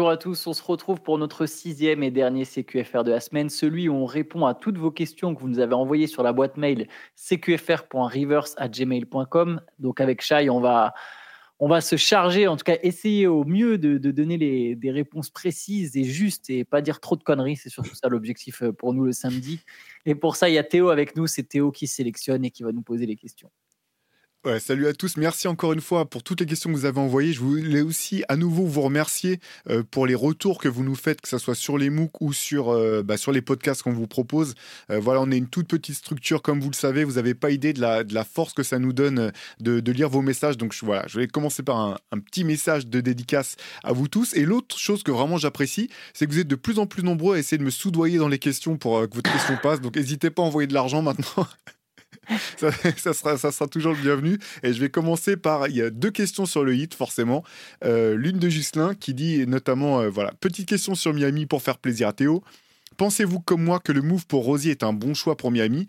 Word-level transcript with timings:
bonjour 0.00 0.12
à 0.12 0.16
tous. 0.16 0.46
On 0.46 0.54
se 0.54 0.62
retrouve 0.62 1.02
pour 1.02 1.18
notre 1.18 1.44
sixième 1.44 2.02
et 2.02 2.10
dernier 2.10 2.46
CQFR 2.46 3.04
de 3.04 3.10
la 3.10 3.20
semaine, 3.20 3.50
celui 3.50 3.90
où 3.90 3.92
on 3.92 4.06
répond 4.06 4.46
à 4.46 4.54
toutes 4.54 4.78
vos 4.78 4.90
questions 4.90 5.34
que 5.34 5.42
vous 5.42 5.48
nous 5.48 5.58
avez 5.58 5.74
envoyées 5.74 6.06
sur 6.06 6.22
la 6.22 6.32
boîte 6.32 6.56
mail 6.56 6.88
cqfr.reverse@gmail.com. 7.16 9.60
Donc 9.78 10.00
avec 10.00 10.22
Shai, 10.22 10.48
on 10.48 10.58
va 10.58 10.94
on 11.58 11.68
va 11.68 11.82
se 11.82 11.96
charger, 11.96 12.48
en 12.48 12.56
tout 12.56 12.64
cas 12.64 12.78
essayer 12.82 13.26
au 13.26 13.44
mieux 13.44 13.76
de, 13.76 13.98
donner 13.98 14.74
des 14.74 14.90
réponses 14.90 15.28
précises 15.28 15.98
et 15.98 16.04
justes 16.04 16.48
et 16.48 16.64
pas 16.64 16.80
dire 16.80 17.00
trop 17.00 17.16
de 17.16 17.22
conneries. 17.22 17.56
C'est 17.56 17.68
surtout 17.68 17.94
ça 17.94 18.08
l'objectif 18.08 18.62
euh, 18.62 18.72
pour 18.72 18.94
nous 18.94 19.04
le 19.04 19.12
samedi. 19.12 19.60
Et 20.06 20.14
pour 20.14 20.34
ça, 20.34 20.48
il 20.48 20.54
y 20.54 20.58
a 20.58 20.64
Théo 20.64 20.88
avec 20.88 21.14
nous. 21.14 21.26
C'est 21.26 21.42
Théo 21.42 21.72
qui 21.72 21.86
sélectionne 21.86 22.42
et 22.46 22.50
qui 22.50 22.62
va 22.62 22.72
nous 22.72 22.80
poser 22.80 23.04
les 23.04 23.16
questions 23.16 23.50
salut 24.58 24.86
à 24.86 24.94
tous, 24.94 25.18
merci 25.18 25.48
encore 25.48 25.74
une 25.74 25.82
fois 25.82 26.08
pour 26.08 26.22
toutes 26.22 26.40
les 26.40 26.46
questions 26.46 26.70
que 26.70 26.74
vous 26.74 26.86
avez 26.86 26.98
envoyées. 26.98 27.34
Je 27.34 27.40
voulais 27.40 27.82
aussi 27.82 28.24
à 28.28 28.36
nouveau 28.36 28.64
vous 28.64 28.80
remercier 28.80 29.38
euh, 29.68 29.82
pour 29.82 30.06
les 30.06 30.14
retours 30.14 30.58
que 30.58 30.68
vous 30.68 30.82
nous 30.82 30.94
faites, 30.94 31.20
que 31.20 31.28
ce 31.28 31.36
soit 31.36 31.54
sur 31.54 31.76
les 31.76 31.90
MOOC 31.90 32.22
ou 32.22 32.32
sur, 32.32 32.70
euh, 32.70 33.02
bah, 33.02 33.18
sur 33.18 33.32
les 33.32 33.42
podcasts 33.42 33.82
qu'on 33.82 33.92
vous 33.92 34.06
propose. 34.06 34.54
Euh, 34.90 34.98
voilà, 34.98 35.20
on 35.20 35.30
est 35.30 35.36
une 35.36 35.48
toute 35.48 35.68
petite 35.68 35.94
structure, 35.94 36.40
comme 36.40 36.58
vous 36.58 36.70
le 36.70 36.74
savez, 36.74 37.04
vous 37.04 37.14
n'avez 37.14 37.34
pas 37.34 37.50
idée 37.50 37.74
de 37.74 37.82
la, 37.82 38.02
de 38.02 38.14
la 38.14 38.24
force 38.24 38.54
que 38.54 38.62
ça 38.62 38.78
nous 38.78 38.94
donne 38.94 39.30
de, 39.60 39.92
lire 39.92 40.08
vos 40.08 40.22
messages. 40.22 40.56
Donc 40.56 40.74
voilà, 40.82 41.04
je 41.06 41.20
vais 41.20 41.26
commencer 41.26 41.62
par 41.62 41.76
un, 41.76 41.98
un, 42.10 42.18
petit 42.18 42.44
message 42.44 42.86
de 42.86 43.02
dédicace 43.02 43.56
à 43.84 43.92
vous 43.92 44.08
tous. 44.08 44.32
Et 44.34 44.46
l'autre 44.46 44.78
chose 44.78 45.02
que 45.02 45.10
vraiment 45.10 45.36
j'apprécie, 45.36 45.90
c'est 46.14 46.26
que 46.26 46.32
vous 46.32 46.38
êtes 46.38 46.48
de 46.48 46.56
plus 46.56 46.78
en 46.78 46.86
plus 46.86 47.02
nombreux 47.02 47.36
à 47.36 47.38
essayer 47.38 47.58
de 47.58 47.64
me 47.64 47.70
soudoyer 47.70 48.16
dans 48.16 48.28
les 48.28 48.38
questions 48.38 48.78
pour 48.78 49.06
que 49.06 49.14
votre 49.14 49.30
question 49.30 49.58
passe. 49.62 49.82
Donc 49.82 49.96
n'hésitez 49.96 50.30
pas 50.30 50.42
à 50.42 50.46
envoyer 50.46 50.66
de 50.66 50.74
l'argent 50.74 51.02
maintenant. 51.02 51.46
ça, 52.56 53.12
sera, 53.12 53.38
ça 53.38 53.52
sera 53.52 53.68
toujours 53.68 53.92
le 53.92 54.00
bienvenu. 54.00 54.38
Et 54.62 54.72
je 54.72 54.80
vais 54.80 54.90
commencer 54.90 55.36
par. 55.36 55.68
Il 55.68 55.76
y 55.76 55.82
a 55.82 55.90
deux 55.90 56.10
questions 56.10 56.46
sur 56.46 56.64
le 56.64 56.74
hit, 56.74 56.94
forcément. 56.94 57.44
Euh, 57.84 58.16
l'une 58.16 58.38
de 58.38 58.48
Ghislain 58.48 58.94
qui 58.94 59.14
dit 59.14 59.46
notamment 59.46 60.00
euh, 60.00 60.10
voilà, 60.10 60.32
petite 60.40 60.68
question 60.68 60.94
sur 60.94 61.12
Miami 61.12 61.46
pour 61.46 61.62
faire 61.62 61.78
plaisir 61.78 62.08
à 62.08 62.12
Théo. 62.12 62.42
Pensez-vous 62.96 63.40
comme 63.40 63.62
moi 63.62 63.80
que 63.80 63.92
le 63.92 64.02
move 64.02 64.26
pour 64.26 64.44
Rosier 64.44 64.72
est 64.72 64.82
un 64.82 64.92
bon 64.92 65.14
choix 65.14 65.36
pour 65.36 65.50
Miami? 65.50 65.86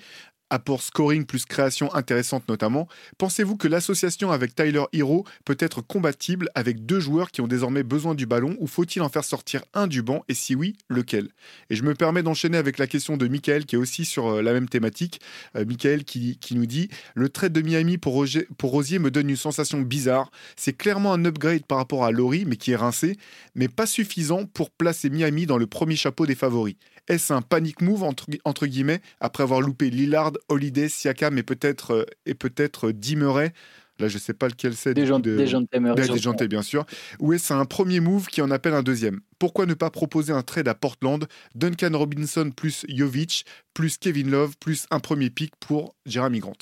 Apport 0.52 0.84
scoring 0.84 1.26
plus 1.26 1.46
création 1.46 1.94
intéressante 1.96 2.48
notamment, 2.48 2.88
pensez-vous 3.18 3.58
que 3.58 3.68
l'association 3.68 4.32
avec 4.32 4.54
Tyler 4.54 4.84
Hero 4.94 5.26
peut 5.46 5.58
être 5.60 5.82
compatible 5.82 6.50
avec 6.54 6.86
deux 6.86 7.00
joueurs 7.00 7.32
qui 7.32 7.42
ont 7.42 7.48
désormais 7.48 7.84
besoin 7.84 8.14
du 8.14 8.28
ballon 8.28 8.56
ou 8.60 8.68
faut-il 8.68 9.02
en 9.02 9.10
faire 9.10 9.24
sortir 9.24 9.64
un 9.74 9.88
du 9.88 10.04
banc 10.04 10.24
et 10.28 10.34
si 10.34 10.54
oui, 10.54 10.76
lequel? 10.90 11.30
Et 11.70 11.76
je 11.76 11.84
me 11.84 11.96
permets 11.96 12.22
d'enchaîner 12.22 12.58
avec 12.58 12.78
la 12.78 12.86
question 12.86 13.18
de 13.18 13.28
Michael 13.28 13.66
qui 13.66 13.76
est 13.76 13.80
aussi 13.80 14.06
sur 14.06 14.28
euh, 14.28 14.42
la 14.42 14.54
même 14.54 14.70
thématique. 14.70 15.22
Euh, 15.56 15.66
Michael 15.66 16.04
qui, 16.04 16.38
nous 16.52 16.66
dit 16.66 16.90
Le 17.16 17.30
trade 17.30 17.54
de 17.54 17.62
Miami 17.62 17.98
pour, 17.98 18.26
pour 18.58 18.72
Rosier 18.72 19.00
me 19.00 19.10
donne 19.10 19.30
une 19.30 19.38
sensation 19.38 19.82
bizarre. 19.82 20.32
C'est 20.58 20.74
clairement 20.74 21.14
un 21.14 21.26
upgrade 21.26 21.66
par 21.66 21.78
rapport 21.78 22.04
à 22.04 22.12
Laurie, 22.12 22.46
mais 22.46 22.58
qui 22.58 22.72
est 22.72 22.76
rincé, 22.76 23.18
mais 23.56 23.70
pas 23.70 23.86
suffisant 23.86 24.46
pour 24.46 24.70
placer 24.70 25.10
Miami 25.10 25.46
dans 25.46 25.58
le 25.58 25.68
premier 25.68 25.96
chapeau 25.96 26.26
des 26.26 26.36
favoris. 26.36 26.76
Est-ce 27.12 27.34
un 27.34 27.42
panic 27.42 27.82
move 27.82 28.04
entre, 28.04 28.28
entre, 28.46 28.68
guillemets 28.68 29.02
après 29.20 29.44
avoir 29.44 29.60
loupé 29.60 29.90
Lillard, 29.90 30.32
Holiday, 30.48 30.88
Siakam 30.88 31.38
et 31.38 31.44
peut-être 31.44 31.92
euh, 31.92 32.06
et 32.26 32.36
peut-être 32.36 32.92
Dimmeray 32.92 33.52
Là, 34.00 34.08
je 34.08 34.16
ne 34.16 34.20
sais 34.20 34.34
pas 34.34 34.48
lequel 34.48 34.74
c'est. 34.76 34.94
Des, 34.94 35.06
gens, 35.06 35.20
de... 35.20 35.36
des 35.36 36.48
bien 36.48 36.62
sûr. 36.62 36.86
Ou 37.20 37.34
est-ce 37.34 37.52
un 37.52 37.66
premier 37.66 38.00
move 38.00 38.28
qui 38.28 38.42
en 38.42 38.50
appelle 38.50 38.74
un 38.74 38.82
deuxième? 38.82 39.20
Pourquoi 39.40 39.66
ne 39.66 39.74
pas 39.74 39.90
proposer 39.90 40.32
un 40.32 40.42
trade 40.42 40.70
à 40.70 40.74
Portland? 40.74 41.28
Duncan 41.54 41.92
Robinson 41.94 42.50
plus 42.56 42.86
Jovic, 42.88 43.46
plus 43.74 43.98
Kevin 43.98 44.32
Love, 44.32 44.56
plus 44.58 44.88
un 44.90 45.02
premier 45.02 45.30
pick 45.30 45.54
pour 45.60 45.94
Jeremy 46.06 46.40
Grant 46.40 46.58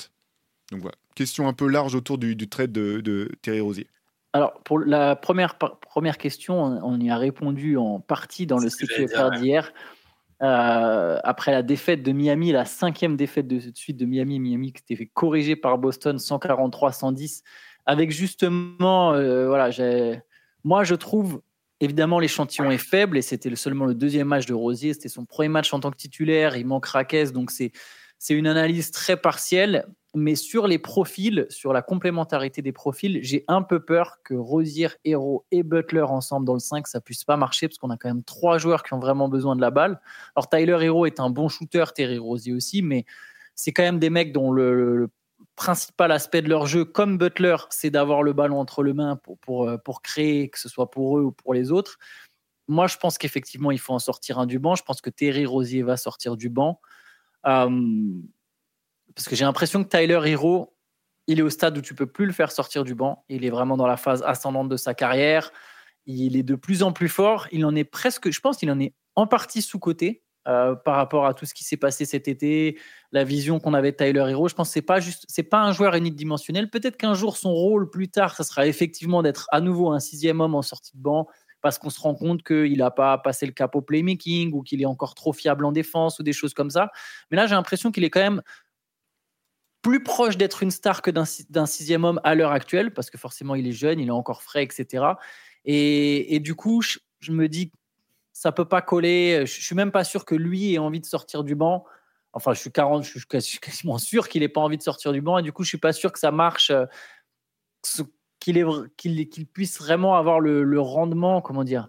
Donc 0.72 0.82
voilà, 0.82 0.96
question 1.14 1.46
un 1.46 1.52
peu 1.52 1.68
large 1.68 1.94
autour 1.94 2.18
du, 2.18 2.36
trade 2.48 2.72
de, 2.72 3.30
Terry 3.40 3.60
Rosier. 3.60 3.86
Alors, 4.32 4.60
pour 4.64 4.80
la 4.80 5.14
première, 5.14 5.56
première 5.56 6.18
question, 6.18 6.60
on 6.60 7.00
y 7.00 7.08
a 7.08 7.16
répondu 7.16 7.76
en 7.76 8.00
partie 8.00 8.46
dans 8.46 8.58
le 8.58 8.68
CQFR 8.68 9.30
d'hier. 9.38 9.72
Euh, 10.42 11.18
après 11.22 11.52
la 11.52 11.62
défaite 11.62 12.02
de 12.02 12.12
Miami, 12.12 12.50
la 12.52 12.64
cinquième 12.64 13.16
défaite 13.16 13.46
de 13.46 13.60
suite 13.74 13.98
de 13.98 14.06
Miami, 14.06 14.40
Miami 14.40 14.72
qui 14.72 14.80
était 14.82 14.96
fait 14.96 15.10
corriger 15.12 15.54
par 15.54 15.76
Boston 15.76 16.16
143-110, 16.16 17.42
avec 17.84 18.10
justement, 18.10 19.12
euh, 19.12 19.48
voilà, 19.48 19.70
moi 20.64 20.82
je 20.84 20.94
trouve 20.94 21.42
évidemment 21.80 22.18
l'échantillon 22.18 22.70
est 22.70 22.78
faible 22.78 23.18
et 23.18 23.22
c'était 23.22 23.54
seulement 23.54 23.84
le 23.84 23.94
deuxième 23.94 24.28
match 24.28 24.46
de 24.46 24.54
Rosier, 24.54 24.94
c'était 24.94 25.10
son 25.10 25.26
premier 25.26 25.48
match 25.48 25.74
en 25.74 25.80
tant 25.80 25.90
que 25.90 25.96
titulaire, 25.96 26.56
il 26.56 26.66
manque 26.66 26.86
Raquez, 26.86 27.32
donc 27.32 27.50
c'est 27.50 27.72
une 28.30 28.46
analyse 28.46 28.92
très 28.92 29.18
partielle, 29.18 29.86
mais 30.14 30.34
sur 30.34 30.66
les 30.66 30.78
profils, 30.78 31.46
sur 31.50 31.72
la 31.72 31.82
complémentarité 31.82 32.62
des 32.62 32.72
profils, 32.72 33.20
j'ai 33.22 33.44
un 33.46 33.62
peu 33.62 33.80
peur 33.80 34.18
que 34.24 34.34
Rosier, 34.34 34.88
Hero 35.04 35.46
et 35.52 35.62
Butler 35.62 36.02
ensemble 36.02 36.46
dans 36.46 36.54
le 36.54 36.60
5, 36.60 36.86
ça 36.88 37.00
puisse 37.00 37.24
pas 37.24 37.36
marcher 37.36 37.68
parce 37.68 37.78
qu'on 37.78 37.90
a 37.90 37.96
quand 37.96 38.08
même 38.08 38.24
trois 38.24 38.58
joueurs 38.58 38.82
qui 38.82 38.92
ont 38.94 38.98
vraiment 38.98 39.28
besoin 39.28 39.54
de 39.54 39.60
la 39.60 39.70
balle. 39.70 40.00
Alors 40.34 40.48
Tyler 40.48 40.78
Hero 40.80 41.06
est 41.06 41.20
un 41.20 41.30
bon 41.30 41.48
shooter, 41.48 41.84
Terry 41.94 42.18
Rosier 42.18 42.52
aussi, 42.52 42.82
mais 42.82 43.04
c'est 43.54 43.72
quand 43.72 43.82
même 43.82 43.98
des 44.00 44.10
mecs 44.10 44.32
dont 44.32 44.50
le, 44.50 45.10
principal 45.56 46.10
aspect 46.12 46.42
de 46.42 46.48
leur 46.48 46.66
jeu, 46.66 46.84
comme 46.84 47.18
Butler, 47.18 47.56
c'est 47.70 47.90
d'avoir 47.90 48.22
le 48.22 48.32
ballon 48.32 48.60
entre 48.60 48.82
les 48.82 48.92
mains 48.92 49.20
pour, 49.42 49.68
euh, 49.68 49.76
pour 49.76 50.00
créer, 50.02 50.48
que 50.48 50.58
ce 50.58 50.68
soit 50.68 50.90
pour 50.90 51.18
eux 51.18 51.22
ou 51.22 51.32
pour 51.32 51.54
les 51.54 51.70
autres. 51.70 51.98
Moi, 52.68 52.86
je 52.86 52.96
pense 52.96 53.18
qu'effectivement, 53.18 53.70
il 53.70 53.78
faut 53.78 53.92
en 53.92 53.98
sortir 53.98 54.38
un 54.38 54.46
du 54.46 54.58
banc. 54.58 54.74
Je 54.74 54.82
pense 54.82 55.00
que 55.00 55.10
Terry 55.10 55.44
Rosier 55.44 55.82
va 55.82 55.96
sortir 55.96 56.36
du 56.36 56.48
banc. 56.48 56.80
Euh, 57.46 57.68
parce 59.14 59.28
que 59.28 59.36
j'ai 59.36 59.44
l'impression 59.44 59.82
que 59.84 59.88
Tyler 59.88 60.20
Hero, 60.24 60.76
il 61.26 61.38
est 61.38 61.42
au 61.42 61.50
stade 61.50 61.76
où 61.78 61.80
tu 61.80 61.94
peux 61.94 62.06
plus 62.06 62.26
le 62.26 62.32
faire 62.32 62.50
sortir 62.50 62.84
du 62.84 62.94
banc. 62.94 63.24
Il 63.28 63.44
est 63.44 63.50
vraiment 63.50 63.76
dans 63.76 63.86
la 63.86 63.96
phase 63.96 64.22
ascendante 64.26 64.68
de 64.68 64.76
sa 64.76 64.94
carrière. 64.94 65.52
Il 66.06 66.36
est 66.36 66.42
de 66.42 66.54
plus 66.54 66.82
en 66.82 66.92
plus 66.92 67.08
fort. 67.08 67.46
Il 67.52 67.64
en 67.64 67.74
est 67.76 67.84
presque, 67.84 68.30
je 68.30 68.40
pense 68.40 68.56
qu'il 68.56 68.70
en 68.70 68.80
est 68.80 68.94
en 69.14 69.26
partie 69.26 69.62
sous-côté 69.62 70.22
euh, 70.48 70.74
par 70.74 70.96
rapport 70.96 71.26
à 71.26 71.34
tout 71.34 71.44
ce 71.44 71.52
qui 71.52 71.64
s'est 71.64 71.76
passé 71.76 72.04
cet 72.04 72.26
été, 72.26 72.78
la 73.12 73.24
vision 73.24 73.60
qu'on 73.60 73.74
avait 73.74 73.92
de 73.92 73.96
Tyler 73.96 74.24
Hero. 74.30 74.48
Je 74.48 74.54
pense 74.54 74.68
que 74.68 74.72
c'est 74.72 74.82
pas 74.82 74.98
juste, 74.98 75.26
pas 75.48 75.60
un 75.60 75.72
joueur 75.72 75.94
unidimensionnel. 75.94 76.70
Peut-être 76.70 76.96
qu'un 76.96 77.14
jour 77.14 77.36
son 77.36 77.52
rôle 77.52 77.90
plus 77.90 78.08
tard, 78.08 78.34
ça 78.34 78.42
sera 78.42 78.66
effectivement 78.66 79.22
d'être 79.22 79.46
à 79.52 79.60
nouveau 79.60 79.92
un 79.92 80.00
sixième 80.00 80.40
homme 80.40 80.54
en 80.54 80.62
sortie 80.62 80.96
de 80.96 81.02
banc, 81.02 81.28
parce 81.60 81.78
qu'on 81.78 81.90
se 81.90 82.00
rend 82.00 82.14
compte 82.14 82.42
qu'il 82.42 82.78
n'a 82.78 82.90
pas 82.90 83.18
passé 83.18 83.46
le 83.46 83.52
cap 83.52 83.76
au 83.76 83.82
playmaking 83.82 84.52
ou 84.52 84.62
qu'il 84.62 84.80
est 84.80 84.86
encore 84.86 85.14
trop 85.14 85.32
fiable 85.32 85.64
en 85.64 85.72
défense 85.72 86.18
ou 86.18 86.22
des 86.22 86.32
choses 86.32 86.54
comme 86.54 86.70
ça. 86.70 86.90
Mais 87.30 87.36
là, 87.36 87.46
j'ai 87.46 87.54
l'impression 87.54 87.92
qu'il 87.92 88.04
est 88.04 88.10
quand 88.10 88.20
même 88.20 88.42
plus 89.82 90.02
proche 90.02 90.36
d'être 90.36 90.62
une 90.62 90.70
star 90.70 91.02
que 91.02 91.10
d'un 91.10 91.66
sixième 91.66 92.04
homme 92.04 92.20
à 92.24 92.34
l'heure 92.34 92.52
actuelle, 92.52 92.92
parce 92.92 93.10
que 93.10 93.18
forcément, 93.18 93.54
il 93.54 93.66
est 93.66 93.72
jeune, 93.72 93.98
il 93.98 94.08
est 94.08 94.12
encore 94.12 94.42
frais, 94.42 94.62
etc. 94.62 95.04
Et, 95.64 96.40
du 96.40 96.54
coup, 96.54 96.82
je, 96.82 97.32
me 97.32 97.48
dis, 97.48 97.72
ça 98.32 98.52
peut 98.52 98.66
pas 98.66 98.82
coller. 98.82 99.44
Je 99.46 99.60
suis 99.60 99.74
même 99.74 99.92
pas 99.92 100.04
sûr 100.04 100.24
que 100.24 100.34
lui 100.34 100.74
ait 100.74 100.78
envie 100.78 101.00
de 101.00 101.06
sortir 101.06 101.44
du 101.44 101.54
banc. 101.54 101.84
Enfin, 102.32 102.52
je 102.52 102.60
suis, 102.60 102.70
40, 102.70 103.04
je 103.04 103.38
suis 103.40 103.58
quasiment 103.58 103.98
sûr 103.98 104.28
qu'il 104.28 104.42
n'ait 104.42 104.48
pas 104.48 104.60
envie 104.60 104.78
de 104.78 104.82
sortir 104.82 105.12
du 105.12 105.20
banc. 105.20 105.38
Et 105.38 105.42
du 105.42 105.52
coup, 105.52 105.64
je 105.64 105.68
suis 105.68 105.78
pas 105.78 105.92
sûr 105.92 106.12
que 106.12 106.18
ça 106.18 106.30
marche. 106.30 106.70
Euh, 106.70 106.86
qu'il 108.40 109.46
puisse 109.52 109.78
vraiment 109.78 110.14
avoir 110.16 110.40
le, 110.40 110.80
rendement, 110.80 111.40
comment 111.40 111.64
dire, 111.64 111.88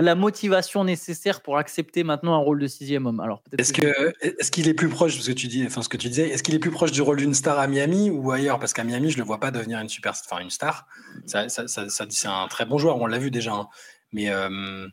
la 0.00 0.14
motivation 0.14 0.84
nécessaire 0.84 1.40
pour 1.40 1.58
accepter 1.58 2.04
maintenant 2.04 2.34
un 2.34 2.38
rôle 2.38 2.60
de 2.60 2.66
sixième 2.66 3.06
homme. 3.06 3.20
Alors 3.20 3.42
est-ce 3.56 3.72
que 3.72 4.12
est-ce 4.20 4.50
qu'il 4.50 4.68
est 4.68 4.74
plus 4.74 4.88
proche 4.88 5.16
de 5.16 5.22
ce 5.22 5.30
que 5.30 5.34
tu 5.34 5.46
dis, 5.46 5.64
enfin 5.66 5.82
ce 5.82 5.88
que 5.88 5.96
tu 5.96 6.08
disais, 6.08 6.28
est-ce 6.28 6.42
qu'il 6.42 6.54
est 6.54 6.58
plus 6.58 6.70
proche 6.70 6.92
du 6.92 7.02
rôle 7.02 7.18
d'une 7.18 7.34
star 7.34 7.58
à 7.58 7.66
Miami 7.66 8.10
ou 8.10 8.30
ailleurs? 8.30 8.58
Parce 8.58 8.72
qu'à 8.72 8.84
Miami, 8.84 9.10
je 9.10 9.18
le 9.18 9.24
vois 9.24 9.40
pas 9.40 9.50
devenir 9.50 9.78
une 9.80 9.88
super, 9.88 10.12
enfin 10.12 10.40
une 10.40 10.50
star. 10.50 10.86
Ça, 11.26 11.48
ça, 11.48 11.68
ça, 11.68 11.86
c'est 11.88 12.28
un 12.28 12.48
très 12.48 12.64
bon 12.66 12.78
joueur, 12.78 12.96
on 12.96 13.06
l'a 13.06 13.18
vu 13.18 13.30
déjà. 13.30 13.52
Hein. 13.52 13.68
Mais 14.12 14.30
euh, 14.30 14.86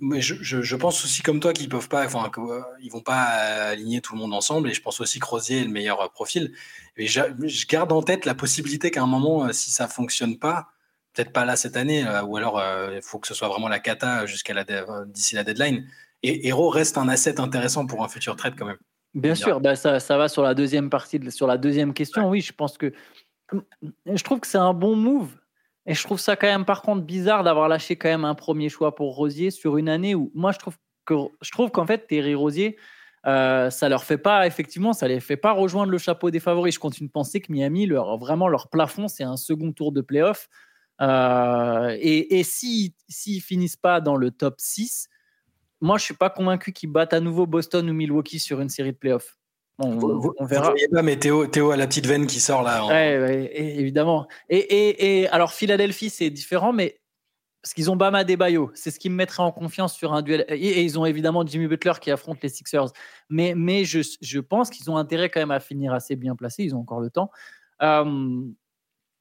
mais 0.00 0.20
je, 0.20 0.76
pense 0.76 1.04
aussi 1.04 1.22
comme 1.22 1.40
toi 1.40 1.52
qu'ils 1.52 1.68
peuvent 1.68 1.88
pas, 1.88 2.04
enfin, 2.06 2.30
euh, 2.38 2.60
ils 2.80 2.90
vont 2.90 3.00
pas 3.00 3.22
aligner 3.70 4.00
tout 4.00 4.14
le 4.14 4.20
monde 4.20 4.32
ensemble. 4.32 4.70
Et 4.70 4.74
je 4.74 4.80
pense 4.80 5.00
aussi 5.00 5.18
que 5.18 5.26
Rosier 5.26 5.60
est 5.60 5.64
le 5.64 5.70
meilleur 5.70 6.00
euh, 6.00 6.08
profil. 6.08 6.52
Et 6.96 7.06
je, 7.06 7.66
garde 7.66 7.90
en 7.90 8.02
tête 8.02 8.24
la 8.24 8.34
possibilité 8.34 8.90
qu'à 8.90 9.02
un 9.02 9.06
moment, 9.06 9.52
si 9.52 9.70
ça 9.70 9.88
fonctionne 9.88 10.38
pas, 10.38 10.68
peut-être 11.14 11.32
pas 11.32 11.44
là 11.44 11.56
cette 11.56 11.76
année, 11.76 12.04
ou 12.26 12.36
alors 12.36 12.62
il 12.92 13.02
faut 13.02 13.18
que 13.18 13.26
ce 13.26 13.34
soit 13.34 13.48
vraiment 13.48 13.68
la 13.68 13.78
cata 13.78 14.26
jusqu'à 14.26 14.54
la 14.54 14.64
d'ici 15.06 15.34
la 15.34 15.44
deadline. 15.44 15.86
Et 16.22 16.48
Hero 16.48 16.68
reste 16.68 16.98
un 16.98 17.08
asset 17.08 17.40
intéressant 17.40 17.86
pour 17.86 18.04
un 18.04 18.08
futur 18.08 18.36
trade 18.36 18.54
quand 18.56 18.66
même. 18.66 18.78
Bien 19.14 19.34
sûr, 19.34 19.60
bah 19.60 19.76
ça, 19.76 20.00
ça, 20.00 20.16
va 20.16 20.28
sur 20.28 20.42
la 20.42 20.54
deuxième 20.54 20.88
partie, 20.88 21.20
sur 21.30 21.46
la 21.46 21.58
deuxième 21.58 21.92
question. 21.92 22.30
Oui, 22.30 22.40
je 22.40 22.52
pense 22.52 22.78
que 22.78 22.92
je 24.06 24.22
trouve 24.22 24.40
que 24.40 24.46
c'est 24.46 24.58
un 24.58 24.72
bon 24.72 24.96
move 24.96 25.36
et 25.86 25.94
je 25.94 26.02
trouve 26.04 26.20
ça 26.20 26.36
quand 26.36 26.46
même, 26.46 26.64
par 26.64 26.82
contre, 26.82 27.02
bizarre 27.02 27.44
d'avoir 27.44 27.68
lâché 27.68 27.96
quand 27.96 28.08
même 28.08 28.24
un 28.24 28.34
premier 28.34 28.68
choix 28.68 28.94
pour 28.94 29.14
Rosier 29.16 29.50
sur 29.50 29.76
une 29.76 29.88
année 29.88 30.14
où 30.14 30.30
moi 30.34 30.52
je 30.52 30.58
trouve 30.58 30.76
que 31.04 31.14
je 31.40 31.50
trouve 31.50 31.70
qu'en 31.70 31.86
fait 31.86 32.06
Terry 32.06 32.34
Rosier, 32.34 32.76
euh, 33.26 33.68
ça 33.70 33.88
leur 33.88 34.04
fait 34.04 34.18
pas 34.18 34.46
effectivement, 34.46 34.92
ça 34.92 35.08
les 35.08 35.20
fait 35.20 35.36
pas 35.36 35.52
rejoindre 35.52 35.90
le 35.90 35.98
chapeau 35.98 36.30
des 36.30 36.40
favoris. 36.40 36.74
Je 36.74 36.80
continue 36.80 37.08
de 37.08 37.12
penser 37.12 37.40
que 37.40 37.50
Miami, 37.50 37.86
leur 37.86 38.16
vraiment 38.16 38.48
leur 38.48 38.68
plafond, 38.68 39.08
c'est 39.08 39.24
un 39.24 39.36
second 39.36 39.72
tour 39.72 39.92
de 39.92 40.00
playoff. 40.00 40.48
Euh, 41.02 41.96
et, 42.00 42.38
et 42.38 42.44
s'ils 42.44 42.92
si, 43.08 43.40
finissent 43.40 43.76
pas 43.76 44.00
dans 44.00 44.16
le 44.16 44.30
top 44.30 44.54
6, 44.58 45.08
moi 45.80 45.98
je 45.98 46.04
suis 46.04 46.14
pas 46.14 46.30
convaincu 46.30 46.72
qu'ils 46.72 46.90
battent 46.90 47.12
à 47.12 47.20
nouveau 47.20 47.46
Boston 47.46 47.90
ou 47.90 47.92
Milwaukee 47.92 48.38
sur 48.38 48.60
une 48.60 48.68
série 48.68 48.92
de 48.92 48.96
playoffs. 48.96 49.36
On, 49.78 49.98
verra. 50.46 50.70
Vous 50.70 50.94
pas, 50.94 51.02
mais 51.02 51.16
Théo, 51.16 51.46
Théo 51.46 51.70
a 51.70 51.76
la 51.76 51.86
petite 51.86 52.06
veine 52.06 52.26
qui 52.26 52.40
sort 52.40 52.62
là. 52.62 53.10
Évidemment. 53.54 54.28
Et, 54.48 54.58
et, 54.58 55.22
et, 55.22 55.28
alors, 55.28 55.52
Philadelphie, 55.52 56.10
c'est 56.10 56.30
différent, 56.30 56.72
mais 56.72 57.00
parce 57.62 57.74
qu'ils 57.74 57.90
ont 57.90 57.96
Bama 57.96 58.22
Bayo, 58.24 58.70
c'est 58.74 58.90
ce 58.90 58.98
qui 58.98 59.08
me 59.08 59.14
mettrait 59.14 59.42
en 59.42 59.52
confiance 59.52 59.94
sur 59.94 60.12
un 60.12 60.22
duel. 60.22 60.44
Et, 60.48 60.82
ils 60.82 60.98
ont 60.98 61.06
évidemment 61.06 61.46
Jimmy 61.46 61.68
Butler 61.68 61.92
qui 62.00 62.10
affronte 62.10 62.42
les 62.42 62.48
Sixers. 62.48 62.92
Mais, 63.28 63.54
mais 63.56 63.84
je, 63.84 64.00
je 64.20 64.40
pense 64.40 64.68
qu'ils 64.68 64.90
ont 64.90 64.96
intérêt 64.96 65.30
quand 65.30 65.40
même 65.40 65.50
à 65.52 65.60
finir 65.60 65.92
assez 65.92 66.16
bien 66.16 66.36
placés. 66.36 66.64
Ils 66.64 66.74
ont 66.74 66.80
encore 66.80 67.00
le 67.00 67.10
temps. 67.10 67.30
Euh, 67.82 68.42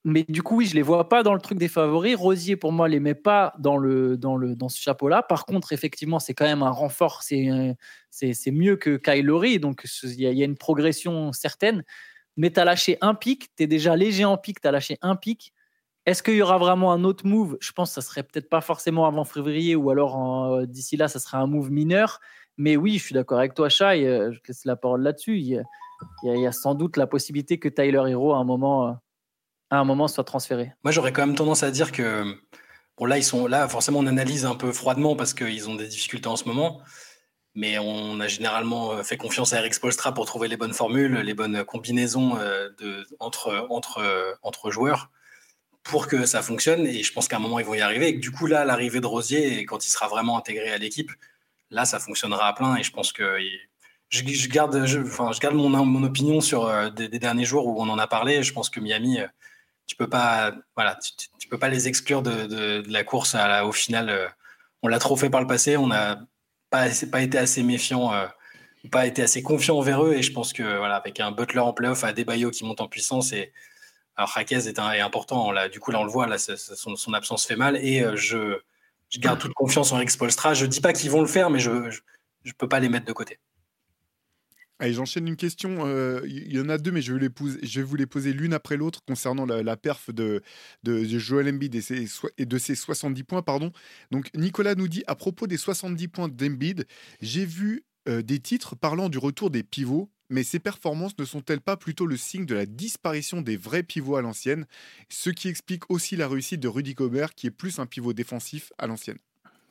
mais 0.03 0.25
du 0.27 0.41
coup, 0.41 0.57
oui, 0.57 0.65
je 0.65 0.73
les 0.73 0.81
vois 0.81 1.09
pas 1.09 1.21
dans 1.21 1.33
le 1.35 1.39
truc 1.39 1.59
des 1.59 1.67
favoris. 1.67 2.15
Rosier, 2.15 2.55
pour 2.55 2.71
moi, 2.71 2.87
les 2.87 2.99
met 2.99 3.13
pas 3.13 3.53
dans, 3.59 3.77
le, 3.77 4.17
dans, 4.17 4.35
le, 4.35 4.55
dans 4.55 4.69
ce 4.69 4.81
chapeau-là. 4.81 5.21
Par 5.21 5.45
contre, 5.45 5.73
effectivement, 5.73 6.19
c'est 6.19 6.33
quand 6.33 6.45
même 6.45 6.63
un 6.63 6.71
renfort. 6.71 7.21
C'est, 7.21 7.75
c'est, 8.09 8.51
mieux 8.51 8.77
que 8.77 8.97
Kyle 8.97 9.59
Donc, 9.59 9.85
il 10.03 10.19
y, 10.19 10.41
a 10.41 10.45
une 10.45 10.57
progression 10.57 11.31
certaine. 11.33 11.83
Mais 12.35 12.49
tu 12.49 12.59
as 12.59 12.65
lâché 12.65 12.97
un 13.01 13.13
pic. 13.13 13.55
Tu 13.55 13.63
es 13.63 13.67
déjà 13.67 13.95
léger 13.95 14.25
en 14.25 14.37
pic. 14.37 14.59
Tu 14.59 14.67
as 14.67 14.71
lâché 14.71 14.97
un 15.03 15.15
pic. 15.15 15.53
Est-ce 16.07 16.23
qu'il 16.23 16.35
y 16.35 16.41
aura 16.41 16.57
vraiment 16.57 16.91
un 16.93 17.03
autre 17.03 17.27
move? 17.27 17.57
Je 17.61 17.71
pense 17.71 17.89
que 17.89 18.01
ça 18.01 18.07
serait 18.07 18.23
peut-être 18.23 18.49
pas 18.49 18.61
forcément 18.61 19.05
avant 19.05 19.23
février 19.23 19.75
ou 19.75 19.91
alors 19.91 20.51
euh, 20.51 20.65
d'ici 20.65 20.97
là, 20.97 21.07
ça 21.07 21.19
sera 21.19 21.37
un 21.37 21.45
move 21.45 21.69
mineur. 21.69 22.19
Mais 22.57 22.75
oui, 22.75 22.97
je 22.97 23.03
suis 23.03 23.13
d'accord 23.13 23.37
avec 23.37 23.53
toi, 23.53 23.69
Shai. 23.69 24.07
Euh, 24.07 24.31
je 24.31 24.39
laisse 24.47 24.65
la 24.65 24.75
parole 24.75 25.03
là-dessus. 25.03 25.37
Il, 25.37 25.63
y 26.23 26.47
a 26.47 26.51
sans 26.51 26.73
doute 26.73 26.97
la 26.97 27.05
possibilité 27.05 27.59
que 27.59 27.69
Tyler 27.69 28.01
Hero, 28.07 28.33
à 28.33 28.37
un 28.37 28.43
moment, 28.43 28.87
euh, 28.87 28.91
à 29.71 29.77
un 29.77 29.83
moment 29.83 30.07
soit 30.07 30.23
transféré. 30.23 30.73
Moi, 30.83 30.91
j'aurais 30.91 31.11
quand 31.11 31.25
même 31.25 31.35
tendance 31.35 31.63
à 31.63 31.71
dire 31.71 31.91
que 31.91 32.23
bon, 32.97 33.05
là, 33.05 33.17
ils 33.17 33.23
sont 33.23 33.47
là. 33.47 33.67
Forcément, 33.67 33.99
on 33.99 34.07
analyse 34.07 34.45
un 34.45 34.55
peu 34.55 34.71
froidement 34.71 35.15
parce 35.15 35.33
qu'ils 35.33 35.69
ont 35.69 35.75
des 35.75 35.87
difficultés 35.87 36.27
en 36.27 36.35
ce 36.35 36.45
moment. 36.45 36.81
Mais 37.53 37.77
on 37.79 38.19
a 38.21 38.27
généralement 38.27 39.03
fait 39.03 39.17
confiance 39.17 39.51
à 39.51 39.57
Eric 39.57 39.73
Spolstra 39.73 40.13
pour 40.13 40.25
trouver 40.25 40.47
les 40.47 40.55
bonnes 40.55 40.73
formules, 40.73 41.17
les 41.17 41.33
bonnes 41.33 41.65
combinaisons 41.65 42.35
de, 42.35 43.05
entre, 43.19 43.67
entre, 43.69 44.37
entre 44.41 44.71
joueurs 44.71 45.09
pour 45.83 46.07
que 46.07 46.25
ça 46.25 46.41
fonctionne. 46.41 46.85
Et 46.85 47.03
je 47.03 47.11
pense 47.13 47.27
qu'à 47.27 47.37
un 47.37 47.39
moment, 47.39 47.59
ils 47.59 47.65
vont 47.65 47.73
y 47.73 47.81
arriver. 47.81 48.09
Et 48.09 48.13
du 48.13 48.31
coup, 48.31 48.47
là, 48.47 48.65
l'arrivée 48.65 49.01
de 49.01 49.07
Rosier, 49.07 49.65
quand 49.65 49.85
il 49.85 49.89
sera 49.89 50.07
vraiment 50.07 50.37
intégré 50.37 50.71
à 50.71 50.77
l'équipe, 50.77 51.11
là, 51.69 51.85
ça 51.85 51.99
fonctionnera 51.99 52.47
à 52.47 52.53
plein. 52.53 52.75
Et 52.77 52.83
je 52.83 52.91
pense 52.91 53.11
que 53.11 53.37
je, 54.09 54.47
garde, 54.47 54.75
enfin, 54.75 55.31
je 55.31 55.39
garde 55.39 55.55
mon, 55.55 55.69
mon 55.69 56.03
opinion 56.03 56.41
sur 56.41 56.67
euh, 56.67 56.89
des, 56.89 57.07
derniers 57.07 57.45
jours 57.45 57.67
où 57.67 57.81
on 57.81 57.89
en 57.89 57.97
a 57.97 58.07
parlé. 58.07 58.43
Je 58.43 58.53
pense 58.53 58.69
que 58.69 58.79
Miami, 58.79 59.19
euh, 59.19 59.27
tu 59.91 59.97
peux 59.97 60.07
pas, 60.07 60.53
voilà, 60.77 60.97
tu, 61.37 61.49
peux 61.49 61.57
pas 61.59 61.67
les 61.67 61.89
exclure 61.89 62.21
de, 62.21 62.81
la 62.89 63.03
course 63.03 63.35
à 63.35 63.65
au 63.65 63.73
final. 63.73 64.09
Euh, 64.09 64.27
on 64.81 64.87
l'a 64.87 64.99
trop 64.99 65.17
fait 65.17 65.29
par 65.29 65.41
le 65.41 65.47
passé. 65.47 65.75
On 65.75 65.87
n'a 65.87 66.17
pas, 66.69 66.87
été 66.87 67.37
assez 67.37 67.61
méfiant. 67.61 68.13
pas 68.89 69.05
été 69.05 69.21
assez 69.21 69.43
confiant 69.43 69.77
envers 69.77 70.05
eux 70.05 70.13
et 70.13 70.21
je 70.21 70.31
pense 70.31 70.53
que 70.53 70.63
voilà 70.63 70.95
avec 70.95 71.19
un 71.19 71.31
Butler 71.31 71.59
en 71.59 71.73
playoff 71.73 72.05
à 72.05 72.13
Debayo 72.13 72.51
qui 72.51 72.63
monte 72.63 72.79
en 72.79 72.87
puissance 72.87 73.33
et 73.33 73.51
alors 74.15 74.31
Jaquez 74.33 74.69
est, 74.69 74.79
important, 74.79 75.53
du 75.69 75.81
coup 75.81 75.91
là 75.91 75.99
on 75.99 76.05
le 76.05 76.09
voit, 76.09 76.25
là, 76.25 76.37
son, 76.37 77.13
absence 77.13 77.45
fait 77.45 77.57
mal 77.57 77.75
et 77.75 78.01
euh, 78.01 78.15
je, 78.15 78.59
garde 79.17 79.39
toute 79.39 79.53
confiance 79.53 79.91
en 79.91 79.97
Rick 79.97 80.11
Spolstra. 80.11 80.53
Je 80.53 80.63
ne 80.63 80.69
dis 80.71 80.79
pas 80.79 80.93
qu'ils 80.93 81.11
vont 81.11 81.21
le 81.21 81.27
faire, 81.27 81.49
mais 81.49 81.59
je 81.59 81.71
ne 81.71 82.51
peux 82.57 82.69
pas 82.69 82.79
les 82.79 82.87
mettre 82.87 83.05
de 83.05 83.11
côté. 83.11 83.39
Allez, 84.81 84.93
j'enchaîne 84.93 85.27
une 85.27 85.35
question. 85.35 85.85
Euh, 85.85 86.21
il 86.25 86.51
y 86.51 86.59
en 86.59 86.67
a 86.67 86.79
deux, 86.79 86.91
mais 86.91 87.03
je 87.03 87.13
vais, 87.13 87.83
vous 87.83 87.95
les 87.95 88.07
poser 88.07 88.33
l'une 88.33 88.51
après 88.51 88.77
l'autre 88.77 89.03
concernant 89.05 89.45
la, 89.45 89.77
perf 89.77 90.11
de, 90.11 90.41
de, 90.81 91.03
Joel 91.19 91.49
Embiid 91.49 91.75
et, 91.75 92.45
de 92.47 92.57
ses 92.57 92.73
70 92.73 93.23
points. 93.23 93.43
Donc, 94.09 94.31
Nicolas 94.33 94.73
nous 94.73 94.87
dit 94.87 95.03
à 95.05 95.13
propos 95.13 95.45
des 95.45 95.57
70 95.57 96.07
points 96.07 96.29
d'Embiid, 96.29 96.87
j'ai 97.21 97.45
vu 97.45 97.85
euh, 98.09 98.23
des 98.23 98.39
titres 98.39 98.75
parlant 98.75 99.07
du 99.07 99.19
retour 99.19 99.51
des 99.51 99.61
pivots 99.61 100.09
mais 100.31 100.43
ces 100.43 100.59
performances 100.59 101.17
ne 101.19 101.25
sont-elles 101.25 101.59
pas 101.59 101.75
plutôt 101.75 102.05
le 102.05 102.15
signe 102.15 102.45
de 102.45 102.55
la 102.55 102.65
disparition 102.65 103.41
des 103.41 103.57
vrais 103.57 103.83
pivots 103.83 104.15
à 104.15 104.21
l'ancienne, 104.21 104.65
ce 105.09 105.29
qui 105.29 105.49
explique 105.49 105.91
aussi 105.91 106.15
la 106.15 106.29
réussite 106.29 106.61
de 106.61 106.69
Rudy 106.69 106.93
Gobert, 106.93 107.35
qui 107.35 107.47
est 107.47 107.51
plus 107.51 107.79
un 107.79 107.85
pivot 107.85 108.13
défensif 108.13 108.71
à 108.77 108.87
l'ancienne? 108.87 109.17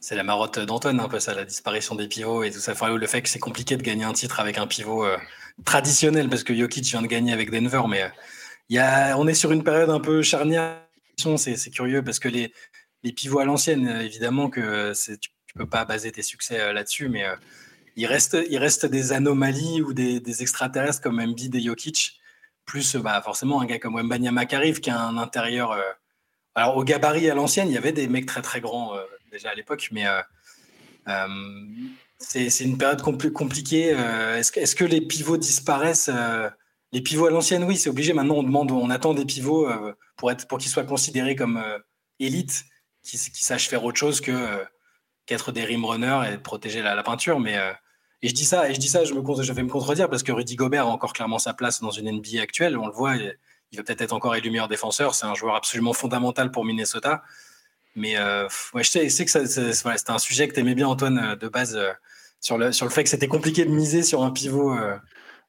C'est 0.00 0.16
la 0.16 0.22
marotte 0.24 0.58
d'Antoine, 0.58 1.00
un 1.00 1.08
peu 1.08 1.20
ça, 1.20 1.34
la 1.34 1.44
disparition 1.44 1.94
des 1.94 2.08
pivots 2.08 2.42
et 2.42 2.50
tout 2.50 2.58
ça. 2.58 2.74
le 2.88 3.06
fait 3.06 3.22
que 3.22 3.28
c'est 3.28 3.38
compliqué 3.38 3.76
de 3.76 3.82
gagner 3.82 4.04
un 4.04 4.12
titre 4.12 4.40
avec 4.40 4.58
un 4.58 4.66
pivot 4.66 5.04
euh, 5.04 5.16
traditionnel, 5.64 6.28
parce 6.28 6.44
que 6.44 6.54
Jokic 6.54 6.84
vient 6.86 7.02
de 7.02 7.06
gagner 7.06 7.32
avec 7.32 7.50
Denver, 7.50 7.82
mais 7.88 8.02
euh, 8.02 8.08
y 8.68 8.78
a, 8.78 9.16
on 9.18 9.26
est 9.26 9.34
sur 9.34 9.52
une 9.52 9.62
période 9.62 9.90
un 9.90 10.00
peu 10.00 10.22
charnière. 10.22 10.82
C'est 11.36 11.70
curieux 11.70 12.02
parce 12.02 12.18
que 12.18 12.28
les, 12.28 12.52
pivots 13.12 13.40
à 13.40 13.44
l'ancienne, 13.44 13.86
évidemment 14.00 14.48
que 14.48 14.92
tu, 14.94 15.18
tu 15.18 15.58
peux 15.58 15.66
pas 15.66 15.84
baser 15.84 16.12
tes 16.12 16.22
succès 16.22 16.60
euh, 16.60 16.72
là-dessus, 16.72 17.08
mais 17.08 17.24
il 17.96 18.06
reste, 18.06 18.36
il 18.48 18.56
reste 18.58 18.86
des 18.86 19.12
anomalies 19.12 19.82
ou 19.82 19.92
des, 19.92 20.42
extraterrestres 20.42 21.00
comme 21.00 21.18
Embiid 21.18 21.54
et 21.56 21.60
Jokic, 21.60 22.20
plus 22.64 22.94
bah, 22.94 23.20
forcément 23.20 23.60
un 23.60 23.66
gars 23.66 23.80
comme 23.80 23.96
Wembanyama 23.96 24.46
qui 24.46 24.54
arrive, 24.54 24.80
qui 24.80 24.90
a 24.90 25.00
un 25.00 25.18
intérieur. 25.18 25.72
Euh, 25.72 25.82
alors 26.54 26.76
au 26.76 26.84
gabarit 26.84 27.28
à 27.28 27.34
l'ancienne, 27.34 27.68
il 27.68 27.74
y 27.74 27.78
avait 27.78 27.92
des 27.92 28.06
mecs 28.06 28.26
très 28.26 28.42
très 28.42 28.60
grands 28.60 28.94
euh, 28.94 29.02
déjà 29.30 29.50
à 29.50 29.54
l'époque, 29.54 29.88
mais 29.92 30.06
euh, 30.06 31.28
c'est 32.18 32.64
une 32.64 32.78
période 32.78 33.02
compliquée. 33.02 33.88
Est-ce 33.90 34.74
que, 34.74 34.84
les 34.84 35.00
pivots 35.00 35.36
disparaissent 35.36 36.10
Les 36.92 37.00
pivots 37.00 37.26
à 37.26 37.30
l'ancienne, 37.30 37.64
oui, 37.64 37.76
c'est 37.76 37.90
obligé. 37.90 38.12
Maintenant, 38.12 38.36
on 38.36 38.42
demande, 38.42 38.70
on 38.70 38.90
attend 38.90 39.14
des 39.14 39.24
pivots 39.24 39.68
pour 40.16 40.30
être, 40.30 40.46
pour 40.46 40.58
qu'ils 40.58 40.70
soient 40.70 40.84
considérés 40.84 41.36
comme 41.36 41.62
élites, 42.18 42.64
qui, 43.02 43.16
sachent 43.16 43.68
faire 43.68 43.84
autre 43.84 43.98
chose 43.98 44.20
que 44.20 44.64
qu'être 45.26 45.52
des 45.52 45.64
rim 45.64 45.84
runners 45.84 46.22
et 46.32 46.38
protéger 46.38 46.82
la, 46.82 47.02
peinture. 47.02 47.38
Mais 47.38 47.56
euh, 47.56 47.72
et 48.22 48.28
je 48.28 48.34
dis 48.34 48.44
ça, 48.44 48.70
je 48.72 48.78
dis 48.78 48.88
ça, 48.88 49.04
je, 49.04 49.14
me, 49.14 49.52
vais 49.52 49.62
me 49.62 49.68
contredire 49.68 50.10
parce 50.10 50.22
que 50.22 50.32
Rudy 50.32 50.56
Gobert 50.56 50.86
a 50.86 50.90
encore 50.90 51.12
clairement 51.12 51.38
sa 51.38 51.54
place 51.54 51.80
dans 51.80 51.90
une 51.90 52.10
NBA 52.10 52.42
actuelle. 52.42 52.76
On 52.76 52.86
le 52.86 52.92
voit, 52.92 53.16
il 53.16 53.76
va 53.76 53.82
peut-être 53.82 54.02
être 54.02 54.12
encore 54.12 54.34
élu 54.34 54.50
meilleur 54.50 54.68
défenseur. 54.68 55.14
C'est 55.14 55.26
un 55.26 55.34
joueur 55.34 55.54
absolument 55.54 55.92
fondamental 55.92 56.50
pour 56.50 56.64
Minnesota. 56.64 57.22
Mais 57.96 58.16
euh, 58.16 58.48
je, 58.76 58.82
sais, 58.82 59.24
que 59.24 59.30
c'était 59.30 60.10
un 60.10 60.18
sujet 60.18 60.48
que 60.48 60.54
tu 60.54 60.60
aimais 60.60 60.74
bien, 60.74 60.88
Antoine, 60.88 61.18
euh, 61.18 61.36
de 61.36 61.48
base, 61.48 61.78
sur, 62.40 62.58
le, 62.58 62.72
sur 62.72 62.86
le 62.86 62.90
fait 62.90 63.02
que 63.04 63.10
c'était 63.10 63.28
compliqué 63.28 63.64
de 63.64 63.70
miser 63.70 64.02
sur 64.02 64.22
un 64.22 64.30
pivot. 64.30 64.74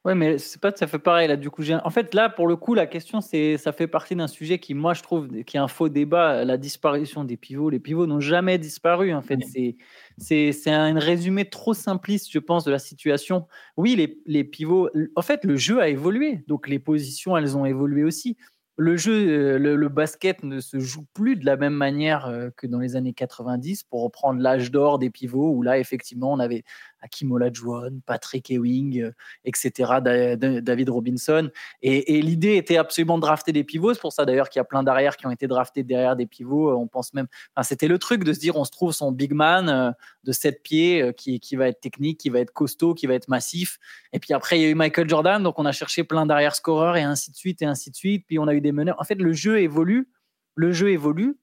Ouais, 0.03 0.15
mais 0.15 0.39
c'est 0.39 0.59
pas 0.59 0.71
ça 0.75 0.87
fait 0.87 0.97
pareil 0.97 1.27
là. 1.27 1.35
Du 1.35 1.51
coup, 1.51 1.61
en 1.83 1.89
fait 1.91 2.15
là 2.15 2.27
pour 2.27 2.47
le 2.47 2.55
coup 2.55 2.73
la 2.73 2.87
question 2.87 3.21
c'est 3.21 3.57
ça 3.57 3.71
fait 3.71 3.85
partie 3.85 4.15
d'un 4.15 4.25
sujet 4.25 4.57
qui 4.57 4.73
moi 4.73 4.95
je 4.95 5.03
trouve 5.03 5.27
qui 5.43 5.57
est 5.57 5.59
un 5.59 5.67
faux 5.67 5.89
débat, 5.89 6.43
la 6.43 6.57
disparition 6.57 7.23
des 7.23 7.37
pivots. 7.37 7.69
Les 7.69 7.79
pivots 7.79 8.07
n'ont 8.07 8.19
jamais 8.19 8.57
disparu 8.57 9.13
en 9.13 9.21
fait. 9.21 9.37
C'est 9.47 9.75
c'est 10.17 10.53
c'est 10.53 10.71
un 10.71 10.97
résumé 10.97 11.47
trop 11.47 11.75
simpliste 11.75 12.31
je 12.31 12.39
pense 12.39 12.63
de 12.63 12.71
la 12.71 12.79
situation. 12.79 13.47
Oui, 13.77 13.95
les, 13.95 14.17
les 14.25 14.43
pivots. 14.43 14.89
En 15.15 15.21
fait, 15.21 15.45
le 15.45 15.55
jeu 15.55 15.79
a 15.79 15.87
évolué, 15.87 16.43
donc 16.47 16.67
les 16.67 16.79
positions 16.79 17.37
elles 17.37 17.55
ont 17.55 17.65
évolué 17.65 18.03
aussi 18.03 18.37
le 18.77 18.97
jeu, 18.97 19.13
euh, 19.13 19.57
le, 19.57 19.89
basket 19.89 20.43
ne 20.43 20.59
se 20.59 20.79
joue 20.79 21.05
plus 21.13 21.35
de 21.35 21.45
la 21.45 21.57
même 21.57 21.73
manière 21.73 22.25
euh, 22.25 22.49
que 22.55 22.67
dans 22.67 22.79
les 22.79 22.95
années 22.95 23.13
90, 23.13 23.83
pour 23.83 24.03
reprendre 24.03 24.41
l'âge 24.41 24.71
d'or 24.71 24.99
des 24.99 25.09
pivots, 25.09 25.51
où 25.51 25.61
là, 25.61 25.77
effectivement, 25.77 26.31
on 26.31 26.39
avait 26.39 26.63
Hakim 27.01 27.31
Olajuwon, 27.31 28.01
Patrick 28.05 28.49
Ewing, 28.49 29.01
euh, 29.01 29.11
etc., 29.45 29.93
David 30.01 30.89
Robinson. 30.89 31.49
Et, 31.81 32.21
l'idée 32.21 32.57
était 32.57 32.77
absolument 32.77 33.17
de 33.17 33.21
drafter 33.21 33.51
des 33.51 33.63
pivots. 33.63 33.93
C'est 33.93 34.01
pour 34.01 34.13
ça, 34.13 34.25
d'ailleurs, 34.25 34.49
qu'il 34.49 34.59
y 34.59 34.61
a 34.61 34.65
plein 34.65 34.83
d'arrières 34.83 35.17
qui 35.17 35.27
ont 35.27 35.31
été 35.31 35.47
draftés 35.47 35.83
derrière 35.83 36.15
des 36.15 36.25
pivots. 36.25 36.75
On 36.77 36.87
pense 36.87 37.13
même... 37.13 37.27
c'était 37.63 37.87
le 37.87 37.99
truc 37.99 38.23
de 38.23 38.33
se 38.33 38.39
dire, 38.39 38.55
on 38.55 38.63
se 38.63 38.71
trouve 38.71 38.91
son 38.91 39.11
big 39.11 39.33
man 39.33 39.95
de 40.23 40.31
7 40.31 40.61
pieds 40.63 41.13
qui, 41.15 41.39
qui 41.39 41.55
va 41.55 41.67
être 41.67 41.79
technique, 41.79 42.19
qui 42.19 42.29
va 42.29 42.39
être 42.39 42.51
costaud, 42.51 42.93
qui 42.93 43.07
va 43.07 43.13
être 43.13 43.27
massif. 43.27 43.79
Et 44.13 44.19
puis 44.19 44.33
après, 44.33 44.59
il 44.59 44.61
y 44.61 44.65
a 44.65 44.69
eu 44.69 44.75
Michael 44.75 45.09
Jordan, 45.09 45.41
donc 45.41 45.57
on 45.57 45.65
a 45.65 45.71
cherché 45.71 46.03
plein 46.03 46.25
d'arrière 46.25 46.55
scoreurs 46.55 46.97
et 46.97 47.03
ainsi 47.03 47.31
de 47.31 47.35
suite, 47.35 47.61
et 47.61 47.65
ainsi 47.65 47.91
de 47.91 47.95
suite. 47.95 48.25
Puis 48.27 48.39
on 48.39 48.47
a 48.47 48.53
eu 48.53 48.61
des 48.61 48.71
meneurs. 48.71 48.99
En 48.99 49.03
fait, 49.03 49.15
le 49.15 49.33
jeu 49.33 49.59
évolue, 49.59 50.09
le 50.55 50.71
jeu 50.71 50.89
évolue, 50.89 51.37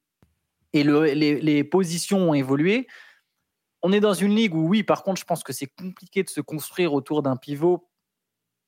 et 0.72 0.84
les, 0.84 1.64
positions 1.64 2.30
ont 2.30 2.34
évolué. 2.34 2.86
On 3.82 3.92
est 3.92 4.00
dans 4.00 4.14
une 4.14 4.34
ligue 4.34 4.54
où, 4.54 4.68
oui, 4.68 4.82
par 4.82 5.02
contre, 5.02 5.20
je 5.20 5.24
pense 5.24 5.42
que 5.42 5.52
c'est 5.52 5.66
compliqué 5.66 6.22
de 6.22 6.28
se 6.28 6.40
construire 6.40 6.94
autour 6.94 7.22
d'un 7.22 7.36
pivot 7.36 7.88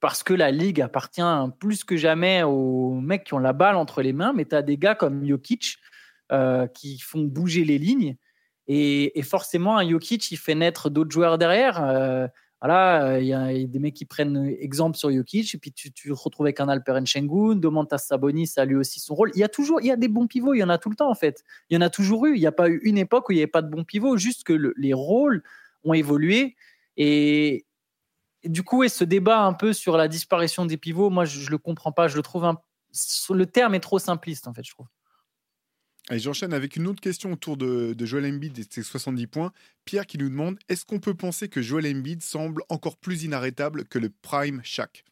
parce 0.00 0.23
que 0.23 0.33
la 0.33 0.50
ligue 0.50 0.81
appartient 0.81 1.23
plus 1.59 1.85
que 1.85 1.97
jamais 1.97 2.43
aux 2.43 2.95
mecs 2.95 3.25
qui 3.25 3.35
ont 3.35 3.38
la 3.38 3.52
balle 3.52 3.76
entre 3.76 4.02
les 4.02 4.12
mains, 4.12 4.33
mais 4.33 4.47
tu 4.47 4.55
as 4.55 4.62
des 4.62 4.79
gars 4.79 4.95
comme 4.95 5.26
Jokic 5.26 5.76
euh, 6.33 6.67
qui 6.67 6.99
font 6.99 7.23
bouger 7.23 7.64
les 7.64 7.79
lignes. 7.79 8.17
Et, 8.67 9.21
forcément, 9.23 9.76
un 9.76 9.88
Jokic, 9.88 10.31
il 10.31 10.37
fait 10.37 10.55
naître 10.55 10.90
d'autres 10.90 11.11
joueurs 11.11 11.38
derrière. 11.38 11.83
Euh, 11.83 12.29
voilà, 12.61 13.19
il 13.19 13.26
y, 13.26 13.33
a 13.33 13.67
des 13.67 13.79
mecs 13.79 13.95
qui 13.95 14.05
prennent 14.05 14.55
exemple 14.59 14.99
sur 14.99 15.11
Jokic, 15.11 15.55
et 15.55 15.59
puis 15.59 15.73
tu, 15.73 15.93
tu 15.93 16.12
retrouves 16.12 16.45
avec 16.45 16.61
un 16.61 16.69
Alperen 16.69 17.07
Schengen, 17.07 17.59
Domantas 17.59 17.99
Sabonis 17.99 18.52
a 18.59 18.67
lui 18.67 18.76
aussi 18.76 19.00
son 19.00 19.14
rôle. 19.14 19.31
Il 19.35 19.40
y 19.40 19.45
a 19.45 19.49
toujours, 19.49 19.81
il 19.81 19.87
y 19.87 19.90
a 19.90 19.97
des 19.97 20.09
bons 20.09 20.26
pivots, 20.26 20.52
il 20.52 20.59
y 20.59 20.62
en 20.62 20.69
a 20.69 20.76
tout 20.76 20.90
le 20.90 20.97
temps 20.97 21.11
en 21.11 21.14
fait. 21.14 21.43
Il 21.71 21.75
y 21.75 21.79
en 21.79 21.81
a 21.81 21.88
toujours 21.88 22.26
eu. 22.26 22.35
Il 22.35 22.40
n'y 22.40 22.47
a 22.47 22.52
pas 22.52 22.69
eu 22.69 22.79
une 22.83 22.99
époque 22.99 23.31
où 23.31 23.33
il 23.33 23.37
n'y 23.37 23.40
avait 23.40 23.50
pas 23.50 23.62
de 23.62 23.71
bons 23.71 23.85
pivots, 23.85 24.19
juste 24.19 24.45
que 24.45 24.52
les 24.76 24.93
rôles 24.93 25.43
ont 25.85 25.95
évolué. 25.95 26.57
Et, 26.99 27.64
du 28.45 28.62
coup, 28.62 28.85
et 28.85 28.90
ce 28.90 29.05
débat 29.05 29.40
un 29.40 29.55
peu 29.55 29.73
sur 29.73 29.97
la 29.97 30.07
disparition 30.07 30.67
des 30.67 30.76
pivots, 30.76 31.09
moi 31.09 31.25
je, 31.25 31.47
ne 31.47 31.50
le 31.50 31.59
comprends 31.59 31.93
pas. 31.93 32.09
Je 32.09 32.17
le 32.17 32.23
trouve 32.23 32.45
un, 32.45 32.59
le 33.31 33.47
terme 33.47 33.75
est 33.75 33.81
trop 33.81 33.99
simpliste 33.99 34.49
en 34.49 34.52
fait, 34.52 34.64
je 34.64 34.73
trouve. 34.73 34.87
Et 36.11 36.19
j'enchaîne 36.19 36.52
avec 36.52 36.76
une 36.76 36.88
autre 36.88 37.00
question 37.00 37.33
autour 37.33 37.57
de, 37.57 37.95
Joel 38.00 38.26
Embiid 38.26 38.59
et 38.59 38.64
ses 38.69 38.83
70 38.83 39.26
points. 39.29 39.52
Pierre 39.85 40.07
qui 40.07 40.19
nous 40.19 40.29
demande 40.29 40.59
est-ce 40.69 40.85
qu'on 40.85 40.99
peut 40.99 41.14
penser 41.14 41.49
que 41.49 41.62
Joel 41.62 41.87
Embiid 41.87 42.23
semble 42.23 42.62
encore 42.69 42.97
plus 42.97 43.23
inarrêtable 43.23 43.85
que 43.85 43.99
le 43.99 44.11
prime 44.11 44.61
Shaq? 44.64 45.05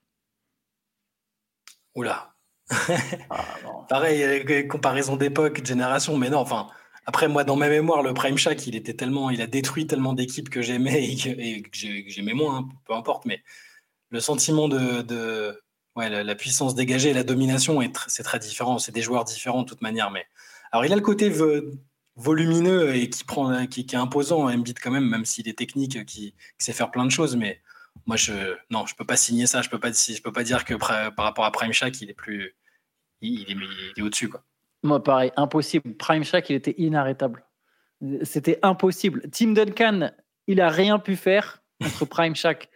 Oula. 1.94 2.34
Ah, 3.30 3.44
Pareil, 3.88 4.68
comparaison 4.68 5.16
d'époque, 5.16 5.60
de 5.60 5.66
génération, 5.66 6.16
mais 6.18 6.30
non, 6.30 6.38
enfin, 6.38 6.68
Après, 7.06 7.28
moi, 7.28 7.44
dans 7.44 7.56
ma 7.56 7.68
mémoire, 7.68 8.02
le 8.02 8.12
Prime 8.12 8.36
Shack, 8.36 8.66
il 8.66 8.76
était 8.76 8.92
tellement, 8.92 9.30
il 9.30 9.40
a 9.40 9.46
détruit 9.46 9.86
tellement 9.86 10.12
d'équipes 10.12 10.50
que 10.50 10.60
j'aimais 10.60 11.08
et 11.10 11.62
que, 11.62 11.70
j'aimais 12.10 12.34
moins, 12.34 12.58
hein, 12.58 12.68
peu 12.86 12.92
importe. 12.92 13.24
Mais 13.24 13.42
le 14.10 14.20
sentiment 14.20 14.68
de, 14.68 15.58
ouais, 15.96 16.10
la, 16.10 16.34
puissance 16.34 16.74
dégagée 16.74 17.10
et 17.10 17.14
la 17.14 17.24
domination, 17.24 17.80
c'est 18.08 18.22
très 18.24 18.38
différent. 18.38 18.78
C'est 18.78 18.92
des 18.92 19.02
joueurs 19.02 19.24
différents 19.24 19.62
de 19.62 19.68
toute 19.68 19.80
manière. 19.80 20.10
Mais 20.10 20.26
alors, 20.72 20.84
il 20.84 20.92
a 20.92 20.96
le 20.96 21.02
côté 21.02 21.32
volumineux 22.16 22.94
et 22.94 23.08
qui 23.08 23.24
prend, 23.24 23.66
qui, 23.66 23.80
est 23.80 23.94
imposant, 23.94 24.50
Embiid 24.50 24.78
quand 24.80 24.90
même, 24.90 25.08
même 25.08 25.24
s'il 25.24 25.48
est 25.48 25.56
technique, 25.56 26.04
qui, 26.04 26.34
sait 26.58 26.72
faire 26.72 26.90
plein 26.90 27.04
de 27.04 27.10
choses. 27.10 27.36
Mais 27.36 27.60
moi, 28.06 28.16
je, 28.16 28.56
non, 28.70 28.86
je 28.86 28.94
peux 28.94 29.04
pas 29.04 29.16
signer 29.16 29.46
ça. 29.46 29.62
Je 29.62 29.70
peux 29.70 29.78
peux 29.78 30.32
pas 30.32 30.42
dire 30.42 30.64
que 30.64 30.74
par 30.74 31.24
rapport 31.24 31.44
à 31.44 31.52
Prime 31.52 31.72
Shack, 31.72 32.00
il 32.00 32.10
est 32.10 32.16
il, 33.20 33.46
est, 33.96 34.02
au-dessus. 34.02 34.30
Moi, 34.82 35.02
pareil, 35.02 35.32
impossible. 35.36 35.94
Prime 35.94 36.24
Shack, 36.24 36.50
il 36.50 36.56
était 36.56 36.74
inarrêtable. 36.78 37.44
C'était 38.22 38.58
impossible. 38.62 39.28
Tim 39.32 39.52
Duncan, 39.52 40.12
il 40.46 40.60
a 40.60 40.70
rien 40.70 40.98
pu 40.98 41.16
faire 41.16 41.62
contre 41.80 42.04
Prime 42.04 42.36
Shack. 42.36 42.68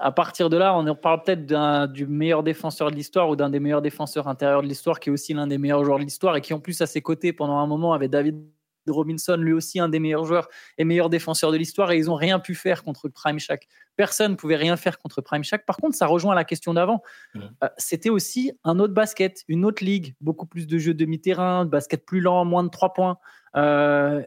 À 0.00 0.12
partir 0.12 0.48
de 0.48 0.56
là, 0.56 0.76
on 0.76 0.94
parle 0.94 1.22
peut-être 1.22 1.92
du 1.92 2.06
meilleur 2.06 2.42
défenseur 2.42 2.90
de 2.90 2.96
l'histoire 2.96 3.28
ou 3.28 3.36
d'un 3.36 3.50
des 3.50 3.60
meilleurs 3.60 3.82
défenseurs 3.82 4.28
intérieurs 4.28 4.62
de 4.62 4.66
l'histoire, 4.66 4.98
qui 4.98 5.10
est 5.10 5.12
aussi 5.12 5.34
l'un 5.34 5.46
des 5.46 5.58
meilleurs 5.58 5.84
joueurs 5.84 5.98
de 5.98 6.04
l'histoire 6.04 6.36
et 6.36 6.40
qui, 6.40 6.54
en 6.54 6.60
plus, 6.60 6.80
à 6.80 6.86
ses 6.86 7.02
côtés, 7.02 7.34
pendant 7.34 7.58
un 7.58 7.66
moment, 7.66 7.92
avait 7.92 8.08
David 8.08 8.42
Robinson, 8.86 9.36
lui 9.36 9.52
aussi 9.52 9.80
un 9.80 9.88
des 9.88 9.98
meilleurs 9.98 10.24
joueurs 10.24 10.48
et 10.78 10.84
meilleurs 10.84 11.10
défenseurs 11.10 11.52
de 11.52 11.56
l'histoire, 11.56 11.92
et 11.92 11.98
ils 11.98 12.06
n'ont 12.06 12.14
rien 12.14 12.38
pu 12.38 12.54
faire 12.54 12.82
contre 12.82 13.08
Prime 13.08 13.38
Shack. 13.38 13.68
Personne 13.96 14.32
ne 14.32 14.36
pouvait 14.36 14.56
rien 14.56 14.76
faire 14.76 14.98
contre 14.98 15.20
Prime 15.20 15.44
Shack. 15.44 15.66
Par 15.66 15.76
contre, 15.76 15.96
ça 15.96 16.06
rejoint 16.06 16.34
la 16.34 16.44
question 16.44 16.74
d'avant. 16.74 17.02
Euh, 17.36 17.68
c'était 17.76 18.10
aussi 18.10 18.52
un 18.64 18.78
autre 18.78 18.94
basket, 18.94 19.44
une 19.48 19.64
autre 19.64 19.84
ligue, 19.84 20.14
beaucoup 20.20 20.46
plus 20.46 20.66
de 20.66 20.78
jeux 20.78 20.94
demi-terrain, 20.94 21.64
basket 21.64 22.04
plus 22.04 22.20
lent, 22.20 22.44
moins 22.44 22.64
de 22.64 22.68
trois 22.68 22.92
points. 22.92 23.18
Euh, 23.56 24.22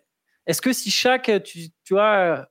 est-ce 0.45 0.61
que 0.61 0.71
si 0.71 0.91
Shaq, 0.91 1.43
tu, 1.43 1.69
tu 1.83 1.93
vois, 1.93 2.47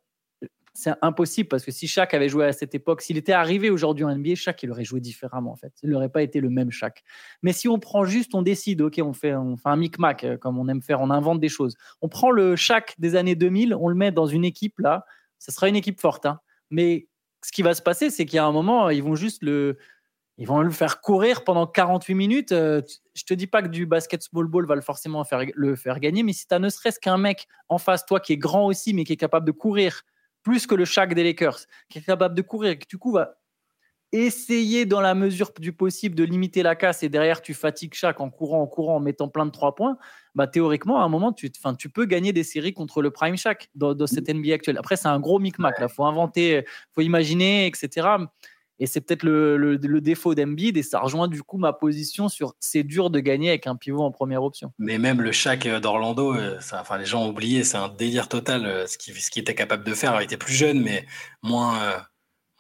c'est 0.77 0.93
impossible 1.03 1.49
parce 1.49 1.65
que 1.65 1.71
si 1.71 1.89
Shaq 1.89 2.13
avait 2.15 2.29
joué 2.29 2.45
à 2.45 2.53
cette 2.53 2.75
époque, 2.75 3.01
s'il 3.01 3.17
était 3.17 3.33
arrivé 3.33 3.71
aujourd'hui 3.71 4.05
en 4.05 4.15
NBA, 4.15 4.35
Shaq 4.35 4.63
il 4.63 4.71
aurait 4.71 4.85
joué 4.85 5.01
différemment 5.01 5.53
en 5.53 5.57
fait. 5.57 5.73
Il 5.83 5.91
n'aurait 5.91 6.11
pas 6.11 6.23
été 6.23 6.41
le 6.41 6.51
même 6.51 6.71
Shaq. 6.71 7.03
Mais 7.43 7.53
si 7.53 7.69
on 7.69 7.79
prend 7.79 8.05
juste, 8.05 8.35
on 8.35 8.43
décide, 8.43 8.83
ok, 8.83 9.01
on 9.03 9.13
fait, 9.13 9.35
on 9.35 9.57
un 9.65 9.77
micmac 9.77 10.25
euh, 10.25 10.37
comme 10.37 10.59
on 10.59 10.69
aime 10.69 10.83
faire, 10.83 11.01
on 11.01 11.11
invente 11.11 11.41
des 11.41 11.49
choses. 11.49 11.77
On 12.03 12.09
prend 12.09 12.31
le 12.31 12.57
Shaq 12.57 12.95
des 12.99 13.17
années 13.17 13.35
2000, 13.35 13.75
on 13.75 13.89
le 13.89 13.95
met 13.95 14.13
dans 14.13 14.27
une 14.27 14.45
équipe 14.45 14.79
là, 14.79 15.07
ça 15.39 15.53
sera 15.53 15.69
une 15.69 15.77
équipe 15.77 16.01
forte. 16.01 16.27
Hein. 16.27 16.41
Mais 16.71 17.09
ce 17.43 17.53
qui 17.53 17.63
va 17.63 17.75
se 17.75 17.83
passer, 17.83 18.11
c'est 18.11 18.27
qu'il 18.27 18.37
y 18.37 18.41
a 18.41 18.45
un 18.45 18.53
moment, 18.53 18.91
ils 18.91 19.03
vont 19.03 19.15
juste 19.15 19.43
le, 19.43 19.79
ils 20.39 20.47
vont 20.47 20.61
le 20.61 20.71
faire 20.71 21.01
courir 21.01 21.45
pendant 21.45 21.67
48 21.67 22.15
minutes. 22.15 22.53
Euh, 22.53 22.83
je 23.15 23.25
te 23.25 23.33
dis 23.33 23.47
pas 23.47 23.63
que 23.63 23.69
du 23.69 23.87
basket 23.87 24.23
small 24.23 24.47
ball 24.47 24.67
va 24.67 24.75
le 24.75 24.83
forcément 24.83 25.25
faire, 25.25 25.43
le 25.55 25.77
faire 25.77 26.01
gagner, 26.01 26.23
mais 26.23 26.33
si 26.33 26.47
tu 26.47 26.55
as 26.55 26.59
ne 26.59 26.69
serait-ce 26.69 27.01
qu'un 27.01 27.17
mec 27.17 27.47
en 27.69 27.79
face, 27.79 28.05
toi 28.05 28.21
qui 28.21 28.35
est 28.35 28.39
grand 28.39 28.67
aussi, 28.67 28.93
mais 28.93 29.05
qui 29.05 29.15
est 29.15 29.19
capable 29.19 29.47
de 29.47 29.53
courir 29.53 30.03
plus 30.47 30.69
que 30.69 30.77
le 30.77 30.85
Shaq 30.85 31.13
des 31.13 31.25
Lakers, 31.25 31.59
qui 31.89 31.99
est 31.99 32.03
capable 32.03 32.37
de 32.37 32.43
courir, 32.43 32.79
qui 32.79 32.87
du 32.87 32.99
coup 32.99 33.11
va 33.11 33.35
essayer 34.13 34.87
dans 34.87 35.01
la 35.01 35.17
mesure 35.17 35.51
du 35.59 35.73
possible 35.73 36.15
de 36.15 36.23
limiter 36.23 36.63
la 36.63 36.77
casse 36.77 37.03
et 37.03 37.09
derrière 37.09 37.43
tu 37.43 37.53
fatigues 37.53 37.95
Shaq 37.95 38.21
en 38.21 38.31
courant, 38.31 38.63
en 38.63 38.69
courant, 38.69 38.95
en 38.95 39.01
mettant 39.01 39.27
plein 39.27 39.45
de 39.45 39.51
trois 39.51 39.75
points, 39.75 39.99
bah 40.37 40.47
théoriquement 40.47 41.01
à 41.01 41.03
un 41.03 41.09
moment 41.09 41.33
tu, 41.33 41.51
tu 41.51 41.89
peux 41.91 42.05
gagner 42.05 42.33
des 42.33 42.45
séries 42.45 42.73
contre 42.73 43.03
le 43.03 43.11
prime 43.11 43.37
Shaq 43.37 43.71
dans, 43.75 43.93
dans 43.93 44.07
cette 44.07 44.33
NBA 44.33 44.55
actuelle. 44.55 44.79
Après 44.79 44.95
c'est 44.95 45.09
un 45.09 45.19
gros 45.19 45.41
micmac 45.41 45.81
là, 45.81 45.89
faut 45.89 46.05
inventer, 46.05 46.65
faut 46.93 47.01
imaginer, 47.01 47.67
etc. 47.67 48.07
Et 48.79 48.87
c'est 48.87 49.01
peut-être 49.01 49.23
le, 49.23 49.79
défaut 50.01 50.35
d'Embiid 50.35 50.77
et 50.77 50.83
ça 50.83 51.01
rejoint 51.01 51.29
du 51.29 51.43
coup 51.43 51.57
ma 51.57 51.73
position 51.73 52.29
sur 52.29 52.55
c'est 52.61 52.83
dur 52.83 53.11
de 53.11 53.21
gagner 53.21 53.49
avec 53.49 53.67
un 53.67 53.77
pivot 53.77 54.03
en 54.03 54.11
première 54.11 54.43
option. 54.43 54.73
Mais 54.79 54.99
même 54.99 55.23
le 55.23 55.33
Shaq 55.33 55.67
d'Orlando, 55.67 56.35
euh, 56.35 56.59
enfin 56.73 56.99
les 56.99 57.07
gens 57.07 57.25
ont 57.25 57.31
oublié, 57.31 57.65
c'est 57.65 57.79
un 57.79 57.89
délire 57.89 58.29
total 58.29 58.67
euh, 58.67 58.87
ce 58.87 58.99
qu'il 58.99 59.41
était 59.41 59.55
capable 59.55 59.85
de 59.85 59.95
faire. 59.95 60.21
Il 60.21 60.25
était 60.25 60.37
plus 60.37 60.55
jeune, 60.55 60.83
mais 60.83 61.07
moins 61.43 61.83
euh, 61.83 61.99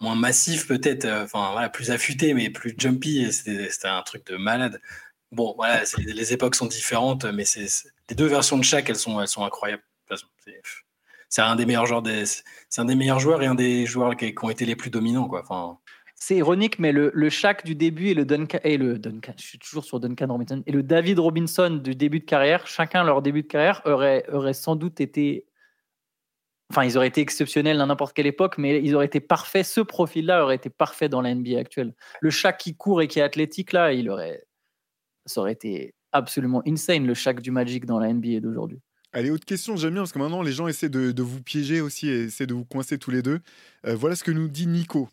moins 0.00 0.14
massif 0.14 0.66
peut-être, 0.66 1.06
enfin 1.06 1.52
voilà, 1.52 1.68
plus 1.68 1.90
affûté, 1.90 2.32
mais 2.32 2.50
plus 2.50 2.74
jumpy. 2.78 3.30
C'était 3.32 3.88
un 3.88 4.02
truc 4.02 4.26
de 4.26 4.36
malade. 4.36 4.80
Bon, 5.32 5.56
les 5.98 6.32
époques 6.32 6.54
sont 6.54 6.66
différentes, 6.66 7.24
mais 7.26 7.44
les 8.08 8.16
deux 8.16 8.26
versions 8.26 8.56
de 8.58 8.62
Shaq, 8.64 8.88
elles 8.88 8.96
sont 8.96 9.18
incroyables. 9.18 9.82
C'est 11.28 11.42
un 11.42 11.56
des 11.56 11.66
meilleurs 11.66 11.86
joueurs 11.86 12.02
des, 12.02 12.24
c'est 12.24 12.80
un 12.80 12.84
des 12.84 12.94
meilleurs 12.94 13.18
joueurs 13.18 13.42
et 13.42 13.46
un 13.46 13.54
des 13.54 13.84
joueurs 13.84 14.16
qui, 14.16 14.34
qui 14.34 14.44
ont 14.44 14.50
été 14.50 14.64
les 14.64 14.76
plus 14.76 14.90
dominants 14.90 15.28
quoi. 15.28 15.42
Enfin, 15.42 15.78
c'est 16.18 16.36
ironique, 16.36 16.78
mais 16.78 16.92
le, 16.92 17.10
le 17.14 17.28
Shaq 17.28 17.64
du 17.64 17.74
début 17.74 18.08
et 18.08 18.14
le 18.14 18.24
Duncan, 18.24 18.58
et 18.64 18.78
le 18.78 18.98
Duncan, 18.98 19.34
je 19.38 19.44
suis 19.44 19.58
toujours 19.58 19.84
sur 19.84 20.00
Duncan 20.00 20.26
Robinson, 20.28 20.62
et 20.66 20.72
le 20.72 20.82
David 20.82 21.18
Robinson 21.18 21.70
du 21.82 21.94
début 21.94 22.20
de 22.20 22.24
carrière, 22.24 22.66
chacun 22.66 23.04
leur 23.04 23.20
début 23.20 23.42
de 23.42 23.46
carrière 23.46 23.82
aurait, 23.84 24.24
aurait 24.32 24.54
sans 24.54 24.76
doute 24.76 25.00
été. 25.00 25.46
Enfin, 26.70 26.84
ils 26.84 26.96
auraient 26.96 27.06
été 27.06 27.20
exceptionnels 27.20 27.80
à 27.80 27.86
n'importe 27.86 28.16
quelle 28.16 28.26
époque, 28.26 28.58
mais 28.58 28.82
ils 28.82 28.94
auraient 28.96 29.06
été 29.06 29.20
parfaits. 29.20 29.64
Ce 29.64 29.80
profil-là 29.80 30.42
aurait 30.42 30.56
été 30.56 30.70
parfait 30.70 31.08
dans 31.08 31.20
la 31.20 31.32
NBA 31.32 31.58
actuelle. 31.58 31.94
Le 32.20 32.30
Shaq 32.30 32.58
qui 32.58 32.74
court 32.74 33.02
et 33.02 33.08
qui 33.08 33.20
est 33.20 33.22
athlétique, 33.22 33.72
là, 33.72 33.92
il 33.92 34.10
aurait. 34.10 34.44
Ça 35.26 35.42
aurait 35.42 35.52
été 35.52 35.94
absolument 36.12 36.62
insane, 36.66 37.06
le 37.06 37.14
Shaq 37.14 37.40
du 37.40 37.50
Magic 37.50 37.84
dans 37.84 38.00
la 38.00 38.12
NBA 38.12 38.40
d'aujourd'hui. 38.40 38.80
Allez, 39.12 39.30
autre 39.30 39.44
question, 39.46 39.76
j'aime 39.76 39.92
bien 39.92 40.02
parce 40.02 40.12
que 40.12 40.18
maintenant 40.18 40.42
les 40.42 40.52
gens 40.52 40.66
essaient 40.66 40.88
de, 40.88 41.22
vous 41.22 41.42
piéger 41.42 41.80
aussi 41.80 42.08
et 42.08 42.24
essaient 42.24 42.46
de 42.46 42.54
vous 42.54 42.64
coincer 42.64 42.98
tous 42.98 43.10
les 43.10 43.22
deux. 43.22 43.40
Euh, 43.86 43.94
voilà 43.94 44.16
ce 44.16 44.24
que 44.24 44.30
nous 44.30 44.48
dit 44.48 44.66
Nico. 44.66 45.08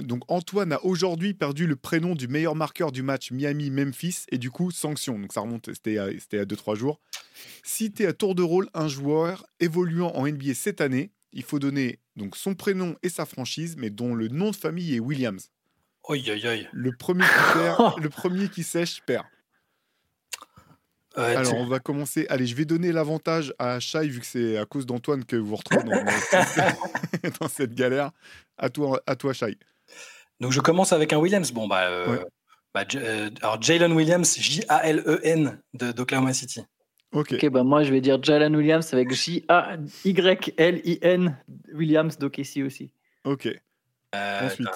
Donc 0.00 0.22
Antoine 0.28 0.72
a 0.72 0.84
aujourd'hui 0.84 1.34
perdu 1.34 1.66
le 1.66 1.76
prénom 1.76 2.14
du 2.14 2.28
meilleur 2.28 2.54
marqueur 2.54 2.92
du 2.92 3.02
match 3.02 3.30
Miami-Memphis 3.30 4.24
et 4.30 4.38
du 4.38 4.50
coup 4.50 4.70
sanction. 4.70 5.18
Donc 5.18 5.32
ça 5.32 5.40
remonte, 5.40 5.70
c'était 5.72 5.98
à 5.98 6.44
2-3 6.44 6.76
jours. 6.76 7.00
Citer 7.62 8.06
à 8.06 8.12
tour 8.12 8.34
de 8.34 8.42
rôle 8.42 8.68
un 8.74 8.88
joueur 8.88 9.46
évoluant 9.60 10.12
en 10.14 10.26
NBA 10.26 10.54
cette 10.54 10.80
année, 10.80 11.10
il 11.32 11.42
faut 11.42 11.58
donner 11.58 12.00
donc 12.16 12.36
son 12.36 12.54
prénom 12.54 12.96
et 13.02 13.08
sa 13.08 13.26
franchise, 13.26 13.76
mais 13.76 13.90
dont 13.90 14.14
le 14.14 14.28
nom 14.28 14.50
de 14.50 14.56
famille 14.56 14.94
est 14.94 15.00
Williams. 15.00 15.50
Le 16.72 16.92
premier 16.92 17.24
qui 17.24 17.58
perd, 17.58 17.98
le 18.02 18.08
premier 18.08 18.48
qui 18.48 18.62
sèche 18.62 19.02
perd. 19.06 19.24
Alors, 21.16 21.54
on 21.54 21.66
va 21.66 21.78
commencer. 21.78 22.26
Allez, 22.28 22.46
je 22.46 22.54
vais 22.54 22.66
donner 22.66 22.92
l'avantage 22.92 23.54
à 23.58 23.80
Shai, 23.80 24.06
vu 24.06 24.20
que 24.20 24.26
c'est 24.26 24.58
à 24.58 24.66
cause 24.66 24.84
d'Antoine 24.84 25.24
que 25.24 25.36
vous 25.36 25.46
vous 25.46 25.56
retrouvez 25.56 25.82
dans, 27.40 27.48
cette 27.48 27.74
galère. 27.74 28.10
À 28.58 28.68
toi, 28.68 29.02
à 29.06 29.16
toi 29.16 29.32
Shai. 29.32 29.56
Donc 30.40 30.52
je 30.52 30.60
commence 30.60 30.92
avec 30.92 31.12
un 31.12 31.18
Williams. 31.18 31.52
Bon, 31.52 31.66
bah, 31.68 31.88
euh, 31.88 32.18
bah 32.74 32.84
euh, 32.94 33.30
alors 33.42 33.60
Jalen 33.62 33.92
Williams, 33.92 34.36
J-A-L-E-N 34.38 35.60
d'Oklahoma 35.74 36.32
City. 36.32 36.60
Ok. 37.12 37.32
Ok, 37.32 37.48
bah 37.50 37.62
moi 37.62 37.82
je 37.84 37.92
vais 37.92 38.00
dire 38.00 38.22
Jalen 38.22 38.54
Williams 38.54 38.92
avec 38.92 39.12
J-A-Y-L-I-N 39.12 40.16
Williams 41.72 42.18
d'OKC 42.18 42.62
aussi. 42.64 42.92
Ok. 43.24 43.48
Euh, 44.14 44.46
Ensuite. 44.46 44.68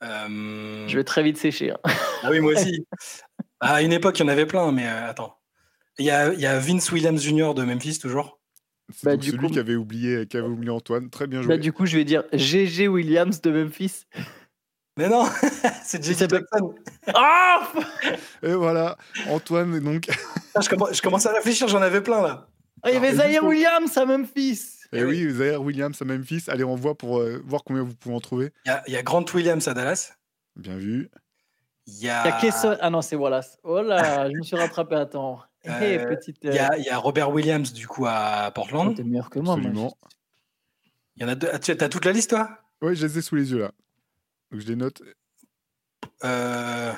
Je 0.00 0.96
vais 0.96 1.04
très 1.04 1.22
vite 1.22 1.36
sécher. 1.36 1.70
Hein. 1.72 1.78
Ah 2.22 2.30
oui, 2.30 2.40
moi 2.40 2.52
aussi. 2.52 2.86
à 3.60 3.82
une 3.82 3.92
époque, 3.92 4.18
il 4.18 4.22
y 4.22 4.24
en 4.24 4.28
avait 4.28 4.46
plein, 4.46 4.72
mais 4.72 4.86
attends. 4.86 5.36
Il 5.98 6.06
y, 6.06 6.10
a, 6.10 6.32
il 6.32 6.40
y 6.40 6.46
a 6.46 6.58
Vince 6.58 6.90
Williams 6.90 7.20
Jr. 7.22 7.52
de 7.54 7.64
Memphis 7.64 7.98
toujours. 7.98 8.40
C'est 8.94 9.16
bah, 9.16 9.22
celui 9.22 9.50
qui 9.50 9.58
avait 9.58 9.74
oublié, 9.74 10.26
qui 10.26 10.36
avait 10.36 10.48
oublié 10.48 10.70
Antoine. 10.70 11.10
Très 11.10 11.26
bien 11.26 11.40
bah, 11.40 11.44
joué. 11.44 11.54
Bah, 11.56 11.62
du 11.62 11.72
coup, 11.72 11.86
je 11.86 11.96
vais 11.96 12.04
dire 12.04 12.24
GG 12.32 12.88
Williams 12.88 13.40
de 13.40 13.50
Memphis. 13.50 14.04
Mais 14.98 15.08
non, 15.08 15.24
c'est 15.84 16.04
J.J. 16.04 16.28
Jackson. 16.28 16.74
Ah 17.14 17.66
Et 18.42 18.52
voilà, 18.52 18.96
Antoine, 19.28 19.80
donc. 19.80 20.08
Ah, 20.54 20.60
je, 20.60 20.68
commence, 20.68 20.94
je 20.94 21.00
commence 21.00 21.24
à 21.24 21.32
réfléchir, 21.32 21.66
j'en 21.68 21.80
avais 21.80 22.02
plein 22.02 22.20
là. 22.20 22.48
Ah, 22.82 22.90
il 22.90 22.94
y 22.94 22.96
avait 22.96 23.14
Zaire 23.14 23.44
Williams 23.44 23.96
à 23.96 24.04
Memphis. 24.04 24.80
Et 24.92 24.98
eh 24.98 25.04
oui, 25.04 25.30
Zaire 25.30 25.62
Williams 25.62 25.96
à 26.02 26.04
Memphis. 26.04 26.44
Allez, 26.48 26.64
on 26.64 26.74
voit 26.74 26.94
pour 26.94 27.20
euh, 27.20 27.42
voir 27.46 27.62
combien 27.64 27.82
vous 27.82 27.94
pouvez 27.94 28.14
en 28.14 28.20
trouver. 28.20 28.52
Il 28.66 28.92
y, 28.92 28.96
a 28.96 29.02
Grant 29.02 29.24
Williams 29.32 29.66
à 29.66 29.72
Dallas. 29.72 30.12
Bien 30.56 30.76
vu. 30.76 31.10
Il 31.86 32.02
y 32.02 32.10
a. 32.10 32.38
Ah 32.80 32.90
non, 32.90 33.00
c'est 33.00 33.16
Wallace. 33.16 33.58
Oh 33.62 33.80
là, 33.80 34.28
je 34.28 34.36
me 34.36 34.42
suis 34.42 34.56
rattrapé 34.56 34.96
à 34.96 35.06
temps. 35.06 35.40
Euh, 35.66 36.06
petite, 36.06 36.38
il, 36.42 36.52
y 36.52 36.58
a, 36.58 36.76
y, 36.76 36.88
a, 36.88 36.98
Robert 36.98 37.30
Williams 37.30 37.72
du 37.72 37.86
coup 37.86 38.04
à 38.06 38.50
Portland. 38.52 38.96
T'es 38.96 39.04
meilleur 39.04 39.30
que 39.30 39.38
moi. 39.38 39.54
Absolument. 39.54 39.96
Il 41.16 41.22
y 41.22 41.24
en 41.24 41.28
a 41.28 41.34
deux. 41.36 41.48
Tu 41.60 41.70
as 41.70 41.88
toute 41.88 42.04
la 42.04 42.12
liste 42.12 42.30
toi? 42.30 42.50
Oui, 42.82 42.96
je 42.96 43.06
les 43.06 43.18
ai 43.18 43.22
sous 43.22 43.36
les 43.36 43.52
yeux 43.52 43.60
là. 43.60 43.70
Donc 44.52 44.60
je 44.60 44.68
les 44.68 44.76
note. 44.76 45.02
Euh... 46.24 46.92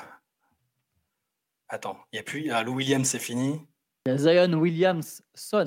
Attends, 1.69 1.97
il 2.11 2.17
n'y 2.17 2.19
a 2.19 2.23
plus. 2.23 2.51
Ah, 2.51 2.63
Lou 2.63 2.75
Williams, 2.75 3.07
c'est 3.07 3.19
fini. 3.19 3.61
Il 4.05 4.09
y 4.09 4.11
a 4.11 4.17
Zion 4.17 4.53
Williamson. 4.59 5.23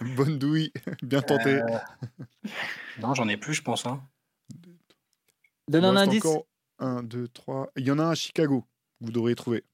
Bonne 0.00 0.38
douille, 0.38 0.72
bien 1.02 1.22
tenté. 1.22 1.54
Euh, 1.54 1.78
non, 3.00 3.14
j'en 3.14 3.26
ai 3.28 3.36
plus, 3.36 3.54
je 3.54 3.62
pense. 3.62 3.86
Hein. 3.86 4.02
Donne 5.68 5.86
un 5.86 5.96
indice. 5.96 6.24
Encore 6.24 6.46
1, 6.78 7.02
2, 7.02 7.28
3. 7.28 7.72
Il 7.76 7.86
y 7.86 7.90
en 7.90 7.98
a 7.98 8.04
un 8.04 8.10
à 8.10 8.14
Chicago, 8.14 8.64
vous 9.00 9.10
devriez 9.10 9.34
trouver. 9.34 9.64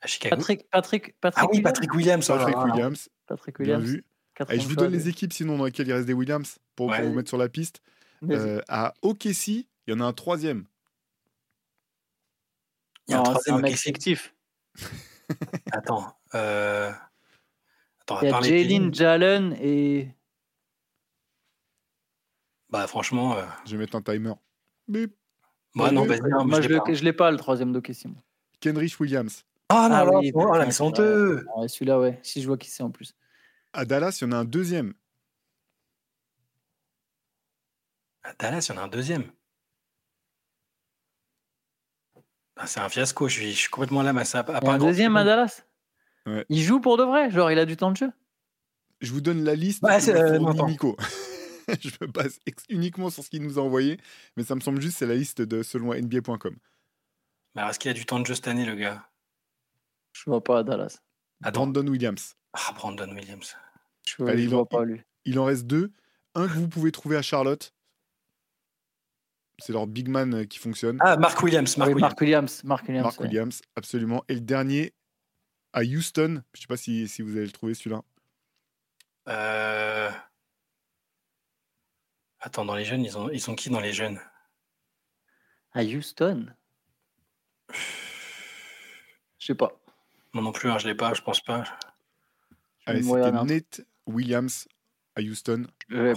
À 0.00 0.06
Chicago 0.06 0.36
Patrick, 0.36 0.70
Patrick, 0.70 1.20
Patrick 1.20 1.44
ah 1.44 1.50
oui, 1.52 1.60
Patrick 1.60 1.92
Williams. 1.94 2.26
Patrick 2.26 2.56
Williams. 2.56 3.08
Patrick 3.26 3.58
Williams. 3.58 3.84
Bien 3.84 3.92
vu. 3.92 4.07
Et 4.50 4.60
je 4.60 4.68
vous 4.68 4.76
donne 4.76 4.92
les 4.92 5.08
équipes 5.08 5.32
sinon 5.32 5.58
dans 5.58 5.64
lesquelles 5.64 5.88
il 5.88 5.92
reste 5.92 6.06
des 6.06 6.12
Williams 6.12 6.58
pour, 6.76 6.92
vous 6.92 7.12
mettre 7.12 7.28
sur 7.28 7.38
la 7.38 7.48
piste. 7.48 7.80
Euh, 8.30 8.60
à 8.68 8.94
OKC, 9.02 9.48
il 9.48 9.66
y 9.88 9.92
en 9.92 10.00
a 10.00 10.04
un 10.04 10.12
troisième. 10.12 10.64
Il 13.06 13.12
y 13.12 13.14
a 13.14 13.20
un 13.20 13.22
troisième 13.22 13.60
mec 13.60 13.76
fictif. 13.76 14.34
Attends, 15.72 16.14
Euh... 16.34 16.92
Attends, 18.02 18.20
Il 18.22 18.28
y 18.28 18.32
a 18.32 18.40
Jalen, 18.40 18.94
Jalen 18.94 19.56
et. 19.60 20.08
Bah, 22.70 22.86
franchement. 22.86 23.36
Euh, 23.36 23.42
je 23.66 23.72
vais 23.72 23.78
mettre 23.78 23.96
un 23.96 24.02
timer. 24.02 24.34
Bip. 24.88 25.14
Moi, 25.74 25.90
non. 25.90 26.06
Moi, 26.06 26.60
je 26.60 26.68
ne 26.68 27.04
l'ai 27.04 27.12
pas, 27.12 27.30
le 27.30 27.36
troisième 27.36 27.72
de 27.72 27.80
question. 27.80 28.14
Kenrich 28.60 28.98
Williams. 28.98 29.44
Ah, 29.68 29.88
non, 29.88 29.96
ah, 29.96 30.18
oui, 30.18 30.32
oh, 30.34 30.54
là, 30.54 30.66
honteux. 30.80 31.44
Celui-là, 31.66 32.00
ouais. 32.00 32.18
Si 32.22 32.40
je 32.40 32.46
vois 32.46 32.56
qui 32.56 32.70
c'est 32.70 32.82
en 32.82 32.90
plus. 32.90 33.14
À 33.72 33.84
Dallas, 33.84 34.18
il 34.20 34.24
y 34.24 34.26
en 34.28 34.32
a 34.32 34.36
un 34.36 34.44
deuxième. 34.44 34.94
À 38.22 38.32
Dallas, 38.34 38.66
il 38.68 38.74
y 38.74 38.78
en 38.78 38.80
a 38.80 38.84
un 38.84 38.88
deuxième. 38.88 39.30
Ah, 42.56 42.66
c'est 42.66 42.80
un 42.80 42.88
fiasco, 42.88 43.28
je 43.28 43.50
suis, 43.50 43.70
complètement 43.70 44.02
là. 44.02 44.12
Mais 44.12 44.24
ça, 44.24 44.44
un 44.48 44.78
deuxième 44.78 45.16
à 45.16 45.24
Dallas 45.24 45.62
Il 46.48 46.60
joue 46.62 46.80
pour 46.80 46.96
de 46.96 47.04
vrai 47.04 47.30
Genre, 47.30 47.52
il 47.52 47.58
a 47.58 47.64
du 47.64 47.76
temps 47.76 47.92
de 47.92 47.96
jeu 47.96 48.10
Je 49.00 49.12
vous 49.12 49.20
donne 49.20 49.44
la 49.44 49.54
liste 49.54 49.80
bah, 49.80 50.00
c'est 50.00 50.16
euh, 50.16 50.38
Nico. 50.66 50.96
je 51.80 51.90
me 52.00 52.06
base 52.06 52.40
uniquement 52.68 53.10
sur 53.10 53.22
ce 53.22 53.30
qu'il 53.30 53.42
nous 53.42 53.58
a 53.58 53.62
envoyé, 53.62 54.00
mais 54.36 54.42
ça 54.42 54.54
me 54.54 54.60
semble 54.60 54.80
juste 54.80 54.98
c'est 54.98 55.06
la 55.06 55.14
liste 55.14 55.40
de 55.40 55.62
selon 55.62 55.94
NBA.com. 55.94 56.56
Bah, 57.54 57.68
est-ce 57.70 57.78
qu'il 57.78 57.90
a 57.90 57.94
du 57.94 58.06
temps 58.06 58.18
de 58.18 58.26
jeu 58.26 58.34
cette 58.34 58.48
année, 58.48 58.64
le 58.64 58.74
gars 58.74 59.08
Je 60.12 60.24
vois 60.26 60.42
pas 60.42 60.58
à 60.58 60.62
Dallas. 60.64 60.98
À 61.42 61.50
Brandon 61.52 61.86
Williams. 61.86 62.37
Ah, 62.52 62.72
Brandon 62.74 63.10
Williams. 63.10 63.56
Je, 64.06 64.16
vois 64.48 64.68
pas 64.68 64.84
lui. 64.84 65.02
Il 65.24 65.38
en 65.38 65.44
reste 65.44 65.66
deux. 65.66 65.92
Un 66.34 66.46
que 66.46 66.52
vous 66.52 66.68
pouvez 66.68 66.92
trouver 66.92 67.16
à 67.16 67.22
Charlotte, 67.22 67.74
c'est 69.58 69.72
leur 69.72 69.86
big 69.86 70.08
man 70.08 70.34
euh, 70.34 70.44
qui 70.44 70.58
fonctionne. 70.58 70.98
Ah, 71.00 71.16
Mark 71.16 71.42
Williams. 71.42 71.76
Mark, 71.76 71.90
Williams. 71.90 72.02
Mark 72.02 72.20
Williams. 72.20 72.64
Mark 72.64 73.20
Williams, 73.20 73.62
absolument. 73.76 74.24
Et 74.28 74.34
le 74.34 74.40
dernier 74.40 74.94
à 75.72 75.82
Houston. 75.82 76.42
Je 76.52 76.58
ne 76.58 76.60
sais 76.60 76.66
pas 76.68 76.76
si, 76.76 77.08
si, 77.08 77.22
vous 77.22 77.36
allez 77.36 77.46
le 77.46 77.52
trouver 77.52 77.74
celui-là. 77.74 78.02
Euh... 79.28 80.10
Attends, 82.40 82.64
dans 82.64 82.76
les 82.76 82.84
jeunes, 82.84 83.04
ils, 83.04 83.18
ont, 83.18 83.30
ils 83.30 83.40
sont 83.40 83.54
qui 83.54 83.68
dans 83.68 83.80
les 83.80 83.92
jeunes? 83.92 84.20
À 85.72 85.82
Houston? 85.82 86.46
Je 89.38 89.46
sais 89.46 89.54
pas. 89.54 89.72
Moi 90.32 90.42
non 90.42 90.52
plus, 90.52 90.70
hein, 90.70 90.78
je 90.78 90.86
l'ai 90.86 90.94
pas, 90.94 91.14
je 91.14 91.22
pense 91.22 91.40
pas. 91.40 91.64
Allez, 92.88 93.02
c'était 93.02 93.32
Nate 93.32 93.80
Williams 94.06 94.66
à 95.14 95.20
Houston. 95.20 95.66
Je 95.88 96.14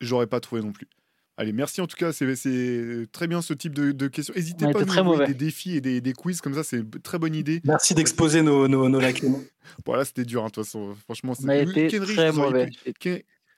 J'aurais 0.00 0.26
pas 0.26 0.40
trouvé 0.40 0.62
non 0.62 0.72
plus. 0.72 0.88
Allez, 1.36 1.52
merci 1.52 1.80
en 1.80 1.86
tout 1.86 1.96
cas, 1.96 2.12
c'est 2.12 3.06
très 3.12 3.28
bien 3.28 3.42
ce 3.42 3.54
type 3.54 3.72
de, 3.72 4.08
questions. 4.08 4.34
N'hésitez 4.34 4.70
pas 4.72 4.80
à 4.80 4.84
nous 4.84 4.98
envoyer 4.98 5.28
des 5.28 5.34
défis 5.34 5.76
et 5.76 5.80
des, 5.80 6.12
quiz 6.12 6.40
comme 6.40 6.54
ça, 6.54 6.64
c'est 6.64 6.78
une 6.78 6.90
très 6.90 7.18
bonne 7.18 7.34
idée. 7.34 7.60
Merci 7.64 7.94
d'exposer 7.94 8.42
nos, 8.42 8.66
nos, 8.66 8.88
nos, 8.88 8.98
lacunes. 8.98 9.44
voilà, 9.86 10.04
c'était 10.04 10.24
dur, 10.24 10.42
hein, 10.42 10.46
de 10.48 10.52
toute 10.52 10.64
façon. 10.64 10.96
Franchement, 11.04 11.34
c'est 11.34 11.46
très 11.46 12.32
mauvais. 12.32 12.70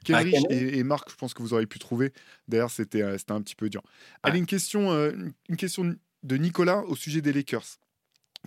Kenrich 0.05 0.37
et, 0.51 0.83
Marc, 0.83 1.11
je 1.11 1.17
pense 1.17 1.33
que 1.33 1.43
vous 1.43 1.55
auriez 1.55 1.67
pu 1.67 1.79
trouver. 1.79 2.13
D'ailleurs, 2.49 2.71
c'était 2.71 3.03
euh, 3.03 3.17
un 3.29 3.41
petit 3.43 3.55
peu 3.55 3.71
dur. 3.71 3.83
Allez, 4.23 4.39
une 4.39 4.47
question, 4.47 4.93
euh, 4.93 5.13
une 5.49 5.57
question 5.57 5.95
de 6.23 6.37
Nicolas 6.37 6.85
au 6.85 6.97
sujet 6.97 7.23
des 7.23 7.33
Lakers. 7.33 7.79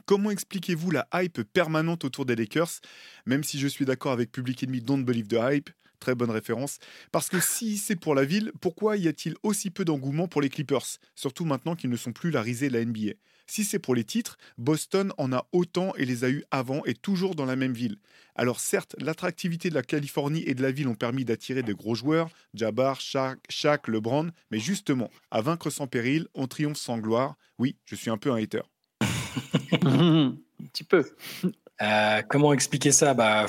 Comment 0.06 0.32
expliquez-vous 0.32 0.92
la 0.92 1.08
hype 1.14 1.42
permanente 1.54 2.04
autour 2.04 2.26
des 2.26 2.36
Lakers 2.36 2.82
Même 3.26 3.44
si 3.44 3.60
je 3.60 3.68
suis 3.68 3.86
d'accord 3.86 4.12
avec 4.12 4.32
Public 4.32 4.64
Enemy, 4.64 4.82
Don't 4.82 5.04
Believe 5.04 5.28
the 5.28 5.38
Hype, 5.40 5.70
très 6.00 6.16
bonne 6.16 6.32
référence. 6.32 6.80
Parce 7.12 7.30
que 7.30 7.40
si 7.40 7.78
c'est 7.78 7.96
pour 7.96 8.14
la 8.14 8.26
ville, 8.26 8.52
pourquoi 8.60 8.98
y 8.98 9.08
a-t-il 9.08 9.36
aussi 9.44 9.70
peu 9.70 9.86
d'engouement 9.86 10.28
pour 10.28 10.42
les 10.42 10.50
Clippers 10.50 10.86
Surtout 11.16 11.46
maintenant 11.46 11.76
qu'ils 11.76 11.90
ne 11.90 11.96
sont 11.96 12.12
plus 12.12 12.32
la 12.32 12.42
risée 12.42 12.68
de 12.68 12.74
la 12.74 12.84
NBA. 12.84 13.14
Si 13.48 13.64
c'est 13.64 13.80
pour 13.80 13.96
les 13.96 14.04
titres, 14.04 14.38
Boston 14.58 15.14
en 15.18 15.32
a 15.32 15.48
autant 15.52 15.94
et 15.96 16.06
les 16.06 16.24
a 16.24 16.30
eu 16.30 16.44
avant 16.52 16.84
et 16.86 16.94
toujours 16.94 17.36
dans 17.36 17.46
la 17.46 17.56
même 17.56 17.74
ville. 17.74 17.98
Alors 18.36 18.60
certes, 18.60 18.96
l'attractivité 19.00 19.70
de 19.70 19.76
la 19.76 19.84
Californie 19.84 20.44
et 20.46 20.56
de 20.56 20.62
la 20.62 20.72
ville 20.72 20.88
ont 20.88 20.96
permis 20.96 21.26
d'attirer 21.26 21.64
des 21.64 21.74
gros 21.74 21.96
joueurs, 21.96 22.30
Jabbar, 22.54 23.00
Shaq, 23.00 23.40
Shaq, 23.50 23.88
LeBron, 23.88 24.32
mais 24.52 24.60
justement, 24.60 25.10
à 25.32 25.42
vaincre 25.42 25.70
sans 25.70 25.88
péril, 25.88 26.28
on 26.34 26.48
triomphe 26.48 26.78
sans 26.78 26.98
gloire. 26.98 27.36
Oui, 27.60 27.78
je 27.86 27.96
suis 27.96 28.10
un 28.10 28.18
peu 28.18 28.32
un 28.32 28.42
hater. 28.42 28.64
un 29.86 30.36
petit 30.72 30.84
peu. 30.84 31.04
Euh, 31.82 32.22
comment 32.30 32.54
expliquer 32.54 32.92
ça? 32.92 33.14
Bah, 33.14 33.46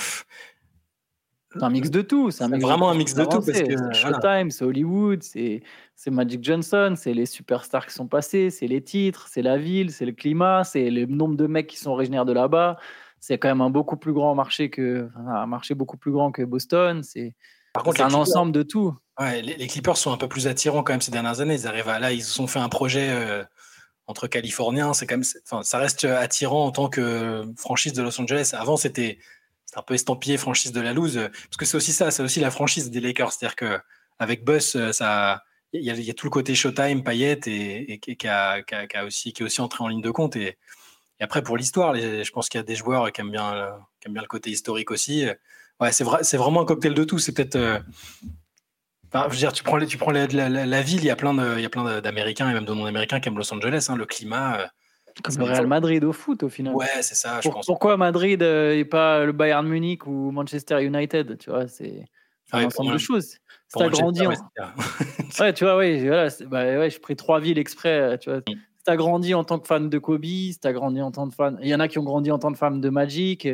c'est 1.57 1.63
un 1.63 1.71
mix 1.71 1.91
de 1.91 2.03
tout. 2.03 2.31
C'est 2.31 2.47
vraiment 2.49 2.91
un 2.91 2.95
mix 2.95 3.15
de 3.15 3.25
tout. 3.25 3.41
C'est 3.43 3.77
Showtime, 3.95 4.51
c'est 4.51 4.65
Hollywood, 4.65 5.23
c'est 5.23 5.63
Magic 6.07 6.43
Johnson, 6.43 6.95
c'est 6.97 7.15
les 7.15 7.27
superstars 7.27 7.87
qui 7.87 7.95
sont 7.95 8.09
passés, 8.09 8.51
c'est 8.51 8.67
les 8.67 8.83
titres, 8.83 9.29
c'est 9.31 9.43
la 9.43 9.57
ville, 9.57 9.93
c'est 9.93 10.07
le 10.07 10.13
climat, 10.13 10.65
c'est 10.65 10.91
le 10.91 11.07
nombre 11.07 11.37
de 11.37 11.47
mecs 11.47 11.69
qui 11.69 11.79
sont 11.79 11.91
originaires 11.91 12.25
de 12.25 12.33
là-bas. 12.33 12.77
C'est 13.21 13.39
quand 13.39 13.49
même 13.49 13.61
un 13.61 13.71
beaucoup 13.71 13.97
plus 13.97 14.13
grand 14.13 14.35
marché 14.35 14.69
que 14.69 15.09
un 15.17 15.47
marché 15.47 15.75
beaucoup 15.75 15.97
plus 15.97 16.13
grand 16.13 16.31
que 16.31 16.43
Boston. 16.43 17.03
C'est 17.03 17.35
un 17.75 18.15
ensemble 18.15 18.53
de 18.53 18.63
tout. 18.63 18.95
Ouais, 19.19 19.41
les, 19.43 19.67
Clippers 19.67 19.97
sont 19.97 20.13
un 20.13 20.17
peu 20.17 20.29
plus 20.29 20.47
attirants 20.47 20.83
quand 20.83 20.93
même 20.93 21.01
ces 21.01 21.13
dernières 21.13 21.41
années. 21.41 21.55
Ils 21.55 21.67
arrivent 21.67 21.89
à, 21.89 22.01
là, 22.01 22.13
ils 22.13 22.43
ont 22.43 22.47
fait 22.47 22.59
un 22.59 22.69
projet 22.69 23.09
euh, 23.11 23.45
entre 24.07 24.27
Californiens. 24.27 24.95
C'est 24.95 25.07
quand 25.07 25.17
même, 25.17 25.27
enfin, 25.45 25.63
ça 25.63 25.79
reste 25.79 26.05
attirant 26.05 26.67
en 26.67 26.71
tant 26.71 26.89
que 26.89 27.45
franchise 27.57 27.93
de 27.93 28.03
Los 28.03 28.21
Angeles. 28.21 28.53
Avant, 28.55 28.77
c'était 28.77 29.19
un 29.77 29.83
peu 29.83 29.95
estampillé 29.95 30.37
franchise 30.37 30.73
de 30.73 30.81
la 30.81 30.93
loose, 30.93 31.17
parce 31.17 31.57
que 31.57 31.65
c'est 31.65 31.77
aussi 31.77 31.93
ça, 31.93 32.13
c'est 32.13 32.23
aussi 32.23 32.39
la 32.39 32.53
franchise 32.53 32.91
des 32.91 33.01
Lakers, 33.01 33.33
c'est-à-dire 33.33 33.57
que 33.57 33.79
avec 34.21 34.49
euh, 34.49 34.93
ça, 34.93 35.43
il 35.73 35.83
y, 35.83 36.11
a 36.11 36.15
tout 36.15 36.27
le 36.27 36.31
côté 36.31 36.55
Showtime, 36.55 37.03
Payette 37.03 37.49
et, 37.49 37.99
qui, 38.01 38.29
a, 38.29 38.63
aussi 39.05 39.33
qui 39.33 39.43
est 39.43 39.45
aussi 39.45 39.61
entré 39.61 39.83
en 39.83 39.89
ligne 39.89 40.03
de 40.03 40.11
compte 40.13 40.37
et, 40.37 40.57
après 41.21 41.43
pour 41.43 41.57
l'histoire, 41.57 41.95
je 41.95 42.31
pense 42.31 42.49
qu'il 42.49 42.59
y 42.59 42.61
a 42.61 42.65
des 42.65 42.75
joueurs 42.75 43.11
qui 43.11 43.21
aiment 43.21 43.31
bien, 43.31 43.77
qui 44.01 44.09
aiment 44.09 44.15
bien 44.15 44.23
le 44.23 44.29
côté 44.29 44.51
historique 44.51 44.91
aussi. 44.91 45.27
Ouais, 45.81 45.91
c'est 45.91 46.05
vrai, 46.05 46.23
c'est 46.23 46.37
vraiment 46.37 46.63
un 46.63 46.65
cocktail 46.65 46.95
de 46.95 47.05
tout. 47.05 47.19
C'est 47.19 47.33
peut-être 47.33 47.57
euh, 47.57 47.79
je 49.15 49.29
veux 49.31 49.37
dire, 49.37 49.53
tu 49.53 49.63
prends, 49.63 49.79
tu 49.85 49.97
prends 49.97 50.11
la, 50.11 50.27
ville, 50.83 51.01
il 51.01 51.07
y 51.07 51.11
a 51.11 51.17
plein 51.17 51.57
il 51.57 51.63
y 51.63 51.67
a 51.67 51.71
plein 51.71 52.01
d'Américains 52.01 52.51
et 52.51 52.55
même 52.55 52.65
de 52.65 52.75
non-américains 52.75 53.21
qui 53.21 53.29
aiment 53.29 53.39
Los 53.39 53.53
Angeles. 53.53 53.87
Hein, 53.89 53.97
le 53.97 54.07
climat, 54.07 54.59
euh, 54.59 54.67
comme 55.23 55.39
le 55.39 55.45
Real 55.45 55.67
Madrid 55.67 56.05
au 56.05 56.13
foot 56.13 56.43
au 56.43 56.49
final. 56.49 56.75
Ouais, 56.75 56.87
c'est 57.01 57.15
ça. 57.15 57.41
Je 57.43 57.49
pense. 57.49 57.67
Pourquoi 57.67 57.97
Madrid 57.97 58.43
euh, 58.43 58.77
et 58.77 58.85
pas 58.85 59.25
le 59.25 59.33
Bayern 59.33 59.67
Munich 59.67 60.07
ou 60.07 60.31
Manchester 60.31 60.83
United 60.85 61.39
Tu 61.39 61.51
vois, 61.51 61.69
c'est 61.69 62.05
un 62.53 62.65
ensemble 62.65 62.93
de 62.93 62.99
choses. 62.99 63.37
C'est 63.69 63.83
agrandi. 63.83 64.27
En... 64.27 64.31
ouais, 65.41 65.53
tu 65.53 65.65
vois, 65.65 65.77
ouais, 65.77 66.07
voilà, 66.07 66.29
bah, 66.47 66.65
ouais, 66.65 66.91
j'ai 66.91 66.99
pris 66.99 67.17
trois 67.17 67.41
villes 67.41 67.59
exprès. 67.59 68.01
Euh, 68.01 68.17
tu 68.17 68.31
vois. 68.31 68.41
Mm. 68.41 68.59
T'as 68.85 68.97
grandi 68.97 69.33
en 69.33 69.45
tant 69.45 69.59
que 69.59 69.67
fan 69.67 69.89
de 69.89 69.99
Kobe, 69.99 70.27
t'as 70.61 70.73
grandi 70.73 71.01
en 71.01 71.11
tant 71.11 71.27
que 71.29 71.35
fan, 71.35 71.59
il 71.63 71.69
y 71.69 71.75
en 71.75 71.81
a 71.81 71.89
qui 71.89 71.99
ont 71.99 72.05
grandi 72.05 72.31
en 72.31 72.39
tant 72.39 72.53
que 72.53 72.59
fan 72.59 72.81
de 72.81 72.91
Magic. 72.91 73.49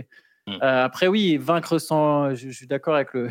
Mm. 0.46 0.52
Euh, 0.54 0.84
après, 0.84 1.06
oui, 1.06 1.36
vaincre 1.36 1.78
sans, 1.78 2.34
je, 2.34 2.50
suis 2.50 2.66
d'accord 2.66 2.96
avec 2.96 3.14
le, 3.14 3.28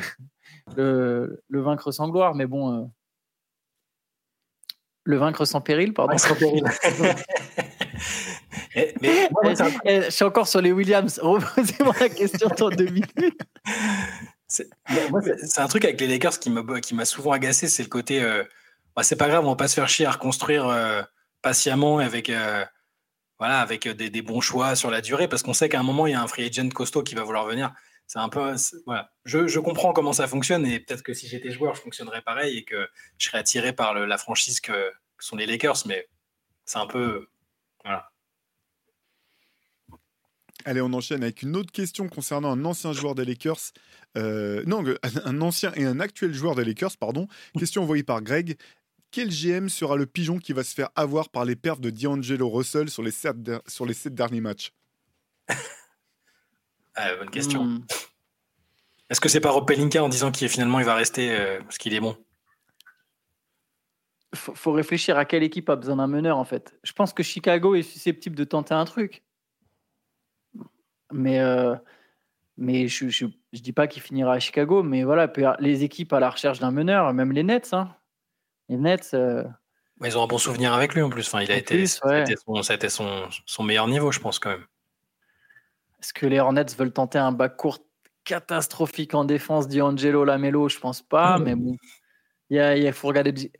le, 0.75 1.43
le, 1.47 1.61
vaincre 1.61 1.91
sans 1.91 2.09
gloire, 2.09 2.35
mais 2.35 2.45
bon, 2.45 2.89
le 5.03 5.17
vaincre 5.17 5.45
sans 5.45 5.61
péril, 5.61 5.93
pardon. 5.93 6.17
sans 6.17 6.35
péril. 6.35 6.63
Eh, 8.75 8.93
mais, 9.01 9.29
eh, 9.85 10.01
je 10.03 10.09
suis 10.09 10.23
encore 10.23 10.47
sur 10.47 10.61
les 10.61 10.71
Williams. 10.71 11.19
Reposez-moi 11.23 11.93
la 11.99 12.09
question 12.09 12.47
dans 12.57 12.69
deux 12.69 12.85
minutes. 12.85 13.11
C'est 14.47 14.69
un 15.57 15.67
truc 15.67 15.85
avec 15.85 15.99
les 15.99 16.07
Lakers 16.07 16.39
qui 16.39 16.49
m'a 16.93 17.05
souvent 17.05 17.31
agacé, 17.31 17.67
c'est 17.67 17.83
le 17.83 17.89
côté 17.89 18.21
euh, 18.21 18.43
bah, 18.95 19.03
c'est 19.03 19.15
pas 19.15 19.27
grave, 19.27 19.45
on 19.45 19.49
va 19.49 19.55
pas 19.55 19.67
se 19.67 19.75
faire 19.75 19.89
chier 19.89 20.05
à 20.05 20.11
reconstruire 20.11 20.67
euh, 20.67 21.01
patiemment 21.41 21.99
avec 21.99 22.29
euh, 22.29 22.63
voilà 23.37 23.59
avec 23.59 23.87
des, 23.87 24.09
des, 24.09 24.21
bons 24.21 24.41
choix 24.41 24.75
sur 24.75 24.91
la 24.91 25.01
durée 25.01 25.27
parce 25.27 25.43
qu'on 25.43 25.53
sait 25.53 25.69
qu'à 25.69 25.79
un 25.79 25.83
moment 25.83 26.07
il 26.07 26.11
y 26.11 26.15
a 26.15 26.21
un 26.21 26.27
free 26.27 26.45
agent 26.45 26.69
costaud 26.69 27.03
qui 27.03 27.15
va 27.15 27.23
vouloir 27.23 27.45
venir. 27.45 27.73
C'est 28.09 28.17
un 28.17 28.27
peu 28.27 28.55
voilà. 28.87 29.11
Je, 29.23 29.45
je, 29.45 29.59
comprends 29.59 29.93
comment 29.93 30.13
ça 30.13 30.27
fonctionne 30.27 30.65
et 30.65 30.79
peut-être 30.79 31.03
que 31.03 31.13
si 31.13 31.27
j'étais 31.27 31.51
joueur, 31.51 31.75
je 31.75 31.81
fonctionnerais 31.81 32.23
pareil 32.23 32.57
et 32.57 32.63
que 32.65 32.89
je 33.19 33.27
serais 33.27 33.37
attiré 33.37 33.71
par 33.71 33.93
le, 33.93 34.05
la 34.05 34.17
franchise 34.17 34.59
que, 34.59 34.71
que 34.71 35.23
sont 35.23 35.35
les 35.35 35.45
Lakers, 35.45 35.83
mais 35.85 36.09
c'est 36.65 36.79
un 36.79 36.87
peu 36.87 37.27
voilà. 37.83 38.11
Allez, 40.65 40.81
on 40.81 40.91
enchaîne 40.91 41.21
avec 41.21 41.43
une 41.43 41.55
autre 41.55 41.71
question 41.71 42.09
concernant 42.09 42.51
un 42.51 42.65
ancien 42.65 42.93
joueur 42.93 43.13
des 43.13 43.25
Lakers. 43.25 43.73
Euh, 44.17 44.63
non, 44.65 44.83
un 45.25 45.41
ancien 45.41 45.71
et 45.75 45.85
un 45.85 45.99
actuel 45.99 46.33
joueur 46.33 46.55
des 46.55 46.65
Lakers, 46.65 46.97
pardon. 46.97 47.27
Question 47.59 47.83
envoyée 47.83 48.03
par 48.03 48.23
Greg. 48.23 48.57
Quel 49.11 49.29
GM 49.29 49.69
sera 49.69 49.97
le 49.97 50.07
pigeon 50.07 50.39
qui 50.39 50.53
va 50.53 50.63
se 50.63 50.73
faire 50.73 50.89
avoir 50.95 51.29
par 51.29 51.45
les 51.45 51.55
perfs 51.55 51.79
de 51.79 51.91
D'Angelo 51.91 52.49
Russell 52.49 52.89
sur 52.89 53.03
les 53.03 53.11
sept, 53.11 53.37
sur 53.67 53.85
les 53.85 53.93
sept 53.93 54.15
derniers 54.15 54.41
matchs? 54.41 54.71
ah, 56.99 57.15
Bonne 57.15 57.29
question. 57.29 57.63
Hmm. 57.63 57.85
Est-ce 59.09 59.21
que 59.21 59.29
c'est 59.29 59.39
pas 59.39 59.51
Rob 59.51 59.67
Pelinka 59.67 60.03
en 60.03 60.09
disant 60.09 60.31
qu'il 60.31 60.47
finalement 60.49 60.79
il 60.79 60.85
va 60.85 60.95
rester 60.95 61.31
euh, 61.31 61.59
parce 61.61 61.77
qu'il 61.77 61.93
est 61.93 61.99
bon? 61.99 62.15
Faut, 64.35 64.53
faut 64.53 64.71
réfléchir 64.71 65.17
à 65.17 65.25
quelle 65.25 65.41
équipe 65.41 65.69
a 65.69 65.75
besoin 65.75 65.95
d'un 65.95 66.07
meneur 66.07 66.37
en 66.37 66.45
fait. 66.45 66.77
Je 66.83 66.93
pense 66.93 67.13
que 67.13 67.23
Chicago 67.23 67.73
est 67.73 67.81
susceptible 67.81 68.35
de 68.35 68.43
tenter 68.43 68.75
un 68.75 68.85
truc. 68.85 69.23
Mais, 71.11 71.39
euh, 71.39 71.75
mais 72.57 72.87
je 72.87 73.05
ne 73.05 73.31
dis 73.53 73.73
pas 73.73 73.87
qu'il 73.87 74.01
finira 74.01 74.33
à 74.33 74.39
Chicago, 74.39 74.83
mais 74.83 75.03
voilà, 75.03 75.31
les 75.59 75.83
équipes 75.83 76.13
à 76.13 76.19
la 76.19 76.29
recherche 76.29 76.59
d'un 76.59 76.71
meneur, 76.71 77.11
même 77.13 77.31
les 77.31 77.43
Nets. 77.43 77.73
Hein. 77.73 77.95
Les 78.67 78.77
Nets. 78.77 79.11
Euh, 79.13 79.43
ils 80.03 80.17
ont 80.17 80.23
un 80.23 80.27
bon 80.27 80.37
souvenir 80.37 80.73
avec 80.73 80.93
lui 80.93 81.01
en 81.01 81.09
plus. 81.09 81.27
Enfin, 81.27 81.41
il 81.41 81.51
a 81.51 81.57
été, 81.57 81.85
ça 81.87 82.07
a 82.07 82.19
été, 82.73 82.89
son, 82.89 83.27
son, 83.45 83.63
meilleur 83.63 83.87
niveau, 83.87 84.11
je 84.11 84.19
pense, 84.19 84.39
quand 84.39 84.51
même. 84.51 84.65
Est-ce 86.01 86.13
que 86.13 86.25
les 86.25 86.39
Hornets 86.39 86.65
veulent 86.77 86.93
tenter 86.93 87.17
un 87.17 87.31
bac 87.31 87.57
court 87.57 87.79
catastrophique 88.23 89.13
en 89.13 89.25
défense 89.25 89.67
d'Angelo 89.67 90.23
Lamelo? 90.23 90.69
Je 90.69 90.79
pense 90.79 91.01
pas, 91.01 91.39
mais 91.39 91.55
bon. 91.55 91.75
Il 92.49 92.93
faut 92.93 93.07
regarder. 93.07 93.51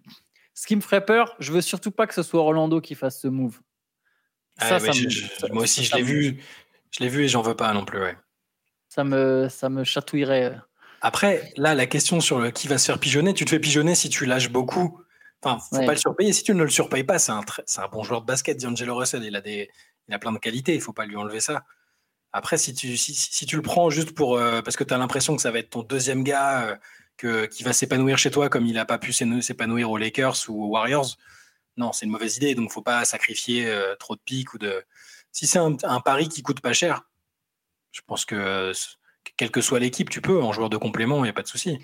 Ce 0.54 0.67
qui 0.67 0.75
me 0.75 0.82
ferait 0.82 1.06
peur, 1.06 1.36
je 1.39 1.52
veux 1.52 1.62
surtout 1.62 1.91
pas 1.91 2.08
que 2.08 2.13
ce 2.13 2.23
soit 2.23 2.41
Orlando 2.41 2.82
qui 2.82 2.95
fasse 2.95 3.21
ce 3.21 3.28
move. 3.28 3.60
Ah 4.58 4.78
moi 5.52 5.63
aussi, 5.63 5.86
je 5.86 5.95
l'ai 5.95 6.02
vu. 6.02 6.43
Je 6.91 7.02
l'ai 7.02 7.10
vu 7.10 7.23
et 7.23 7.28
j'en 7.28 7.41
veux 7.41 7.56
pas 7.56 7.71
non 7.73 7.86
plus. 7.86 7.99
Ouais. 7.99 8.17
Ça 8.89 9.04
me, 9.04 9.47
ça 9.47 9.69
me 9.69 9.84
chatouillerait. 9.84 10.60
Après, 11.02 11.54
là, 11.56 11.75
la 11.75 11.86
question 11.86 12.19
sur 12.19 12.39
le 12.39 12.52
qui 12.52 12.67
va 12.67 12.78
se 12.78 12.88
faire 12.88 12.99
pigeonner, 12.99 13.34
tu 13.34 13.45
te 13.45 13.52
fais 13.52 13.60
pigeonner 13.60 13.95
si 13.95 14.10
tu 14.10 14.25
lâches 14.25 14.49
beaucoup. 14.49 15.02
Enfin, 15.41 15.60
faut 15.69 15.86
pas 15.86 15.93
le 15.93 15.97
surpayer. 15.97 16.34
Si 16.34 16.43
tu 16.43 16.54
ne 16.54 16.63
le 16.63 16.69
surpayes 16.69 17.06
pas, 17.06 17.19
c'est 17.19 17.32
un, 17.32 17.39
un 17.78 17.88
bon 17.88 18.04
joueur 18.04 18.21
de 18.21 18.25
basket, 18.25 18.60
D'Angelo 18.60 18.95
Russell. 18.95 19.23
Il 19.23 19.36
a, 19.36 19.41
des, 19.41 19.69
il 20.08 20.13
a 20.13 20.19
plein 20.19 20.34
de 20.34 20.39
qualités, 20.39 20.75
il 20.75 20.82
faut 20.82 20.91
pas 20.91 21.06
lui 21.06 21.15
enlever 21.15 21.39
ça. 21.39 21.63
Après, 22.34 22.58
si 22.58 22.74
tu, 22.74 22.96
si, 22.98 23.13
si 23.15 23.46
tu 23.46 23.56
le 23.56 23.62
prends 23.62 23.89
juste 23.89 24.13
pour 24.13 24.38
euh, 24.38 24.62
parce 24.62 24.76
que 24.76 24.84
tu 24.84 24.94
as 24.94 24.98
l'impression 24.98 25.36
que 25.36 25.42
ça 25.42 25.52
va 25.52 25.60
être 25.60 25.72
ton 25.72 25.84
deuxième 25.84 26.24
gars 26.24 26.63
euh, 26.63 26.76
que, 27.18 27.46
qui 27.46 27.63
va 27.63 27.74
s'épanouir 27.74 28.18
chez 28.18 28.32
toi 28.32 28.50
comme 28.50 28.65
il 28.65 28.74
n'a 28.74 28.86
pas 28.86 29.00
pu 29.00 29.12
s'épanouir 29.13 29.89
aux 29.89 29.98
Lakers 29.98 30.38
ou 30.48 30.65
aux 30.65 30.68
Warriors, 30.68 31.18
non, 31.78 31.92
c'est 31.92 32.06
une 32.06 32.12
mauvaise 32.12 32.38
idée. 32.38 32.56
Donc, 32.56 32.72
faut 32.72 32.82
pas 32.82 33.06
sacrifier 33.06 33.68
euh, 33.68 33.96
trop 33.96 34.15
de 34.15 34.22
pics 34.22 34.54
ou 34.54 34.58
de. 34.58 34.84
Si 35.32 35.48
c'est 35.48 35.60
un, 35.60 35.76
un, 35.84 36.02
pari 36.02 36.28
qui 36.28 36.42
coûte 36.44 36.60
pas 36.60 36.74
cher, 36.74 37.04
je 37.92 38.02
pense 38.06 38.26
que 38.26 38.74
quelle 39.38 39.52
que 39.52 39.62
soit 39.62 39.80
l'équipe, 39.80 40.10
tu 40.10 40.22
peux 40.22 40.42
en 40.42 40.52
joueur 40.52 40.70
de 40.70 40.78
complément, 40.78 41.20
il 41.20 41.24
n'y 41.24 41.30
a 41.30 41.34
pas 41.34 41.44
de 41.44 41.48
souci. 41.48 41.80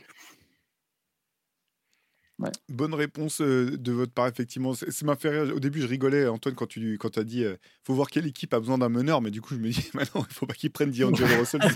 Bonne 2.68 2.94
réponse 2.94 3.40
euh, 3.40 3.78
de 3.78 3.94
votre 3.94 4.12
part, 4.12 4.28
effectivement. 4.28 4.74
Ça 4.74 5.06
m'a 5.06 5.16
fait 5.16 5.30
rire. 5.30 5.56
Au 5.56 5.60
début, 5.60 5.82
je 5.82 5.88
rigolais, 5.88 6.28
Antoine, 6.28 6.54
quand 6.54 6.68
tu 6.68 6.98
quand 6.98 7.18
as 7.18 7.24
dit 7.24 7.40
il 7.40 7.46
euh, 7.46 7.56
faut 7.84 7.94
voir 7.94 8.10
quelle 8.10 8.28
équipe 8.28 8.54
a 8.54 8.60
besoin 8.60 8.78
d'un 8.78 8.90
meneur. 8.90 9.22
Mais 9.22 9.32
du 9.32 9.42
coup, 9.42 9.54
je 9.54 9.60
me 9.60 9.70
dis 9.70 9.90
maintenant, 9.94 10.26
il 10.26 10.30
ne 10.30 10.34
faut 10.34 10.46
pas 10.46 10.54
qu'il 10.54 10.70
prenne 10.70 10.92
D'Angelo 10.92 11.40
Russell. 11.40 11.62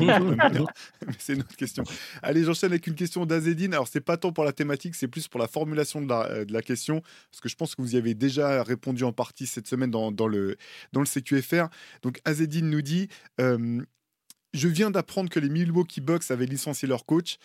mais 1.07 1.13
c'est 1.17 1.33
une 1.35 1.41
autre 1.41 1.55
question. 1.55 1.83
Allez, 2.21 2.43
j'enchaîne 2.43 2.71
avec 2.71 2.87
une 2.87 2.95
question 2.95 3.25
d'Azedine. 3.25 3.73
Alors, 3.73 3.87
c'est 3.87 4.01
pas 4.01 4.17
tant 4.17 4.33
pour 4.33 4.43
la 4.43 4.51
thématique, 4.51 4.95
c'est 4.95 5.07
plus 5.07 5.29
pour 5.29 5.39
la 5.39 5.47
formulation 5.47 6.01
de 6.01 6.09
la, 6.09 6.29
euh, 6.29 6.45
de 6.45 6.51
la, 6.51 6.61
question. 6.61 7.01
Parce 7.31 7.39
que 7.41 7.47
je 7.47 7.55
pense 7.55 7.75
que 7.75 7.81
vous 7.81 7.95
y 7.95 7.97
avez 7.97 8.13
déjà 8.13 8.61
répondu 8.63 9.05
en 9.05 9.13
partie 9.13 9.47
cette 9.47 9.67
semaine 9.67 9.91
dans, 9.91 10.11
dans 10.11 10.27
le, 10.27 10.57
dans 10.91 10.99
le 10.99 11.05
CQFR. 11.05 11.67
Donc, 12.01 12.19
Azedine 12.25 12.69
nous 12.69 12.81
dit 12.81 13.07
Je 13.37 14.67
viens 14.67 14.91
d'apprendre 14.91 15.29
que 15.29 15.39
les 15.39 15.49
Milwaukee 15.49 16.01
Bucks 16.01 16.29
avaient 16.31 16.45
licencié 16.45 16.85
leur 16.85 17.05
coach. 17.05 17.37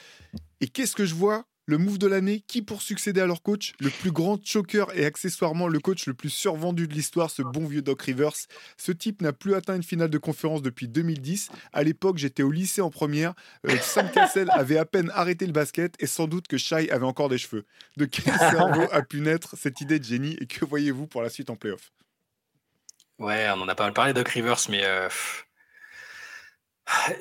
Et 0.60 0.66
qu'est-ce 0.66 0.96
que 0.96 1.04
je 1.04 1.14
vois? 1.14 1.46
Le 1.66 1.78
move 1.78 1.98
de 1.98 2.06
l'année, 2.06 2.44
qui 2.46 2.62
pour 2.62 2.82
succéder 2.82 3.20
à 3.20 3.26
leur 3.26 3.42
coach 3.42 3.72
Le 3.80 3.90
plus 3.90 4.10
grand 4.10 4.38
choker 4.44 4.88
et 4.94 5.04
accessoirement 5.04 5.68
le 5.68 5.78
coach 5.80 6.06
le 6.06 6.14
plus 6.14 6.30
survendu 6.30 6.88
de 6.88 6.94
l'histoire, 6.94 7.30
ce 7.30 7.42
bon 7.42 7.66
vieux 7.66 7.82
Doc 7.82 8.02
Rivers. 8.02 8.34
Ce 8.76 8.92
type 8.92 9.22
n'a 9.22 9.32
plus 9.32 9.54
atteint 9.54 9.76
une 9.76 9.82
finale 9.82 10.10
de 10.10 10.18
conférence 10.18 10.62
depuis 10.62 10.88
2010. 10.88 11.50
À 11.72 11.82
l'époque, 11.82 12.18
j'étais 12.18 12.42
au 12.42 12.50
lycée 12.50 12.80
en 12.80 12.90
première. 12.90 13.34
Euh, 13.66 13.76
Sam 13.80 14.10
Cassell 14.10 14.50
avait 14.52 14.78
à 14.78 14.84
peine 14.84 15.10
arrêté 15.14 15.46
le 15.46 15.52
basket 15.52 15.94
et 16.00 16.06
sans 16.06 16.26
doute 16.26 16.48
que 16.48 16.58
Shai 16.58 16.90
avait 16.90 17.06
encore 17.06 17.28
des 17.28 17.38
cheveux. 17.38 17.64
De 17.96 18.04
quel 18.04 18.34
cerveau 18.38 18.86
a 18.92 19.02
pu 19.02 19.20
naître 19.20 19.56
cette 19.56 19.80
idée 19.80 19.98
de 19.98 20.04
génie 20.04 20.36
et 20.40 20.46
que 20.46 20.64
voyez-vous 20.64 21.06
pour 21.06 21.22
la 21.22 21.30
suite 21.30 21.50
en 21.50 21.56
playoff? 21.56 21.92
Ouais, 23.18 23.48
on 23.50 23.60
en 23.60 23.68
a 23.68 23.74
pas 23.74 23.84
mal 23.84 23.92
parlé, 23.92 24.12
Doc 24.12 24.28
Rivers, 24.28 24.58
mais 24.68 24.84
euh, 24.84 25.08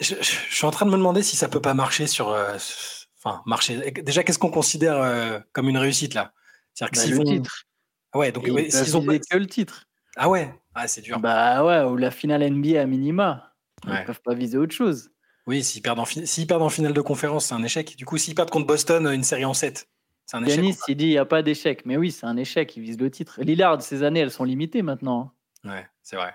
je, 0.01 0.15
suis 0.21 0.65
en 0.65 0.71
train 0.71 0.86
de 0.86 0.91
me 0.91 0.97
demander 0.97 1.23
si 1.23 1.36
ça 1.36 1.47
peut 1.47 1.62
pas 1.62 1.73
marcher 1.73 2.08
sur. 2.08 2.29
Euh, 2.29 2.58
enfin, 3.23 3.41
marcher. 3.45 3.91
Déjà, 3.91 4.23
qu'est-ce 4.23 4.39
qu'on 4.39 4.51
considère 4.51 4.97
euh, 4.97 5.39
comme 5.51 5.69
une 5.69 5.77
réussite 5.77 6.13
là? 6.13 6.33
C'est-à-dire 6.73 7.01
que 7.01 7.09
bah, 7.09 7.23
le 7.23 7.38
titre. 7.38 7.63
Ouais, 8.15 8.31
donc 8.31 8.45
s'ils 8.45 8.97
ont 8.97 9.05
que 9.05 9.38
le 9.38 9.47
titre. 9.47 9.86
Ah 10.15 10.29
ouais, 10.29 10.53
ah, 10.75 10.88
c'est 10.88 11.01
dur. 11.01 11.19
Bah 11.19 11.63
ouais, 11.63 11.89
ou 11.89 11.97
la 11.97 12.12
finale 12.12 12.47
NBA 12.49 12.81
à 12.81 12.86
minima. 12.86 13.53
Ils 13.86 13.93
ne 13.93 14.05
peuvent 14.05 14.21
pas 14.21 14.33
viser 14.33 14.57
autre 14.57 14.73
chose. 14.73 15.09
Oui, 15.45 15.63
s'ils 15.63 15.81
perdent, 15.81 15.99
en 15.99 16.05
perdent 16.47 16.62
en 16.62 16.69
finale 16.69 16.93
de 16.93 17.01
conférence, 17.01 17.47
c'est 17.47 17.53
un 17.53 17.63
échec. 17.63 17.97
Du 17.97 18.05
coup, 18.05 18.17
s'ils 18.17 18.36
perdent 18.36 18.49
contre 18.49 18.67
Boston, 18.67 19.07
une 19.07 19.23
série 19.23 19.43
en 19.43 19.53
7, 19.53 19.89
c'est 20.25 20.38
un 20.38 20.43
échec. 20.45 20.55
Yanis, 20.55 20.77
il 20.88 20.95
dit 20.95 21.05
il 21.05 21.09
n'y 21.09 21.17
a 21.17 21.25
pas 21.25 21.41
d'échec. 21.41 21.86
Mais 21.86 21.97
oui, 21.97 22.12
c'est 22.12 22.25
un 22.25 22.38
échec. 22.38 22.75
Ils 22.77 22.83
visent 22.83 22.99
le 22.99 23.12
titre. 23.12 23.41
Lillard, 23.41 23.81
ces 23.81 24.03
années, 24.03 24.21
elles 24.21 24.31
sont 24.31 24.45
limitées 24.45 24.83
maintenant. 24.83 25.33
Hein. 25.65 25.69
Ouais, 25.69 25.88
c'est 26.01 26.15
vrai. 26.15 26.33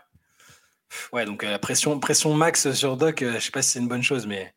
Ouais, 1.13 1.25
donc 1.25 1.45
euh, 1.45 1.51
la 1.51 1.59
pression, 1.59 1.99
pression 2.01 2.35
max 2.35 2.73
sur 2.73 2.97
Doc, 2.97 3.23
euh, 3.23 3.35
je 3.35 3.39
sais 3.41 3.51
pas 3.51 3.63
si 3.63 3.71
c'est 3.71 3.79
une 3.79 3.89
bonne 3.89 4.03
chose, 4.03 4.27
mais 4.27 4.47
euh, 4.47 4.51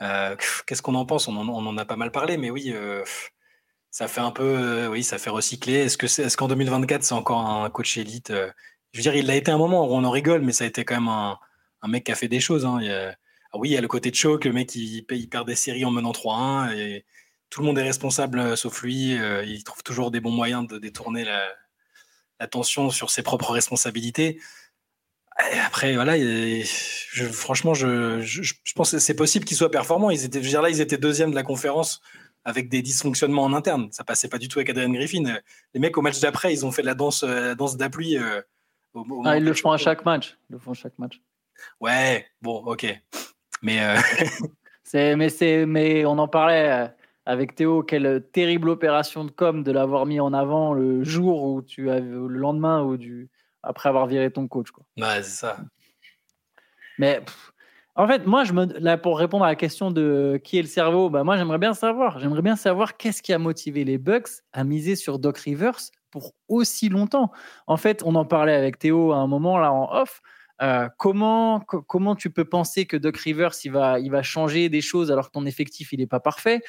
qu'est-ce 0.00 0.82
qu'on 0.82 0.94
en 0.94 1.06
pense? 1.06 1.28
On 1.28 1.36
en, 1.36 1.78
a 1.78 1.84
pas 1.84 1.96
mal 1.96 2.10
parlé, 2.10 2.36
mais 2.36 2.50
oui, 2.50 2.72
euh, 2.74 3.04
ça 3.90 4.08
fait 4.08 4.20
un 4.20 4.30
peu, 4.30 4.44
euh, 4.44 4.88
oui, 4.88 5.02
ça 5.02 5.18
fait 5.18 5.30
recycler. 5.30 5.74
Est-ce 5.74 5.98
que 5.98 6.06
est-ce 6.06 6.36
qu'en 6.36 6.48
2024 6.48 7.02
c'est 7.02 7.14
encore 7.14 7.40
un 7.40 7.68
coach 7.70 7.96
élite 7.98 8.32
Je 8.92 8.98
veux 8.98 9.02
dire, 9.02 9.14
il 9.14 9.26
l'a 9.26 9.36
été 9.36 9.50
un 9.50 9.58
moment 9.58 9.86
où 9.88 9.94
on 9.94 10.04
en 10.04 10.10
rigole, 10.10 10.42
mais 10.42 10.52
ça 10.52 10.64
a 10.64 10.66
été 10.66 10.84
quand 10.84 11.00
même 11.00 11.08
un, 11.08 11.38
mec 11.88 12.04
qui 12.04 12.12
a 12.12 12.14
fait 12.14 12.28
des 12.28 12.40
choses. 12.40 12.64
Hein. 12.66 12.80
Ah 13.52 13.58
oui, 13.58 13.70
il 13.70 13.72
y 13.72 13.78
a 13.78 13.80
le 13.80 13.88
côté 13.88 14.10
de 14.10 14.16
choc, 14.16 14.44
le 14.44 14.52
mec 14.52 14.74
il, 14.74 15.04
perd 15.04 15.46
des 15.46 15.54
séries 15.54 15.84
en 15.84 15.90
menant 15.90 16.12
3-1 16.12 16.74
et 16.76 17.06
tout 17.50 17.60
le 17.60 17.66
monde 17.66 17.78
est 17.78 17.82
responsable 17.82 18.56
sauf 18.56 18.82
lui. 18.82 19.12
il 19.46 19.64
trouve 19.64 19.82
toujours 19.82 20.10
des 20.10 20.20
bons 20.20 20.30
moyens 20.32 20.66
de 20.66 20.78
détourner 20.78 21.24
l'attention 22.40 22.90
sur 22.90 23.10
ses 23.10 23.22
propres 23.22 23.52
responsabilités 23.52 24.38
après, 25.66 25.94
voilà, 25.94 26.18
je, 26.18 27.24
franchement, 27.24 27.74
je, 27.74 28.20
je, 28.20 28.54
pense 28.74 28.90
que 28.90 28.98
c'est 28.98 29.14
possible 29.14 29.44
qu'ils 29.44 29.56
soient 29.56 29.70
performants. 29.70 30.10
Ils 30.10 30.24
étaient, 30.24 30.40
je 30.40 30.44
veux 30.44 30.50
dire, 30.50 30.62
là, 30.62 30.70
ils 30.70 30.80
étaient 30.80 30.98
deuxième 30.98 31.30
de 31.30 31.36
la 31.36 31.44
conférence 31.44 32.00
avec 32.44 32.68
des 32.68 32.82
dysfonctionnements 32.82 33.44
en 33.44 33.52
interne. 33.52 33.88
Ça 33.92 34.04
passait 34.04 34.28
pas 34.28 34.38
du 34.38 34.48
tout 34.48 34.58
avec 34.58 34.70
Adrian 34.70 34.90
Griffin. 34.90 35.22
Les 35.74 35.80
mecs, 35.80 35.96
au 35.96 36.02
match 36.02 36.18
d'après, 36.20 36.52
ils 36.52 36.66
ont 36.66 36.72
fait 36.72 36.82
de 36.82 36.86
la 36.86 36.94
danse, 36.94 37.22
la 37.22 37.54
danse 37.54 37.76
d'appui. 37.76 38.16
Euh, 38.16 38.40
ah, 39.24 39.36
ils 39.36 39.44
le 39.44 39.54
font 39.54 39.70
à 39.70 39.76
chaque 39.76 40.04
match. 40.04 40.38
Ils 40.48 40.54
le 40.54 40.58
font 40.58 40.72
à 40.72 40.74
chaque 40.74 40.98
match. 40.98 41.20
Ouais, 41.80 42.26
bon, 42.40 42.64
ok. 42.64 42.86
Mais, 43.62 43.84
euh, 43.84 43.96
c'est, 44.84 45.14
mais, 45.16 45.28
c'est, 45.28 45.66
mais 45.66 46.04
on 46.04 46.18
en 46.18 46.28
parlait 46.28 46.70
euh, 46.70 46.88
avec 47.26 47.54
Théo. 47.54 47.82
Quelle 47.82 48.26
terrible 48.32 48.70
opération 48.70 49.24
de 49.24 49.30
com 49.30 49.62
de 49.62 49.70
l'avoir 49.70 50.06
mis 50.06 50.20
en 50.20 50.32
avant 50.32 50.72
le 50.72 51.04
jour 51.04 51.44
où 51.44 51.62
tu 51.62 51.90
as, 51.90 52.00
le 52.00 52.26
lendemain 52.28 52.82
ou 52.82 52.96
du 52.96 53.28
après 53.62 53.88
avoir 53.88 54.06
viré 54.06 54.30
ton 54.30 54.48
coach. 54.48 54.70
Quoi. 54.70 54.84
Ouais, 54.98 55.22
c'est 55.22 55.40
ça. 55.40 55.58
Mais 56.98 57.20
en 57.94 58.06
fait, 58.06 58.26
moi, 58.26 58.44
je 58.44 58.52
me, 58.52 58.66
là, 58.78 58.96
pour 58.96 59.18
répondre 59.18 59.44
à 59.44 59.48
la 59.48 59.56
question 59.56 59.90
de 59.90 60.40
qui 60.44 60.58
est 60.58 60.62
le 60.62 60.68
cerveau, 60.68 61.10
bah, 61.10 61.24
moi, 61.24 61.36
j'aimerais 61.36 61.58
bien 61.58 61.74
savoir. 61.74 62.20
J'aimerais 62.20 62.42
bien 62.42 62.56
savoir 62.56 62.96
qu'est-ce 62.96 63.22
qui 63.22 63.32
a 63.32 63.38
motivé 63.38 63.84
les 63.84 63.98
Bucks 63.98 64.28
à 64.52 64.64
miser 64.64 64.94
sur 64.94 65.18
Doc 65.18 65.38
Rivers 65.38 65.78
pour 66.10 66.32
aussi 66.48 66.88
longtemps. 66.88 67.32
En 67.66 67.76
fait, 67.76 68.02
on 68.04 68.14
en 68.14 68.24
parlait 68.24 68.54
avec 68.54 68.78
Théo 68.78 69.12
à 69.12 69.16
un 69.16 69.26
moment 69.26 69.58
là 69.58 69.72
en 69.72 69.92
off. 69.92 70.22
Euh, 70.60 70.88
comment, 70.96 71.60
comment 71.60 72.16
tu 72.16 72.30
peux 72.30 72.44
penser 72.44 72.86
que 72.86 72.96
Doc 72.96 73.16
Rivers 73.16 73.52
il 73.64 73.72
va, 73.72 74.00
il 74.00 74.10
va 74.10 74.22
changer 74.22 74.68
des 74.68 74.80
choses 74.80 75.12
alors 75.12 75.26
que 75.26 75.32
ton 75.32 75.46
effectif 75.46 75.92
il 75.92 76.00
n'est 76.00 76.06
pas 76.06 76.20
parfait? 76.20 76.62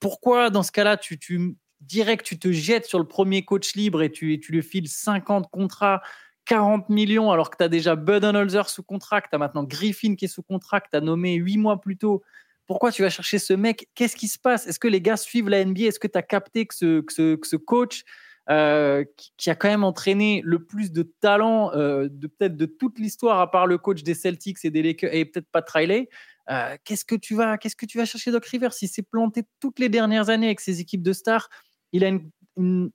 Pourquoi 0.00 0.50
dans 0.50 0.62
ce 0.62 0.72
cas-là 0.72 0.96
tu, 0.96 1.18
tu, 1.18 1.56
direct, 1.80 2.24
tu 2.26 2.38
te 2.38 2.50
jettes 2.50 2.86
sur 2.86 2.98
le 2.98 3.06
premier 3.06 3.44
coach 3.44 3.74
libre 3.74 4.02
et 4.02 4.10
tu, 4.10 4.40
lui 4.48 4.62
files 4.62 4.88
50 4.88 5.50
contrats, 5.50 6.02
40 6.46 6.88
millions, 6.88 7.30
alors 7.30 7.50
que 7.50 7.56
tu 7.56 7.64
as 7.64 7.68
déjà 7.68 7.96
Budenholzer 7.96 8.68
sous 8.68 8.82
contrat, 8.82 9.20
tu 9.20 9.28
as 9.32 9.38
maintenant 9.38 9.64
Griffin 9.64 10.14
qui 10.16 10.24
est 10.26 10.28
sous 10.28 10.42
contrat, 10.42 10.80
tu 10.80 10.96
as 10.96 11.00
nommé 11.00 11.34
8 11.34 11.58
mois 11.58 11.80
plus 11.80 11.96
tôt. 11.96 12.22
Pourquoi 12.66 12.92
tu 12.92 13.02
vas 13.02 13.10
chercher 13.10 13.38
ce 13.38 13.54
mec? 13.54 13.88
Qu'est-ce 13.94 14.16
qui 14.16 14.28
se 14.28 14.38
passe? 14.38 14.66
Est-ce 14.66 14.78
que 14.78 14.88
les 14.88 15.00
gars 15.00 15.16
suivent 15.16 15.48
la 15.48 15.64
NBA 15.64 15.84
Est-ce 15.84 15.98
que 15.98 16.06
tu 16.06 16.18
as 16.18 16.22
capté 16.22 16.66
que 16.66 16.74
ce, 16.74 17.00
que 17.00 17.46
ce, 17.46 17.56
coach 17.56 18.04
euh, 18.50 19.04
qui, 19.36 19.48
a 19.48 19.54
quand 19.54 19.68
même 19.68 19.84
entraîné 19.84 20.42
le 20.44 20.64
plus 20.64 20.92
de 20.92 21.02
talent 21.20 21.70
euh, 21.74 22.08
de 22.10 22.26
peut-être 22.26 22.56
de 22.56 22.66
toute 22.66 22.98
l'histoire, 22.98 23.40
à 23.40 23.50
part 23.50 23.66
le 23.66 23.78
coach 23.78 24.02
des 24.02 24.14
Celtics 24.14 24.64
et 24.64 24.70
des 24.70 24.82
Lakers, 24.82 25.14
et 25.14 25.24
peut-être 25.24 25.48
pas 25.50 25.64
Riley, 25.66 26.08
euh, 26.50 26.76
qu'est-ce 26.84 27.04
que 27.04 27.14
tu 27.14 27.34
vas, 27.34 27.58
qu'est-ce 27.58 27.76
que 27.76 27.84
tu 27.86 27.98
vas 27.98 28.06
chercher 28.06 28.30
Doc 28.30 28.46
Rivers 28.46 28.72
Il 28.80 28.88
s'est 28.88 29.02
planté 29.02 29.42
toutes 29.60 29.78
les 29.78 29.88
dernières 29.88 30.30
années 30.30 30.46
avec 30.46 30.60
ses 30.60 30.80
équipes 30.80 31.02
de 31.02 31.12
stars? 31.12 31.48
Il 31.92 32.04
a 32.04 32.10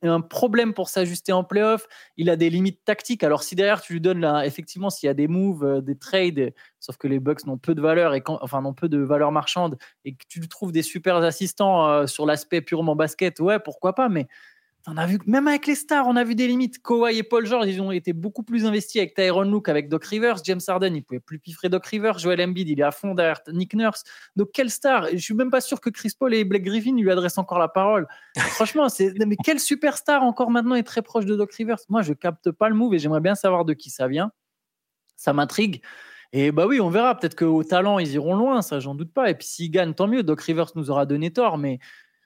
un 0.03 0.21
problème 0.21 0.73
pour 0.73 0.89
s'ajuster 0.89 1.31
en 1.31 1.43
playoff. 1.43 1.87
Il 2.17 2.29
a 2.29 2.35
des 2.35 2.49
limites 2.49 2.83
tactiques. 2.83 3.23
Alors, 3.23 3.43
si 3.43 3.55
derrière 3.55 3.81
tu 3.81 3.93
lui 3.93 4.01
donnes, 4.01 4.19
là, 4.19 4.45
effectivement, 4.45 4.89
s'il 4.89 5.07
y 5.07 5.09
a 5.09 5.13
des 5.13 5.27
moves, 5.27 5.63
euh, 5.63 5.81
des 5.81 5.97
trades, 5.97 6.53
sauf 6.79 6.97
que 6.97 7.07
les 7.07 7.19
Bucks 7.19 7.45
n'ont 7.45 7.57
peu 7.57 7.73
de 7.75 7.81
valeur, 7.81 8.13
et 8.13 8.21
enfin, 8.27 8.61
n'ont 8.61 8.73
peu 8.73 8.89
de 8.89 8.97
valeur 8.99 9.31
marchande, 9.31 9.77
et 10.05 10.13
que 10.13 10.25
tu 10.27 10.39
lui 10.39 10.49
trouves 10.49 10.71
des 10.71 10.81
super 10.81 11.15
assistants 11.17 11.87
euh, 11.89 12.07
sur 12.07 12.25
l'aspect 12.25 12.61
purement 12.61 12.95
basket, 12.95 13.39
ouais, 13.39 13.59
pourquoi 13.59 13.93
pas. 13.95 14.09
Mais 14.09 14.27
on 14.85 14.97
a 14.97 15.05
vu, 15.05 15.17
même 15.25 15.47
avec 15.47 15.65
les 15.65 15.75
stars, 15.75 16.07
on 16.07 16.15
a 16.17 16.25
vu 16.25 16.35
des 16.35 16.45
limites. 16.47 16.81
Kawhi 16.81 17.17
et 17.17 17.23
Paul 17.23 17.45
George, 17.45 17.67
ils 17.67 17.81
ont 17.81 17.91
été 17.91 18.11
beaucoup 18.11 18.43
plus 18.43 18.65
investis 18.65 18.99
avec 18.99 19.13
Tyron 19.13 19.43
Luke, 19.43 19.69
avec 19.69 19.87
Doc 19.87 20.03
Rivers. 20.03 20.43
James 20.43 20.59
Harden, 20.67 20.93
il 20.93 21.03
pouvait 21.03 21.21
plus 21.21 21.39
piffrer 21.39 21.69
Doc 21.69 21.85
Rivers. 21.85 22.19
Joel 22.19 22.41
Embiid, 22.41 22.67
il 22.67 22.79
est 22.79 22.83
à 22.83 22.91
fond 22.91 23.13
derrière 23.13 23.39
Nick 23.47 23.75
Nurse. 23.75 24.03
Donc, 24.35 24.49
quelle 24.53 24.69
star? 24.69 25.07
Je 25.13 25.17
suis 25.17 25.33
même 25.33 25.51
pas 25.51 25.61
sûr 25.61 25.79
que 25.79 25.89
Chris 25.89 26.11
Paul 26.19 26.33
et 26.33 26.43
Blake 26.43 26.63
Griffin 26.63 26.97
lui 26.97 27.09
adressent 27.09 27.37
encore 27.37 27.59
la 27.59 27.69
parole. 27.69 28.07
Franchement, 28.37 28.89
c'est 28.89 29.13
mais 29.25 29.37
quelle 29.43 29.61
superstar 29.61 30.21
encore 30.21 30.51
maintenant 30.51 30.75
est 30.75 30.83
très 30.83 31.01
proche 31.01 31.25
de 31.25 31.35
Doc 31.35 31.53
Rivers? 31.53 31.79
Moi, 31.87 32.01
je 32.01 32.11
capte 32.11 32.51
pas 32.51 32.67
le 32.67 32.75
move 32.75 32.93
et 32.93 32.99
j'aimerais 32.99 33.21
bien 33.21 33.35
savoir 33.35 33.63
de 33.63 33.73
qui 33.73 33.89
ça 33.89 34.09
vient. 34.09 34.31
Ça 35.15 35.31
m'intrigue. 35.31 35.81
Et 36.33 36.51
bah 36.51 36.67
oui, 36.67 36.81
on 36.81 36.89
verra. 36.89 37.17
Peut-être 37.17 37.35
qu'au 37.35 37.63
talent, 37.63 37.99
ils 37.99 38.11
iront 38.13 38.35
loin, 38.35 38.61
ça, 38.61 38.81
j'en 38.81 38.95
doute 38.95 39.13
pas. 39.13 39.29
Et 39.29 39.35
puis 39.35 39.47
s'ils 39.47 39.71
gagnent, 39.71 39.93
tant 39.93 40.07
mieux. 40.07 40.23
Doc 40.23 40.41
Rivers 40.41 40.71
nous 40.75 40.91
aura 40.91 41.05
donné 41.05 41.31
tort, 41.31 41.57
mais 41.57 41.79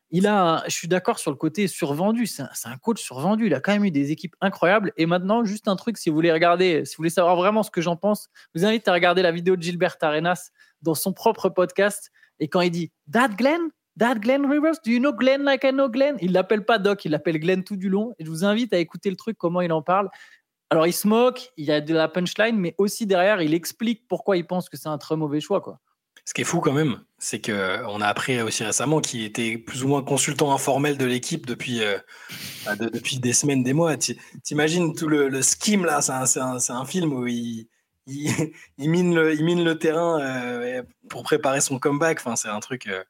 il 0.09 0.25
a, 0.27 0.63
je 0.67 0.73
suis 0.73 0.87
d'accord 0.87 1.19
sur 1.19 1.31
le 1.31 1.37
côté 1.37 1.67
survendu. 1.67 2.27
C'est 2.27 2.43
un, 2.43 2.77
coach 2.77 3.01
survendu. 3.01 3.47
Il 3.47 3.53
a 3.53 3.59
quand 3.59 3.73
même 3.73 3.83
eu 3.83 3.91
des 3.91 4.11
équipes 4.11 4.35
incroyables. 4.39 4.93
Et 4.97 5.05
maintenant, 5.05 5.43
juste 5.43 5.67
un 5.67 5.75
truc, 5.75 5.97
si 5.97 6.09
vous 6.09 6.15
voulez 6.15 6.31
regarder, 6.31 6.85
si 6.85 6.95
vous 6.95 7.01
voulez 7.01 7.09
savoir 7.09 7.35
vraiment 7.35 7.63
ce 7.63 7.71
que 7.71 7.81
j'en 7.81 7.97
pense, 7.97 8.29
je 8.53 8.61
vous 8.61 8.65
invite 8.65 8.87
à 8.87 8.93
regarder 8.93 9.21
la 9.21 9.31
vidéo 9.31 9.55
de 9.55 9.61
Gilbert 9.61 9.97
Arenas 10.01 10.51
dans 10.81 10.95
son 10.95 11.13
propre 11.13 11.49
podcast. 11.49 12.11
Et 12.39 12.47
quand 12.47 12.61
il 12.61 12.71
dit 12.71 12.91
That 13.11 13.29
Glenn, 13.29 13.69
That 13.99 14.15
Glenn 14.15 14.45
Rivers, 14.45 14.75
do 14.85 14.91
you 14.91 14.99
know 14.99 15.11
Glenn 15.11 15.43
like 15.43 15.63
I 15.63 15.71
know 15.71 15.89
Glenn? 15.89 16.17
Il 16.21 16.31
l'appelle 16.31 16.63
pas 16.63 16.77
Doc, 16.77 17.03
il 17.03 17.11
l'appelle 17.11 17.39
Glenn 17.39 17.63
tout 17.63 17.75
du 17.75 17.89
long. 17.89 18.13
Et 18.19 18.25
je 18.25 18.29
vous 18.29 18.45
invite 18.45 18.71
à 18.73 18.77
écouter 18.77 19.09
le 19.09 19.15
truc, 19.17 19.37
comment 19.37 19.61
il 19.61 19.73
en 19.73 19.81
parle. 19.81 20.09
Alors, 20.69 20.85
il 20.85 20.93
se 20.93 21.07
moque, 21.07 21.51
il 21.57 21.65
y 21.65 21.71
a 21.71 21.81
de 21.81 21.93
la 21.93 22.07
punchline, 22.07 22.57
mais 22.57 22.75
aussi 22.77 23.05
derrière, 23.05 23.41
il 23.41 23.53
explique 23.53 24.07
pourquoi 24.07 24.37
il 24.37 24.45
pense 24.45 24.69
que 24.69 24.77
c'est 24.77 24.89
un 24.89 24.97
très 24.97 25.15
mauvais 25.15 25.39
choix, 25.39 25.61
quoi. 25.61 25.79
Ce 26.27 26.33
qui 26.33 26.41
est 26.41 26.43
fou 26.43 26.59
quand 26.59 26.73
même, 26.73 26.99
c'est 27.19 27.39
qu'on 27.39 28.01
a 28.01 28.05
appris 28.05 28.41
aussi 28.41 28.61
récemment 28.61 28.99
qu'il 28.99 29.23
était 29.23 29.57
plus 29.57 29.85
ou 29.85 29.87
moins 29.87 30.03
consultant 30.03 30.53
informel 30.53 30.97
de 30.97 31.05
l'équipe 31.05 31.45
depuis, 31.45 31.81
euh, 31.81 31.97
bah, 32.65 32.75
depuis 32.75 33.19
des 33.19 33.31
semaines, 33.31 33.63
des 33.63 33.71
mois. 33.71 33.95
T'imagines 34.43 34.93
tout 34.93 35.07
le, 35.07 35.41
scheme 35.41 35.85
là, 35.85 36.01
c'est 36.01 36.41
un, 36.41 36.57
un, 36.57 36.85
film 36.85 37.13
où 37.13 37.27
il, 37.27 37.69
il, 38.07 38.89
mine, 38.89 39.15
le, 39.15 39.35
il 39.35 39.45
mine 39.45 39.63
le 39.63 39.79
terrain 39.79 40.19
euh, 40.19 40.83
pour 41.09 41.23
préparer 41.23 41.61
son 41.61 41.79
comeback. 41.79 42.17
Enfin, 42.19 42.35
c'est 42.35 42.49
un 42.49 42.59
truc. 42.59 42.87
Euh, 42.87 43.05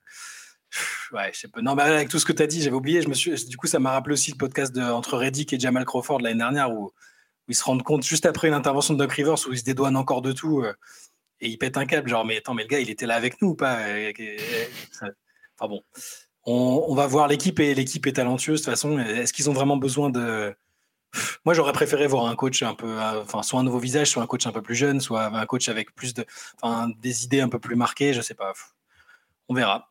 ouais, 1.11 1.31
je 1.33 1.39
sais 1.39 1.47
pas. 1.47 1.63
Non, 1.63 1.73
mais 1.73 1.81
avec 1.81 2.09
tout 2.09 2.19
ce 2.19 2.25
que 2.25 2.33
tu 2.33 2.43
as 2.43 2.47
dit, 2.47 2.61
j'avais 2.61 2.75
oublié. 2.75 3.01
Je 3.01 3.09
me 3.09 3.15
suis, 3.15 3.33
du 3.47 3.57
coup, 3.57 3.65
ça 3.65 3.79
m'a 3.79 3.93
rappelé 3.93 4.13
aussi 4.13 4.29
le 4.29 4.37
podcast 4.37 4.77
entre 4.77 5.17
Reddick 5.17 5.51
et 5.53 5.59
Jamal 5.59 5.85
Crawford 5.85 6.19
l'année 6.19 6.37
dernière 6.37 6.71
où, 6.71 6.83
où, 6.85 6.91
ils 7.47 7.55
se 7.55 7.63
rendent 7.63 7.81
compte, 7.81 8.05
juste 8.05 8.27
après 8.27 8.47
une 8.47 8.53
intervention 8.53 8.93
de 8.93 8.99
Doc 8.99 9.11
Rivers, 9.13 9.47
où 9.47 9.53
ils 9.53 9.57
se 9.57 9.63
dédouanent 9.63 9.97
encore 9.97 10.21
de 10.21 10.33
tout 10.33 10.63
et 11.39 11.49
il 11.49 11.57
pète 11.57 11.77
un 11.77 11.85
câble, 11.85 12.09
genre, 12.09 12.25
mais 12.25 12.37
attends, 12.37 12.53
mais 12.53 12.63
le 12.63 12.69
gars, 12.69 12.79
il 12.79 12.89
était 12.89 13.05
là 13.05 13.15
avec 13.15 13.41
nous 13.41 13.49
ou 13.49 13.55
pas? 13.55 13.79
Enfin 15.59 15.67
bon, 15.67 15.83
on, 16.45 16.95
va 16.95 17.07
voir 17.07 17.27
l'équipe 17.27 17.59
et 17.59 17.73
l'équipe 17.75 18.05
est 18.07 18.13
talentueuse 18.13 18.61
de 18.61 18.65
toute 18.65 18.73
façon. 18.73 18.99
Est-ce 18.99 19.33
qu'ils 19.33 19.49
ont 19.49 19.53
vraiment 19.53 19.77
besoin 19.77 20.09
de. 20.09 20.55
Moi, 21.45 21.53
j'aurais 21.53 21.73
préféré 21.73 22.07
voir 22.07 22.27
un 22.27 22.35
coach 22.35 22.63
un 22.63 22.73
peu, 22.73 22.99
enfin, 22.99 23.41
soit 23.43 23.59
un 23.59 23.63
nouveau 23.63 23.79
visage, 23.79 24.09
soit 24.09 24.23
un 24.23 24.27
coach 24.27 24.45
un 24.45 24.51
peu 24.51 24.61
plus 24.61 24.75
jeune, 24.75 25.01
soit 25.01 25.25
un 25.25 25.45
coach 25.45 25.69
avec 25.69 25.95
plus 25.95 26.13
de, 26.13 26.25
enfin, 26.61 26.89
des 26.99 27.25
idées 27.25 27.41
un 27.41 27.49
peu 27.49 27.59
plus 27.59 27.75
marquées. 27.75 28.13
Je 28.13 28.21
sais 28.21 28.33
pas. 28.35 28.53
On 29.49 29.53
verra. 29.53 29.89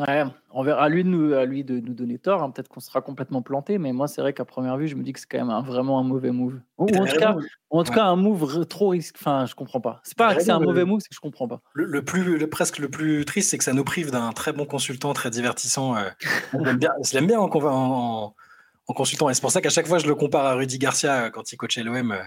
Ouais, 0.00 0.24
on 0.50 0.64
verra 0.64 0.84
à 0.84 0.88
lui 0.88 1.04
de 1.04 1.08
nous, 1.08 1.34
à 1.34 1.44
lui 1.44 1.62
de 1.62 1.78
nous 1.78 1.94
donner 1.94 2.18
tort. 2.18 2.42
Hein. 2.42 2.50
Peut-être 2.50 2.66
qu'on 2.66 2.80
sera 2.80 3.00
complètement 3.00 3.42
planté, 3.42 3.78
mais 3.78 3.92
moi, 3.92 4.08
c'est 4.08 4.20
vrai 4.20 4.32
qu'à 4.32 4.44
première 4.44 4.76
vue, 4.76 4.88
je 4.88 4.96
me 4.96 5.04
dis 5.04 5.12
que 5.12 5.20
c'est 5.20 5.26
quand 5.30 5.38
même 5.38 5.50
un, 5.50 5.62
vraiment 5.62 6.00
un 6.00 6.02
mauvais 6.02 6.32
move. 6.32 6.58
Ou, 6.78 6.86
en, 6.86 7.06
tout 7.06 7.16
cas, 7.16 7.36
en 7.70 7.84
tout 7.84 7.92
cas, 7.92 8.04
un 8.04 8.16
move 8.16 8.66
trop 8.66 8.88
risque. 8.88 9.14
Enfin, 9.20 9.46
je 9.46 9.54
comprends 9.54 9.80
pas. 9.80 10.00
C'est 10.02 10.18
pas 10.18 10.34
que 10.34 10.42
c'est 10.42 10.50
un 10.50 10.58
mauvais 10.58 10.84
move, 10.84 10.98
c'est 11.00 11.10
que 11.10 11.14
je 11.14 11.20
comprends 11.20 11.46
pas. 11.46 11.60
Le, 11.74 12.04
plus, 12.04 12.24
le, 12.36 12.50
presque 12.50 12.78
le 12.78 12.88
plus 12.88 13.24
triste, 13.24 13.50
c'est 13.50 13.58
que 13.58 13.62
ça 13.62 13.72
nous 13.72 13.84
prive 13.84 14.10
d'un 14.10 14.32
très 14.32 14.52
bon 14.52 14.66
consultant, 14.66 15.12
très 15.12 15.30
divertissant. 15.30 15.96
Euh, 15.96 16.10
bien, 16.74 16.90
je 17.04 17.14
l'aime 17.14 17.28
bien 17.28 17.38
en, 17.38 17.48
en, 17.48 18.34
en, 18.88 18.94
consultant, 18.94 19.30
et 19.30 19.34
c'est 19.34 19.42
pour 19.42 19.52
ça 19.52 19.60
qu'à 19.60 19.70
chaque 19.70 19.86
fois, 19.86 19.98
je 19.98 20.08
le 20.08 20.16
compare 20.16 20.44
à 20.44 20.54
Rudy 20.54 20.78
Garcia 20.78 21.26
euh, 21.26 21.30
quand 21.30 21.52
il 21.52 21.56
coachait 21.56 21.84
l'OM. 21.84 22.10
Euh, 22.10 22.18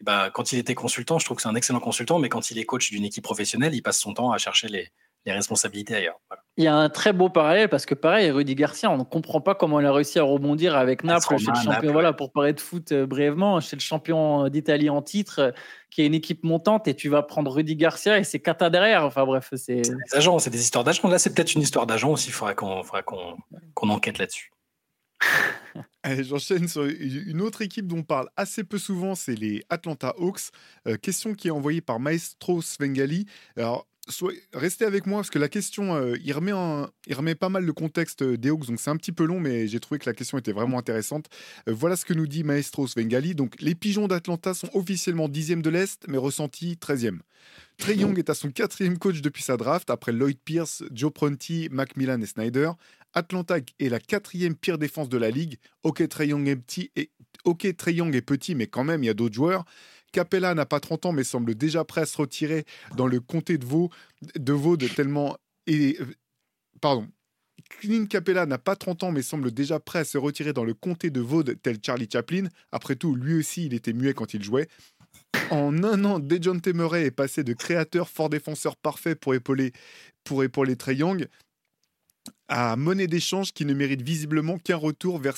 bah, 0.00 0.30
quand 0.32 0.52
il 0.52 0.58
était 0.58 0.74
consultant, 0.74 1.18
je 1.18 1.26
trouve 1.26 1.36
que 1.36 1.42
c'est 1.42 1.48
un 1.50 1.54
excellent 1.54 1.78
consultant, 1.78 2.18
mais 2.18 2.30
quand 2.30 2.50
il 2.50 2.58
est 2.58 2.64
coach 2.64 2.90
d'une 2.90 3.04
équipe 3.04 3.22
professionnelle, 3.22 3.74
il 3.74 3.82
passe 3.82 3.98
son 3.98 4.14
temps 4.14 4.32
à 4.32 4.38
chercher 4.38 4.68
les, 4.68 4.88
les 5.24 5.32
responsabilités 5.32 5.94
ailleurs. 5.94 6.20
Il 6.56 6.64
y 6.64 6.66
a 6.66 6.74
un 6.74 6.88
très 6.88 7.12
beau 7.12 7.28
parallèle 7.28 7.68
parce 7.68 7.86
que 7.86 7.94
pareil, 7.94 8.30
Rudy 8.30 8.54
Garcia, 8.54 8.90
on 8.90 8.98
ne 8.98 9.04
comprend 9.04 9.40
pas 9.40 9.54
comment 9.54 9.80
il 9.80 9.86
a 9.86 9.92
réussi 9.92 10.18
à 10.18 10.22
rebondir 10.22 10.76
avec 10.76 11.04
Naples 11.04 11.38
chez 11.38 11.46
le 11.46 11.54
champion. 11.54 11.92
Voilà, 11.92 12.12
pour 12.12 12.32
parler 12.32 12.52
de 12.52 12.60
foot 12.60 12.92
euh, 12.92 13.06
brièvement, 13.06 13.60
chez 13.60 13.76
le 13.76 13.80
champion 13.80 14.48
d'Italie 14.48 14.90
en 14.90 15.00
titre, 15.00 15.38
euh, 15.38 15.50
qui 15.90 16.02
est 16.02 16.06
une 16.06 16.14
équipe 16.14 16.42
montante, 16.44 16.88
et 16.88 16.94
tu 16.94 17.08
vas 17.08 17.22
prendre 17.22 17.50
Rudy 17.50 17.76
Garcia 17.76 18.18
et 18.18 18.24
c'est 18.24 18.40
Kata 18.40 18.68
derrière. 18.68 19.04
Enfin 19.04 19.24
bref, 19.24 19.50
c'est. 19.54 19.82
des 19.82 20.14
agents, 20.14 20.38
c'est 20.38 20.50
des 20.50 20.60
histoires 20.60 20.84
d'agents. 20.84 21.08
Là, 21.08 21.18
c'est 21.18 21.34
peut-être 21.34 21.54
une 21.54 21.62
histoire 21.62 21.86
d'agent 21.86 22.10
aussi. 22.10 22.28
Il 22.28 22.32
faudra 22.32 22.54
qu'on 22.54 22.82
qu'on 23.74 23.88
enquête 23.88 24.18
là-dessus. 24.18 24.52
J'enchaîne 26.04 26.68
sur 26.68 26.84
une 26.84 27.40
autre 27.40 27.62
équipe 27.62 27.86
dont 27.86 27.98
on 27.98 28.02
parle 28.02 28.28
assez 28.36 28.64
peu 28.64 28.78
souvent, 28.78 29.14
c'est 29.14 29.34
les 29.34 29.64
Atlanta 29.68 30.14
Hawks. 30.18 30.50
Euh, 30.86 30.96
question 30.96 31.34
qui 31.34 31.48
est 31.48 31.52
envoyée 31.52 31.80
par 31.80 32.00
Maestro 32.00 32.60
Svengali. 32.60 33.26
Alors, 33.56 33.86
restez 34.52 34.84
avec 34.84 35.06
moi 35.06 35.18
parce 35.20 35.30
que 35.30 35.38
la 35.38 35.48
question, 35.48 35.94
euh, 35.94 36.16
il, 36.24 36.32
remet 36.32 37.34
pas 37.34 37.48
mal 37.48 37.64
le 37.64 37.72
contexte 37.72 38.22
des 38.22 38.50
Hawks, 38.50 38.66
donc 38.66 38.80
c'est 38.80 38.90
un 38.90 38.96
petit 38.96 39.12
peu 39.12 39.24
long, 39.24 39.38
mais 39.38 39.68
j'ai 39.68 39.80
trouvé 39.80 39.98
que 39.98 40.08
la 40.08 40.14
question 40.14 40.38
était 40.38 40.52
vraiment 40.52 40.78
intéressante. 40.78 41.26
Euh, 41.68 41.72
voilà 41.72 41.96
ce 41.96 42.04
que 42.04 42.14
nous 42.14 42.26
dit 42.26 42.42
Maestro 42.42 42.86
Svengali. 42.86 43.34
Donc, 43.34 43.60
les 43.60 43.74
Pigeons 43.74 44.08
d'Atlanta 44.08 44.54
sont 44.54 44.68
officiellement 44.74 45.28
10e 45.28 45.62
de 45.62 45.70
l'Est, 45.70 46.06
mais 46.08 46.18
ressentis 46.18 46.78
13e. 46.80 47.20
Trey 47.78 47.96
Young 47.96 48.18
est 48.18 48.30
à 48.30 48.34
son 48.34 48.50
quatrième 48.50 48.98
coach 48.98 49.20
depuis 49.20 49.42
sa 49.42 49.56
draft, 49.56 49.90
après 49.90 50.12
Lloyd 50.12 50.38
Pierce, 50.44 50.82
Joe 50.92 51.12
Prunty, 51.12 51.68
Macmillan 51.70 52.20
et 52.20 52.26
Snyder. 52.26 52.72
Atlanta 53.14 53.58
est 53.78 53.88
la 53.88 54.00
quatrième 54.00 54.54
pire 54.54 54.78
défense 54.78 55.08
de 55.08 55.18
la 55.18 55.30
ligue. 55.30 55.58
Ok, 55.82 56.06
Trey 56.08 56.28
Young 56.28 56.48
est 56.48 56.56
petit, 56.56 56.90
et... 56.96 57.10
ok, 57.44 57.66
Young 57.86 58.14
est 58.14 58.22
petit, 58.22 58.54
mais 58.54 58.66
quand 58.66 58.84
même, 58.84 59.02
il 59.04 59.06
y 59.06 59.10
a 59.10 59.14
d'autres 59.14 59.34
joueurs. 59.34 59.64
Capella 60.12 60.54
n'a 60.54 60.66
pas 60.66 60.80
30 60.80 61.06
ans, 61.06 61.12
mais 61.12 61.24
semble 61.24 61.54
déjà 61.54 61.84
prêt 61.84 62.02
à 62.02 62.06
se 62.06 62.16
retirer 62.16 62.64
dans 62.96 63.06
le 63.06 63.20
comté 63.20 63.58
de 63.58 63.64
Vaud, 63.64 63.90
de 64.36 64.52
Vaud 64.52 64.76
tellement. 64.76 65.36
Et, 65.66 65.98
pardon. 66.80 67.08
Clint 67.68 68.06
Capella 68.06 68.44
n'a 68.44 68.58
pas 68.58 68.76
30 68.76 69.04
ans, 69.04 69.12
mais 69.12 69.22
semble 69.22 69.52
déjà 69.52 69.80
prêt 69.80 70.00
à 70.00 70.04
se 70.04 70.18
retirer 70.18 70.52
dans 70.52 70.64
le 70.64 70.74
comté 70.74 71.10
de 71.10 71.20
Vaud, 71.20 71.42
tel 71.42 71.78
Charlie 71.84 72.08
Chaplin. 72.10 72.48
Après 72.70 72.96
tout, 72.96 73.14
lui 73.14 73.34
aussi, 73.34 73.66
il 73.66 73.74
était 73.74 73.92
muet 73.92 74.14
quand 74.14 74.34
il 74.34 74.42
jouait. 74.42 74.68
En 75.50 75.82
un 75.82 76.04
an, 76.04 76.18
Dejon 76.18 76.60
Murray 76.74 77.06
est 77.06 77.10
passé 77.10 77.44
de 77.44 77.52
créateur 77.52 78.08
fort 78.08 78.28
défenseur 78.28 78.76
parfait 78.76 79.14
pour 79.14 79.34
épauler, 79.34 79.72
pour 80.24 80.44
épauler 80.44 80.76
Trey 80.76 80.96
Young 80.96 81.26
à 82.48 82.76
monnaie 82.76 83.06
d'échange 83.06 83.52
qui 83.52 83.64
ne 83.64 83.72
mérite 83.72 84.02
visiblement 84.02 84.58
qu'un 84.58 84.76
retour 84.76 85.18
vers, 85.18 85.36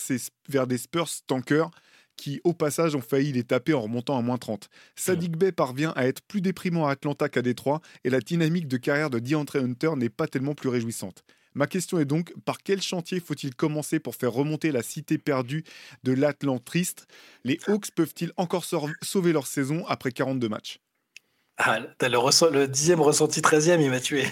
vers 0.49 0.67
des 0.67 0.79
Spurs 0.79 1.09
tankers 1.27 1.71
qui, 2.17 2.41
au 2.45 2.53
passage, 2.53 2.95
ont 2.95 3.01
failli 3.01 3.33
les 3.33 3.45
taper 3.45 3.75
en 3.75 3.83
remontant 3.83 4.19
à 4.19 4.23
moins 4.23 4.39
30. 4.39 4.69
Sadiq 4.97 5.37
Bey 5.37 5.53
parvient 5.53 5.93
à 5.97 6.07
être 6.07 6.23
plus 6.23 6.41
déprimant 6.41 6.87
à 6.87 6.93
Atlanta 6.93 7.29
qu'à 7.29 7.43
Détroit 7.43 7.81
et 8.05 8.11
la 8.11 8.21
dynamique 8.21 8.69
de 8.69 8.77
carrière 8.77 9.11
de 9.11 9.19
DeAndre 9.19 9.57
Hunter 9.57 9.93
n'est 9.97 10.11
pas 10.11 10.27
tellement 10.27 10.55
plus 10.55 10.69
réjouissante. 10.69 11.25
Ma 11.55 11.69
question 11.69 12.01
est 12.01 12.05
donc, 12.05 12.35
par 12.45 12.59
quel 12.59 12.83
chantier 12.83 13.21
faut-il 13.21 13.55
commencer 13.55 14.01
pour 14.01 14.17
faire 14.17 14.33
remonter 14.33 14.73
la 14.73 14.83
cité 14.83 15.19
perdue 15.19 15.65
de 16.03 16.13
l'Atlant 16.13 16.59
triste 16.59 17.07
Les 17.45 17.61
Hawks 17.69 17.93
peuvent-ils 17.95 18.33
encore 18.37 18.65
sauver 18.65 19.33
leur 19.33 19.47
saison 19.47 19.87
après 19.87 20.11
42 20.11 20.49
matchs? 20.49 20.81
Ah, 21.57 21.79
t'as 21.99 22.09
le, 22.09 22.19
le 22.51 22.67
dixième 22.67 23.01
ressenti 23.01 23.41
13e, 23.41 23.81
il 23.81 23.89
m'a 23.89 24.01
tué. 24.01 24.25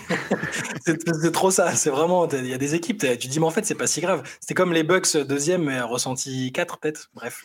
c'est 0.84 1.30
trop 1.30 1.52
ça. 1.52 1.76
C'est 1.76 1.90
vraiment, 1.90 2.28
il 2.28 2.48
y 2.48 2.54
a 2.54 2.58
des 2.58 2.74
équipes, 2.74 2.98
tu 2.98 3.28
dis, 3.28 3.38
mais 3.38 3.46
en 3.46 3.50
fait, 3.50 3.64
c'est 3.64 3.76
pas 3.76 3.86
si 3.86 4.00
grave. 4.00 4.28
C'est 4.40 4.54
comme 4.54 4.72
les 4.72 4.82
Bucks 4.82 5.16
deuxième, 5.16 5.62
mais 5.62 5.80
ressenti 5.80 6.50
4, 6.50 6.78
peut-être. 6.78 7.10
Bref. 7.14 7.44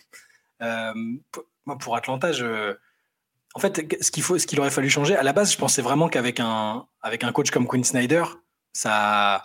Euh, 0.61 0.93
pour 1.79 1.95
Atlanta, 1.95 2.31
en 3.53 3.59
fait, 3.59 3.97
ce 4.01 4.45
qu'il 4.45 4.59
aurait 4.59 4.69
fallu 4.69 4.89
changer, 4.89 5.15
à 5.15 5.23
la 5.23 5.33
base, 5.33 5.51
je 5.51 5.57
pensais 5.57 5.81
vraiment 5.81 6.09
qu'avec 6.09 6.39
un, 6.39 6.85
coach 7.33 7.49
comme 7.51 7.67
Quinn 7.67 7.83
Snyder, 7.83 8.23
ça, 8.73 9.43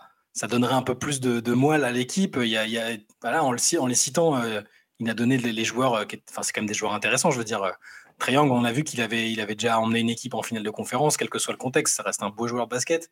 donnerait 0.49 0.75
un 0.75 0.83
peu 0.83 0.95
plus 0.95 1.21
de, 1.21 1.53
moelle 1.53 1.85
à 1.85 1.93
l'équipe. 1.93 2.39
Il 2.43 2.57
en, 3.25 3.53
le, 3.53 3.79
en 3.81 3.87
les 3.87 3.95
citant, 3.95 4.37
euh, 4.37 4.61
il 4.99 5.09
a 5.09 5.15
donné 5.15 5.39
les, 5.39 5.65
joueurs, 5.65 5.95
euh, 5.95 6.05
c'est 6.43 6.53
quand 6.53 6.61
même 6.61 6.69
des 6.69 6.75
joueurs 6.75 6.93
intéressants, 6.93 7.31
je 7.31 7.39
veux 7.39 7.45
dire. 7.45 7.73
Triangle, 8.19 8.53
on 8.53 8.65
a 8.65 8.73
vu 8.73 8.85
qu'il 8.85 9.01
avait, 9.01 9.35
déjà 9.35 9.81
emmené 9.81 10.01
une 10.01 10.11
équipe 10.11 10.35
en 10.35 10.43
finale 10.43 10.63
de 10.63 10.71
conférence, 10.71 11.17
quel 11.17 11.31
que 11.31 11.39
soit 11.39 11.53
le 11.53 11.59
contexte, 11.59 11.97
ça 11.97 12.03
reste 12.03 12.23
un 12.23 12.31
beau 12.31 12.47
joueur 12.47 12.67
de 12.67 12.71
basket. 12.71 13.11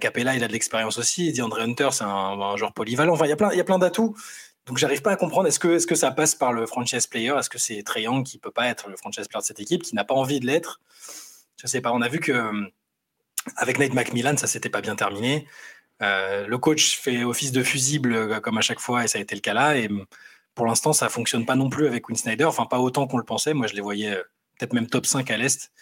Capella, 0.00 0.34
il 0.34 0.42
a 0.42 0.48
de 0.48 0.52
l'expérience 0.52 0.98
aussi. 0.98 1.32
DeAndre 1.32 1.60
Hunter, 1.60 1.90
c'est 1.92 2.02
un, 2.02 2.08
un, 2.08 2.56
joueur 2.56 2.72
polyvalent. 2.72 3.12
Enfin, 3.12 3.26
il 3.26 3.28
y 3.28 3.32
a 3.32 3.36
plein, 3.36 3.52
il 3.52 3.58
y 3.58 3.60
a 3.60 3.64
plein 3.64 3.78
d'atouts. 3.78 4.16
Donc 4.68 4.76
j'arrive 4.76 5.00
pas 5.00 5.12
à 5.12 5.16
comprendre, 5.16 5.48
est-ce 5.48 5.58
que, 5.58 5.68
est 5.68 5.86
que 5.86 5.94
ça 5.94 6.10
passe 6.10 6.34
par 6.34 6.52
le 6.52 6.66
franchise 6.66 7.06
player? 7.06 7.34
Est-ce 7.38 7.48
que 7.48 7.58
c'est 7.58 7.82
Young 7.96 8.22
qui 8.22 8.38
peut 8.38 8.50
pas 8.50 8.66
être 8.66 8.90
le 8.90 8.96
franchise 8.96 9.26
player 9.26 9.40
de 9.40 9.46
cette 9.46 9.60
équipe, 9.60 9.82
qui 9.82 9.94
n'a 9.94 10.04
pas 10.04 10.14
envie 10.14 10.40
de 10.40 10.46
l'être? 10.46 10.80
Je 11.60 11.66
sais 11.66 11.80
pas, 11.80 11.90
on 11.92 12.02
a 12.02 12.08
vu 12.08 12.20
que 12.20 12.32
euh, 12.32 12.66
avec 13.56 13.78
Nate 13.78 13.94
McMillan, 13.94 14.36
ça 14.36 14.46
s'était 14.46 14.68
pas 14.68 14.82
bien 14.82 14.94
terminé. 14.94 15.46
Euh, 16.02 16.46
le 16.46 16.58
coach 16.58 16.98
fait 16.98 17.24
office 17.24 17.50
de 17.50 17.62
fusible 17.62 18.14
euh, 18.14 18.40
comme 18.40 18.58
à 18.58 18.60
chaque 18.60 18.78
fois, 18.78 19.04
et 19.04 19.08
ça 19.08 19.18
a 19.18 19.22
été 19.22 19.34
le 19.34 19.40
cas 19.40 19.54
là. 19.54 19.78
Et 19.78 19.88
pour 20.54 20.66
l'instant, 20.66 20.92
ça 20.92 21.08
fonctionne 21.08 21.46
pas 21.46 21.56
non 21.56 21.70
plus 21.70 21.86
avec 21.86 22.04
Quinn 22.04 22.16
Snyder, 22.16 22.44
enfin 22.44 22.66
pas 22.66 22.78
autant 22.78 23.06
qu'on 23.06 23.18
le 23.18 23.24
pensait. 23.24 23.54
Moi, 23.54 23.68
je 23.68 23.74
les 23.74 23.80
voyais 23.80 24.14
peut-être 24.58 24.74
même 24.74 24.86
top 24.86 25.06
5 25.06 25.30
à 25.30 25.38
l'Est. 25.38 25.72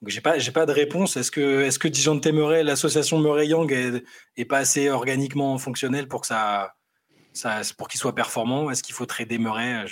Donc 0.00 0.08
j'ai 0.08 0.22
pas, 0.22 0.38
j'ai 0.38 0.52
pas 0.52 0.64
de 0.64 0.72
réponse. 0.72 1.18
Est-ce 1.18 1.30
que, 1.30 1.60
est-ce 1.60 1.78
que 1.78 1.88
Dijon 1.88 2.18
Murray, 2.32 2.62
l'association 2.64 3.18
Murray-Young 3.18 3.70
est, 3.70 4.02
est, 4.38 4.44
pas 4.46 4.58
assez 4.58 4.88
organiquement 4.88 5.58
fonctionnelle 5.58 6.08
pour 6.08 6.22
que 6.22 6.26
ça 6.26 6.74
pour 7.76 7.88
qu'il 7.88 8.00
soit 8.00 8.14
performant 8.14 8.70
Est-ce 8.70 8.82
qu'il 8.82 8.94
faut 8.94 9.06
trader 9.06 9.38
Murray 9.38 9.84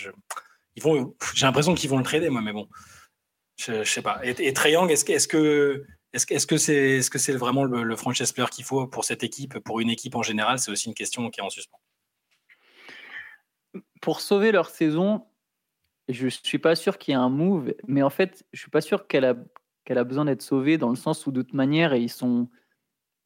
vont, 0.79 1.15
J'ai 1.35 1.47
l'impression 1.47 1.75
qu'ils 1.75 1.91
vont 1.91 1.99
le 1.99 2.05
trader, 2.05 2.31
moi, 2.31 2.41
mais 2.43 2.53
bon, 2.53 2.69
je, 3.59 3.73
ne 3.73 3.85
sais 3.85 4.03
pas. 4.03 4.21
Et, 4.25 4.31
et 4.31 4.53
est-ce 6.13 6.47
que 6.47 7.19
c'est 7.19 7.33
vraiment 7.33 7.65
le, 7.65 7.97
franchise 7.97 8.33
player 8.33 8.49
qu'il 8.51 8.65
faut 8.65 8.87
pour 8.87 9.05
cette 9.05 9.25
équipe, 9.25 9.59
pour 9.61 9.81
une 9.81 9.91
équipe 9.91 10.15
en 10.15 10.23
général 10.23 10.59
C'est 10.59 10.71
aussi 10.71 10.89
une 10.89 10.95
question 10.95 11.31
qui 11.31 11.41
est 11.41 11.43
en 11.43 11.51
suspens. 11.51 11.81
Pour 14.01 14.21
sauver 14.21 14.53
leur 14.53 14.71
saison, 14.71 15.27
je 16.09 16.27
ne 16.27 16.31
suis 16.31 16.59
pas 16.59 16.77
sûr 16.77 16.99
qu'il 16.99 17.13
y 17.13 17.15
ait 17.15 17.21
un 17.21 17.29
move, 17.29 17.75
mais 17.87 18.03
en 18.03 18.11
fait, 18.11 18.45
je 18.53 18.61
suis 18.61 18.71
pas 18.71 18.81
sûr 18.81 19.07
qu'elle 19.07 19.25
a 19.25 19.35
qu'elle 19.85 19.99
a 19.99 20.05
besoin 20.05 20.27
d'être 20.27 20.43
sauvée 20.43 20.77
dans 20.77 20.91
le 20.91 20.97
sens 20.97 21.27
où 21.27 21.33
de 21.33 21.41
toute 21.41 21.55
manière, 21.55 21.95
ils 21.95 22.11
sont 22.11 22.51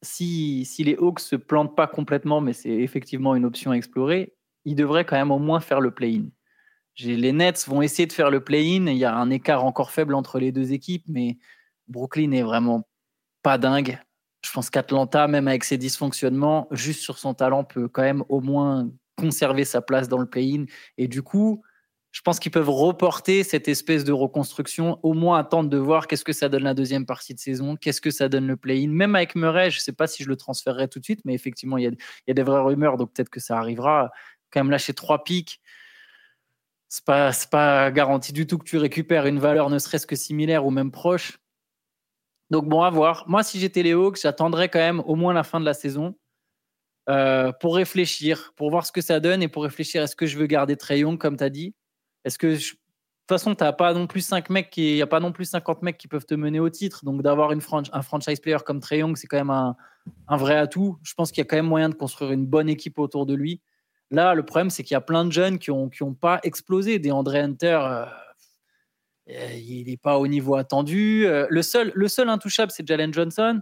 si, 0.03 0.67
les 0.79 0.95
Hawks 0.95 1.19
se 1.19 1.35
plantent 1.35 1.75
pas 1.75 1.87
complètement, 1.87 2.41
mais 2.41 2.53
c'est 2.53 2.69
effectivement 2.69 3.35
une 3.35 3.45
option 3.45 3.71
à 3.71 3.75
explorer, 3.75 4.35
ils 4.65 4.75
devraient 4.75 5.05
quand 5.05 5.15
même 5.15 5.31
au 5.31 5.39
moins 5.39 5.59
faire 5.59 5.81
le 5.81 5.91
play-in. 5.91 6.25
Les 6.99 7.31
Nets 7.31 7.65
vont 7.67 7.81
essayer 7.81 8.05
de 8.05 8.13
faire 8.13 8.29
le 8.29 8.43
play-in. 8.43 8.85
Il 8.85 8.97
y 8.97 9.05
a 9.05 9.15
un 9.15 9.29
écart 9.31 9.65
encore 9.65 9.91
faible 9.91 10.13
entre 10.13 10.39
les 10.39 10.51
deux 10.51 10.73
équipes, 10.73 11.05
mais 11.07 11.37
Brooklyn 11.87 12.31
est 12.31 12.43
vraiment 12.43 12.87
pas 13.41 13.57
dingue. 13.57 13.99
Je 14.45 14.51
pense 14.51 14.69
qu'Atlanta, 14.69 15.27
même 15.27 15.47
avec 15.47 15.63
ses 15.63 15.77
dysfonctionnements, 15.77 16.67
juste 16.71 17.01
sur 17.01 17.17
son 17.17 17.33
talent, 17.33 17.63
peut 17.63 17.87
quand 17.87 18.03
même 18.03 18.23
au 18.29 18.41
moins 18.41 18.91
conserver 19.17 19.65
sa 19.65 19.81
place 19.81 20.07
dans 20.07 20.17
le 20.17 20.27
play-in. 20.27 20.65
Et 20.97 21.07
du 21.07 21.23
coup, 21.23 21.63
je 22.13 22.21
pense 22.21 22.39
qu'ils 22.39 22.51
peuvent 22.51 22.69
reporter 22.69 23.43
cette 23.43 23.67
espèce 23.67 24.03
de 24.03 24.11
reconstruction, 24.11 24.99
au 25.01 25.13
moins 25.13 25.39
attendre 25.39 25.67
de 25.67 25.77
voir 25.77 26.05
qu'est-ce 26.05 26.23
que 26.23 26.31
ça 26.31 26.47
donne 26.47 26.61
la 26.61 26.75
deuxième 26.75 27.07
partie 27.07 27.33
de 27.33 27.39
saison, 27.39 27.75
qu'est-ce 27.75 28.01
que 28.01 28.11
ça 28.11 28.29
donne 28.29 28.45
le 28.45 28.55
play-in. 28.55 28.89
Même 28.89 29.15
avec 29.15 29.35
Murray, 29.35 29.71
je 29.71 29.77
ne 29.77 29.81
sais 29.81 29.93
pas 29.93 30.05
si 30.05 30.23
je 30.23 30.29
le 30.29 30.37
transférerai 30.37 30.87
tout 30.87 30.99
de 30.99 31.03
suite, 31.03 31.21
mais 31.25 31.33
effectivement, 31.33 31.79
il 31.79 31.85
y 31.85 32.31
a, 32.31 32.33
des 32.33 32.43
vraies 32.43 32.61
rumeurs, 32.61 32.97
donc 32.97 33.11
peut-être 33.13 33.31
que 33.31 33.39
ça 33.39 33.57
arrivera. 33.57 34.11
Quand 34.51 34.59
même 34.59 34.69
lâcher 34.69 34.93
trois 34.93 35.23
pics, 35.23 35.59
c'est 36.87 37.03
pas, 37.03 37.31
pas 37.49 37.89
garanti 37.89 38.31
du 38.31 38.45
tout 38.45 38.59
que 38.59 38.65
tu 38.65 38.77
récupères 38.77 39.25
une 39.25 39.39
valeur 39.39 39.71
ne 39.71 39.79
serait-ce 39.79 40.05
que 40.05 40.15
similaire 40.15 40.67
ou 40.67 40.69
même 40.69 40.91
proche. 40.91 41.39
Donc 42.51 42.69
bon, 42.69 42.83
à 42.83 42.91
voir. 42.91 43.27
Moi, 43.27 43.41
si 43.41 43.59
j'étais 43.59 43.81
les 43.81 43.93
Hawks, 43.93 44.19
j'attendrais 44.21 44.69
quand 44.69 44.77
même 44.77 44.99
au 45.07 45.15
moins 45.15 45.33
la 45.33 45.43
fin 45.43 45.59
de 45.59 45.65
la 45.65 45.73
saison 45.73 46.15
euh, 47.09 47.51
pour 47.59 47.75
réfléchir, 47.75 48.53
pour 48.55 48.69
voir 48.69 48.85
ce 48.85 48.91
que 48.91 49.01
ça 49.01 49.19
donne 49.19 49.41
et 49.41 49.47
pour 49.47 49.63
réfléchir 49.63 50.03
est-ce 50.03 50.15
que 50.15 50.27
je 50.27 50.37
veux 50.37 50.45
garder 50.45 50.77
Trey 50.77 50.99
Young, 50.99 51.17
comme 51.17 51.37
tu 51.37 51.43
as 51.43 51.49
dit 51.49 51.73
Est-ce 52.25 52.37
que 52.37 52.47
de 52.47 52.57
toute 53.33 53.39
façon, 53.39 53.55
tu 53.55 53.63
pas 53.77 53.93
non 53.93 54.05
plus 54.05 54.19
5 54.19 54.49
mecs 54.49 54.69
qui, 54.69 54.95
n'y 54.95 55.01
a 55.01 55.07
pas 55.07 55.21
non 55.21 55.31
plus 55.31 55.45
50 55.45 55.81
mecs 55.81 55.97
qui 55.97 56.09
peuvent 56.09 56.25
te 56.25 56.35
mener 56.35 56.59
au 56.59 56.69
titre. 56.69 57.05
Donc 57.05 57.21
d'avoir 57.21 57.53
une 57.53 57.61
un 57.93 58.01
franchise 58.01 58.41
player 58.41 58.57
comme 58.65 58.81
Trey 58.81 58.99
Young, 58.99 59.15
c'est 59.15 59.27
quand 59.27 59.37
même 59.37 59.49
un, 59.49 59.77
un, 60.27 60.35
vrai 60.35 60.57
atout. 60.57 60.97
Je 61.03 61.13
pense 61.13 61.31
qu'il 61.31 61.39
y 61.39 61.45
a 61.45 61.45
quand 61.45 61.55
même 61.55 61.67
moyen 61.67 61.87
de 61.87 61.95
construire 61.95 62.31
une 62.31 62.45
bonne 62.45 62.67
équipe 62.67 62.99
autour 62.99 63.25
de 63.25 63.33
lui. 63.33 63.61
Là, 64.11 64.35
le 64.35 64.43
problème, 64.43 64.69
c'est 64.69 64.83
qu'il 64.83 64.93
y 64.93 64.97
a 64.97 65.01
plein 65.01 65.23
de 65.23 65.31
jeunes 65.31 65.57
qui 65.57 65.71
n'ont 65.71 65.89
qui 65.89 66.03
ont 66.03 66.13
pas 66.13 66.39
explosé. 66.43 66.99
Des 66.99 67.11
Hunter, 67.11 67.79
euh, 67.81 68.05
euh, 69.29 69.53
il 69.53 69.87
n'est 69.87 69.97
pas 69.97 70.19
au 70.19 70.27
niveau 70.27 70.55
attendu. 70.55 71.25
Euh, 71.25 71.47
le, 71.49 71.61
seul, 71.61 71.91
le 71.95 72.07
seul 72.09 72.27
intouchable, 72.27 72.71
c'est 72.71 72.85
Jalen 72.85 73.13
Johnson. 73.13 73.61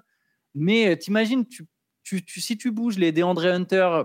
Mais 0.55 0.97
t'imagines, 0.97 1.47
tu, 1.47 1.67
tu, 2.03 2.25
tu, 2.25 2.41
si 2.41 2.57
tu 2.57 2.71
bouges 2.71 2.97
les 2.97 3.11
DeAndre 3.11 3.45
Hunter, 3.45 4.01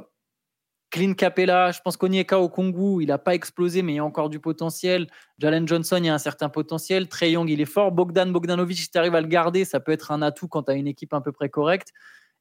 Clint 0.91 1.15
Capella, 1.15 1.73
je 1.73 1.81
pense 1.81 1.97
qu'Onyeka 1.97 2.39
au 2.39 2.49
Congo, 2.49 3.01
il 3.01 3.07
n'a 3.07 3.19
pas 3.19 3.35
explosé, 3.35 3.83
mais 3.83 3.95
il 3.95 3.97
y 3.97 3.99
a 3.99 4.05
encore 4.05 4.31
du 4.31 4.39
potentiel. 4.39 5.09
Jalen 5.39 5.67
Johnson, 5.67 5.97
il 5.99 6.07
y 6.07 6.09
a 6.09 6.15
un 6.15 6.19
certain 6.19 6.49
potentiel. 6.49 7.09
Trey 7.09 7.33
Young, 7.33 7.51
il 7.51 7.61
est 7.61 7.65
fort. 7.65 7.91
Bogdan 7.93 8.33
Bogdanovic, 8.33 8.79
si 8.79 8.91
tu 8.91 8.97
arrives 8.97 9.15
à 9.15 9.21
le 9.21 9.27
garder, 9.27 9.65
ça 9.65 9.81
peut 9.81 9.93
être 9.93 10.13
un 10.13 10.23
atout 10.23 10.49
quand 10.49 10.65
tu 10.65 10.71
as 10.71 10.75
une 10.75 10.87
équipe 10.87 11.13
à 11.13 11.21
peu 11.21 11.33
près 11.33 11.49
correcte. 11.49 11.93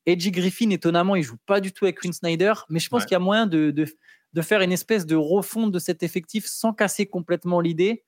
Edgy 0.05 0.31
Griffin, 0.31 0.69
étonnamment, 0.69 1.15
il 1.15 1.23
joue 1.23 1.37
pas 1.45 1.59
du 1.59 1.71
tout 1.71 1.85
avec 1.85 1.99
Quinn 1.99 2.13
Snyder, 2.13 2.53
mais 2.69 2.79
je 2.79 2.89
pense 2.89 3.05
qu'il 3.05 3.13
y 3.13 3.15
a 3.15 3.19
moyen 3.19 3.47
de, 3.47 3.71
de, 3.71 4.41
faire 4.41 4.61
une 4.61 4.71
espèce 4.71 5.07
de 5.07 5.15
refonte 5.15 5.71
de 5.71 5.79
cet 5.79 6.03
effectif 6.03 6.45
sans 6.45 6.73
casser 6.73 7.07
complètement 7.07 7.59
l'idée 7.59 8.03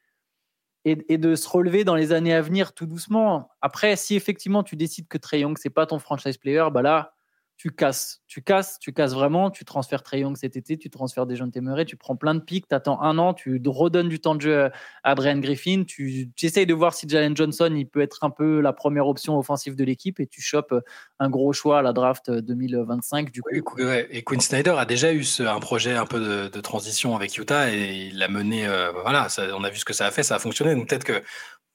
et, 0.86 0.98
et, 1.10 1.18
de 1.18 1.34
se 1.34 1.50
relever 1.50 1.84
dans 1.84 1.96
les 1.96 2.12
années 2.12 2.36
à 2.36 2.42
venir 2.42 2.74
tout 2.74 2.86
doucement. 2.86 3.50
Après, 3.62 3.96
si 3.96 4.16
effectivement 4.16 4.62
tu 4.62 4.76
décides 4.76 5.08
que 5.08 5.18
Trey 5.18 5.40
Young, 5.40 5.58
c'est 5.60 5.72
pas 5.72 5.88
ton 5.88 5.98
franchise 5.98 6.38
player, 6.38 6.66
bah 6.72 6.84
là, 6.84 7.17
tu 7.58 7.72
casses, 7.72 8.22
tu 8.28 8.44
casses, 8.44 8.78
tu 8.80 8.94
casses 8.94 9.14
vraiment, 9.14 9.50
tu 9.50 9.66
transfères 9.66 10.04
Trey 10.04 10.20
Young 10.20 10.38
cet 10.38 10.56
été, 10.56 10.78
tu 10.78 10.92
transfères 10.92 11.26
des 11.26 11.36
jeunes 11.36 11.52
Murray, 11.56 11.86
tu 11.86 11.98
prends 11.98 12.16
plein 12.16 12.36
de 12.36 12.40
pics, 12.40 12.68
tu 12.68 12.76
attends 12.76 13.02
un 13.02 13.18
an, 13.18 13.34
tu 13.34 13.60
redonnes 13.66 14.10
du 14.10 14.20
temps 14.20 14.36
de 14.36 14.42
jeu 14.42 14.70
à 15.04 15.16
Brian 15.16 15.40
Griffin, 15.40 15.84
tu, 15.84 16.30
essayes 16.44 16.68
de 16.68 16.74
voir 16.76 16.94
si 16.94 17.10
Jalen 17.10 17.36
Johnson 17.36 17.74
il 17.76 17.88
peut 17.88 18.02
être 18.02 18.24
un 18.24 18.30
peu 18.30 18.62
la 18.62 18.74
première 18.74 19.08
option 19.08 19.40
offensive 19.40 19.76
de 19.76 19.84
l'équipe 19.84 20.20
et 20.20 20.28
tu 20.28 20.40
chopes 20.40 20.74
un 21.20 21.30
gros 21.32 21.52
choix 21.52 21.80
à 21.80 21.82
la 21.82 21.94
draft 21.94 22.30
2025 22.30 23.32
du 23.32 23.42
coup. 23.42 23.80
et 23.80 24.22
Quinn 24.22 24.40
Snyder 24.40 24.76
a 24.78 24.86
déjà 24.86 25.12
eu 25.12 25.26
un 25.40 25.60
projet 25.60 25.96
un 25.96 26.06
peu 26.06 26.50
de, 26.50 26.62
transition 26.62 27.16
avec 27.16 27.38
Utah 27.38 27.74
et 27.74 28.10
il 28.12 28.18
l'a 28.20 28.28
mené, 28.28 28.68
euh, 28.68 28.92
voilà, 28.92 29.28
on 29.56 29.64
a 29.64 29.70
vu 29.70 29.78
ce 29.78 29.86
que 29.86 29.94
ça 29.94 30.06
a 30.06 30.12
fait, 30.12 30.24
ça 30.24 30.36
a 30.36 30.40
fonctionné, 30.40 30.76
donc 30.76 30.90
peut-être 30.90 31.04
que 31.04 31.24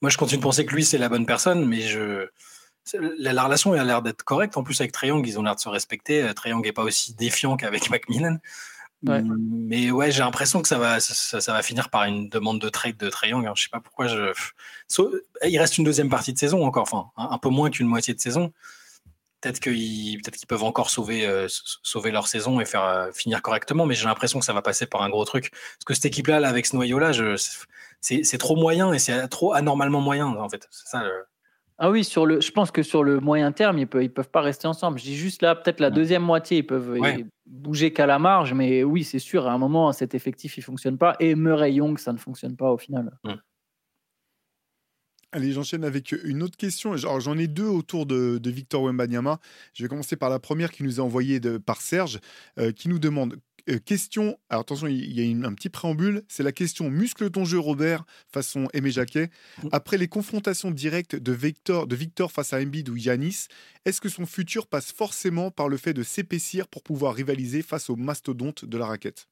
moi 0.01 0.09
je 0.09 0.17
continue 0.17 0.37
de 0.37 0.43
penser 0.43 0.65
que 0.65 0.73
lui 0.73 0.85
c'est 0.85 0.97
la 0.97 1.09
bonne 1.09 1.25
personne, 1.25 1.65
mais 1.65 1.81
je 1.81 2.27
la, 3.17 3.43
relation 3.43 3.73
a 3.73 3.83
l'air 3.83 4.01
d'être 4.01 4.23
correcte. 4.23 4.57
En 4.57 4.63
plus, 4.63 4.79
avec 4.81 4.91
Triangle, 4.91 5.27
ils 5.27 5.39
ont 5.39 5.43
l'air 5.43 5.55
de 5.55 5.59
se 5.59 5.69
respecter. 5.69 6.23
Euh, 6.23 6.33
Triangle 6.33 6.65
n'est 6.65 6.73
pas 6.73 6.83
aussi 6.83 7.13
défiant 7.13 7.57
qu'avec 7.57 7.89
Macmillan. 7.89 8.39
Mais 9.03 9.91
ouais, 9.91 10.11
j'ai 10.11 10.21
l'impression 10.21 10.61
que 10.61 10.67
ça 10.67 10.77
va, 10.77 10.99
ça, 10.99 11.53
va 11.53 11.61
finir 11.61 11.89
par 11.89 12.03
une 12.05 12.29
demande 12.29 12.59
de 12.59 12.69
trade 12.69 12.97
de 12.97 13.09
Triangle. 13.09 13.47
Hein. 13.47 13.53
Je 13.55 13.63
sais 13.63 13.69
pas 13.69 13.81
pourquoi. 13.81 14.07
Je... 14.07 14.31
il 15.45 15.59
reste 15.59 15.77
une 15.77 15.83
deuxième 15.83 16.09
partie 16.09 16.33
de 16.33 16.37
saison 16.37 16.65
encore, 16.65 16.83
enfin, 16.83 17.09
un, 17.17 17.37
peu 17.37 17.49
moins 17.49 17.69
qu'une 17.69 17.87
moitié 17.87 18.13
de 18.13 18.19
saison. 18.19 18.53
Peut-être 19.41 19.59
qu'ils 19.59 20.21
peut 20.21 20.31
qu'ils 20.31 20.47
peuvent 20.47 20.63
encore 20.63 20.89
sauver, 20.89 21.27
euh, 21.27 21.47
sauver 21.49 22.11
leur 22.11 22.27
saison 22.27 22.61
et 22.61 22.65
faire 22.65 22.83
euh, 22.85 23.11
finir 23.11 23.41
correctement, 23.41 23.85
mais 23.85 23.93
j'ai 23.93 24.05
l'impression 24.05 24.39
que 24.39 24.45
ça 24.45 24.53
va 24.53 24.61
passer 24.61 24.85
par 24.85 25.01
un 25.01 25.09
gros 25.09 25.25
truc. 25.25 25.51
Parce 25.51 25.85
que 25.85 25.93
cette 25.93 26.05
équipe-là, 26.05 26.39
là, 26.39 26.47
avec 26.47 26.65
ce 26.65 26.77
noyau-là, 26.77 27.11
c'est 27.99 28.37
trop 28.37 28.55
moyen 28.55 28.93
et 28.93 28.99
c'est 28.99 29.27
trop 29.27 29.53
anormalement 29.53 29.99
moyen, 29.99 30.27
en 30.27 30.47
fait. 30.47 30.65
C'est 30.71 30.87
ça. 30.87 31.03
Ah 31.85 31.91
oui, 31.91 32.05
sur 32.05 32.25
le, 32.25 32.39
je 32.39 32.49
pense 32.49 32.71
que 32.71 32.81
sur 32.81 33.03
le 33.03 33.19
moyen 33.19 33.51
terme, 33.51 33.77
ils 33.77 33.85
peuvent, 33.85 34.03
ils 34.03 34.09
peuvent 34.09 34.29
pas 34.29 34.39
rester 34.39 34.67
ensemble. 34.67 34.99
Je 34.99 35.03
dis 35.03 35.17
juste 35.17 35.41
là, 35.41 35.53
peut-être 35.53 35.81
la 35.81 35.89
deuxième 35.89 36.23
moitié, 36.23 36.59
ils 36.59 36.65
peuvent 36.65 36.97
bouger 37.45 37.91
qu'à 37.91 38.05
la 38.05 38.19
marge, 38.19 38.53
mais 38.53 38.85
oui, 38.85 39.03
c'est 39.03 39.19
sûr, 39.19 39.47
à 39.47 39.51
un 39.51 39.57
moment, 39.57 39.91
cet 39.91 40.15
effectif, 40.15 40.57
il 40.57 40.61
fonctionne 40.61 40.97
pas. 40.97 41.17
Et 41.19 41.35
Murray 41.35 41.73
Young, 41.73 41.99
ça 41.99 42.13
ne 42.13 42.17
fonctionne 42.17 42.55
pas 42.55 42.71
au 42.71 42.77
final. 42.77 43.11
Allez, 45.33 45.51
j'enchaîne 45.51 45.83
avec 45.83 46.13
une 46.23 46.41
autre 46.41 46.55
question. 46.55 46.95
J'en 46.95 47.37
ai 47.37 47.47
deux 47.47 47.67
autour 47.67 48.05
de, 48.05 48.39
Victor 48.45 48.83
Wembanyama. 48.83 49.39
Je 49.73 49.83
vais 49.83 49.89
commencer 49.89 50.15
par 50.15 50.29
la 50.29 50.39
première 50.39 50.71
qui 50.71 50.83
nous 50.83 51.01
est 51.01 51.03
envoyée 51.03 51.41
de, 51.41 51.57
par 51.57 51.81
Serge, 51.81 52.21
euh, 52.59 52.71
qui 52.71 52.87
nous 52.87 52.99
demande 52.99 53.35
euh, 53.69 53.79
question, 53.79 54.37
alors 54.49 54.61
attention, 54.61 54.87
il 54.87 55.19
y 55.19 55.43
a 55.43 55.47
un 55.47 55.53
petit 55.53 55.69
préambule, 55.69 56.23
c'est 56.27 56.43
la 56.43 56.51
question 56.51 56.89
muscle 56.89 57.29
ton 57.29 57.45
jeu 57.45 57.59
Robert 57.59 58.05
façon 58.31 58.67
Aimé 58.73 58.91
Jacquet. 58.91 59.29
Mmh. 59.63 59.69
Après 59.71 59.97
les 59.97 60.07
confrontations 60.07 60.71
directes 60.71 61.15
de 61.15 61.31
Victor, 61.31 61.87
de 61.87 61.95
Victor 61.95 62.31
face 62.31 62.53
à 62.53 62.59
Embiid 62.59 62.89
ou 62.89 62.97
Yanis, 62.97 63.47
est-ce 63.85 64.01
que 64.01 64.09
son 64.09 64.25
futur 64.25 64.67
passe 64.67 64.91
forcément 64.91 65.51
par 65.51 65.69
le 65.69 65.77
fait 65.77 65.93
de 65.93 66.03
s'épaissir 66.03 66.67
pour 66.67 66.83
pouvoir 66.83 67.15
rivaliser 67.15 67.61
face 67.61 67.89
aux 67.89 67.95
mastodontes 67.95 68.65
de 68.65 68.77
la 68.77 68.85
raquette? 68.85 69.27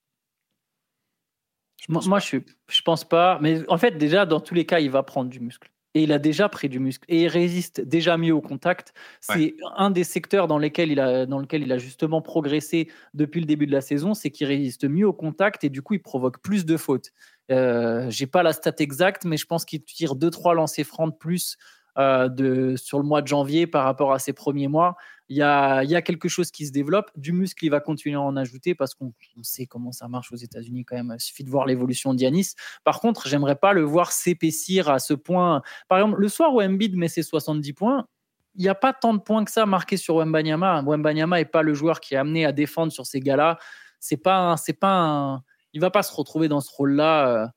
Moi, 1.90 2.20
je, 2.20 2.38
je 2.70 2.82
pense 2.84 3.04
pas, 3.04 3.40
mais 3.42 3.68
en 3.68 3.78
fait 3.78 3.98
déjà 3.98 4.26
dans 4.26 4.40
tous 4.40 4.54
les 4.54 4.66
cas, 4.66 4.80
il 4.80 4.92
va 4.92 5.04
prendre 5.04 5.30
du 5.30 5.40
muscle 5.40 5.71
et 5.94 6.04
il 6.04 6.12
a 6.12 6.20
déjà 6.20 6.50
pris 6.50 6.70
du 6.70 6.80
muscle 6.80 7.06
et 7.08 7.24
il 7.24 7.28
résiste 7.28 7.82
déjà 7.82 8.18
mieux 8.18 8.34
au 8.34 8.42
contact. 8.42 8.94
C'est 9.20 9.56
un 9.76 9.92
des 9.92 10.04
secteurs 10.04 10.48
dans, 10.48 10.58
lesquels 10.58 10.92
il 10.92 11.00
a, 11.00 11.26
dans 11.26 11.40
lequel 11.40 11.64
il 11.64 11.72
a 11.72 11.78
justement 11.78 12.22
progressé 12.22 12.90
depuis 13.14 13.42
le 13.42 13.46
début 13.46 13.68
de 13.68 13.72
la 13.72 13.82
saison, 13.82 14.14
c'est 14.14 14.32
qu'il 14.32 14.48
résiste 14.48 14.86
mieux 14.86 15.08
au 15.08 15.14
contact 15.14 15.64
et 15.64 15.70
du 15.70 15.82
coup 15.82 15.96
il 15.96 16.02
provoque 16.02 16.40
plus 16.42 16.66
de 16.66 16.78
fautes. 16.78 17.12
Euh, 17.52 18.10
J'ai 18.10 18.28
pas 18.28 18.44
la 18.44 18.54
stat 18.54 18.76
exacte, 18.80 19.26
mais 19.26 19.38
je 19.38 19.46
pense 19.46 19.66
qu'il 19.66 19.84
tire 19.84 20.16
2-3 20.16 20.56
lancers 20.56 20.86
francs 20.86 21.12
de 21.12 21.18
plus 21.18 21.58
euh, 21.98 22.30
de, 22.30 22.78
sur 22.78 23.00
le 23.00 23.04
mois 23.04 23.22
de 23.22 23.28
janvier 23.28 23.68
par 23.68 23.84
rapport 23.84 24.14
à 24.14 24.20
ses 24.20 24.32
premiers 24.32 24.70
mois. 24.70 24.96
Il 25.32 25.38
y, 25.38 25.44
a, 25.44 26.02
quelque 26.02 26.28
chose 26.28 26.52
qui 26.52 26.68
se 26.68 26.74
développe. 26.74 27.10
Du 27.16 27.32
muscle, 27.32 27.64
il 27.64 27.70
va 27.70 27.80
continuer 27.80 28.16
à 28.16 28.22
en 28.22 28.36
ajouter 28.36 28.76
parce 28.76 28.94
qu'on 28.94 29.14
sait 29.44 29.66
comment 29.66 29.94
ça 29.94 30.10
marche 30.10 30.30
aux 30.34 30.36
États-Unis 30.36 30.84
quand 30.84 30.98
même. 30.98 31.16
Il 31.18 31.22
suffit 31.22 31.46
de 31.46 31.50
voir 31.50 31.66
l'évolution 31.66 32.14
d'Yanis. 32.14 32.50
Par 32.84 33.00
contre, 33.00 33.30
j'aimerais 33.30 33.56
pas 33.56 33.72
le 33.72 33.82
voir 33.82 34.12
s'épaissir 34.12 34.90
à 34.90 35.00
ce 35.00 35.14
point. 35.14 35.62
Par 35.88 36.00
exemple, 36.00 36.20
le 36.20 36.28
soir 36.28 36.54
où 36.54 36.62
Embiid 36.62 36.98
met 36.98 37.08
ses 37.08 37.24
70 37.24 37.72
points, 37.72 38.08
il 38.56 38.64
n'y 38.64 38.68
a 38.68 38.76
pas 38.76 38.92
tant 38.92 39.14
de 39.14 39.20
points 39.20 39.46
que 39.46 39.52
ça 39.52 39.66
marqués 39.66 39.96
sur 39.96 40.16
Wembanyama. 40.16 40.84
Wembanyama 40.86 41.38
n'est 41.38 41.46
pas 41.46 41.62
le 41.62 41.74
joueur 41.74 42.02
qui 42.02 42.16
est 42.16 42.18
amené 42.18 42.46
à 42.46 42.52
défendre 42.52 42.92
sur 42.92 43.06
ces 43.06 43.22
gars-là. 43.22 43.58
C'est 44.02 44.18
pas, 44.18 44.58
c'est 44.58 44.78
pas 44.78 45.00
un... 45.00 45.44
il 45.72 45.80
va 45.80 45.92
pas 45.92 46.04
se 46.04 46.14
retrouver 46.14 46.50
dans 46.50 46.60
ce 46.60 46.70
rôle-là. 46.76 47.54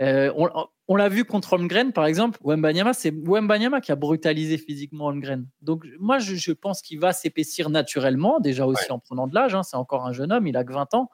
Euh, 0.00 0.32
on, 0.36 0.48
on 0.90 0.96
l'a 0.96 1.10
vu 1.10 1.24
contre 1.24 1.52
Holmgren, 1.52 1.92
par 1.92 2.06
exemple. 2.06 2.38
Wembanyama, 2.42 2.94
c'est 2.94 3.12
Wembanyama 3.14 3.82
qui 3.82 3.92
a 3.92 3.96
brutalisé 3.96 4.56
physiquement 4.56 5.06
Holmgren. 5.06 5.46
Donc, 5.60 5.86
moi, 6.00 6.18
je, 6.18 6.52
pense 6.52 6.80
qu'il 6.80 6.98
va 6.98 7.12
s'épaissir 7.12 7.68
naturellement, 7.68 8.40
déjà 8.40 8.66
aussi 8.66 8.90
en 8.90 8.98
prenant 8.98 9.26
de 9.26 9.34
l'âge. 9.34 9.54
Hein. 9.54 9.62
c'est 9.62 9.76
encore 9.76 10.06
un 10.06 10.12
jeune 10.12 10.32
homme, 10.32 10.46
il 10.46 10.56
a 10.56 10.64
que 10.64 10.72
20 10.72 10.94
ans. 10.94 11.10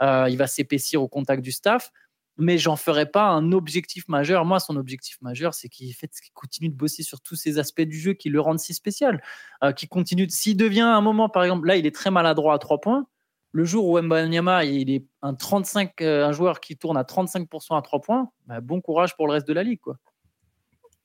Euh, 0.00 0.26
il 0.28 0.36
va 0.36 0.48
s'épaissir 0.48 1.00
au 1.02 1.08
contact 1.08 1.42
du 1.42 1.52
staff. 1.52 1.92
Mais 2.38 2.56
j'en 2.56 2.76
ferai 2.76 3.04
pas 3.04 3.28
un 3.28 3.52
objectif 3.52 4.08
majeur. 4.08 4.44
Moi, 4.46 4.58
son 4.58 4.76
objectif 4.76 5.20
majeur, 5.20 5.52
c'est 5.52 5.68
qu'il 5.68 5.94
continue 6.32 6.70
de 6.70 6.74
bosser 6.74 7.02
sur 7.02 7.20
tous 7.20 7.36
ces 7.36 7.58
aspects 7.58 7.82
du 7.82 7.98
jeu 7.98 8.14
qui 8.14 8.30
le 8.30 8.40
rendent 8.40 8.58
si 8.58 8.74
spécial. 8.74 9.22
Euh, 9.62 9.72
qui 9.72 9.86
continue. 9.86 10.28
S'il 10.30 10.56
devient 10.56 10.80
un 10.80 11.02
moment, 11.02 11.28
par 11.28 11.44
exemple, 11.44 11.68
là, 11.68 11.76
il 11.76 11.86
est 11.86 11.94
très 11.94 12.10
maladroit 12.10 12.54
à 12.54 12.58
trois 12.58 12.80
points 12.80 13.06
le 13.52 13.64
jour 13.64 13.86
où 13.86 14.00
Mbanyama 14.00 14.64
il 14.64 14.90
est 14.90 15.04
un 15.20 15.34
35, 15.34 16.00
euh, 16.00 16.26
un 16.26 16.32
joueur 16.32 16.60
qui 16.60 16.76
tourne 16.76 16.96
à 16.96 17.04
35% 17.04 17.78
à 17.78 17.82
3 17.82 18.00
points, 18.00 18.30
bah, 18.46 18.60
bon 18.60 18.80
courage 18.80 19.14
pour 19.14 19.26
le 19.26 19.34
reste 19.34 19.46
de 19.46 19.52
la 19.52 19.62
ligue, 19.62 19.80
quoi. 19.80 19.96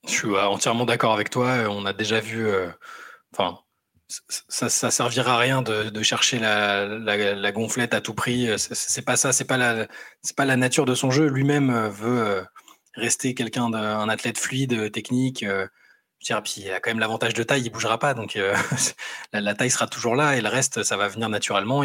Je 0.06 0.12
suis 0.12 0.28
euh, 0.28 0.46
entièrement 0.46 0.86
d'accord 0.86 1.12
avec 1.12 1.28
toi. 1.28 1.66
On 1.68 1.84
a 1.84 1.92
déjà 1.92 2.20
vu, 2.20 2.46
euh, 2.46 2.70
enfin, 3.34 3.58
ça, 4.08 4.70
ça 4.70 4.90
servira 4.90 5.34
à 5.34 5.38
rien 5.38 5.60
de, 5.60 6.02
chercher 6.02 6.38
la, 6.38 7.52
gonflette 7.52 7.92
à 7.92 8.00
tout 8.00 8.14
prix. 8.14 8.48
C'est 8.56 9.04
pas 9.04 9.16
ça, 9.16 9.32
c'est 9.32 9.44
pas 9.44 9.86
pas 10.36 10.44
la 10.46 10.56
nature 10.56 10.86
de 10.86 10.94
son 10.94 11.10
jeu. 11.10 11.26
Lui-même 11.26 11.88
veut 11.88 12.46
rester 12.94 13.34
quelqu'un 13.34 13.68
d'un 13.68 14.08
athlète 14.08 14.38
fluide, 14.38 14.90
technique. 14.92 15.44
Je 16.20 16.34
puis 16.40 16.54
il 16.58 16.72
a 16.72 16.80
quand 16.80 16.90
même 16.90 16.98
l'avantage 16.98 17.34
de 17.34 17.42
taille, 17.42 17.62
il 17.62 17.70
bougera 17.70 17.98
pas, 17.98 18.14
donc 18.14 18.36
euh, 18.36 18.56
la, 19.32 19.54
taille 19.54 19.70
sera 19.70 19.86
toujours 19.86 20.16
là 20.16 20.36
et 20.36 20.40
le 20.40 20.48
reste, 20.48 20.82
ça 20.82 20.96
va 20.96 21.08
venir 21.08 21.28
naturellement. 21.28 21.84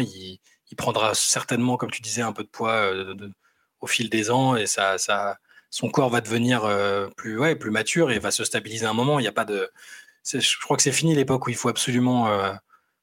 Prendra 0.76 1.14
certainement, 1.14 1.76
comme 1.76 1.90
tu 1.90 2.02
disais, 2.02 2.22
un 2.22 2.32
peu 2.32 2.42
de 2.42 2.48
poids 2.48 2.72
euh, 2.72 3.14
au 3.80 3.86
fil 3.86 4.10
des 4.10 4.30
ans 4.30 4.56
et 4.56 4.66
ça, 4.66 4.98
ça, 4.98 5.38
son 5.70 5.90
corps 5.90 6.10
va 6.10 6.20
devenir 6.20 6.64
euh, 6.64 7.08
plus, 7.16 7.38
ouais, 7.38 7.56
plus 7.56 7.70
mature 7.70 8.10
et 8.10 8.18
va 8.18 8.30
se 8.30 8.44
stabiliser 8.44 8.86
un 8.86 8.94
moment. 8.94 9.18
Il 9.18 9.22
n'y 9.22 9.28
a 9.28 9.32
pas 9.32 9.44
de, 9.44 9.70
je 10.24 10.58
crois 10.60 10.76
que 10.76 10.82
c'est 10.82 10.92
fini 10.92 11.14
l'époque 11.14 11.46
où 11.46 11.50
il 11.50 11.56
faut 11.56 11.68
absolument 11.68 12.28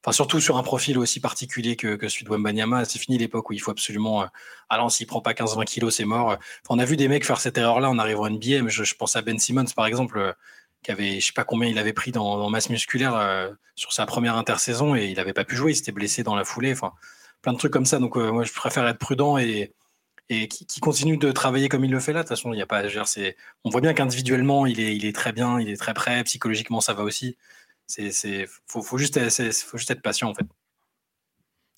enfin 0.02 0.12
surtout 0.12 0.40
sur 0.40 0.56
un 0.56 0.62
profil 0.62 0.98
aussi 0.98 1.20
particulier 1.20 1.76
que, 1.76 1.96
celui 2.08 2.24
de 2.24 2.30
Wembanyama, 2.30 2.84
c'est 2.84 2.98
fini 2.98 3.18
l'époque 3.18 3.50
où 3.50 3.52
il 3.52 3.60
faut 3.60 3.70
absolument, 3.70 4.22
euh, 4.22 4.26
ah 4.68 4.84
s'il 4.90 5.06
prend 5.06 5.20
pas 5.20 5.32
15-20 5.32 5.64
kilos, 5.64 5.94
c'est 5.96 6.04
mort. 6.04 6.36
on 6.68 6.78
a 6.78 6.84
vu 6.84 6.96
des 6.96 7.08
mecs 7.08 7.24
faire 7.24 7.40
cette 7.40 7.56
erreur-là 7.58 7.88
en 7.88 7.98
arrivant 7.98 8.24
en 8.24 8.30
NBA, 8.30 8.62
mais 8.62 8.70
je, 8.70 8.94
pense 8.94 9.16
à 9.16 9.22
Ben 9.22 9.38
Simmons 9.38 9.66
par 9.76 9.86
exemple, 9.86 10.18
euh, 10.18 10.32
qui 10.82 10.90
avait, 10.90 11.20
je 11.20 11.26
sais 11.26 11.32
pas 11.32 11.44
combien 11.44 11.68
il 11.68 11.78
avait 11.78 11.92
pris 11.92 12.10
dans, 12.10 12.50
masse 12.50 12.68
musculaire 12.68 13.14
euh, 13.14 13.50
sur 13.76 13.92
sa 13.92 14.06
première 14.06 14.36
intersaison 14.36 14.96
et 14.96 15.06
il 15.06 15.20
avait 15.20 15.32
pas 15.32 15.44
pu 15.44 15.54
jouer, 15.56 15.72
il 15.72 15.76
s'était 15.76 15.92
blessé 15.92 16.24
dans 16.24 16.34
la 16.34 16.44
foulée, 16.44 16.72
enfin 16.72 16.92
plein 17.42 17.52
de 17.52 17.58
trucs 17.58 17.72
comme 17.72 17.86
ça. 17.86 17.98
Donc 17.98 18.16
moi 18.16 18.44
je 18.44 18.52
préfère 18.52 18.86
être 18.88 18.98
prudent 18.98 19.38
et 19.38 19.72
et 20.28 20.48
qui, 20.48 20.80
continue 20.80 21.16
de 21.18 21.30
travailler 21.32 21.68
comme 21.68 21.84
il 21.84 21.90
le 21.90 22.00
fait 22.00 22.12
là. 22.12 22.20
De 22.20 22.24
toute 22.24 22.30
façon, 22.36 22.52
il 22.52 22.58
y 22.58 22.62
a 22.62 22.66
pas, 22.66 22.82
c'est, 23.04 23.36
on 23.64 23.70
voit 23.70 23.80
bien 23.80 23.92
qu'individuellement, 23.92 24.66
il 24.66 24.80
est, 24.80 24.96
il 24.96 25.04
est 25.04 25.14
très 25.14 25.32
bien, 25.32 25.60
il 25.60 25.68
est 25.68 25.76
très 25.76 25.94
prêt, 25.94 26.24
psychologiquement, 26.24 26.80
ça 26.80 26.94
va 26.94 27.02
aussi. 27.02 27.36
C'est, 27.86 28.46
faut, 28.66 28.82
faut, 28.82 28.96
juste, 28.98 29.18
faut 29.64 29.78
juste 29.78 29.90
être 29.90 30.02
patient 30.02 30.30
en 30.30 30.34
fait. 30.34 30.46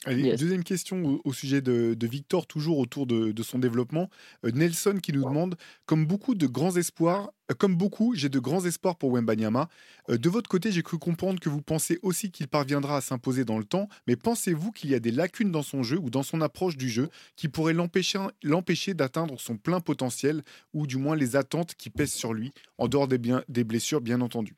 Deuxième 0.07 0.65
question 0.65 1.21
au, 1.25 1.33
sujet 1.33 1.63
de, 1.63 2.07
Victor, 2.07 2.47
toujours 2.47 2.79
autour 2.79 3.07
de, 3.07 3.43
son 3.43 3.59
développement. 3.59 4.11
Euh, 4.45 4.51
Nelson 4.51 4.99
qui 5.03 5.13
nous 5.13 5.25
demande, 5.25 5.57
comme 5.87 6.07
beaucoup 6.07 6.35
de 6.35 6.47
grands 6.47 6.77
espoirs, 6.77 7.33
euh, 7.51 7.55
comme 7.55 7.75
beaucoup, 7.77 8.15
j'ai 8.15 8.29
de 8.29 8.39
grands 8.39 8.65
espoirs 8.65 8.97
pour 8.97 9.13
Wembanyama. 9.13 9.69
Euh, 10.11 10.19
de 10.19 10.29
votre 10.29 10.49
côté, 10.49 10.73
j'ai 10.73 10.83
cru 10.83 10.99
comprendre 10.99 11.41
que 11.41 11.49
vous 11.49 11.63
pensez 11.63 11.99
aussi 12.03 12.31
qu'il 12.31 12.49
parviendra 12.49 12.99
à 12.99 13.01
s'imposer 13.01 13.45
dans 13.45 13.59
le 13.59 13.65
temps, 13.65 13.89
mais 14.07 14.17
pensez-vous 14.17 14.73
qu'il 14.73 14.91
y 14.91 14.95
a 14.95 15.01
des 15.01 15.11
lacunes 15.11 15.51
dans 15.51 15.63
son 15.63 15.83
jeu 15.83 15.99
ou 15.99 16.11
dans 16.11 16.23
son 16.23 16.43
approche 16.43 16.77
du 16.77 16.91
jeu 16.91 17.09
qui 17.37 17.49
pourraient 17.49 17.75
l'empêcher 17.75 18.95
d'atteindre 18.95 19.41
son 19.41 19.57
plein 19.57 19.81
potentiel, 19.81 20.43
ou 20.75 20.87
du 20.87 20.99
moins 20.99 21.17
les 21.17 21.37
attentes 21.37 21.75
qui 21.77 21.89
pèsent 21.89 22.13
sur 22.13 22.35
lui, 22.35 22.53
en 22.77 22.89
dehors 22.89 23.09
des, 23.09 23.21
des 23.49 23.65
blessures 23.65 24.03
bien 24.03 24.21
entendu? 24.21 24.55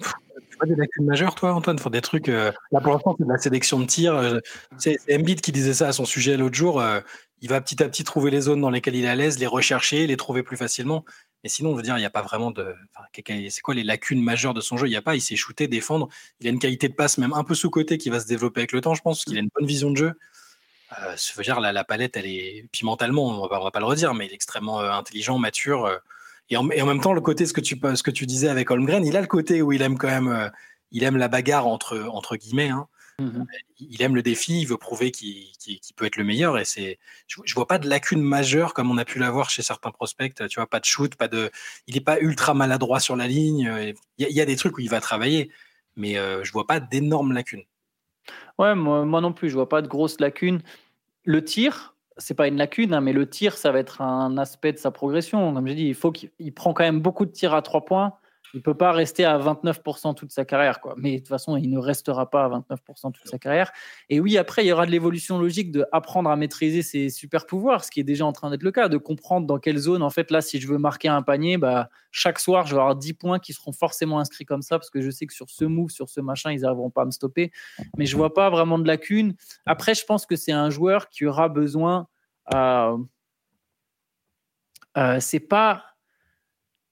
vois 0.66 0.74
des 0.74 0.80
lacunes 0.80 1.04
majeures, 1.04 1.34
toi, 1.34 1.54
Antoine? 1.54 1.78
Faut 1.78 1.90
des 1.90 2.00
trucs. 2.00 2.28
Euh, 2.28 2.52
là, 2.70 2.80
pour 2.80 2.92
l'instant, 2.92 3.14
c'est 3.18 3.24
de 3.24 3.28
la 3.28 3.38
sélection 3.38 3.80
de 3.80 3.86
tir. 3.86 4.14
Euh, 4.14 4.38
c'est 4.78 4.98
Embiid 5.10 5.40
qui 5.40 5.52
disait 5.52 5.74
ça 5.74 5.88
à 5.88 5.92
son 5.92 6.04
sujet 6.04 6.36
l'autre 6.36 6.54
jour. 6.54 6.80
Euh, 6.80 7.00
il 7.40 7.48
va 7.48 7.60
petit 7.60 7.82
à 7.82 7.88
petit 7.88 8.04
trouver 8.04 8.30
les 8.30 8.42
zones 8.42 8.60
dans 8.60 8.70
lesquelles 8.70 8.94
il 8.94 9.04
est 9.04 9.08
à 9.08 9.14
l'aise, 9.14 9.38
les 9.38 9.46
rechercher, 9.46 10.06
les 10.06 10.16
trouver 10.16 10.42
plus 10.42 10.56
facilement. 10.56 11.04
Mais 11.42 11.48
sinon, 11.48 11.70
on 11.70 11.74
veut 11.74 11.82
dire, 11.82 11.96
il 11.96 12.00
n'y 12.00 12.06
a 12.06 12.10
pas 12.10 12.22
vraiment 12.22 12.52
de. 12.52 12.74
c'est 13.12 13.60
quoi 13.62 13.74
les 13.74 13.82
lacunes 13.82 14.22
majeures 14.22 14.54
de 14.54 14.60
son 14.60 14.76
jeu? 14.76 14.86
Il 14.86 14.90
n'y 14.90 14.96
a 14.96 15.02
pas. 15.02 15.16
Il 15.16 15.20
sait 15.20 15.36
shooter, 15.36 15.66
défendre. 15.66 16.08
Il 16.40 16.46
a 16.46 16.50
une 16.50 16.60
qualité 16.60 16.88
de 16.88 16.94
passe, 16.94 17.18
même 17.18 17.32
un 17.32 17.44
peu 17.44 17.54
sous-côté, 17.54 17.98
qui 17.98 18.10
va 18.10 18.20
se 18.20 18.26
développer 18.26 18.60
avec 18.60 18.72
le 18.72 18.80
temps, 18.80 18.94
je 18.94 19.02
pense. 19.02 19.24
qu'il 19.24 19.36
a 19.36 19.40
une 19.40 19.50
bonne 19.54 19.66
vision 19.66 19.90
de 19.90 19.96
jeu. 19.96 20.12
Euh, 21.00 21.16
ça 21.16 21.32
veut 21.36 21.42
dire, 21.42 21.58
la, 21.58 21.72
la 21.72 21.84
palette, 21.84 22.16
elle 22.16 22.26
est. 22.26 22.66
Puis 22.70 22.86
mentalement, 22.86 23.26
on 23.26 23.44
ne 23.44 23.48
va 23.48 23.70
pas 23.70 23.80
le 23.80 23.86
redire, 23.86 24.14
mais 24.14 24.26
il 24.26 24.32
est 24.32 24.34
extrêmement 24.34 24.80
intelligent, 24.80 25.38
mature. 25.38 26.00
Et 26.50 26.56
en, 26.56 26.64
même 26.64 27.00
temps, 27.00 27.12
le 27.12 27.20
côté, 27.20 27.46
ce 27.46 27.52
que 27.52 27.60
tu, 27.60 27.80
ce 27.94 28.02
que 28.02 28.10
tu 28.10 28.26
disais 28.26 28.48
avec 28.48 28.70
Holmgren, 28.70 29.06
il 29.06 29.16
a 29.16 29.20
le 29.20 29.26
côté 29.26 29.62
où 29.62 29.72
il 29.72 29.80
aime 29.80 29.96
quand 29.96 30.08
même, 30.08 30.28
euh, 30.28 30.48
il 30.90 31.02
aime 31.02 31.16
la 31.16 31.28
bagarre 31.28 31.66
entre, 31.66 32.06
entre 32.12 32.36
guillemets. 32.36 32.68
Hein. 32.68 32.88
Mmh 33.18 33.44
il 33.90 34.00
aime 34.00 34.14
le 34.14 34.22
défi, 34.22 34.60
il 34.60 34.66
veut 34.66 34.76
prouver 34.76 35.10
qu'il 35.10 35.50
peut 35.96 36.04
être 36.04 36.16
le 36.16 36.22
meilleur. 36.22 36.56
Et 36.56 36.64
c'est, 36.64 37.00
je, 37.26 37.40
ne 37.40 37.54
vois 37.54 37.66
pas 37.66 37.78
de 37.78 37.88
lacune 37.88 38.22
majeure 38.22 38.74
comme 38.74 38.92
on 38.92 38.96
a 38.96 39.04
pu 39.04 39.18
l'avoir 39.18 39.50
chez 39.50 39.62
certains 39.62 39.90
prospects. 39.90 40.32
Tu 40.48 40.60
vois, 40.60 40.68
pas 40.68 40.78
de 40.78 40.84
shoot, 40.84 41.16
pas 41.16 41.26
de, 41.26 41.50
il 41.88 41.94
n'est 41.94 42.00
pas 42.00 42.20
ultra 42.20 42.54
maladroit 42.54 43.00
sur 43.00 43.16
la 43.16 43.26
ligne. 43.26 43.92
Il 44.18 44.26
y, 44.28 44.40
a 44.40 44.44
des 44.44 44.54
trucs 44.54 44.78
où 44.78 44.80
il 44.80 44.88
va 44.88 45.00
travailler, 45.00 45.50
mais 45.96 46.16
euh, 46.16 46.44
je 46.44 46.52
vois 46.52 46.66
pas 46.66 46.78
d'énormes 46.78 47.32
lacunes. 47.32 47.64
Ouais, 48.56 48.76
moi, 48.76 49.04
moi, 49.04 49.20
non 49.20 49.32
plus, 49.32 49.48
je 49.48 49.54
vois 49.54 49.68
pas 49.68 49.82
de 49.82 49.88
grosses 49.88 50.20
lacunes. 50.20 50.62
Le 51.24 51.44
tir, 51.44 51.91
c'est 52.16 52.34
pas 52.34 52.48
une 52.48 52.56
lacune, 52.56 52.94
hein, 52.94 53.00
mais 53.00 53.12
le 53.12 53.28
tir, 53.28 53.56
ça 53.56 53.72
va 53.72 53.78
être 53.78 54.00
un 54.00 54.36
aspect 54.38 54.72
de 54.72 54.78
sa 54.78 54.90
progression. 54.90 55.54
Comme 55.54 55.66
j'ai 55.66 55.74
dit, 55.74 55.86
il 55.86 55.94
faut 55.94 56.12
qu'il 56.12 56.54
prend 56.54 56.72
quand 56.72 56.84
même 56.84 57.00
beaucoup 57.00 57.26
de 57.26 57.30
tirs 57.30 57.54
à 57.54 57.62
trois 57.62 57.84
points. 57.84 58.14
Il 58.54 58.62
peut 58.62 58.74
pas 58.74 58.92
rester 58.92 59.24
à 59.24 59.38
29% 59.38 60.14
toute 60.14 60.32
sa 60.32 60.44
carrière, 60.44 60.80
quoi. 60.80 60.94
Mais 60.98 61.12
de 61.12 61.18
toute 61.18 61.28
façon, 61.28 61.56
il 61.56 61.70
ne 61.70 61.78
restera 61.78 62.28
pas 62.28 62.44
à 62.44 62.48
29% 62.48 63.12
toute 63.12 63.26
sa 63.26 63.38
carrière. 63.38 63.72
Et 64.08 64.20
oui, 64.20 64.36
après, 64.38 64.64
il 64.64 64.68
y 64.68 64.72
aura 64.72 64.86
de 64.86 64.90
l'évolution 64.90 65.38
logique 65.38 65.72
de 65.72 65.86
apprendre 65.92 66.30
à 66.30 66.36
maîtriser 66.36 66.82
ses 66.82 67.10
super 67.10 67.46
pouvoirs, 67.46 67.84
ce 67.84 67.90
qui 67.90 68.00
est 68.00 68.04
déjà 68.04 68.26
en 68.26 68.32
train 68.32 68.50
d'être 68.50 68.62
le 68.62 68.72
cas, 68.72 68.88
de 68.88 68.98
comprendre 68.98 69.46
dans 69.46 69.58
quelle 69.58 69.78
zone, 69.78 70.02
en 70.02 70.10
fait, 70.10 70.30
là, 70.30 70.40
si 70.40 70.60
je 70.60 70.68
veux 70.68 70.78
marquer 70.78 71.08
un 71.08 71.22
panier, 71.22 71.56
bah, 71.56 71.88
chaque 72.10 72.38
soir, 72.38 72.66
je 72.66 72.74
vais 72.74 72.80
avoir 72.80 72.96
10 72.96 73.14
points 73.14 73.38
qui 73.38 73.52
seront 73.52 73.72
forcément 73.72 74.18
inscrits 74.18 74.44
comme 74.44 74.62
ça, 74.62 74.78
parce 74.78 74.90
que 74.90 75.00
je 75.00 75.10
sais 75.10 75.26
que 75.26 75.34
sur 75.34 75.48
ce 75.48 75.64
move, 75.64 75.90
sur 75.90 76.08
ce 76.08 76.20
machin, 76.20 76.52
ils 76.52 76.60
n'arriveront 76.60 76.90
pas 76.90 77.02
à 77.02 77.06
me 77.06 77.10
stopper. 77.10 77.52
Mais 77.96 78.06
je 78.06 78.16
vois 78.16 78.34
pas 78.34 78.50
vraiment 78.50 78.78
de 78.78 78.86
lacune. 78.86 79.34
Après, 79.66 79.94
je 79.94 80.04
pense 80.04 80.26
que 80.26 80.36
c'est 80.36 80.52
un 80.52 80.70
joueur 80.70 81.08
qui 81.08 81.24
aura 81.24 81.48
besoin 81.48 82.06
euh, 82.54 82.98
euh, 84.96 85.20
c'est 85.20 85.40
pas. 85.40 85.84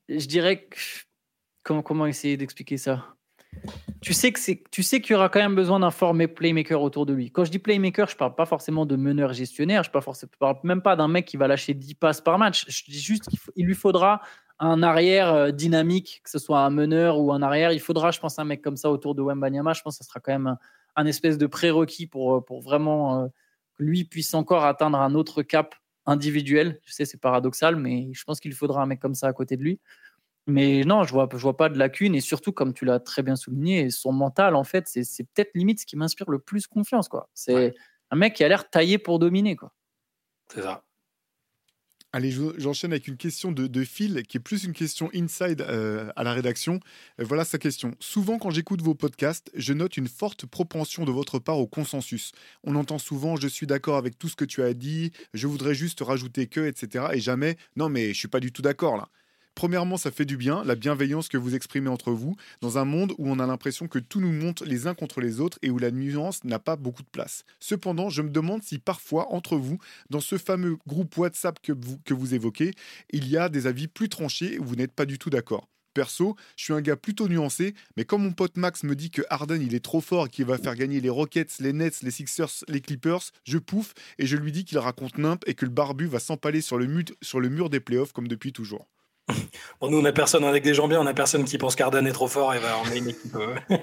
Je 0.08 0.26
dirais 0.26 0.64
que. 0.66 0.76
Comment, 1.82 2.06
essayer 2.06 2.36
d'expliquer 2.36 2.76
ça? 2.76 3.04
Tu 4.00 4.12
sais 4.12 4.32
que 4.32 4.40
c'est, 4.40 4.64
tu 4.70 4.82
sais 4.82 5.00
qu'il 5.00 5.12
y 5.12 5.16
aura 5.16 5.28
quand 5.28 5.40
même 5.40 5.54
besoin 5.54 5.80
d'un 5.80 5.90
fort 5.90 6.14
playmaker 6.34 6.82
autour 6.82 7.06
de 7.06 7.12
lui. 7.12 7.30
Quand 7.30 7.44
je 7.44 7.50
dis 7.50 7.58
playmaker, 7.58 8.08
je 8.08 8.16
parle 8.16 8.34
pas 8.34 8.46
forcément 8.46 8.86
de 8.86 8.96
meneur 8.96 9.32
gestionnaire, 9.32 9.82
je 9.82 9.90
parle, 9.90 10.04
parle 10.38 10.56
même 10.62 10.82
pas 10.82 10.96
d'un 10.96 11.08
mec 11.08 11.26
qui 11.26 11.36
va 11.36 11.46
lâcher 11.48 11.74
10 11.74 11.94
passes 11.94 12.20
par 12.20 12.38
match. 12.38 12.64
Je 12.68 12.84
dis 12.90 13.00
juste 13.00 13.28
qu'il 13.28 13.66
lui 13.66 13.74
faudra 13.74 14.20
un 14.58 14.82
arrière 14.82 15.32
euh, 15.32 15.50
dynamique, 15.50 16.20
que 16.24 16.30
ce 16.30 16.38
soit 16.38 16.60
un 16.60 16.70
meneur 16.70 17.18
ou 17.18 17.32
un 17.32 17.42
arrière. 17.42 17.72
Il 17.72 17.80
faudra, 17.80 18.10
je 18.10 18.20
pense, 18.20 18.38
un 18.38 18.44
mec 18.44 18.62
comme 18.62 18.76
ça 18.76 18.90
autour 18.90 19.14
de 19.14 19.22
Wembanyama. 19.22 19.72
Je 19.72 19.82
pense 19.82 19.98
que 19.98 20.04
ce 20.04 20.08
sera 20.08 20.20
quand 20.20 20.32
même 20.32 20.56
un, 20.96 21.06
espèce 21.06 21.38
de 21.38 21.46
prérequis 21.46 22.06
pour, 22.06 22.44
pour 22.44 22.60
vraiment 22.60 23.30
lui 23.78 24.04
puisse 24.04 24.34
encore 24.34 24.64
atteindre 24.64 24.98
un 25.00 25.14
autre 25.14 25.42
cap 25.42 25.74
individuel. 26.06 26.80
Je 26.84 26.92
sais, 26.92 27.04
c'est 27.04 27.18
paradoxal, 27.18 27.76
mais 27.76 28.10
je 28.12 28.24
pense 28.24 28.40
qu'il 28.40 28.52
faudra 28.54 28.82
un 28.82 28.86
mec 28.86 29.00
comme 29.00 29.14
ça 29.14 29.26
à 29.26 29.32
côté 29.32 29.56
de 29.56 29.62
lui. 29.62 29.80
Mais 30.50 30.82
non, 30.84 31.04
je 31.04 31.12
vois, 31.12 31.28
je 31.32 31.38
vois 31.38 31.56
pas 31.56 31.68
de 31.68 31.78
lacune. 31.78 32.14
Et 32.14 32.20
surtout, 32.20 32.52
comme 32.52 32.74
tu 32.74 32.84
l'as 32.84 33.00
très 33.00 33.22
bien 33.22 33.36
souligné, 33.36 33.90
son 33.90 34.12
mental, 34.12 34.54
en 34.54 34.64
fait, 34.64 34.88
c'est 34.88 35.24
peut-être 35.24 35.50
limite 35.54 35.80
ce 35.80 35.86
qui 35.86 35.96
m'inspire 35.96 36.30
le 36.30 36.38
plus 36.38 36.66
confiance. 36.66 37.08
quoi. 37.08 37.28
C'est 37.34 37.74
un 38.10 38.16
mec 38.16 38.34
qui 38.34 38.44
a 38.44 38.48
l'air 38.48 38.68
taillé 38.68 38.98
pour 38.98 39.18
dominer. 39.18 39.56
quoi. 39.56 39.72
C'est 40.52 40.62
ça. 40.62 40.82
Allez, 42.12 42.34
j'enchaîne 42.58 42.90
avec 42.90 43.06
une 43.06 43.16
question 43.16 43.52
de, 43.52 43.84
Phil, 43.84 44.24
qui 44.24 44.36
est 44.36 44.40
plus 44.40 44.64
une 44.64 44.72
question 44.72 45.10
inside 45.14 45.60
euh, 45.60 46.10
à 46.16 46.24
la 46.24 46.32
rédaction. 46.32 46.80
Euh, 47.20 47.24
voilà 47.24 47.44
sa 47.44 47.56
question. 47.56 47.94
Souvent, 48.00 48.38
quand 48.38 48.50
j'écoute 48.50 48.82
vos 48.82 48.96
podcasts, 48.96 49.48
je 49.54 49.72
note 49.72 49.96
une 49.96 50.08
forte 50.08 50.44
propension 50.44 51.04
de 51.04 51.12
votre 51.12 51.38
part 51.38 51.58
au 51.58 51.68
consensus. 51.68 52.32
On 52.64 52.74
entend 52.74 52.98
souvent 52.98 53.36
je 53.36 53.46
suis 53.46 53.68
d'accord 53.68 53.96
avec 53.96 54.18
tout 54.18 54.28
ce 54.28 54.34
que 54.34 54.44
tu 54.44 54.60
as 54.60 54.74
dit, 54.74 55.12
je 55.34 55.46
voudrais 55.46 55.74
juste 55.74 56.00
rajouter 56.00 56.48
que, 56.48 56.66
etc. 56.66 57.10
Et 57.12 57.20
jamais 57.20 57.56
non, 57.76 57.88
mais 57.88 58.08
je 58.08 58.18
suis 58.18 58.28
pas 58.28 58.40
du 58.40 58.50
tout 58.50 58.62
d'accord 58.62 58.96
là. 58.96 59.08
Premièrement, 59.54 59.96
ça 59.96 60.10
fait 60.10 60.24
du 60.24 60.36
bien, 60.36 60.64
la 60.64 60.74
bienveillance 60.74 61.28
que 61.28 61.36
vous 61.36 61.54
exprimez 61.54 61.90
entre 61.90 62.12
vous, 62.12 62.36
dans 62.60 62.78
un 62.78 62.84
monde 62.84 63.12
où 63.18 63.30
on 63.30 63.38
a 63.38 63.46
l'impression 63.46 63.88
que 63.88 63.98
tout 63.98 64.20
nous 64.20 64.32
monte 64.32 64.62
les 64.62 64.86
uns 64.86 64.94
contre 64.94 65.20
les 65.20 65.40
autres 65.40 65.58
et 65.62 65.70
où 65.70 65.78
la 65.78 65.90
nuance 65.90 66.44
n'a 66.44 66.58
pas 66.58 66.76
beaucoup 66.76 67.02
de 67.02 67.08
place. 67.08 67.44
Cependant, 67.58 68.08
je 68.08 68.22
me 68.22 68.30
demande 68.30 68.62
si 68.62 68.78
parfois, 68.78 69.32
entre 69.32 69.56
vous, 69.56 69.78
dans 70.08 70.20
ce 70.20 70.38
fameux 70.38 70.78
groupe 70.86 71.16
WhatsApp 71.18 71.58
que 71.62 71.72
vous, 71.72 71.98
que 72.04 72.14
vous 72.14 72.34
évoquez, 72.34 72.72
il 73.10 73.28
y 73.28 73.36
a 73.36 73.48
des 73.48 73.66
avis 73.66 73.88
plus 73.88 74.08
tranchés 74.08 74.58
où 74.58 74.64
vous 74.64 74.76
n'êtes 74.76 74.92
pas 74.92 75.06
du 75.06 75.18
tout 75.18 75.30
d'accord. 75.30 75.68
Perso, 75.92 76.36
je 76.56 76.64
suis 76.64 76.72
un 76.72 76.80
gars 76.80 76.96
plutôt 76.96 77.28
nuancé, 77.28 77.74
mais 77.96 78.04
quand 78.04 78.18
mon 78.18 78.32
pote 78.32 78.56
Max 78.56 78.84
me 78.84 78.94
dit 78.94 79.10
que 79.10 79.22
Harden 79.28 79.60
il 79.60 79.74
est 79.74 79.84
trop 79.84 80.00
fort 80.00 80.26
et 80.26 80.28
qu'il 80.30 80.44
va 80.44 80.56
faire 80.56 80.76
gagner 80.76 81.00
les 81.00 81.08
Rockets, 81.08 81.58
les 81.58 81.72
Nets, 81.72 82.02
les 82.02 82.10
Sixers, 82.10 82.64
les 82.68 82.80
Clippers, 82.80 83.32
je 83.44 83.58
pouffe 83.58 83.94
et 84.18 84.26
je 84.26 84.36
lui 84.36 84.52
dis 84.52 84.64
qu'il 84.64 84.78
raconte 84.78 85.18
nimp 85.18 85.42
et 85.46 85.54
que 85.54 85.64
le 85.64 85.70
barbu 85.70 86.06
va 86.06 86.20
s'empaler 86.20 86.60
sur, 86.60 86.78
sur 87.22 87.40
le 87.40 87.48
mur 87.48 87.70
des 87.70 87.80
playoffs 87.80 88.12
comme 88.12 88.28
depuis 88.28 88.52
toujours. 88.52 88.86
Bon, 89.80 89.90
nous, 89.90 89.98
on 89.98 90.04
a 90.04 90.12
personne 90.12 90.44
avec 90.44 90.62
des 90.62 90.74
gens 90.74 90.88
bien, 90.88 91.00
on 91.00 91.06
a 91.06 91.14
personne 91.14 91.44
qui 91.44 91.58
pense 91.58 91.76
qu'Arden 91.76 92.06
est 92.06 92.12
trop 92.12 92.28
fort 92.28 92.54
et 92.54 92.58
va 92.58 92.78
emmener 92.78 92.98
une 92.98 93.08
équipe. 93.08 93.34
Euh. 93.34 93.56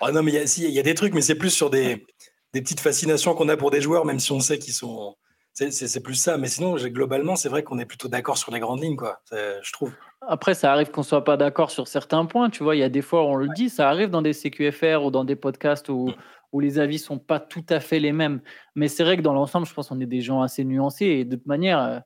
oh, 0.00 0.10
non, 0.10 0.22
mais 0.22 0.32
il 0.32 0.70
y, 0.70 0.78
a 0.78 0.82
des 0.82 0.94
trucs, 0.94 1.14
mais 1.14 1.20
c'est 1.20 1.34
plus 1.34 1.50
sur 1.50 1.70
des, 1.70 2.06
petites 2.52 2.80
fascinations 2.80 3.34
qu'on 3.34 3.48
a 3.48 3.56
pour 3.56 3.70
des 3.70 3.80
joueurs, 3.80 4.04
même 4.04 4.20
si 4.20 4.32
on 4.32 4.40
sait 4.40 4.58
qu'ils 4.58 4.74
sont. 4.74 5.16
C'est 5.52 6.02
plus 6.02 6.14
ça, 6.14 6.38
mais 6.38 6.48
sinon, 6.48 6.76
globalement, 6.76 7.36
c'est 7.36 7.48
vrai 7.48 7.62
qu'on 7.62 7.78
est 7.78 7.84
plutôt 7.84 8.08
d'accord 8.08 8.38
sur 8.38 8.52
les 8.52 8.60
grandes 8.60 8.82
lignes, 8.82 8.96
quoi. 8.96 9.20
Je 9.30 9.72
trouve. 9.72 9.92
Après, 10.26 10.54
ça 10.54 10.72
arrive 10.72 10.90
qu'on 10.90 11.02
soit 11.02 11.24
pas 11.24 11.36
d'accord 11.36 11.70
sur 11.70 11.88
certains 11.88 12.24
points. 12.26 12.50
Tu 12.50 12.62
vois, 12.62 12.76
il 12.76 12.78
y 12.78 12.84
a 12.84 12.88
des 12.88 13.02
fois, 13.02 13.24
on 13.24 13.34
le 13.34 13.48
dit, 13.54 13.68
ça 13.68 13.88
arrive 13.88 14.10
dans 14.10 14.22
des 14.22 14.32
CQFR 14.32 15.04
ou 15.04 15.10
dans 15.10 15.24
des 15.24 15.36
podcasts 15.36 15.88
où, 15.88 16.08
mm. 16.08 16.14
où 16.52 16.60
les 16.60 16.78
avis 16.78 16.98
sont 16.98 17.18
pas 17.18 17.40
tout 17.40 17.64
à 17.68 17.80
fait 17.80 17.98
les 17.98 18.12
mêmes. 18.12 18.40
Mais 18.74 18.88
c'est 18.88 19.02
vrai 19.02 19.16
que 19.16 19.22
dans 19.22 19.32
l'ensemble, 19.32 19.66
je 19.66 19.74
pense 19.74 19.88
qu'on 19.88 20.00
est 20.00 20.06
des 20.06 20.20
gens 20.20 20.42
assez 20.42 20.64
nuancés 20.64 21.06
et 21.06 21.24
de 21.24 21.36
toute 21.36 21.46
manière 21.46 21.80
euh, 21.80 21.98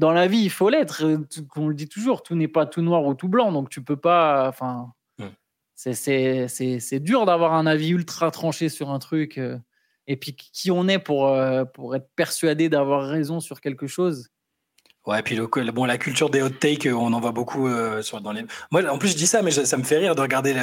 dans 0.00 0.12
la 0.12 0.26
vie, 0.26 0.38
il 0.38 0.50
faut 0.50 0.70
l'être. 0.70 1.04
On 1.56 1.68
le 1.68 1.74
dit 1.74 1.86
toujours, 1.86 2.22
tout 2.22 2.34
n'est 2.34 2.48
pas 2.48 2.64
tout 2.64 2.80
noir 2.80 3.04
ou 3.04 3.14
tout 3.14 3.28
blanc. 3.28 3.52
Donc, 3.52 3.68
tu 3.68 3.84
peux 3.84 3.98
pas. 3.98 4.48
Enfin, 4.48 4.94
hmm. 5.18 5.26
c'est 5.76 7.00
dur 7.00 7.26
d'avoir 7.26 7.52
un 7.52 7.66
avis 7.66 7.90
ultra 7.90 8.30
tranché 8.30 8.70
sur 8.70 8.90
un 8.90 8.98
truc. 8.98 9.36
Euh, 9.36 9.58
et 10.06 10.16
puis, 10.16 10.34
qui 10.34 10.70
on 10.70 10.88
est 10.88 10.98
pour, 10.98 11.28
euh, 11.28 11.66
pour 11.66 11.94
être 11.94 12.08
persuadé 12.16 12.70
d'avoir 12.70 13.06
raison 13.06 13.40
sur 13.40 13.60
quelque 13.60 13.86
chose 13.86 14.30
Ouais, 15.06 15.22
puis 15.22 15.34
le, 15.34 15.46
bon, 15.72 15.86
la 15.86 15.96
culture 15.96 16.28
des 16.28 16.42
hot 16.42 16.50
takes, 16.50 16.84
euh, 16.84 16.92
on 16.92 17.14
en 17.14 17.20
voit 17.20 17.32
beaucoup 17.32 17.68
euh, 17.68 18.02
dans 18.22 18.32
les. 18.32 18.44
Moi, 18.70 18.84
en 18.84 18.98
plus, 18.98 19.08
je 19.08 19.16
dis 19.16 19.26
ça, 19.26 19.40
mais 19.40 19.50
ça 19.50 19.76
me 19.78 19.82
fait 19.82 19.96
rire 19.96 20.14
de 20.14 20.20
regarder 20.20 20.54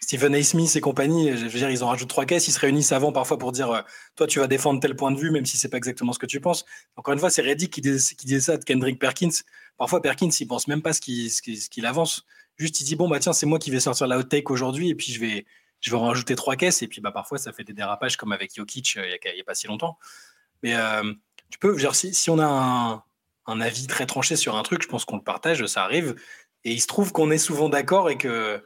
Stephen 0.00 0.34
A. 0.34 0.42
Smith 0.42 0.74
et 0.74 0.80
compagnie. 0.80 1.36
Je 1.36 1.44
veux 1.44 1.58
dire, 1.58 1.70
ils 1.70 1.84
en 1.84 1.88
rajoutent 1.88 2.08
trois 2.08 2.24
caisses, 2.24 2.48
ils 2.48 2.52
se 2.52 2.58
réunissent 2.58 2.90
avant 2.90 3.12
parfois 3.12 3.38
pour 3.38 3.52
dire 3.52 3.84
Toi, 4.16 4.26
tu 4.26 4.40
vas 4.40 4.48
défendre 4.48 4.80
tel 4.80 4.96
point 4.96 5.12
de 5.12 5.18
vue, 5.18 5.30
même 5.30 5.46
si 5.46 5.56
c'est 5.56 5.68
pas 5.68 5.76
exactement 5.76 6.12
ce 6.12 6.18
que 6.18 6.26
tu 6.26 6.40
penses. 6.40 6.64
Encore 6.96 7.14
une 7.14 7.20
fois, 7.20 7.30
c'est 7.30 7.42
Reddick 7.42 7.72
qui, 7.72 7.80
disait 7.80 8.40
ça 8.40 8.56
de 8.56 8.64
Kendrick 8.64 8.98
Perkins. 8.98 9.30
Parfois, 9.76 10.02
Perkins, 10.02 10.30
il 10.40 10.46
pense 10.48 10.66
même 10.66 10.82
pas 10.82 10.92
ce 10.92 11.00
qu'il 11.00 11.86
avance. 11.86 12.24
Juste, 12.56 12.80
il 12.80 12.84
dit 12.84 12.96
Bon, 12.96 13.08
bah 13.08 13.20
tiens, 13.20 13.32
c'est 13.32 13.46
moi 13.46 13.60
qui 13.60 13.70
vais 13.70 13.78
sortir 13.78 14.08
la 14.08 14.18
hot 14.18 14.24
take 14.24 14.50
aujourd'hui, 14.50 14.88
et 14.88 14.96
puis 14.96 15.12
je 15.12 15.20
vais, 15.20 15.46
je 15.80 15.90
vais 15.90 15.96
en 15.96 16.06
rajouter 16.06 16.34
trois 16.34 16.56
caisses. 16.56 16.82
Et 16.82 16.88
puis, 16.88 17.00
bah, 17.00 17.12
parfois, 17.12 17.38
ça 17.38 17.52
fait 17.52 17.62
des 17.62 17.74
dérapages 17.74 18.16
comme 18.16 18.32
avec 18.32 18.52
Jokic 18.56 18.96
il 18.96 19.34
n'y 19.34 19.40
a, 19.40 19.44
pas 19.44 19.54
si 19.54 19.68
longtemps. 19.68 19.98
Mais 20.64 20.74
tu 21.48 21.60
peux, 21.60 21.76
dire, 21.76 21.94
si, 21.94 22.12
si 22.12 22.28
on 22.28 22.40
a 22.40 22.44
un 22.44 23.04
un 23.48 23.60
avis 23.60 23.86
très 23.86 24.06
tranché 24.06 24.36
sur 24.36 24.56
un 24.56 24.62
truc, 24.62 24.82
je 24.82 24.88
pense 24.88 25.04
qu'on 25.04 25.16
le 25.16 25.22
partage, 25.22 25.66
ça 25.66 25.82
arrive. 25.82 26.14
Et 26.64 26.72
il 26.72 26.80
se 26.80 26.86
trouve 26.86 27.12
qu'on 27.12 27.30
est 27.30 27.38
souvent 27.38 27.68
d'accord 27.68 28.10
et 28.10 28.18
que. 28.18 28.62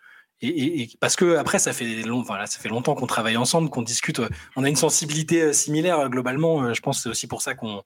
Parce 0.98 1.14
que 1.14 1.36
après, 1.36 1.60
ça 1.60 1.72
fait, 1.72 2.02
long, 2.02 2.24
ça 2.24 2.46
fait 2.46 2.68
longtemps 2.68 2.96
qu'on 2.96 3.06
travaille 3.06 3.36
ensemble, 3.36 3.70
qu'on 3.70 3.82
discute. 3.82 4.20
On 4.56 4.64
a 4.64 4.68
une 4.68 4.76
sensibilité 4.76 5.40
euh, 5.40 5.52
similaire 5.52 6.00
euh, 6.00 6.08
globalement. 6.08 6.64
Euh, 6.64 6.74
je 6.74 6.82
pense 6.82 6.96
que 6.96 7.02
c'est 7.04 7.08
aussi 7.08 7.26
pour 7.28 7.42
ça 7.42 7.54
qu'on 7.54 7.82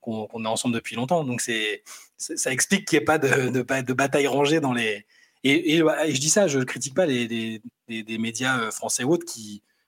qu'on 0.00 0.44
est 0.44 0.48
ensemble 0.48 0.74
depuis 0.74 0.96
longtemps. 0.96 1.24
Donc 1.24 1.40
c'est 1.40 1.84
ça 2.16 2.50
explique 2.50 2.88
qu'il 2.88 2.98
n'y 2.98 3.02
ait 3.02 3.04
pas 3.04 3.18
de, 3.18 3.50
de, 3.50 3.92
bataille 3.92 4.26
rangée 4.26 4.58
dans 4.58 4.72
les. 4.72 5.06
Et, 5.44 5.76
je 5.78 6.18
dis 6.18 6.30
ça, 6.30 6.48
je 6.48 6.58
ne 6.58 6.64
critique 6.64 6.94
pas 6.94 7.06
les, 7.06 7.60
des 7.88 8.18
médias 8.18 8.70
français 8.70 9.04
ou 9.04 9.12
autres 9.12 9.26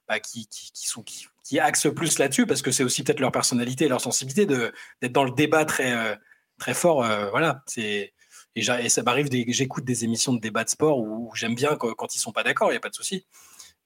bah, 0.07 0.21
qui, 0.21 0.47
qui, 0.49 0.71
qui, 0.73 0.87
sont, 0.87 1.03
qui, 1.03 1.27
qui 1.45 1.59
axent 1.59 1.93
plus 1.95 2.19
là-dessus 2.19 2.47
parce 2.47 2.61
que 2.61 2.71
c'est 2.71 2.85
aussi 2.85 3.03
peut-être 3.03 3.21
leur 3.21 3.33
personnalité 3.33 3.87
et 3.87 3.89
leur 3.89 4.03
sensibilité 4.03 4.45
d'être 4.47 5.13
dans 5.13 5.25
le 5.25 5.31
débat 5.31 5.65
très 5.65 6.19
très 6.63 6.75
fort. 6.75 7.05
Euh, 7.05 7.29
voilà, 7.31 7.63
c'est 7.67 8.13
et, 8.55 8.63
ça 8.63 9.03
m'arrive, 9.03 9.29
j'écoute 9.49 9.85
des 9.85 10.05
émissions 10.05 10.33
de 10.33 10.39
débat 10.39 10.63
de 10.63 10.69
sport 10.69 10.99
où, 10.99 11.33
j'aime 11.35 11.55
bien 11.55 11.75
quand, 11.77 12.15
ils 12.15 12.19
sont 12.19 12.33
pas 12.33 12.43
d'accord, 12.45 12.71
il 12.71 12.75
y 12.75 12.77
a 12.77 12.81
pas 12.81 12.91
de 12.91 12.95
souci. 12.95 13.27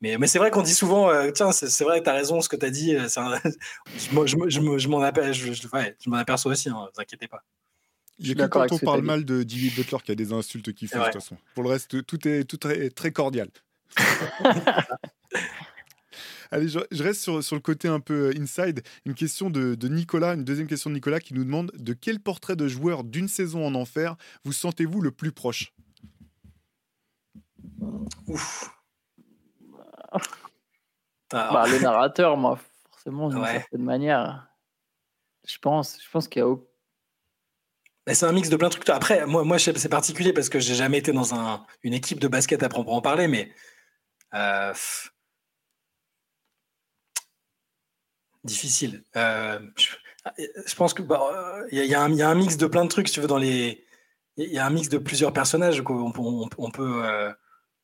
Mais, 0.02 0.18
mais 0.18 0.26
c'est 0.26 0.38
vrai 0.38 0.50
qu'on 0.50 0.62
dit 0.62 0.74
souvent, 0.74 1.08
euh, 1.08 1.30
tiens, 1.30 1.52
c'est 1.52 1.84
vrai, 1.84 2.02
tu 2.02 2.10
as 2.10 2.12
raison, 2.12 2.42
ce 2.42 2.48
que 2.50 2.56
tu 2.56 2.66
as 2.66 2.70
dit. 2.70 2.92
Je, 2.92 4.14
m'en 6.08 6.16
aperçois 6.18 6.52
aussi, 6.52 6.68
hein, 6.68 6.88
vous 6.94 7.00
inquiétez 7.00 7.28
pas. 7.28 7.42
Il 8.18 8.42
a 8.42 8.48
quand 8.48 8.70
on 8.72 8.78
parle 8.78 9.02
mal 9.02 9.24
de 9.24 9.44
Jimmy 9.46 9.70
Butler 9.70 9.98
qu'il 10.00 10.08
y 10.08 10.12
a 10.12 10.16
des 10.16 10.32
insultes 10.32 10.72
qui 10.72 10.86
font, 10.86 10.98
de 10.98 11.04
toute 11.04 11.14
façon. 11.14 11.36
Pour 11.54 11.62
le 11.62 11.70
reste, 11.70 12.04
tout 12.04 12.28
est, 12.28 12.44
tout 12.44 12.66
est 12.66 12.90
très 12.90 13.12
cordial. 13.12 13.48
Allez, 16.50 16.68
je, 16.68 17.02
reste 17.02 17.22
sur, 17.22 17.42
sur, 17.42 17.56
le 17.56 17.62
côté 17.62 17.88
un 17.88 18.00
peu 18.00 18.28
euh, 18.30 18.40
inside. 18.40 18.82
Une 19.04 19.14
question 19.14 19.50
de, 19.50 19.74
de, 19.74 19.88
Nicolas, 19.88 20.34
une 20.34 20.44
deuxième 20.44 20.66
question 20.66 20.90
de 20.90 20.94
Nicolas 20.94 21.20
qui 21.20 21.34
nous 21.34 21.44
demande 21.44 21.72
de 21.74 21.92
quel 21.92 22.20
portrait 22.20 22.56
de 22.56 22.68
joueur 22.68 23.04
d'une 23.04 23.28
saison 23.28 23.66
en 23.66 23.74
enfer 23.74 24.16
vous 24.44 24.52
sentez-vous 24.52 25.00
le 25.00 25.10
plus 25.10 25.32
proche? 25.32 25.72
Ouf. 28.26 28.70
Bah, 31.30 31.64
le 31.68 31.80
narrateur, 31.80 32.36
moi, 32.36 32.58
forcément, 32.90 33.28
d'une 33.28 33.44
certaine 33.44 33.82
manière. 33.82 34.46
Je 35.46 35.58
pense, 35.58 35.98
je 36.02 36.10
pense 36.10 36.28
qu'il 36.28 36.42
y 36.42 36.44
a. 36.44 36.54
C'est 38.12 38.26
un 38.26 38.32
mix 38.32 38.48
de 38.48 38.56
plein 38.56 38.68
de 38.68 38.72
trucs. 38.72 38.88
Après, 38.88 39.26
moi, 39.26 39.42
moi 39.42 39.58
c'est 39.58 39.88
particulier 39.88 40.32
parce 40.32 40.48
que 40.48 40.60
j'ai 40.60 40.74
jamais 40.74 40.98
été 40.98 41.12
dans 41.12 41.34
un, 41.34 41.66
une 41.82 41.92
équipe 41.92 42.20
de 42.20 42.28
basket 42.28 42.62
à 42.62 42.68
proprement 42.68 43.00
parler, 43.00 43.26
mais 43.26 43.52
euh, 44.34 44.72
difficile. 48.46 49.04
Euh, 49.16 49.58
je, 50.66 50.74
pense 50.74 50.94
que 50.94 51.02
bah, 51.02 51.20
il 51.70 51.84
y, 51.84 51.94
a 51.94 52.02
un 52.02 52.34
mix 52.34 52.56
de 52.56 52.66
plein 52.66 52.84
de 52.84 52.88
trucs, 52.88 53.08
si 53.08 53.14
tu 53.14 53.20
veux, 53.20 53.26
dans 53.26 53.38
les. 53.38 53.84
Il 54.36 54.52
y 54.52 54.58
a 54.58 54.66
un 54.66 54.70
mix 54.70 54.88
de 54.88 54.98
plusieurs 54.98 55.32
personnages 55.32 55.82
qu'on 55.82 56.12
on, 56.58 56.70
peut. 56.70 57.04
Euh, 57.04 57.32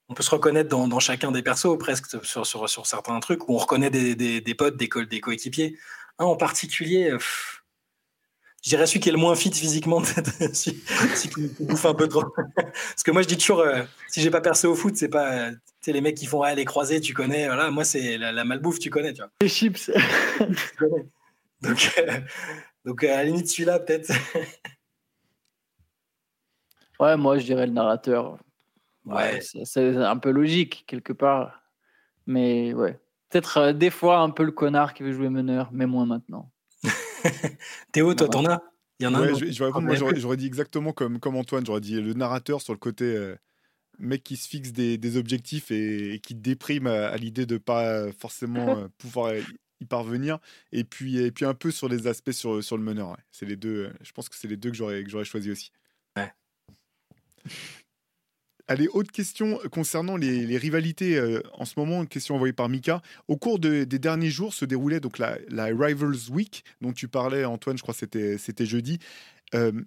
on 0.09 0.15
peut 0.15 0.23
se 0.23 0.31
reconnaître 0.31 0.69
dans, 0.69 1.01
chacun 1.01 1.33
des 1.33 1.43
persos, 1.43 1.79
presque 1.79 2.07
sur, 2.25 2.47
sur, 2.47 2.87
certains 2.87 3.21
trucs, 3.21 3.49
où 3.49 3.55
on 3.55 3.59
reconnaît 3.59 3.91
des, 3.91 4.15
des, 4.15 4.55
potes, 4.55 4.77
des, 4.77 4.89
des 5.09 5.21
coéquipiers. 5.21 5.79
Un 6.19 6.25
en 6.25 6.37
particulier, 6.37 7.17
je 8.63 8.71
dirais 8.71 8.87
celui 8.87 9.01
qui 9.01 9.09
est 9.09 9.13
le 9.13 9.19
moins 9.19 9.35
fit 9.35 9.53
physiquement, 9.53 10.03
celui 10.05 11.31
qui 11.31 11.65
bouffe 11.65 11.85
un 11.85 11.95
peu 11.95 12.09
trop. 12.09 12.25
Parce 12.65 13.03
que 13.05 13.11
moi, 13.11 13.23
je 13.23 13.29
dis 13.29 13.37
toujours, 13.37 13.61
euh, 13.61 13.83
si 14.09 14.21
j'ai 14.21 14.31
pas 14.31 14.41
percé 14.41 14.69
au 14.69 14.75
foot, 14.77 14.97
c'est 14.97 15.09
pas 15.09 15.51
les 15.87 16.01
mecs 16.01 16.17
qui 16.17 16.27
font 16.27 16.43
ah, 16.43 16.55
les 16.55 16.65
croisés, 16.65 17.01
tu 17.01 17.13
connais. 17.13 17.47
Voilà, 17.47 17.71
moi, 17.71 17.85
c'est 17.85 18.19
la, 18.19 18.45
malbouffe, 18.45 18.79
tu 18.79 18.89
connais. 18.89 19.13
Tu 19.13 19.21
vois. 19.21 19.31
Les 19.41 19.49
chips. 19.49 19.91
Donc, 21.61 21.95
euh, 21.99 22.19
donc 22.85 23.05
à 23.05 23.19
la 23.19 23.25
limite, 23.25 23.49
celui-là, 23.49 23.79
peut-être. 23.79 24.13
ouais, 26.99 27.17
moi, 27.17 27.39
je 27.39 27.45
dirais 27.45 27.67
le 27.67 27.73
narrateur. 27.73 28.37
Ouais. 29.05 29.41
C'est 29.41 29.97
un 29.97 30.17
peu 30.17 30.31
logique, 30.31 30.85
quelque 30.89 31.13
part. 31.13 31.63
Mais 32.27 32.75
ouais. 32.75 32.99
Peut-être 33.29 33.59
euh, 33.59 33.73
des 33.73 33.91
fois 33.91 34.19
un 34.19 34.31
peu 34.31 34.43
le 34.43 34.53
connard 34.53 34.93
qui 34.93 35.03
veut 35.03 35.13
jouer 35.13 35.29
meneur, 35.29 35.71
mais 35.73 35.87
moins 35.87 36.05
maintenant. 36.05 36.52
Théo, 37.93 38.15
toi, 38.15 38.29
t'en 38.29 38.45
as? 38.47 38.63
Il 39.01 39.05
y 39.05 39.07
en 39.07 39.15
a 39.15 39.21
un. 39.21 40.15
j'aurais 40.15 40.37
dit 40.37 40.47
exactement 40.47 40.93
comme, 40.93 41.19
comme 41.19 41.37
Antoine. 41.37 41.67
J'aurais 41.67 41.81
dit 41.81 42.01
le 42.01 42.13
narrateur 42.15 42.61
sur 42.61 42.73
le 42.73 42.79
côté 42.79 43.35
mec 43.99 44.23
qui 44.23 44.37
se 44.37 44.49
fixe 44.49 44.73
des, 44.73 45.17
objectifs 45.17 45.71
et, 45.71 46.21
qui 46.23 46.35
déprime 46.35 46.87
à, 46.87 47.17
l'idée 47.17 47.47
de 47.47 47.59
pas 47.59 48.13
forcément 48.13 48.79
euh, 48.79 48.89
pouvoir 48.99 49.35
y 49.81 49.85
parvenir. 49.85 50.39
Et 50.73 50.85
puis, 50.85 51.19
et 51.19 51.31
puis 51.31 51.45
un 51.45 51.55
peu 51.55 51.71
sur 51.71 51.89
les 51.89 52.07
aspects 52.07 52.33
sur, 52.33 52.63
sur 52.63 52.77
le 52.77 52.83
meneur. 52.83 53.17
C'est 53.31 53.47
les 53.47 53.57
deux. 53.57 53.87
Euh, 53.87 53.93
je 54.03 54.13
pense 54.13 54.29
que 54.29 54.37
c'est 54.37 54.49
les 54.49 54.57
deux 54.57 54.71
que 54.71 54.77
j'aurais 54.77 55.03
que 55.05 55.11
j'aurais 55.11 55.25
choisi 55.25 55.51
aussi. 55.51 55.73
Ouais. 56.17 56.33
Allez, 58.69 58.89
autre 58.89 59.11
question 59.11 59.59
concernant 59.71 60.17
les, 60.17 60.57
rivalités 60.57 61.17
euh, 61.17 61.43
en 61.55 61.65
ce 61.65 61.75
moment, 61.77 62.01
une 62.01 62.09
question 62.09 62.37
envoyée 62.37 62.53
par 62.53 62.69
Mika. 62.69 63.03
Au 63.29 63.37
cours 63.37 63.59
des 63.59 63.87
derniers 63.87 64.31
jours 64.31 64.55
se 64.55 64.65
déroulait 64.65 65.01
donc 65.01 65.19
la, 65.19 65.37
Rivals 65.67 66.31
Week 66.31 66.65
dont 66.81 66.93
tu 66.93 67.09
parlais, 67.09 67.45
Antoine, 67.45 67.77
je 67.77 67.83
crois 67.83 67.95
que 67.95 68.37
c'était, 68.39 68.67
jeudi. 68.67 68.99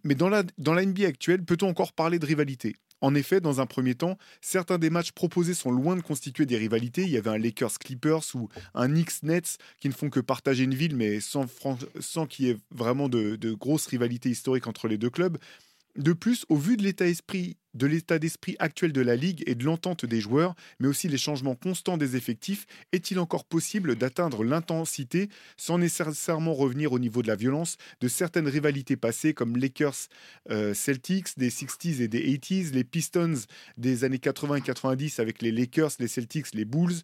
mais 0.04 0.16
dans 0.16 0.30
la, 0.30 0.44
dans 0.58 0.74
la 0.74 0.86
NBA 0.86 1.08
actuelle, 1.08 1.44
peut-on 1.44 1.70
encore 1.70 1.94
parler 1.94 2.20
de 2.20 2.26
rivalité? 2.26 2.76
En 3.02 3.14
effet, 3.14 3.42
dans 3.42 3.62
un 3.62 3.66
premier 3.66 3.94
temps, 3.94 4.18
certains 4.42 4.78
des 4.78 4.90
matchs 4.90 5.12
proposés 5.12 5.54
sont 5.54 5.72
loin 5.72 5.96
de 5.96 6.02
constituer 6.02 6.46
des 6.46 6.58
rivalités. 6.58 7.04
Il 7.04 7.10
y 7.10 7.18
avait 7.18 7.30
un 7.30 7.38
Lakers-Clippers 7.38 8.36
ou 8.36 8.50
un 8.74 8.88
Knicks-Nets 8.88 9.58
qui 9.80 9.90
ne 9.90 9.94
font 9.94 10.10
que 10.10 10.20
partager 10.20 10.64
une 10.64 10.74
ville, 10.74 10.96
mais 10.96 11.20
sans, 11.20 11.46
sans 12.00 12.26
qu'il 12.26 12.46
y 12.46 12.50
ait 12.50 12.58
vraiment 12.72 13.10
de, 13.10 13.36
de 13.36 13.54
grosses 13.54 13.88
rivalités 13.88 14.30
historiques 14.30 14.68
entre 14.68 14.88
les 14.88 14.98
deux 14.98 15.10
clubs. 15.10 15.38
De 15.96 16.12
plus, 16.12 16.46
au 16.50 16.58
vu 16.58 16.76
de 16.76 16.84
l'état 16.84 18.20
d'esprit 18.20 18.56
actuel 18.60 18.92
de 18.92 19.00
la 19.00 19.16
Ligue 19.16 19.44
et 19.48 19.56
de 19.56 19.64
l'entente 19.64 20.06
des 20.06 20.20
joueurs, 20.20 20.54
mais 20.82 20.90
aussi 20.90 21.08
les 21.08 21.18
changements 21.18 21.56
constants 21.56 21.96
des 21.96 22.18
effectifs, 22.18 22.66
est-il 22.92 23.18
encore 23.18 23.46
possible 23.46 23.96
d'atteindre 23.96 24.44
l'intensité 24.44 25.30
sans 25.56 25.78
nécessairement 25.78 26.54
revenir 26.54 26.92
au 26.92 27.00
niveau 27.00 27.22
de 27.22 27.28
la 27.28 27.38
violence 27.38 27.78
de 28.02 28.10
certaines 28.10 28.50
rivalités 28.50 28.98
passées 28.98 29.34
comme 29.34 29.56
Lakers 29.56 30.10
euh, 30.52 30.74
Celtics 30.74 31.38
des 31.38 31.50
60s 31.50 32.02
et 32.02 32.10
des 32.10 32.38
80s, 32.38 32.74
les 32.74 32.84
Pistons 32.84 33.46
des 33.78 34.04
années 34.04 34.20
80 34.20 34.56
et 34.56 34.62
90 34.62 35.20
avec 35.20 35.42
les 35.42 35.54
Lakers, 35.54 35.92
les 36.00 36.10
Celtics, 36.10 36.54
les 36.54 36.66
Bulls 36.66 37.04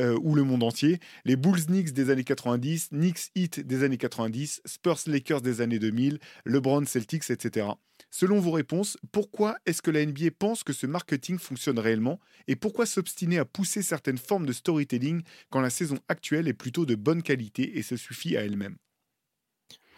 euh, 0.00 0.18
ou 0.20 0.34
le 0.34 0.42
monde 0.42 0.64
entier, 0.64 0.98
les 1.24 1.36
Bulls 1.36 1.66
Knicks 1.66 1.92
des 1.92 2.10
années 2.10 2.24
90, 2.24 2.88
Knicks 2.88 3.30
Heat 3.36 3.60
des 3.60 3.84
années 3.84 3.98
90, 3.98 4.62
Spurs 4.64 4.98
Lakers 5.06 5.42
des 5.42 5.60
années 5.60 5.78
2000, 5.78 6.18
LeBron 6.44 6.84
Celtics, 6.86 7.30
etc. 7.30 7.68
Selon 8.14 8.40
vos 8.40 8.50
réponses, 8.50 8.98
pourquoi 9.10 9.56
est-ce 9.64 9.80
que 9.80 9.90
la 9.90 10.04
NBA 10.04 10.32
pense 10.38 10.64
que 10.64 10.74
ce 10.74 10.86
marketing 10.86 11.38
fonctionne 11.38 11.78
réellement 11.78 12.20
et 12.46 12.56
pourquoi 12.56 12.84
s'obstiner 12.84 13.38
à 13.38 13.46
pousser 13.46 13.80
certaines 13.80 14.18
formes 14.18 14.44
de 14.44 14.52
storytelling 14.52 15.22
quand 15.48 15.62
la 15.62 15.70
saison 15.70 15.96
actuelle 16.08 16.46
est 16.46 16.52
plutôt 16.52 16.84
de 16.84 16.94
bonne 16.94 17.22
qualité 17.22 17.78
et 17.78 17.82
se 17.82 17.96
suffit 17.96 18.36
à 18.36 18.44
elle-même? 18.44 18.76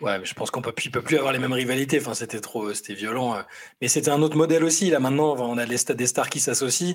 Ouais, 0.01 0.25
je 0.25 0.33
pense 0.35 0.53
qu'on 0.53 0.62
peut, 0.62 0.73
peut 0.73 1.03
plus 1.03 1.17
avoir 1.17 1.33
les 1.33 1.41
mêmes 1.41 1.53
rivalités. 1.53 1.99
Enfin, 1.99 2.15
c'était 2.15 2.41
trop, 2.41 2.73
c'était 2.73 2.95
violent. 2.95 3.35
Euh. 3.35 3.43
Mais 3.81 3.89
c'était 3.89 4.11
un 4.11 4.23
autre 4.23 4.37
modèle 4.37 4.62
aussi. 4.62 4.91
Là, 4.91 5.01
maintenant, 5.01 5.35
on 5.37 5.59
a 5.59 5.67
des 5.67 6.07
stars 6.07 6.31
qui 6.31 6.39
s'associent. 6.39 6.95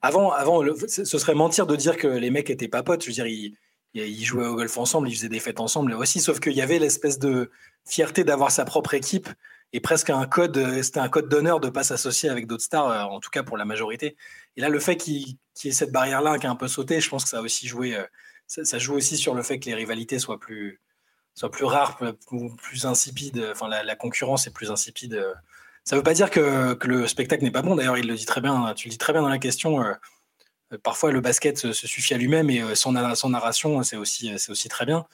Avant, 0.00 0.30
avant, 0.30 0.62
ce 0.88 1.04
serait 1.04 1.34
mentir 1.34 1.66
de 1.66 1.76
dire 1.76 1.98
que 1.98 2.06
les 2.06 2.30
mecs 2.30 2.48
étaient 2.48 2.68
pas 2.68 2.82
potes. 2.82 3.02
Je 3.02 3.08
veux 3.08 3.12
dire, 3.12 3.26
ils, 3.26 3.54
ils 3.92 4.24
jouaient 4.24 4.46
au 4.46 4.56
golf 4.56 4.78
ensemble, 4.78 5.10
ils 5.10 5.14
faisaient 5.14 5.28
des 5.28 5.40
fêtes 5.40 5.60
ensemble 5.60 5.92
aussi. 5.92 6.20
Sauf 6.20 6.40
qu'il 6.40 6.52
y 6.52 6.62
avait 6.62 6.78
l'espèce 6.78 7.18
de 7.18 7.50
fierté 7.84 8.24
d'avoir 8.24 8.50
sa 8.50 8.64
propre 8.64 8.94
équipe 8.94 9.28
et 9.74 9.80
presque 9.80 10.08
un 10.08 10.24
code, 10.24 10.56
euh, 10.56 10.82
c'était 10.84 11.00
un 11.00 11.08
code 11.08 11.28
d'honneur 11.28 11.58
de 11.58 11.66
ne 11.66 11.72
pas 11.72 11.82
s'associer 11.82 12.30
avec 12.30 12.46
d'autres 12.46 12.62
stars, 12.62 12.88
euh, 12.88 13.02
en 13.02 13.18
tout 13.18 13.28
cas 13.28 13.42
pour 13.42 13.56
la 13.56 13.64
majorité. 13.64 14.16
Et 14.56 14.60
là, 14.60 14.68
le 14.68 14.78
fait 14.78 14.96
qu'il 14.96 15.14
y 15.16 15.68
ait 15.68 15.72
cette 15.72 15.90
barrière-là 15.90 16.38
qui 16.38 16.46
a 16.46 16.50
un 16.50 16.54
peu 16.54 16.68
sauté, 16.68 17.00
je 17.00 17.10
pense 17.10 17.24
que 17.24 17.30
ça 17.30 17.42
aussi 17.42 17.66
joué, 17.66 17.96
euh, 17.96 18.04
ça, 18.46 18.78
joue 18.78 18.94
aussi 18.94 19.16
sur 19.16 19.34
le 19.34 19.42
fait 19.42 19.58
que 19.58 19.66
les 19.66 19.74
rivalités 19.74 20.20
soient 20.20 20.38
plus, 20.38 20.80
soient 21.34 21.50
plus 21.50 21.64
rares, 21.64 21.96
plus, 21.96 22.14
plus 22.56 22.86
insipides. 22.86 23.44
Enfin, 23.50 23.66
la, 23.68 23.96
concurrence 23.96 24.46
est 24.46 24.52
plus 24.52 24.70
insipide. 24.70 25.20
Ça 25.82 25.96
ne 25.96 26.00
veut 26.00 26.04
pas 26.04 26.14
dire 26.14 26.30
que, 26.30 26.78
le 26.84 27.08
spectacle 27.08 27.42
n'est 27.42 27.50
pas 27.50 27.62
bon. 27.62 27.74
D'ailleurs, 27.74 27.98
il 27.98 28.06
le 28.06 28.14
dit 28.14 28.26
très 28.26 28.40
bien. 28.40 28.74
Tu 28.74 28.86
le 28.86 28.92
dis 28.92 28.98
très 28.98 29.12
bien 29.12 29.22
dans 29.22 29.28
la 29.28 29.38
question. 29.38 29.82
parfois, 30.84 31.10
le 31.10 31.20
basket 31.20 31.58
se, 31.58 31.72
suffit 31.72 32.14
à 32.14 32.18
lui-même 32.18 32.48
et 32.48 32.76
son, 32.76 32.92
narration, 32.92 33.82
c'est 33.82 33.96
aussi 33.96 34.68
très 34.68 34.86
bien. 34.86 35.04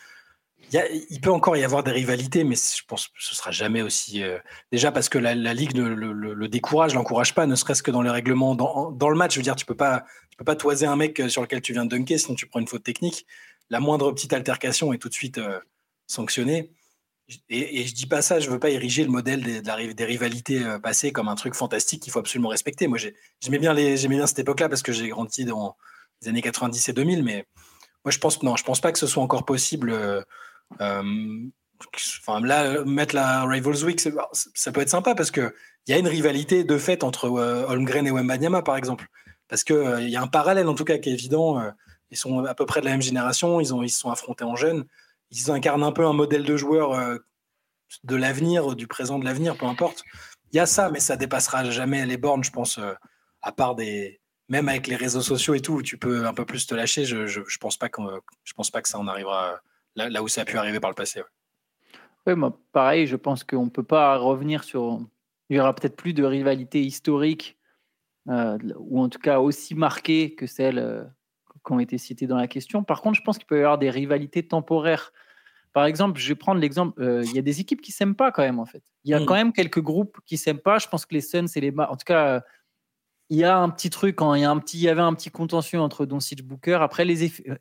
Il 0.73 1.21
peut 1.21 1.31
encore 1.31 1.57
y 1.57 1.65
avoir 1.65 1.83
des 1.83 1.91
rivalités, 1.91 2.45
mais 2.45 2.55
je 2.55 2.83
pense 2.87 3.09
que 3.09 3.15
ce 3.19 3.35
sera 3.35 3.51
jamais 3.51 3.83
aussi. 3.83 4.23
Euh, 4.23 4.39
déjà 4.71 4.93
parce 4.93 5.09
que 5.09 5.19
la, 5.19 5.35
ligue 5.35 5.77
le, 5.77 5.95
le, 5.95 6.49
décourage, 6.49 6.95
l'encourage 6.95 7.35
pas, 7.35 7.47
ne 7.47 7.57
serait-ce 7.57 7.83
que 7.83 7.91
dans 7.91 8.03
les 8.03 8.11
règlements, 8.11 8.55
dans, 8.55 9.09
le 9.09 9.17
match. 9.17 9.35
Je 9.35 9.41
veux 9.41 9.45
dire, 9.45 9.57
tu 9.57 9.67
peux 9.67 9.75
pas, 9.75 10.05
tu 10.31 10.37
peux 10.37 10.45
pas 10.45 10.57
toiser 10.57 10.87
un 10.87 10.97
mec 10.97 11.23
sur 11.29 11.43
lequel 11.43 11.61
tu 11.61 11.73
viens 11.73 11.85
de 11.85 11.91
dunker, 11.91 12.19
sinon 12.19 12.35
tu 12.35 12.47
prends 12.47 12.61
une 12.61 12.69
faute 12.69 12.85
technique. 12.85 13.27
La 13.69 13.81
moindre 13.81 14.11
petite 14.13 14.33
altercation 14.33 14.93
est 14.93 14.99
tout 14.99 15.09
de 15.09 15.15
suite 15.15 15.39
euh, 15.39 15.59
sanctionnée. 16.07 16.71
Et, 17.49 17.81
et, 17.81 17.87
je 17.87 17.95
dis 17.95 18.07
pas 18.07 18.23
ça, 18.23 18.41
je 18.41 18.51
veux 18.51 18.59
pas 18.59 18.71
ériger 18.71 19.05
le 19.05 19.11
modèle 19.11 19.63
des, 19.63 20.05
rivalités 20.05 20.65
euh, 20.65 20.79
passées 20.79 21.13
comme 21.13 21.29
un 21.29 21.37
truc 21.37 21.55
fantastique 21.55 22.03
qu'il 22.03 22.13
faut 22.13 22.19
absolument 22.19 22.49
respecter. 22.49 22.89
Moi, 22.89 22.99
j'aimais 23.41 23.59
bien, 23.59 23.75
bien 23.75 24.27
cette 24.27 24.41
époque-là 24.41 24.69
parce 24.69 24.83
que 24.83 24.93
j'ai 24.93 25.09
grandi 25.09 25.45
dans 25.45 25.77
les 26.23 26.29
années 26.29 26.43
90 26.43 26.89
et 26.89 26.93
2000, 26.93 27.23
mais 27.23 27.47
moi, 28.05 28.11
je 28.11 28.19
pense 28.19 28.43
non, 28.43 28.57
je 28.57 28.65
pense 28.65 28.81
pas 28.81 28.91
que 28.93 28.99
ce 28.99 29.07
soit 29.07 29.23
encore 29.23 29.45
possible. 29.45 29.93
Euh, 30.81 31.49
enfin, 32.21 32.41
là, 32.41 32.85
mettre 32.85 33.15
la 33.15 33.45
Rivals 33.45 33.85
Week, 33.85 34.01
ça 34.01 34.73
peut 34.73 34.81
être 34.81 34.91
sympa 34.91 35.15
parce 35.15 35.31
qu'il 35.31 35.53
y 35.89 35.93
a 35.93 35.99
une 35.99 36.09
rivalité 36.09 36.65
de 36.65 36.79
fait 36.79 37.05
entre 37.05 37.27
euh, 37.27 37.67
Holmgren 37.69 38.07
et 38.07 38.11
Wembanyama, 38.11 38.63
par 38.63 38.77
exemple. 38.77 39.07
Parce 39.49 39.65
qu'il 39.65 39.77
euh, 39.77 40.01
y 40.03 40.17
a 40.17 40.23
un 40.23 40.29
parallèle, 40.29 40.69
en 40.69 40.75
tout 40.75 40.85
cas, 40.85 40.99
qui 40.99 41.11
est 41.11 41.13
évident. 41.13 41.61
ils 42.11 42.17
sont 42.17 42.45
à 42.45 42.55
peu 42.55 42.67
près 42.67 42.81
de 42.81 42.87
la 42.87 42.93
même 42.93 43.03
génération, 43.03 43.61
ils, 43.61 43.75
ont, 43.75 43.83
ils 43.83 43.91
se 43.91 44.01
sont 44.01 44.11
affrontés 44.11 44.45
en 44.45 44.57
jeunes. 44.57 44.85
Ils 45.31 45.51
incarnent 45.51 45.83
un 45.83 45.93
peu 45.93 46.07
un 46.07 46.13
modèle 46.13 46.45
de 46.45 46.57
joueur 46.57 47.19
de 48.05 48.17
l'avenir, 48.17 48.75
du 48.77 48.87
présent, 48.87 49.19
de 49.19 49.25
l'avenir, 49.25 49.57
peu 49.57 49.67
importe. 49.67 50.03
Il 50.53 50.57
y 50.57 50.61
a 50.61 50.67
ça, 50.67 50.91
mais 50.91 51.01
ça 51.01 51.17
dépassera 51.17 51.71
jamais 51.71 52.05
les 52.07 52.17
bornes, 52.17 52.43
je 52.43 52.51
pense, 52.51 52.81
à 53.43 53.53
part 53.53 53.75
des. 53.75 54.21
Même 54.49 54.69
avec 54.69 54.89
les 54.89 54.97
réseaux 54.97 55.21
sociaux 55.21 55.55
et 55.55 55.61
tout, 55.61 55.75
où 55.75 55.83
tu 55.83 55.97
peux 55.97 56.27
un 56.27 56.35
peu 56.35 56.45
plus 56.45 56.67
te 56.67 56.75
lâcher, 56.75 57.05
je, 57.05 57.29
je, 57.29 57.41
je 57.47 57.59
pense 57.59 57.77
pense 57.77 58.71
pas 58.71 58.83
que 58.83 58.89
ça 58.89 58.99
en 58.99 59.07
arrivera 59.07 59.61
là, 59.97 60.23
où 60.23 60.29
ça 60.29 60.43
a 60.43 60.45
pu 60.45 60.57
arriver 60.57 60.81
par 60.81 60.91
le 60.91 60.95
passé. 60.95 61.23
Oui, 62.27 62.35
moi, 62.35 62.59
pareil, 62.73 63.07
je 63.07 63.17
pense 63.17 63.45
qu'on 63.45 63.65
ne 63.65 63.71
peut 63.71 63.83
pas 63.83 64.17
revenir 64.17 64.65
sur. 64.65 65.01
Il 65.49 65.57
y 65.57 65.61
aura 65.61 65.75
peut-être 65.75 65.97
plus 65.97 66.13
de 66.13 66.23
rivalité 66.23 66.83
historique, 66.83 67.59
euh, 68.29 68.59
ou 68.79 69.01
en 69.01 69.09
tout 69.09 69.19
cas 69.19 69.41
aussi 69.41 69.75
marquée 69.75 70.35
que 70.35 70.47
celles 70.47 70.79
euh, 70.79 71.05
qui 71.67 71.73
ont 71.73 71.81
été 71.81 71.99
citées 71.99 72.27
dans 72.27 72.37
la 72.37 72.47
question. 72.47 72.85
Par 72.85 73.03
contre, 73.03 73.19
je 73.19 73.23
pense 73.23 73.39
qu'il 73.39 73.47
peut 73.47 73.57
y 73.57 73.61
avoir 73.61 73.79
des 73.79 73.91
rivalités 73.91 74.47
temporaires. 74.47 75.13
Par 75.73 75.87
exemple, 75.87 76.21
je 76.21 76.29
vais 76.29 76.35
prendre 76.35 76.61
l'exemple, 76.61 77.01
euh, 77.03 77.25
il 77.25 77.35
y 77.35 77.39
a 77.39 77.43
des 77.43 77.61
équipes 77.61 77.81
qui 77.81 77.91
ne 77.91 77.95
s'aiment 77.95 78.15
pas 78.15 78.31
quand 78.31 78.43
même, 78.43 78.59
en 78.59 78.67
fait. 78.67 78.83
Il 79.05 79.11
y 79.11 79.15
a 79.15 79.21
mm. 79.21 79.27
quand 79.27 79.35
même 79.35 79.53
quelques 79.53 79.81
groupes 79.81 80.19
qui 80.27 80.35
ne 80.35 80.39
s'aiment 80.39 80.61
pas. 80.61 80.79
Je 80.79 80.89
pense 80.89 81.07
que 81.07 81.15
les 81.15 81.21
Suns 81.21 81.47
et 81.55 81.61
les... 81.61 81.73
En 81.77 81.97
tout 81.97 82.05
cas, 82.05 82.45
il 83.31 83.39
y 83.39 83.45
a 83.45 83.57
un 83.57 83.71
petit 83.71 83.91
truc, 83.91 84.17
quand 84.17 84.35
il 84.35 84.43
y, 84.43 84.45
a 84.45 84.51
un 84.51 84.59
petit, 84.59 84.77
il 84.79 84.83
y 84.83 84.89
avait 84.89 85.01
un 85.01 85.15
petit 85.15 85.31
contentieux 85.31 85.81
entre 85.81 86.05
Doncic 86.05 86.43
Booker. 86.43 86.79
Après, 86.81 87.05
les, 87.05 87.31
euh, 87.49 87.55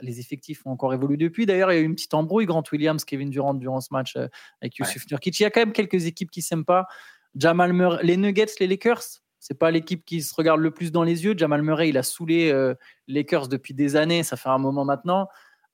les 0.00 0.20
effectifs 0.20 0.64
ont 0.64 0.70
encore 0.70 0.94
évolué 0.94 1.16
depuis. 1.16 1.46
D'ailleurs, 1.46 1.72
il 1.72 1.74
y 1.74 1.78
a 1.78 1.80
eu 1.80 1.84
une 1.84 1.96
petite 1.96 2.14
embrouille, 2.14 2.46
Grant 2.46 2.62
Williams, 2.70 3.04
Kevin 3.04 3.28
Durant 3.28 3.54
durant 3.54 3.80
ce 3.80 3.88
match 3.90 4.14
euh, 4.14 4.28
avec 4.62 4.78
Yusuf 4.78 5.04
Nurkic. 5.10 5.40
Il 5.40 5.42
y 5.42 5.46
a 5.46 5.50
quand 5.50 5.60
même 5.60 5.72
quelques 5.72 6.06
équipes 6.06 6.30
qui 6.30 6.42
s'aiment 6.42 6.64
pas. 6.64 6.86
Jamal 7.34 7.72
Murray, 7.72 8.04
les 8.04 8.16
Nuggets, 8.16 8.54
les 8.60 8.68
Lakers, 8.68 9.02
c'est 9.40 9.58
pas 9.58 9.72
l'équipe 9.72 10.04
qui 10.04 10.22
se 10.22 10.32
regarde 10.32 10.60
le 10.60 10.70
plus 10.70 10.92
dans 10.92 11.02
les 11.02 11.24
yeux. 11.24 11.34
Jamal 11.36 11.60
Murray, 11.62 11.88
il 11.88 11.98
a 11.98 12.04
saoulé 12.04 12.52
euh, 12.52 12.74
les 13.08 13.22
Lakers 13.22 13.48
depuis 13.48 13.74
des 13.74 13.96
années, 13.96 14.22
ça 14.22 14.36
fait 14.36 14.48
un 14.48 14.58
moment 14.58 14.84
maintenant. 14.84 15.26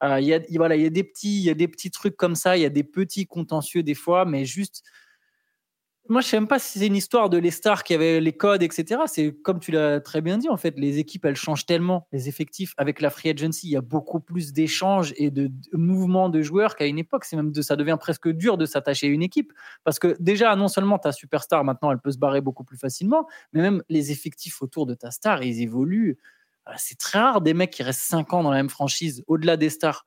il, 0.02 0.24
y 0.24 0.32
a, 0.32 0.40
voilà, 0.56 0.76
il, 0.76 0.82
y 0.82 0.86
a 0.86 0.90
des 0.90 1.04
petits, 1.04 1.40
il 1.40 1.44
y 1.44 1.50
a 1.50 1.54
des 1.54 1.68
petits 1.68 1.90
trucs 1.90 2.16
comme 2.16 2.36
ça, 2.36 2.56
il 2.56 2.62
y 2.62 2.66
a 2.66 2.70
des 2.70 2.84
petits 2.84 3.26
contentieux 3.26 3.82
des 3.82 3.94
fois, 3.94 4.24
mais 4.24 4.46
juste 4.46 4.82
moi, 6.08 6.20
je 6.20 6.26
sais 6.26 6.36
même 6.36 6.48
pas 6.48 6.58
si 6.58 6.80
c'est 6.80 6.88
une 6.88 6.96
histoire 6.96 7.30
de 7.30 7.38
les 7.38 7.52
stars 7.52 7.84
qui 7.84 7.94
avaient 7.94 8.20
les 8.20 8.32
codes, 8.32 8.62
etc. 8.62 9.02
C'est 9.06 9.32
comme 9.32 9.60
tu 9.60 9.70
l'as 9.70 10.00
très 10.00 10.20
bien 10.20 10.36
dit, 10.36 10.48
en 10.48 10.56
fait, 10.56 10.74
les 10.76 10.98
équipes, 10.98 11.24
elles 11.24 11.36
changent 11.36 11.64
tellement. 11.64 12.08
Les 12.10 12.28
effectifs, 12.28 12.74
avec 12.76 13.00
la 13.00 13.08
free 13.08 13.30
agency, 13.30 13.68
il 13.68 13.70
y 13.70 13.76
a 13.76 13.80
beaucoup 13.80 14.18
plus 14.18 14.52
d'échanges 14.52 15.14
et 15.16 15.30
de, 15.30 15.50
mouvements 15.72 16.28
de 16.28 16.42
joueurs 16.42 16.74
qu'à 16.74 16.86
une 16.86 16.98
époque. 16.98 17.24
C'est 17.24 17.36
même 17.36 17.52
de, 17.52 17.62
ça 17.62 17.76
devient 17.76 17.96
presque 18.00 18.28
dur 18.28 18.58
de 18.58 18.66
s'attacher 18.66 19.06
à 19.06 19.10
une 19.10 19.22
équipe. 19.22 19.52
Parce 19.84 20.00
que 20.00 20.16
déjà, 20.18 20.56
non 20.56 20.66
seulement 20.66 20.98
ta 20.98 21.12
superstar, 21.12 21.62
maintenant, 21.62 21.92
elle 21.92 22.00
peut 22.00 22.12
se 22.12 22.18
barrer 22.18 22.40
beaucoup 22.40 22.64
plus 22.64 22.78
facilement, 22.78 23.28
mais 23.52 23.62
même 23.62 23.82
les 23.88 24.10
effectifs 24.10 24.60
autour 24.60 24.86
de 24.86 24.94
ta 24.94 25.12
star, 25.12 25.44
ils 25.44 25.62
évoluent. 25.62 26.18
C'est 26.76 26.98
très 26.98 27.20
rare 27.20 27.40
des 27.40 27.54
mecs 27.54 27.70
qui 27.70 27.82
restent 27.84 28.02
5 28.02 28.32
ans 28.34 28.42
dans 28.42 28.50
la 28.50 28.56
même 28.56 28.70
franchise, 28.70 29.22
au-delà 29.28 29.56
des 29.56 29.70
stars 29.70 30.04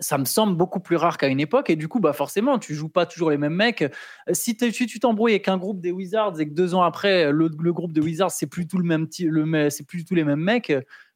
ça 0.00 0.18
me 0.18 0.24
semble 0.24 0.56
beaucoup 0.56 0.80
plus 0.80 0.96
rare 0.96 1.18
qu'à 1.18 1.28
une 1.28 1.40
époque. 1.40 1.70
Et 1.70 1.76
du 1.76 1.88
coup, 1.88 2.00
bah 2.00 2.12
forcément, 2.12 2.58
tu 2.58 2.74
joues 2.74 2.88
pas 2.88 3.06
toujours 3.06 3.30
les 3.30 3.38
mêmes 3.38 3.54
mecs. 3.54 3.82
Euh, 3.82 3.88
si 4.32 4.56
tu 4.56 5.00
t'embrouilles 5.00 5.32
avec 5.32 5.48
un 5.48 5.58
groupe 5.58 5.80
des 5.80 5.92
Wizards 5.92 6.40
et 6.40 6.48
que 6.48 6.54
deux 6.54 6.74
ans 6.74 6.82
après, 6.82 7.30
le, 7.30 7.48
groupe 7.48 7.92
de 7.92 8.00
Wizards, 8.00 8.30
c'est 8.30 8.46
plus 8.46 8.66
tout 8.66 8.78
le 8.78 8.84
même, 8.84 9.06
le, 9.20 9.70
c'est 9.70 9.86
plus 9.86 10.04
tous 10.04 10.14
les 10.14 10.24
mêmes 10.24 10.40
mecs, 10.40 10.72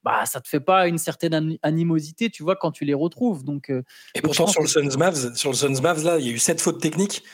bah 0.07 0.25
ça 0.25 0.41
te 0.41 0.49
fait 0.49 0.61
pas 0.61 0.87
une 0.87 0.99
certaine 0.99 1.59
animosité, 1.63 2.31
tu 2.31 2.45
vois, 2.45 2.55
quand 2.55 2.71
tu 2.71 2.85
les 2.85 2.95
retrouves. 2.95 3.43
Donc, 3.43 3.71
euh, 3.71 3.83
et 4.15 4.23
pourtant, 4.23 4.47
sur 4.47 4.63
le 4.63 4.69
Suns 4.69 4.97
Mavs, 4.97 5.35
sur 5.35 5.51
le 5.51 5.57
Suns 5.57 5.81
Mavs, 5.83 6.05
là, 6.05 6.19
il 6.21 6.27
y 6.27 6.29
a 6.29 6.33
eu 6.33 6.39
sept 6.39 6.61
fautes 6.61 6.81
techniques. 6.81 7.25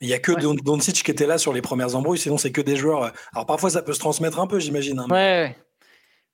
Il 0.00 0.08
y 0.08 0.14
a 0.14 0.18
que 0.20 0.32
ouais. 0.32 0.56
Doncic 0.64 1.02
qui 1.02 1.10
était 1.10 1.26
là 1.26 1.38
sur 1.38 1.52
les 1.52 1.60
premières 1.60 1.96
embrouilles, 1.96 2.18
sinon 2.18 2.38
c'est 2.38 2.52
que 2.52 2.60
des 2.60 2.76
joueurs. 2.76 3.02
Euh, 3.02 3.10
alors 3.34 3.46
parfois 3.46 3.68
ça 3.68 3.82
peut 3.82 3.92
se 3.92 3.98
transmettre 3.98 4.38
un 4.38 4.46
peu, 4.46 4.60
j'imagine. 4.60 5.00
Hein, 5.00 5.06
ouais. 5.10 5.56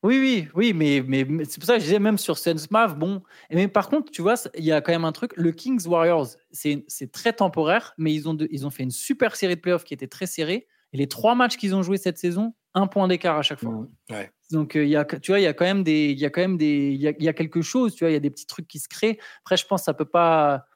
Oui, 0.06 0.20
oui, 0.20 0.48
oui, 0.54 0.72
mais, 0.72 1.02
mais, 1.04 1.44
c'est 1.44 1.58
pour 1.58 1.66
ça 1.66 1.74
que 1.74 1.80
je 1.80 1.86
disais 1.86 1.98
même 1.98 2.16
sur 2.16 2.36
Mav, 2.70 2.96
bon. 2.96 3.22
Mais 3.50 3.66
par 3.66 3.88
contre, 3.88 4.12
tu 4.12 4.22
vois, 4.22 4.36
il 4.54 4.64
y 4.64 4.70
a 4.70 4.80
quand 4.80 4.92
même 4.92 5.04
un 5.04 5.10
truc. 5.10 5.32
Le 5.36 5.50
Kings 5.50 5.84
Warriors, 5.88 6.28
c'est 6.52 6.84
très 7.10 7.32
temporaire, 7.32 7.92
mais 7.98 8.14
ils 8.14 8.28
ont, 8.28 8.36
ils 8.50 8.64
ont 8.66 8.70
fait 8.70 8.84
une 8.84 8.92
super 8.92 9.34
série 9.34 9.56
de 9.56 9.60
playoffs 9.60 9.82
qui 9.82 9.94
était 9.94 10.06
très 10.06 10.26
serrée. 10.26 10.68
Et 10.92 10.96
les 10.98 11.08
trois 11.08 11.34
matchs 11.34 11.56
qu'ils 11.56 11.74
ont 11.74 11.82
joués 11.82 11.96
cette 11.96 12.18
saison, 12.18 12.54
un 12.74 12.86
point 12.86 13.08
d'écart 13.08 13.36
à 13.36 13.42
chaque 13.42 13.58
fois. 13.58 13.72
Mmh, 13.72 14.14
Donc, 14.52 14.76
euh, 14.76 14.84
y 14.84 14.94
a, 14.94 15.04
tu 15.04 15.32
vois, 15.32 15.40
il 15.40 15.42
y 15.42 15.48
a 15.48 15.52
quand 15.52 15.64
même 15.64 15.82
des, 15.82 16.10
il 16.10 16.20
y 16.20 16.24
a 16.24 16.30
quand 16.30 16.40
même 16.40 16.56
des, 16.56 16.92
il 16.92 17.00
y 17.00 17.28
a, 17.28 17.32
quelque 17.32 17.60
chose, 17.60 17.92
tu 17.96 18.04
vois, 18.04 18.10
il 18.10 18.14
y 18.14 18.16
a 18.16 18.20
des 18.20 18.30
petits 18.30 18.46
trucs 18.46 18.68
qui 18.68 18.78
se 18.78 18.86
créent. 18.86 19.18
Après, 19.40 19.56
je 19.56 19.66
pense 19.66 19.80
que 19.80 19.86
ça 19.86 19.94
peut 19.94 20.04
pas, 20.04 20.66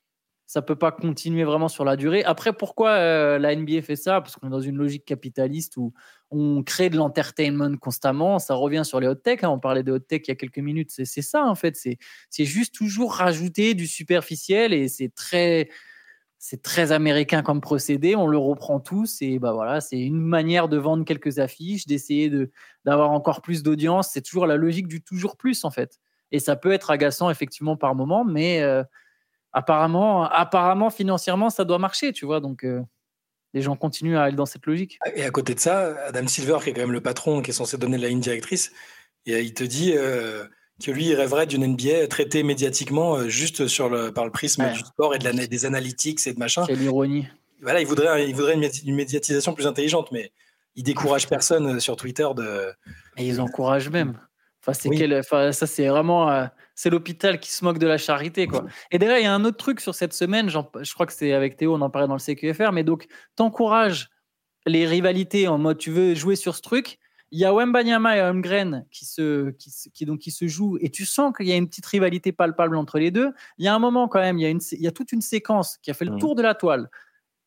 ça 0.51 0.63
peut 0.63 0.75
pas 0.75 0.91
continuer 0.91 1.45
vraiment 1.45 1.69
sur 1.69 1.85
la 1.85 1.95
durée. 1.95 2.25
Après, 2.25 2.53
pourquoi 2.53 2.91
euh, 2.95 3.39
la 3.39 3.55
NBA 3.55 3.83
fait 3.83 3.95
ça? 3.95 4.21
Parce 4.21 4.35
qu'on 4.35 4.49
est 4.49 4.51
dans 4.51 4.59
une 4.59 4.77
logique 4.77 5.05
capitaliste 5.05 5.77
où 5.77 5.93
on 6.33 6.65
crée 6.65 6.91
de 6.91 6.97
l'entertainment 6.97 7.77
constamment. 7.77 8.41
Ça 8.41 8.55
revient 8.55 8.83
sur 8.85 8.99
les 8.99 9.07
hot 9.07 9.15
tech. 9.15 9.45
Hein. 9.45 9.51
On 9.51 9.61
parlait 9.61 9.85
de 9.85 9.93
hot 9.93 10.01
tech 10.01 10.23
il 10.25 10.31
y 10.31 10.33
a 10.33 10.35
quelques 10.35 10.59
minutes. 10.59 10.91
C'est 10.91 11.23
ça 11.23 11.45
en 11.45 11.55
fait. 11.55 11.77
C'est 11.77 12.45
juste 12.45 12.75
toujours 12.75 13.13
rajouter 13.13 13.75
du 13.75 13.87
superficiel 13.87 14.73
et 14.73 14.89
c'est 14.89 15.15
très 15.15 15.69
c'est 16.37 16.63
très 16.63 16.91
américain 16.91 17.43
comme 17.43 17.61
procédé. 17.61 18.17
On 18.17 18.27
le 18.27 18.39
reprend 18.39 18.81
tous 18.81 19.23
et 19.23 19.39
bah 19.39 19.53
voilà, 19.53 19.81
c'est 19.81 20.01
une 20.01 20.21
manière 20.21 20.69
de 20.69 20.79
vendre 20.79 21.05
quelques 21.05 21.39
affiches, 21.39 21.87
d'essayer 21.87 22.29
de 22.29 22.51
d'avoir 22.85 23.13
encore 23.13 23.41
plus 23.41 23.63
d'audience. 23.63 24.09
C'est 24.13 24.23
toujours 24.23 24.49
la 24.49 24.57
logique 24.57 24.89
du 24.89 25.01
toujours 25.01 25.37
plus 25.37 25.65
en 25.65 25.71
fait. 25.71 26.01
Et 26.33 26.41
ça 26.41 26.57
peut 26.57 26.73
être 26.73 26.91
agaçant 26.91 27.31
effectivement 27.31 27.77
par 27.77 27.95
moment, 27.95 28.25
mais 28.25 28.63
euh, 28.63 28.83
apparemment, 29.53 30.25
apparemment, 30.25 30.91
financièrement, 30.91 31.51
ça 31.51 31.65
doit 31.65 31.79
marcher, 31.79 32.13
tu 32.13 32.27
vois. 32.27 32.41
Donc, 32.41 32.65
euh, 32.65 32.83
les 33.55 33.63
gens 33.63 33.77
continuent 33.77 34.17
à 34.17 34.23
aller 34.25 34.37
dans 34.37 34.47
cette 34.47 34.67
logique. 34.67 34.99
Et 35.15 35.25
à 35.25 35.31
côté 35.31 35.55
de 35.55 35.61
ça, 35.61 35.97
Adam 36.07 36.27
Silver, 36.27 36.59
qui 36.63 36.71
est 36.71 36.73
quand 36.73 36.83
même 36.83 36.93
le 36.93 37.01
patron, 37.01 37.43
qui 37.43 37.51
est 37.51 37.55
censé 37.55 37.77
donner 37.79 37.99
la 37.99 38.09
ligne 38.09 38.21
directrice, 38.21 38.73
et 39.27 39.41
il 39.41 39.55
te 39.55 39.65
dit 39.65 39.93
euh, 39.97 40.45
que 40.85 40.91
lui, 40.91 41.07
il 41.07 41.15
rêverait 41.15 41.47
d'une 41.47 41.67
NBA 41.67 42.07
traitée 42.09 42.43
médiatiquement 42.43 43.17
euh, 43.17 43.29
juste 43.29 43.67
sur 43.67 43.89
le, 43.89 44.13
par 44.13 44.25
le 44.25 44.31
prisme 44.31 44.71
du 44.73 44.81
sport 44.81 45.15
et 45.15 45.19
de 45.19 45.25
la, 45.25 45.33
des 45.47 45.67
analytiques 45.67 46.27
et 46.27 46.33
de 46.33 46.39
machin. 46.39 46.65
C'est 46.67 46.75
l'ironie. 46.75 47.27
Voilà, 47.63 47.81
il 47.81 47.87
voudrait, 47.87 48.29
il 48.29 48.35
voudrait 48.35 48.55
une, 48.55 48.95
médiatisation 48.95 49.53
plus 49.53 49.67
intelligente, 49.67 50.11
mais 50.13 50.33
il 50.77 50.83
décourage 50.83 51.29
personne 51.29 51.79
sur 51.81 51.97
Twitter 51.97 52.27
de. 52.35 52.73
Et 53.19 53.27
ils 53.27 53.41
encouragent 53.41 53.91
même. 53.91 54.19
Enfin, 54.63 54.73
c'est 54.73 55.53
ça, 55.53 55.67
c'est 55.67 55.89
vraiment, 55.89 56.31
euh, 56.31 56.47
c'est 56.81 56.89
l'hôpital 56.89 57.39
qui 57.41 57.53
se 57.53 57.63
moque 57.63 57.79
de 57.79 57.87
la 57.87 57.99
charité, 57.99 58.47
quoi. 58.47 58.65
Et 58.91 58.99
derrière, 58.99 59.19
il 59.19 59.25
y 59.25 59.27
a 59.27 59.35
un 59.35 59.45
autre 59.45 59.59
truc 59.59 59.81
sur 59.81 59.95
cette 59.95 60.15
semaine. 60.15 60.49
Je 60.49 60.95
crois 60.95 61.05
que 61.05 61.13
c'est 61.13 61.35
avec 61.35 61.59
Théo, 61.59 61.75
on 61.75 61.81
en 61.83 61.91
parlait 61.91 62.09
dans 62.09 62.15
le 62.15 62.21
CQFR. 62.21 62.73
Mais 62.73 62.85
donc, 62.85 63.07
t'encourages 63.37 64.09
les 64.65 64.87
rivalités 64.87 65.47
en 65.47 65.59
mode, 65.59 65.77
tu 65.77 65.91
veux 65.91 66.15
jouer 66.15 66.37
sur 66.37 66.57
ce 66.57 66.63
truc. 66.63 66.99
Il 67.33 67.39
y 67.39 67.45
a 67.45 67.53
Wembanyama 67.53 68.17
et 68.17 68.23
Holmgren 68.23 68.87
qui 68.91 69.05
se, 69.05 69.51
qui, 69.51 69.71
qui, 69.93 70.07
donc, 70.07 70.21
qui 70.21 70.31
se 70.31 70.49
jouent 70.49 70.79
et 70.81 70.89
tu 70.89 71.05
sens 71.05 71.35
qu'il 71.37 71.47
y 71.49 71.53
a 71.53 71.57
une 71.57 71.69
petite 71.69 71.85
rivalité 71.85 72.33
palpable 72.33 72.77
entre 72.77 72.99
les 72.99 73.11
deux. 73.11 73.31
Il 73.59 73.65
y 73.67 73.69
a 73.69 73.75
un 73.75 73.79
moment 73.79 74.09
quand 74.09 74.21
même, 74.21 74.39
il 74.39 74.43
y 74.43 74.47
a, 74.47 74.49
une, 74.49 74.61
il 74.73 74.81
y 74.81 74.89
a 74.89 74.91
toute 74.91 75.13
une 75.13 75.21
séquence 75.21 75.77
qui 75.83 75.91
a 75.91 75.95
fait 75.95 76.07
le 76.07 76.13
mmh. 76.13 76.19
tour 76.19 76.35
de 76.35 76.41
la 76.41 76.55
toile 76.55 76.89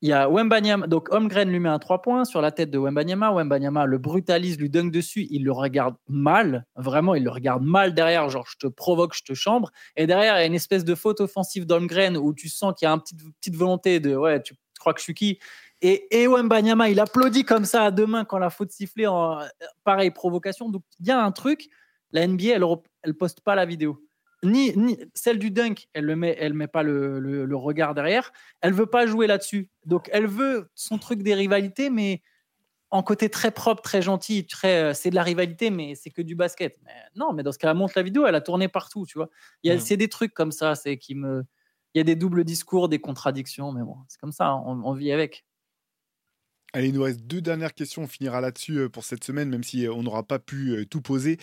il 0.03 0.09
y 0.09 0.11
a 0.11 0.29
Wembanyama, 0.29 0.85
donc 0.87 1.07
Holmgren 1.13 1.49
lui 1.49 1.61
met 1.61 1.69
un 1.69 1.79
3 1.79 2.01
points 2.01 2.25
sur 2.25 2.41
la 2.41 2.51
tête 2.51 2.69
de 2.69 2.77
Wembanyama. 2.77 3.31
Wembanyama 3.31 3.85
le 3.85 3.97
brutalise, 3.97 4.59
lui 4.59 4.69
dunk 4.69 4.91
dessus. 4.91 5.27
Il 5.29 5.45
le 5.45 5.53
regarde 5.53 5.95
mal, 6.09 6.65
vraiment, 6.75 7.15
il 7.15 7.23
le 7.23 7.29
regarde 7.29 7.63
mal 7.63 7.93
derrière, 7.93 8.27
genre 8.27 8.45
je 8.45 8.57
te 8.57 8.67
provoque, 8.67 9.15
je 9.15 9.23
te 9.23 9.33
chambre. 9.33 9.71
Et 9.95 10.05
derrière, 10.05 10.35
il 10.35 10.39
y 10.41 10.43
a 10.43 10.45
une 10.45 10.55
espèce 10.55 10.83
de 10.83 10.93
faute 10.93 11.21
offensive 11.21 11.65
d'Holmgren 11.65 12.17
où 12.17 12.33
tu 12.33 12.49
sens 12.49 12.73
qu'il 12.77 12.85
y 12.85 12.89
a 12.89 12.93
une 12.93 12.99
petite, 12.99 13.21
petite 13.39 13.55
volonté 13.55 14.01
de 14.01 14.13
ouais, 14.13 14.43
tu 14.43 14.55
crois 14.77 14.93
que 14.93 14.99
je 14.99 15.05
suis 15.05 15.13
qui? 15.13 15.39
Et, 15.81 16.21
et 16.21 16.27
Wembanyama, 16.27 16.89
il 16.89 16.99
applaudit 16.99 17.45
comme 17.45 17.63
ça 17.63 17.83
à 17.85 17.91
deux 17.91 18.05
mains 18.05 18.25
quand 18.25 18.39
la 18.39 18.49
faute 18.49 18.73
sifflée 18.73 19.07
en 19.07 19.39
pareille 19.85 20.11
provocation. 20.11 20.67
Donc 20.67 20.83
il 20.99 21.07
y 21.07 21.11
a 21.11 21.23
un 21.23 21.31
truc, 21.31 21.69
la 22.11 22.27
NBA, 22.27 22.55
elle, 22.55 22.65
elle 23.03 23.13
poste 23.13 23.39
pas 23.39 23.55
la 23.55 23.65
vidéo 23.65 24.05
ni, 24.43 24.97
celle 25.13 25.39
du 25.39 25.51
dunk, 25.51 25.87
elle 25.93 26.05
ne 26.05 26.15
met, 26.15 26.35
elle 26.39 26.53
met 26.53 26.67
pas 26.67 26.83
le, 26.83 27.55
regard 27.55 27.93
derrière. 27.93 28.31
Elle 28.61 28.73
veut 28.73 28.85
pas 28.85 29.05
jouer 29.05 29.27
là-dessus. 29.27 29.69
Donc 29.85 30.09
elle 30.11 30.27
veut 30.27 30.69
son 30.75 30.97
truc 30.97 31.23
des 31.23 31.33
rivalités, 31.33 31.89
mais 31.89 32.21
en 32.91 33.01
côté 33.01 33.29
très 33.29 33.51
propre, 33.51 33.81
très 33.81 34.01
gentil, 34.03 34.45
très, 34.45 34.83
euh, 34.83 34.93
c'est 34.93 35.09
de 35.09 35.15
la 35.15 35.23
rivalité, 35.23 35.71
mais 35.71 35.95
c'est 35.95 36.11
que 36.11 36.21
du 36.21 36.35
basket. 36.35 36.79
non, 37.15 37.33
mais 37.33 37.41
dans 37.41 37.51
ce 37.51 37.57
cas-là, 37.57 37.73
montre 37.73 37.93
la 37.95 38.03
vidéo, 38.03 38.27
elle 38.27 38.35
a 38.35 38.41
tourné 38.41 38.67
partout, 38.67 39.05
tu 39.07 39.17
vois. 39.17 39.29
Il 39.63 39.71
y 39.71 39.75
a, 39.75 39.79
c'est 39.79 39.97
des 39.97 40.09
trucs 40.09 40.33
comme 40.33 40.51
ça, 40.51 40.75
c'est 40.75 40.97
qui 40.97 41.15
me, 41.15 41.43
il 41.93 41.99
y 41.99 42.01
a 42.01 42.03
des 42.03 42.15
doubles 42.15 42.43
discours, 42.43 42.89
des 42.89 42.99
contradictions, 42.99 43.71
mais 43.71 43.83
bon, 43.83 43.97
c'est 44.07 44.19
comme 44.19 44.31
ça, 44.31 44.55
on, 44.55 44.93
vit 44.93 45.11
avec. 45.11 45.45
Allez, 46.75 46.87
il 46.87 46.95
nous 46.95 47.03
reste 47.03 47.21
deux 47.21 47.39
dernières 47.39 47.75
questions. 47.75 48.01
On 48.01 48.07
finira 48.07 48.41
là-dessus 48.41 48.79
euh, 48.79 48.89
pour 48.89 49.03
cette 49.03 49.23
semaine, 49.23 49.47
même 49.47 49.63
si 49.63 49.85
euh, 49.85 49.93
on 49.93 50.01
n'aura 50.01 50.23
pas 50.23 50.39
pu 50.39 50.71
euh, 50.71 50.85
tout 50.85 51.01
poser. 51.01 51.37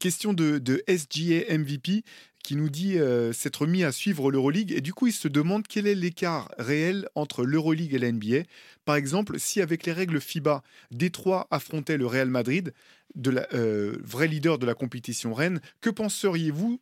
question 0.00 0.32
de, 0.32 0.82
SGA 0.88 1.56
MVP 1.58 2.02
qui 2.42 2.56
nous 2.56 2.68
dit 2.68 2.98
s'être 3.32 3.66
mis 3.66 3.84
à 3.84 3.92
suivre 3.92 4.30
l'Euroleague 4.30 4.72
et 4.72 4.82
du 4.82 4.92
coup 4.92 5.06
il 5.06 5.12
se 5.14 5.28
demande 5.28 5.66
quel 5.66 5.86
est 5.86 5.94
l'écart 5.94 6.50
réel 6.58 7.08
entre 7.14 7.44
l'Euroleague 7.44 7.94
et 7.94 7.98
la 7.98 8.12
NBA. 8.12 8.42
Par 8.84 8.96
exemple, 8.96 9.38
si 9.38 9.62
avec 9.62 9.86
les 9.86 9.92
règles 9.92 10.20
FIBA, 10.20 10.62
Détroit 10.90 11.46
affrontait 11.50 11.96
le 11.96 12.06
Real 12.06 12.28
Madrid, 12.28 12.74
vrai 13.14 14.28
leader 14.28 14.58
de 14.58 14.66
la 14.66 14.74
compétition 14.74 15.32
reine, 15.32 15.60
que 15.80 15.88
penseriez-vous 15.88 16.80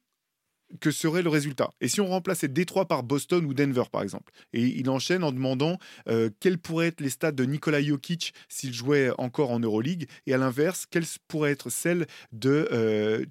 que 0.81 0.91
serait 0.91 1.23
le 1.23 1.29
résultat. 1.29 1.71
Et 1.81 1.89
si 1.89 2.01
on 2.01 2.07
remplaçait 2.07 2.49
Détroit 2.49 2.87
par 2.87 3.03
Boston 3.03 3.45
ou 3.45 3.55
Denver, 3.55 3.85
par 3.91 4.03
exemple? 4.03 4.33
Et 4.53 4.63
il 4.63 4.89
enchaîne 4.91 5.25
en 5.25 5.33
demandant 5.33 5.79
euh, 6.09 6.31
quels 6.41 6.59
pourraient 6.59 6.89
être 6.89 7.01
les 7.01 7.11
stats 7.11 7.33
de 7.33 7.45
Nikola 7.45 7.83
Jokic 7.83 8.33
s'il 8.49 8.73
jouait 8.73 9.11
encore 9.19 9.51
en 9.51 9.61
Euroleague, 9.61 10.09
et 10.27 10.35
à 10.35 10.39
l'inverse, 10.39 10.87
quelles 10.91 11.07
pourraient 11.29 11.53
être 11.53 11.71
celles 11.71 12.07
de 12.33 12.69
euh, 12.73 13.25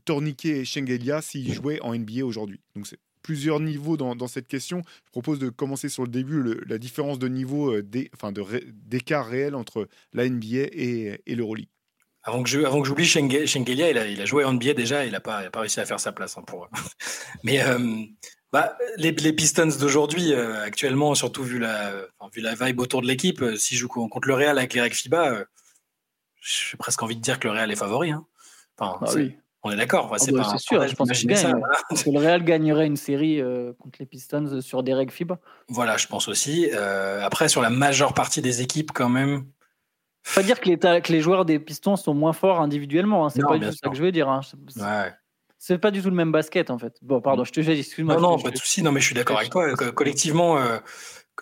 et 0.44 0.66
Shengelia 0.66 1.22
s'ils 1.22 1.54
jouaient 1.54 1.82
en 1.82 1.96
NBA 1.96 2.26
aujourd'hui? 2.26 2.60
Donc 2.76 2.88
c'est 2.88 3.00
plusieurs 3.24 3.60
niveaux 3.60 3.98
dans, 3.98 4.28
cette 4.28 4.48
question. 4.48 4.82
Je 5.06 5.12
propose 5.12 5.40
de 5.40 5.50
commencer 5.50 5.90
sur 5.90 6.04
le 6.04 6.10
début, 6.10 6.60
la 6.68 6.78
différence 6.78 7.20
de 7.20 7.28
niveau, 7.28 7.72
euh, 7.72 7.84
d'écart 7.84 9.28
réel 9.28 9.56
entre 9.56 9.88
la 10.14 10.28
NBA 10.28 10.70
et 10.74 11.22
l'Euroleague. 11.28 11.70
Avant 12.24 12.44
que 12.44 12.50
je, 12.50 12.60
avant 12.60 12.82
que 12.82 12.88
j'oublie, 12.88 13.06
Shengelia, 13.06 13.90
il 13.90 13.98
a, 13.98 14.08
il 14.08 14.22
a 14.22 14.26
joué 14.26 14.44
en 14.44 14.54
NBA 14.54 14.74
déjà, 14.74 15.06
il 15.06 15.12
n'a 15.12 15.20
pas, 15.20 15.50
pas 15.50 15.62
réussi 15.62 15.80
à 15.80 15.86
faire 15.86 16.00
sa 16.00 16.12
place 16.12 16.38
hein, 16.38 16.44
pour. 16.46 16.70
Mais 17.44 17.64
euh, 17.64 18.04
bah, 18.52 18.78
les, 18.98 19.12
les, 19.12 19.34
Pistons 19.34 19.72
d'aujourd'hui, 19.80 20.34
euh, 20.34 20.62
actuellement, 20.64 21.16
surtout 21.16 21.44
vu 21.44 21.58
la, 21.58 21.94
vu 22.34 22.42
la 22.42 22.54
vibe 22.54 22.80
autour 22.80 23.02
de 23.02 23.08
l'équipe, 23.08 23.42
euh, 23.42 23.56
si 23.56 23.76
je 23.76 23.82
joue 23.82 23.88
contre 23.88 24.28
le 24.28 24.36
Real 24.36 24.60
avec 24.60 24.74
les 24.76 24.82
règles 24.82 24.96
FIBA, 24.96 25.46
j'ai 26.42 26.78
presque 26.78 27.02
envie 27.02 27.16
de 27.16 27.22
dire 27.22 27.40
que 27.40 27.48
le 27.48 27.54
Real 27.54 27.72
est 27.72 27.76
favori. 27.76 28.12
Hein. 28.12 28.26
Enfin, 28.78 29.00
ah 29.02 29.12
oui. 29.16 29.36
On 29.64 29.72
est 29.72 29.76
d'accord. 29.76 30.12
c'est 30.18 30.32
ah 30.34 30.38
bah, 30.38 30.58
sûr, 30.58 30.88
je 30.88 30.96
pense 30.96 31.10
que, 31.10 32.10
le 32.10 32.20
Real 32.20 32.44
gagnerait 32.44 32.88
une 32.88 32.98
série 32.98 33.42
contre 33.80 33.98
les 34.00 34.08
Pistons 34.08 34.60
sur 34.62 34.82
des 34.84 34.94
règles 34.94 35.12
FIBA? 35.12 35.40
Voilà, 35.70 35.98
je 35.98 36.08
pense 36.08 36.28
aussi. 36.28 36.70
après, 36.72 37.48
sur 37.48 37.62
la 37.62 37.72
majeure 37.72 38.14
partie 38.14 38.42
des 38.42 38.62
équipes, 38.62 38.92
quand 38.92 39.10
même, 39.10 39.46
pas 40.36 40.44
dire 40.44 40.60
que 40.60 40.70
les, 40.70 40.78
que 40.78 41.12
les, 41.12 41.22
joueurs 41.22 41.46
des 41.46 41.60
Pistons 41.60 41.96
sont 41.96 42.14
moins 42.14 42.34
forts 42.34 42.62
individuellement, 42.62 43.26
hein. 43.26 43.30
c'est 43.30 43.42
pas 43.42 43.58
du 43.58 43.66
tout 43.68 43.76
ça 43.76 43.90
que 43.90 43.96
je 43.96 44.04
veux 44.04 44.12
dire. 44.12 44.30
Hein. 44.30 44.42
C'est 45.58 45.78
pas 45.78 45.92
du 45.92 46.02
tout 46.02 46.10
le 46.10 46.16
même 46.16 46.32
basket 46.32 46.72
en 46.72 46.78
fait. 46.78 46.96
Bon, 47.02 47.22
pardon, 47.22 47.44
je 47.44 47.52
te 47.52 47.60
dis, 47.60 47.72
excuse-moi. 47.72 48.16
Non, 48.16 48.22
non, 48.22 48.40
pas 48.40 48.50
de 48.50 48.58
souci. 48.58 48.82
Non, 48.82 48.92
mais 48.92 49.00
je 49.00 49.06
suis 49.06 49.16
d'accord 49.16 49.38
avec 49.38 49.52
toi. 49.52 49.76
Collectivement, 49.76 50.58
euh, 50.58 50.78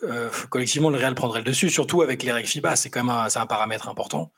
euh, 0.03 0.30
collectivement, 0.49 0.89
le 0.89 0.97
Real 0.97 1.15
prendrait 1.15 1.39
le 1.39 1.45
dessus, 1.45 1.69
surtout 1.69 2.01
avec 2.01 2.23
les 2.23 2.32
règles 2.32 2.47
FIBA. 2.47 2.75
C'est 2.75 2.89
quand 2.89 3.03
même 3.03 3.15
un, 3.15 3.27
un, 3.34 3.45
paramètre 3.45 3.88
important. 3.88 4.34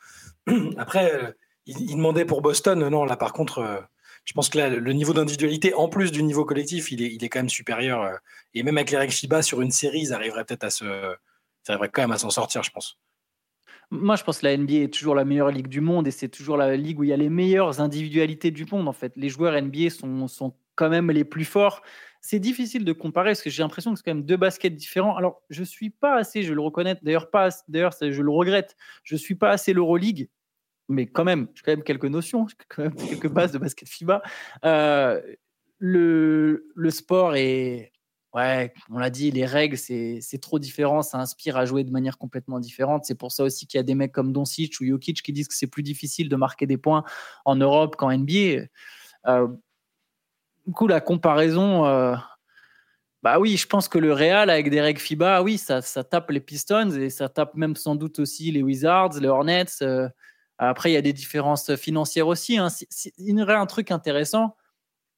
Après, 0.77 1.13
euh, 1.13 1.31
il, 1.65 1.95
demandait 1.95 2.25
pour 2.25 2.41
Boston. 2.41 2.87
Non, 2.89 3.05
là, 3.05 3.17
par 3.17 3.33
contre, 3.33 3.83
je 4.23 4.33
pense 4.33 4.49
que 4.49 4.59
là, 4.59 4.69
le 4.69 4.93
niveau 4.93 5.13
d'individualité, 5.13 5.73
en 5.73 5.87
plus 5.87 6.11
du 6.11 6.21
niveau 6.21 6.45
collectif, 6.45 6.91
il 6.91 7.01
est, 7.01 7.13
il 7.13 7.23
est 7.23 7.29
quand 7.29 7.39
même 7.39 7.49
supérieur. 7.49 8.19
et 8.53 8.61
même 8.61 8.77
avec 8.77 8.91
les 8.91 8.97
règles 8.97 9.13
FIBA 9.13 9.41
sur 9.41 9.61
une 9.61 9.71
série, 9.71 10.01
ils 10.01 10.13
arriveraient 10.13 10.45
peut-être 10.45 10.63
à 10.63 10.69
se, 10.69 10.85
ils 10.85 11.71
arriveraient 11.71 11.89
quand 11.89 12.03
même 12.03 12.11
à 12.11 12.19
s'en 12.19 12.29
sortir, 12.29 12.61
je 12.61 12.71
pense. 12.71 12.99
Moi, 13.91 14.15
je 14.15 14.23
pense 14.23 14.39
que 14.39 14.45
la 14.45 14.55
NBA 14.55 14.75
est 14.75 14.93
toujours 14.93 15.15
la 15.15 15.25
meilleure 15.25 15.51
ligue 15.51 15.67
du 15.67 15.81
monde 15.81 16.07
et 16.07 16.11
c'est 16.11 16.29
toujours 16.29 16.55
la 16.55 16.77
ligue 16.77 16.99
où 16.99 17.03
il 17.03 17.09
y 17.09 17.13
a 17.13 17.17
les 17.17 17.29
meilleures 17.29 17.81
individualités 17.81 18.49
du 18.49 18.65
monde. 18.71 18.87
En 18.87 18.93
fait, 18.93 19.11
les 19.17 19.27
joueurs 19.27 19.61
NBA 19.61 19.89
sont, 19.89 20.29
sont 20.29 20.55
quand 20.75 20.89
même 20.89 21.11
les 21.11 21.25
plus 21.25 21.43
forts. 21.43 21.81
C'est 22.21 22.39
difficile 22.39 22.85
de 22.85 22.93
comparer 22.93 23.31
parce 23.31 23.41
que 23.41 23.49
j'ai 23.49 23.63
l'impression 23.63 23.91
que 23.91 23.97
c'est 23.97 24.03
quand 24.05 24.15
même 24.15 24.23
deux 24.23 24.37
baskets 24.37 24.75
différents. 24.75 25.17
Alors, 25.17 25.41
je 25.49 25.63
suis 25.63 25.89
pas 25.89 26.15
assez, 26.15 26.43
je 26.43 26.53
le 26.53 26.61
reconnais. 26.61 26.97
D'ailleurs, 27.01 27.29
pas. 27.29 27.49
D'ailleurs, 27.67 27.93
je 27.99 28.21
le 28.21 28.31
regrette. 28.31 28.77
Je 29.03 29.17
suis 29.17 29.35
pas 29.35 29.49
assez 29.49 29.73
l'Euroleague, 29.73 30.29
mais 30.87 31.07
quand 31.07 31.25
même, 31.25 31.49
j'ai 31.53 31.61
quand 31.63 31.71
même 31.71 31.83
quelques 31.83 32.05
notions, 32.05 32.47
quand 32.69 32.83
même 32.83 32.95
quelques 32.95 33.29
bases 33.29 33.51
de 33.51 33.57
basket 33.57 33.89
FIBA. 33.89 34.21
Euh, 34.63 35.21
le, 35.79 36.71
le 36.75 36.89
sport 36.91 37.35
est 37.35 37.91
Ouais, 38.33 38.73
on 38.89 38.97
l'a 38.97 39.09
dit, 39.09 39.29
les 39.29 39.45
règles, 39.45 39.77
c'est 39.77 40.41
trop 40.41 40.57
différent, 40.57 41.01
ça 41.01 41.17
inspire 41.17 41.57
à 41.57 41.65
jouer 41.65 41.83
de 41.83 41.91
manière 41.91 42.17
complètement 42.17 42.59
différente. 42.59 43.03
C'est 43.03 43.15
pour 43.15 43.31
ça 43.33 43.43
aussi 43.43 43.67
qu'il 43.67 43.77
y 43.77 43.81
a 43.81 43.83
des 43.83 43.95
mecs 43.95 44.13
comme 44.13 44.31
Doncic 44.31 44.79
ou 44.79 44.85
Jokic 44.85 45.21
qui 45.21 45.33
disent 45.33 45.49
que 45.49 45.53
c'est 45.53 45.67
plus 45.67 45.83
difficile 45.83 46.29
de 46.29 46.35
marquer 46.37 46.65
des 46.65 46.77
points 46.77 47.03
en 47.43 47.55
Europe 47.57 47.97
qu'en 47.97 48.09
NBA. 48.09 48.67
Euh, 49.27 49.47
du 50.65 50.73
coup, 50.73 50.87
la 50.87 51.01
comparaison, 51.01 51.85
euh, 51.85 52.15
bah 53.21 53.37
oui, 53.37 53.57
je 53.57 53.67
pense 53.67 53.89
que 53.89 53.99
le 53.99 54.13
Real 54.13 54.49
avec 54.49 54.69
des 54.69 54.79
règles 54.79 55.01
FIBA, 55.01 55.41
oui, 55.41 55.57
ça, 55.57 55.81
ça, 55.81 56.05
tape 56.05 56.31
les 56.31 56.39
Pistons 56.39 56.91
et 56.91 57.09
ça 57.09 57.27
tape 57.27 57.55
même 57.55 57.75
sans 57.75 57.95
doute 57.95 58.19
aussi 58.19 58.49
les 58.51 58.63
Wizards, 58.63 59.19
les 59.19 59.27
Hornets. 59.27 59.81
Euh. 59.81 60.07
après, 60.57 60.91
il 60.91 60.93
y 60.93 60.97
a 60.97 61.01
des 61.01 61.13
différences 61.13 61.75
financières 61.75 62.27
aussi. 62.27 62.57
Hein. 62.57 62.69
il 63.17 63.39
y 63.39 63.41
aurait 63.41 63.55
un 63.55 63.65
truc 63.65 63.91
intéressant 63.91 64.55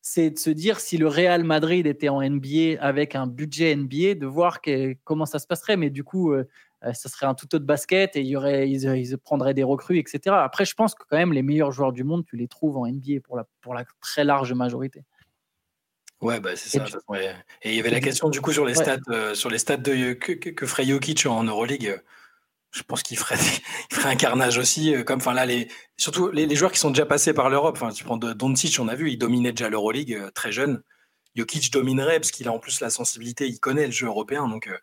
c'est 0.06 0.32
de 0.32 0.38
se 0.38 0.50
dire 0.50 0.82
si 0.82 0.98
le 0.98 1.08
Real 1.08 1.46
Madrid 1.46 1.88
était 1.88 2.10
en 2.10 2.22
NBA 2.22 2.78
avec 2.82 3.16
un 3.16 3.26
budget 3.26 3.74
NBA, 3.74 4.16
de 4.16 4.26
voir 4.26 4.60
comment 5.06 5.26
ça 5.26 5.40
se 5.40 5.48
passerait. 5.48 5.78
Mais 5.78 5.90
du 5.90 6.04
coup, 6.04 6.34
euh, 6.34 6.46
euh, 6.84 6.92
ça 6.92 7.08
serait 7.08 7.26
un 7.26 7.34
tout 7.34 7.56
autre 7.56 7.66
basket 7.66 8.18
et 8.18 8.20
il 8.20 8.28
y 8.28 8.36
aurait, 8.36 8.70
ils, 8.70 9.18
prendraient 9.18 9.54
des 9.54 9.64
recrues, 9.64 9.98
etc. 9.98 10.36
Après, 10.38 10.66
je 10.66 10.76
pense 10.76 10.94
que 10.94 11.04
quand 11.10 11.16
même 11.16 11.32
les 11.32 11.42
meilleurs 11.42 11.72
joueurs 11.72 11.94
du 11.94 12.04
monde, 12.04 12.26
tu 12.26 12.36
les 12.36 12.50
trouves 12.50 12.76
en 12.76 12.86
NBA 12.86 13.22
pour 13.24 13.38
la, 13.38 13.48
pour 13.62 13.74
la 13.74 13.86
très 14.02 14.26
large 14.26 14.52
majorité. 14.52 15.06
Ouais, 16.20 16.42
bah 16.42 16.52
c'est 16.56 16.80
ça. 16.80 16.86
Et 17.62 17.70
il 17.72 17.76
y 17.76 17.80
avait 17.80 17.90
la 17.90 18.02
question 18.02 18.30
du 18.30 18.42
coup 18.42 18.52
sur 18.52 18.66
les 18.66 18.76
stats, 18.76 18.98
euh, 19.08 19.34
sur 19.36 19.50
les 19.50 19.58
stats 19.58 19.78
de, 19.78 20.14
que, 20.14 20.34
que, 20.34 20.66
ferait 20.66 20.86
Jokic 20.86 21.26
en 21.26 21.46
Euroleague 21.46 22.02
je 22.74 22.82
pense 22.82 23.04
qu'il 23.04 23.18
ferait, 23.18 23.38
il 23.92 23.96
ferait 23.96 24.10
un 24.10 24.16
carnage 24.16 24.58
aussi. 24.58 24.94
Euh, 24.94 25.04
comme, 25.04 25.18
enfin 25.18 25.34
là, 25.34 25.46
les, 25.46 25.70
surtout 25.96 26.30
les, 26.32 26.54
joueurs 26.56 26.72
qui 26.72 26.80
sont 26.80 26.90
déjà 26.90 27.06
passés 27.06 27.34
par 27.34 27.50
l'Europe. 27.50 27.78
Enfin, 27.80 27.94
tu 27.94 28.04
prends 28.04 28.18
Doncic, 28.18 28.78
on 28.80 28.88
a 28.88 28.96
vu, 28.96 29.12
il 29.12 29.18
dominait 29.18 29.52
déjà 29.52 29.70
l'Euroleague 29.70 30.14
euh, 30.14 30.32
très 30.32 30.52
jeune. 30.52 30.82
Jokic 31.36 31.72
dominerait 31.72 32.20
parce 32.20 32.32
qu'il 32.32 32.48
a 32.48 32.52
en 32.52 32.60
plus 32.60 32.80
la 32.82 32.90
sensibilité, 32.90 33.48
il 33.48 33.60
connaît 33.60 33.86
le 33.86 33.92
jeu 33.92 34.08
européen. 34.08 34.48
Donc, 34.48 34.68
euh, 34.68 34.78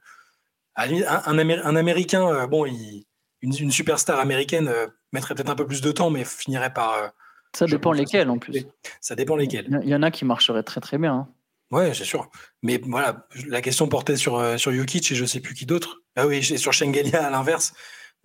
un, 0.77 1.39
un, 1.39 1.77
Américain, 1.77 2.47
bon, 2.47 2.65
il, 2.65 3.05
une, 3.43 3.71
superstar 3.71 4.19
américaine 4.19 4.73
mettrait 5.13 5.35
peut-être 5.35 5.51
un 5.51 5.57
peu 5.57 5.67
plus 5.67 5.81
de 5.81 5.93
temps, 5.93 6.11
mais 6.11 6.25
finirait 6.25 6.73
par. 6.73 7.13
ça 7.53 7.67
dépend 7.67 7.93
lesquels 7.93 8.31
en 8.31 8.39
plus. 8.39 8.65
Ça 9.01 9.15
dépend 9.15 9.37
lesquels. 9.37 9.81
Il 9.83 9.89
y 9.89 9.95
en 9.95 10.03
a 10.03 10.11
qui 10.11 10.25
marcheraient 10.25 10.63
très 10.63 10.81
très 10.81 10.97
bien. 10.97 11.15
Hein. 11.15 11.29
Ouais, 11.71 11.95
c'est 11.95 12.05
sûr. 12.05 12.29
Mais 12.63 12.81
voilà, 12.85 13.27
la 13.47 13.63
question 13.63 13.89
portait 13.89 14.17
sur, 14.17 14.37
euh, 14.37 14.57
sur 14.57 14.73
et 14.73 15.01
je 15.01 15.25
sais 15.25 15.41
plus 15.41 15.55
qui 15.55 15.67
d'autre. 15.67 16.03
Ah 16.17 16.27
oui, 16.27 16.43
sur 16.43 16.73
Shengelia 16.73 17.27
à 17.27 17.31
l'inverse. 17.31 17.73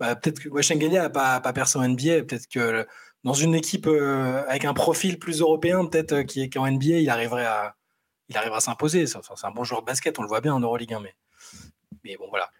Bah, 0.00 0.16
peut-être 0.16 0.40
que 0.40 0.62
Shengelia 0.62 1.02
n'a 1.02 1.10
pas, 1.10 1.40
pas 1.40 1.52
percé 1.52 1.78
en 1.78 1.88
NBA. 1.88 2.24
Peut-être 2.24 2.48
que 2.48 2.86
dans 3.22 3.34
une 3.34 3.54
équipe 3.54 3.86
euh, 3.86 4.44
avec 4.48 4.64
un 4.64 4.74
profil 4.74 5.18
plus 5.18 5.40
européen, 5.40 5.84
peut-être 5.86 6.12
euh, 6.12 6.24
qui 6.24 6.42
est 6.42 6.56
en 6.56 6.68
NBA, 6.70 6.98
il 6.98 7.10
arriverait 7.10 7.46
à, 7.46 7.76
il 8.28 8.36
arriverait 8.36 8.58
à 8.58 8.60
s'imposer. 8.60 9.06
C'est 9.06 9.18
un 9.44 9.50
bon 9.52 9.64
joueur 9.64 9.82
de 9.82 9.86
basket, 9.86 10.18
on 10.18 10.22
le 10.22 10.28
voit 10.28 10.40
bien 10.40 10.54
en 10.54 10.60
Euroleague. 10.60 10.96
Mais, 11.00 11.14
mais 12.04 12.16
bon, 12.16 12.28
voilà 12.30 12.50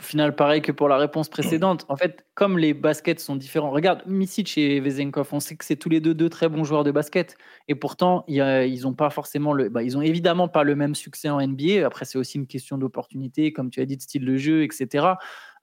final, 0.00 0.34
pareil 0.34 0.62
que 0.62 0.72
pour 0.72 0.88
la 0.88 0.96
réponse 0.96 1.28
précédente. 1.28 1.84
En 1.88 1.96
fait, 1.96 2.26
comme 2.34 2.58
les 2.58 2.74
baskets 2.74 3.20
sont 3.20 3.36
différents, 3.36 3.70
regarde, 3.70 4.02
Misic 4.06 4.56
et 4.58 4.80
Vezenkov, 4.80 5.28
on 5.32 5.40
sait 5.40 5.56
que 5.56 5.64
c'est 5.64 5.76
tous 5.76 5.88
les 5.88 6.00
deux 6.00 6.14
deux 6.14 6.28
très 6.28 6.48
bons 6.48 6.64
joueurs 6.64 6.84
de 6.84 6.90
basket. 6.90 7.36
Et 7.68 7.74
pourtant, 7.74 8.24
ils 8.28 8.80
n'ont 8.82 8.94
pas 8.94 9.10
forcément 9.10 9.52
le. 9.52 9.68
Bah, 9.68 9.82
ils 9.82 9.96
ont 9.96 10.02
évidemment 10.02 10.48
pas 10.48 10.62
le 10.64 10.74
même 10.76 10.94
succès 10.94 11.28
en 11.28 11.40
NBA. 11.40 11.86
Après, 11.86 12.04
c'est 12.04 12.18
aussi 12.18 12.38
une 12.38 12.46
question 12.46 12.78
d'opportunité, 12.78 13.52
comme 13.52 13.70
tu 13.70 13.80
as 13.80 13.86
dit, 13.86 13.96
de 13.96 14.02
style 14.02 14.24
de 14.24 14.36
jeu, 14.36 14.62
etc. 14.62 15.06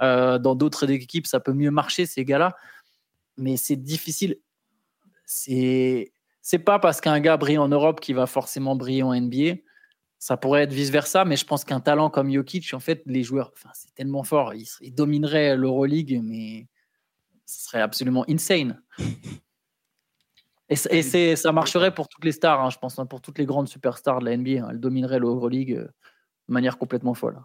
Euh, 0.01 0.39
dans 0.39 0.55
d'autres 0.55 0.89
équipes, 0.89 1.27
ça 1.27 1.39
peut 1.39 1.53
mieux 1.53 1.71
marcher, 1.71 2.05
ces 2.05 2.25
gars-là. 2.25 2.55
Mais 3.37 3.57
c'est 3.57 3.77
difficile. 3.77 4.37
C'est. 5.25 6.13
C'est 6.43 6.59
pas 6.59 6.79
parce 6.79 7.01
qu'un 7.01 7.19
gars 7.19 7.37
brille 7.37 7.59
en 7.59 7.67
Europe 7.67 7.99
qu'il 7.99 8.15
va 8.15 8.25
forcément 8.25 8.75
briller 8.75 9.03
en 9.03 9.13
NBA. 9.13 9.61
Ça 10.21 10.37
pourrait 10.37 10.61
être 10.61 10.71
vice-versa, 10.71 11.25
mais 11.25 11.35
je 11.35 11.45
pense 11.45 11.63
qu'un 11.63 11.79
talent 11.79 12.11
comme 12.11 12.31
Jokic, 12.31 12.75
en 12.75 12.79
fait, 12.79 13.01
les 13.07 13.23
joueurs, 13.23 13.51
enfin, 13.55 13.71
c'est 13.73 13.91
tellement 13.95 14.21
fort, 14.21 14.53
ils, 14.53 14.93
domineraient 14.93 15.57
l'Euroleague, 15.57 16.21
mais 16.23 16.67
ce 17.47 17.63
serait 17.65 17.81
absolument 17.81 18.23
insane. 18.29 18.79
Et, 20.69 20.75
et 20.91 21.35
ça 21.35 21.51
marcherait 21.51 21.93
pour 21.95 22.07
toutes 22.07 22.23
les 22.23 22.33
stars, 22.33 22.61
hein, 22.61 22.69
je 22.69 22.77
pense, 22.77 22.99
hein, 22.99 23.07
pour 23.07 23.19
toutes 23.19 23.39
les 23.39 23.47
grandes 23.47 23.67
superstars 23.67 24.19
de 24.19 24.25
la 24.25 24.37
NBA. 24.37 24.63
Hein. 24.63 24.67
elles 24.69 24.79
domineraient 24.79 25.17
l'Euroleague 25.17 25.73
euh, 25.73 25.87
de 26.47 26.53
manière 26.53 26.77
complètement 26.77 27.15
folle. 27.15 27.41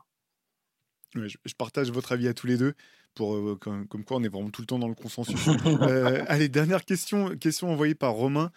je, 1.14 1.54
partage 1.56 1.90
votre 1.90 2.12
avis 2.12 2.28
à 2.28 2.34
tous 2.34 2.46
les 2.46 2.58
deux. 2.58 2.74
Pour, 3.14 3.34
euh, 3.34 3.56
comme, 3.58 4.04
quoi, 4.04 4.18
on 4.18 4.22
est 4.22 4.28
vraiment 4.28 4.50
tout 4.50 4.60
le 4.60 4.66
temps 4.66 4.78
dans 4.78 4.86
le 4.86 4.94
consensus. 4.94 5.48
Euh, 5.66 6.24
allez, 6.28 6.50
dernière 6.50 6.84
question, 6.84 7.36
question 7.36 7.72
envoyée 7.72 7.94
par 7.94 8.12
Romain 8.12 8.52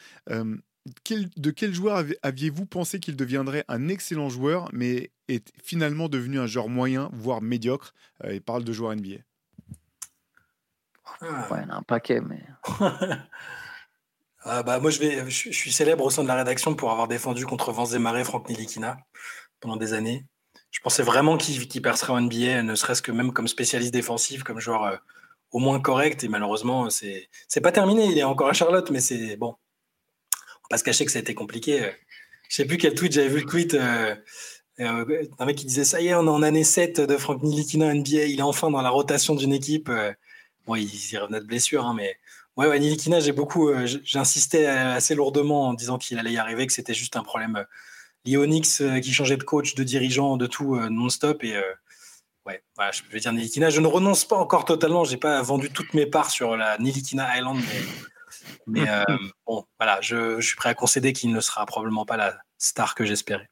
de 1.37 1.51
quel 1.51 1.73
joueur 1.73 2.03
aviez-vous 2.21 2.65
pensé 2.65 2.99
qu'il 2.99 3.15
deviendrait 3.15 3.65
un 3.67 3.87
excellent 3.87 4.29
joueur, 4.29 4.69
mais 4.73 5.11
est 5.27 5.51
finalement 5.63 6.09
devenu 6.09 6.39
un 6.39 6.47
joueur 6.47 6.69
moyen, 6.69 7.09
voire 7.13 7.41
médiocre 7.41 7.93
euh, 8.23 8.33
Il 8.33 8.41
parle 8.41 8.63
de 8.63 8.73
joueur 8.73 8.95
NBA. 8.95 9.17
Ah. 11.21 11.47
Ouais, 11.51 11.59
il 11.65 11.71
a 11.71 11.75
un 11.75 11.83
paquet, 11.83 12.21
mais. 12.21 12.43
ah 14.41 14.63
bah, 14.63 14.79
moi, 14.79 14.89
je, 14.89 14.99
vais, 14.99 15.29
je, 15.29 15.51
suis 15.51 15.71
célèbre 15.71 16.05
au 16.05 16.09
sein 16.09 16.23
de 16.23 16.27
la 16.27 16.35
rédaction 16.35 16.75
pour 16.75 16.91
avoir 16.91 17.07
défendu 17.07 17.45
contre 17.45 17.71
Vance 17.71 17.91
Desmarais 17.91 18.23
Franck 18.23 18.49
Nilikina. 18.49 18.97
pendant 19.59 19.77
des 19.77 19.93
années. 19.93 20.25
Je 20.71 20.79
pensais 20.81 21.03
vraiment 21.03 21.37
qu'il 21.37 21.81
percerait 21.81 22.13
en 22.13 22.21
NBA, 22.21 22.61
ne 22.63 22.75
serait-ce 22.75 23.01
que 23.01 23.11
même 23.11 23.33
comme 23.33 23.47
spécialiste 23.47 23.93
défensif, 23.93 24.43
comme 24.43 24.59
joueur 24.59 24.83
euh, 24.83 24.97
au 25.51 25.59
moins 25.59 25.79
correct. 25.79 26.23
Et 26.23 26.27
malheureusement, 26.27 26.89
c'est 26.89 27.61
pas 27.61 27.71
terminé. 27.71 28.05
Il 28.05 28.17
est 28.17 28.23
encore 28.23 28.49
à 28.49 28.53
Charlotte, 28.53 28.89
mais 28.91 28.99
c'est 28.99 29.35
bon. 29.35 29.55
Pas 30.69 30.77
se 30.77 30.83
cacher 30.83 31.05
que 31.05 31.11
ça 31.11 31.19
a 31.19 31.21
été 31.21 31.33
compliqué. 31.33 31.91
Je 32.49 32.55
sais 32.55 32.65
plus 32.65 32.77
quel 32.77 32.93
tweet, 32.93 33.11
j'avais 33.11 33.29
vu 33.29 33.41
le 33.41 33.45
tweet. 33.45 33.73
Euh, 33.73 34.15
euh, 34.79 35.23
un 35.39 35.45
mec 35.45 35.57
qui 35.57 35.65
disait 35.65 35.83
Ça 35.83 36.01
y 36.01 36.07
est, 36.07 36.15
on 36.15 36.25
est 36.25 36.29
en 36.29 36.41
année 36.41 36.63
7 36.63 37.01
de 37.01 37.17
Frank 37.17 37.43
Nilikina 37.43 37.93
NBA, 37.93 38.25
il 38.25 38.39
est 38.39 38.43
enfin 38.43 38.71
dans 38.71 38.81
la 38.81 38.89
rotation 38.89 39.35
d'une 39.35 39.53
équipe. 39.53 39.91
bon, 40.65 40.75
il, 40.75 40.85
il 40.85 41.17
revenait 41.17 41.41
de 41.41 41.45
blessure, 41.45 41.85
hein, 41.85 41.93
mais 41.95 42.17
Ouais, 42.59 42.77
Nilikina, 42.77 43.21
j'ai 43.21 43.31
beaucoup, 43.31 43.69
euh, 43.69 43.87
j'insistais 44.03 44.65
assez 44.65 45.15
lourdement 45.15 45.69
en 45.69 45.73
disant 45.73 45.97
qu'il 45.97 46.19
allait 46.19 46.33
y 46.33 46.37
arriver, 46.37 46.67
que 46.67 46.73
c'était 46.73 46.93
juste 46.93 47.15
un 47.15 47.23
problème 47.23 47.55
euh, 47.55 47.63
lié 48.25 48.35
au 48.35 48.43
euh, 48.43 48.99
qui 48.99 49.13
changeait 49.13 49.37
de 49.37 49.43
coach, 49.43 49.75
de 49.75 49.83
dirigeant, 49.85 50.35
de 50.35 50.45
tout 50.45 50.75
non-stop. 50.89 51.41
Et 51.45 51.55
ouais, 52.45 52.61
je 52.91 53.01
vais 53.13 53.21
dire 53.21 53.31
Nilikina. 53.31 53.69
Je 53.69 53.79
ne 53.79 53.87
renonce 53.87 54.25
pas 54.25 54.35
encore 54.35 54.65
totalement. 54.65 55.05
J'ai 55.05 55.15
pas 55.15 55.41
vendu 55.41 55.69
toutes 55.69 55.93
mes 55.93 56.05
parts 56.05 56.31
sur 56.31 56.57
la 56.57 56.77
Nilikina 56.79 57.37
Island, 57.37 57.59
mais, 57.65 57.81
bon, 58.67 59.63
voilà, 59.79 59.99
je, 60.01 60.39
je, 60.39 60.47
suis 60.47 60.55
prêt 60.55 60.69
à 60.69 60.73
concéder 60.73 61.13
qu'il 61.13 61.31
ne 61.31 61.39
sera 61.39 61.65
probablement 61.65 62.05
pas 62.05 62.17
la 62.17 62.37
star 62.57 62.95
que 62.95 63.05
j'espérais. 63.05 63.49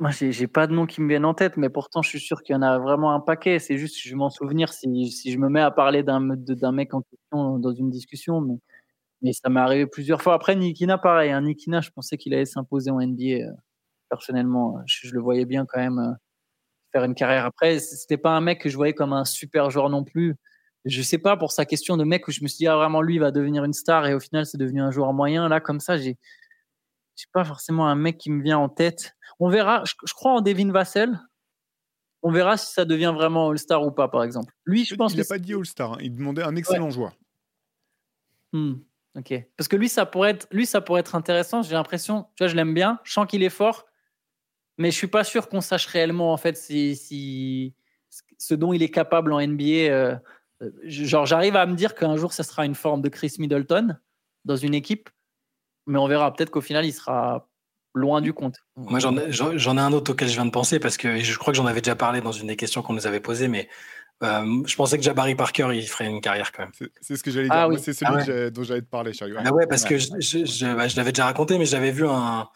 Moi, 0.00 0.10
j'ai 0.10 0.46
pas 0.46 0.66
de 0.66 0.72
nom 0.72 0.86
qui 0.86 1.00
me 1.00 1.08
viennent 1.08 1.24
en 1.24 1.34
tête, 1.34 1.56
mais 1.56 1.68
pourtant, 1.68 2.02
je 2.02 2.08
suis 2.08 2.20
sûr 2.20 2.42
qu'il 2.42 2.54
y 2.54 2.56
en 2.56 2.62
a 2.62 2.78
vraiment 2.78 3.12
un 3.12 3.20
paquet. 3.20 3.58
C'est 3.58 3.78
juste, 3.78 3.96
je 3.98 4.14
m'en 4.14 4.30
souvenir 4.30 4.72
si, 4.72 5.10
si, 5.10 5.32
je 5.32 5.38
me 5.38 5.48
mets 5.48 5.60
à 5.60 5.70
parler 5.70 6.02
d'un 6.02 6.20
mec 6.72 6.94
en 6.94 7.02
question 7.02 7.58
dans 7.58 7.72
une 7.72 7.90
discussion, 7.90 8.40
mais, 8.40 8.56
mais 9.22 9.32
ça 9.32 9.48
m'est 9.48 9.60
arrivé 9.60 9.86
plusieurs 9.86 10.22
fois. 10.22 10.34
Après, 10.34 10.56
Nikina, 10.56 10.98
pareil. 10.98 11.30
Hein, 11.30 11.42
Nikina, 11.42 11.80
je 11.80 11.90
pensais 11.90 12.16
qu'il 12.16 12.34
allait 12.34 12.44
s'imposer 12.44 12.90
en 12.90 13.00
NBA. 13.00 13.46
Euh, 13.46 13.52
personnellement, 14.08 14.78
je, 14.86 15.10
le 15.12 15.20
voyais 15.20 15.44
bien 15.44 15.64
quand 15.66 15.80
même 15.80 15.98
euh, 15.98 16.12
faire 16.92 17.04
une 17.04 17.14
carrière. 17.14 17.44
Après, 17.44 17.78
c'était 17.78 18.16
pas 18.16 18.30
un 18.30 18.40
mec 18.40 18.60
que 18.60 18.68
je 18.68 18.76
voyais 18.76 18.94
comme 18.94 19.12
un 19.12 19.24
super 19.24 19.70
joueur 19.70 19.90
non 19.90 20.04
plus. 20.04 20.34
Je 20.84 21.02
sais 21.02 21.18
pas 21.18 21.36
pour 21.36 21.52
sa 21.52 21.64
question 21.64 21.96
de 21.96 22.04
mec 22.04 22.28
où 22.28 22.30
je 22.30 22.42
me 22.42 22.48
suis 22.48 22.58
dit, 22.58 22.66
ah, 22.66 22.76
vraiment, 22.76 23.00
lui, 23.00 23.14
il 23.14 23.20
va 23.20 23.30
devenir 23.30 23.64
une 23.64 23.72
star, 23.72 24.06
et 24.06 24.14
au 24.14 24.20
final, 24.20 24.44
c'est 24.44 24.58
devenu 24.58 24.82
un 24.82 24.90
joueur 24.90 25.12
moyen. 25.12 25.48
Là, 25.48 25.60
comme 25.60 25.80
ça, 25.80 25.96
j'ai 25.96 26.18
j'ai 27.16 27.26
pas 27.32 27.44
forcément 27.44 27.86
un 27.86 27.94
mec 27.94 28.18
qui 28.18 28.30
me 28.30 28.42
vient 28.42 28.58
en 28.58 28.68
tête. 28.68 29.16
On 29.38 29.48
verra. 29.48 29.84
Je, 29.84 30.14
crois 30.14 30.32
en 30.32 30.40
Devin 30.40 30.70
Vassell. 30.70 31.18
On 32.22 32.32
verra 32.32 32.56
si 32.56 32.72
ça 32.72 32.84
devient 32.84 33.12
vraiment 33.14 33.50
All-Star 33.50 33.84
ou 33.84 33.90
pas, 33.90 34.08
par 34.08 34.24
exemple. 34.24 34.52
Lui, 34.64 34.84
je 34.84 34.94
pense. 34.94 35.12
Il 35.12 35.18
n'a 35.18 35.24
pas 35.24 35.38
dit 35.38 35.54
All-Star. 35.54 35.94
Hein. 35.94 35.98
Il 36.00 36.14
demandait 36.14 36.42
un 36.42 36.56
excellent 36.56 36.90
joueur. 36.90 37.12
Hmm, 38.52 38.74
ok. 39.16 39.34
Parce 39.56 39.68
que 39.68 39.76
lui, 39.76 39.88
ça 39.88 40.06
pourrait 40.06 40.30
être, 40.30 40.48
lui, 40.50 40.64
ça 40.64 40.80
pourrait 40.80 41.00
être 41.00 41.14
intéressant. 41.14 41.62
J'ai 41.62 41.74
l'impression, 41.74 42.24
tu 42.36 42.44
vois, 42.44 42.48
je 42.48 42.56
l'aime 42.56 42.74
bien. 42.74 42.98
Je 43.04 43.12
sens 43.12 43.26
qu'il 43.26 43.42
est 43.42 43.50
fort, 43.50 43.84
mais 44.78 44.90
je 44.90 44.96
suis 44.96 45.06
pas 45.06 45.22
sûr 45.22 45.48
qu'on 45.48 45.60
sache 45.60 45.86
réellement 45.86 46.32
en 46.32 46.36
fait 46.36 46.56
si, 46.56 46.96
si, 46.96 47.74
ce 48.38 48.54
dont 48.54 48.72
il 48.72 48.82
est 48.82 48.90
capable 48.90 49.32
en 49.32 49.46
NBA. 49.46 49.64
Euh, 49.90 50.16
genre, 50.84 51.26
j'arrive 51.26 51.56
à 51.56 51.66
me 51.66 51.74
dire 51.74 51.94
qu'un 51.94 52.16
jour, 52.16 52.32
ça 52.32 52.42
sera 52.42 52.64
une 52.64 52.74
forme 52.74 53.02
de 53.02 53.08
Chris 53.08 53.36
Middleton 53.38 53.96
dans 54.44 54.56
une 54.56 54.74
équipe 54.74 55.08
mais 55.86 55.98
on 55.98 56.06
verra. 56.06 56.32
Peut-être 56.32 56.50
qu'au 56.50 56.60
final, 56.60 56.84
il 56.84 56.92
sera 56.92 57.48
loin 57.94 58.20
du 58.20 58.32
compte. 58.32 58.56
Moi, 58.76 58.98
j'en 58.98 59.16
ai, 59.16 59.80
un 59.80 59.92
autre 59.92 60.12
auquel 60.12 60.28
je 60.28 60.34
viens 60.34 60.46
de 60.46 60.50
penser 60.50 60.78
parce 60.78 60.96
que 60.96 61.18
je 61.18 61.38
crois 61.38 61.52
que 61.52 61.56
j'en 61.56 61.66
avais 61.66 61.80
déjà 61.80 61.94
parlé 61.94 62.20
dans 62.20 62.32
une 62.32 62.48
des 62.48 62.56
questions 62.56 62.82
qu'on 62.82 62.94
nous 62.94 63.06
avait 63.06 63.20
posées, 63.20 63.48
mais 63.48 63.68
euh, 64.22 64.62
je 64.66 64.76
pensais 64.76 64.96
que 64.96 65.04
Jabari 65.04 65.34
Parker, 65.34 65.68
il 65.72 65.86
ferait 65.86 66.06
une 66.06 66.20
carrière 66.20 66.50
quand 66.52 66.64
même. 66.64 66.90
C'est 67.00 67.16
ce 67.16 67.22
que 67.22 67.30
j'allais 67.30 67.48
ah 67.50 67.68
dire. 67.68 67.78
C'est 67.78 67.92
celui 67.92 68.12
ah 68.12 68.50
dont 68.50 68.62
j'allais 68.62 68.82
te 68.82 68.90
parler, 68.90 69.12
Chariot. 69.12 69.36
Ah 69.44 69.52
ouais, 69.52 69.66
parce 69.66 69.84
que 69.84 69.94
bah, 69.94 70.18
je, 70.88 70.96
l'avais 70.96 71.12
déjà 71.12 71.26
raconté, 71.26 71.58
mais 71.58 71.66
j'avais 71.66 71.90
vu 71.90 72.06
un. 72.06 72.48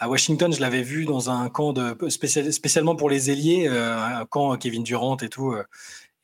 À 0.00 0.08
Washington, 0.08 0.52
je 0.52 0.60
l'avais 0.60 0.82
vu 0.82 1.06
dans 1.06 1.28
un 1.28 1.48
camp 1.48 1.72
de, 1.72 1.96
spécialement 2.08 2.94
pour 2.94 3.10
les 3.10 3.32
ailiers, 3.32 3.66
euh, 3.68 3.98
un 3.98 4.26
camp 4.26 4.56
Kevin 4.56 4.84
Durant 4.84 5.16
et 5.16 5.28
tout. 5.28 5.50
Euh, 5.50 5.64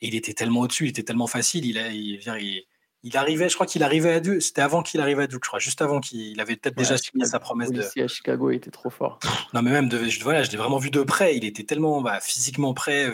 et 0.04 0.08
il 0.08 0.14
était 0.14 0.34
tellement 0.34 0.60
au-dessus, 0.60 0.84
il 0.84 0.90
était 0.90 1.02
tellement 1.02 1.26
facile. 1.26 1.64
Il, 1.64 1.78
a, 1.78 1.88
il, 1.88 2.20
il, 2.22 2.62
il 3.04 3.16
arrivait, 3.16 3.48
je 3.48 3.54
crois 3.54 3.66
qu'il 3.66 3.82
arrivait 3.82 4.12
à 4.12 4.20
Duke. 4.20 4.42
C'était 4.42 4.60
avant 4.60 4.82
qu'il 4.82 5.00
arrive 5.00 5.18
à 5.18 5.26
Duke, 5.26 5.42
je 5.42 5.48
crois, 5.48 5.58
juste 5.58 5.80
avant 5.80 5.98
qu'il 6.00 6.38
avait 6.42 6.56
peut-être 6.56 6.76
déjà 6.76 6.98
signé 6.98 7.24
sa 7.24 7.38
promesse 7.38 7.70
de. 7.70 7.80
À 7.80 8.06
Chicago, 8.06 8.50
il 8.50 8.56
était 8.56 8.70
trop 8.70 8.90
fort. 8.90 9.18
Non, 9.54 9.62
mais 9.62 9.70
même, 9.70 9.88
de, 9.88 9.98
voilà, 10.22 10.42
je 10.42 10.50
l'ai 10.50 10.58
vraiment 10.58 10.76
vu 10.76 10.90
de 10.90 11.02
près. 11.02 11.36
Il 11.38 11.44
était 11.46 11.64
tellement 11.64 12.02
bah, 12.02 12.20
physiquement 12.20 12.74
prêt, 12.74 13.12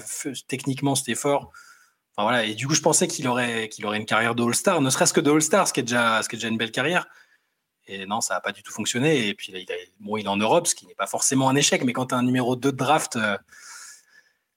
techniquement, 0.48 0.96
c'était 0.96 1.14
fort. 1.14 1.52
Enfin, 2.16 2.24
voilà. 2.24 2.44
Et 2.44 2.54
du 2.54 2.66
coup, 2.66 2.74
je 2.74 2.82
pensais 2.82 3.06
qu'il 3.06 3.28
aurait, 3.28 3.68
qu'il 3.68 3.86
aurait 3.86 3.98
une 3.98 4.06
carrière 4.06 4.34
de 4.34 4.42
All-Star, 4.42 4.80
ne 4.80 4.90
serait-ce 4.90 5.12
que 5.12 5.20
de 5.20 5.30
All-Star, 5.30 5.68
ce, 5.68 5.72
qui 5.72 5.78
est 5.78 5.84
déjà, 5.84 6.24
ce 6.24 6.28
qui 6.28 6.34
est 6.34 6.38
déjà 6.38 6.48
une 6.48 6.58
belle 6.58 6.72
carrière. 6.72 7.06
Et 7.86 8.04
non, 8.04 8.20
ça 8.20 8.34
n'a 8.34 8.40
pas 8.40 8.50
du 8.50 8.64
tout 8.64 8.72
fonctionné. 8.72 9.28
Et 9.28 9.34
puis, 9.34 9.52
il, 9.54 9.66
bon, 10.00 10.16
il 10.16 10.24
est 10.24 10.28
en 10.28 10.36
Europe, 10.36 10.66
ce 10.66 10.74
qui 10.74 10.88
n'est 10.88 10.94
pas 10.96 11.06
forcément 11.06 11.48
un 11.48 11.54
échec, 11.54 11.84
mais 11.84 11.92
quand 11.92 12.06
tu 12.06 12.16
as 12.16 12.18
un 12.18 12.24
numéro 12.24 12.56
2 12.56 12.72
de 12.72 12.76
draft. 12.76 13.14
Euh, 13.14 13.38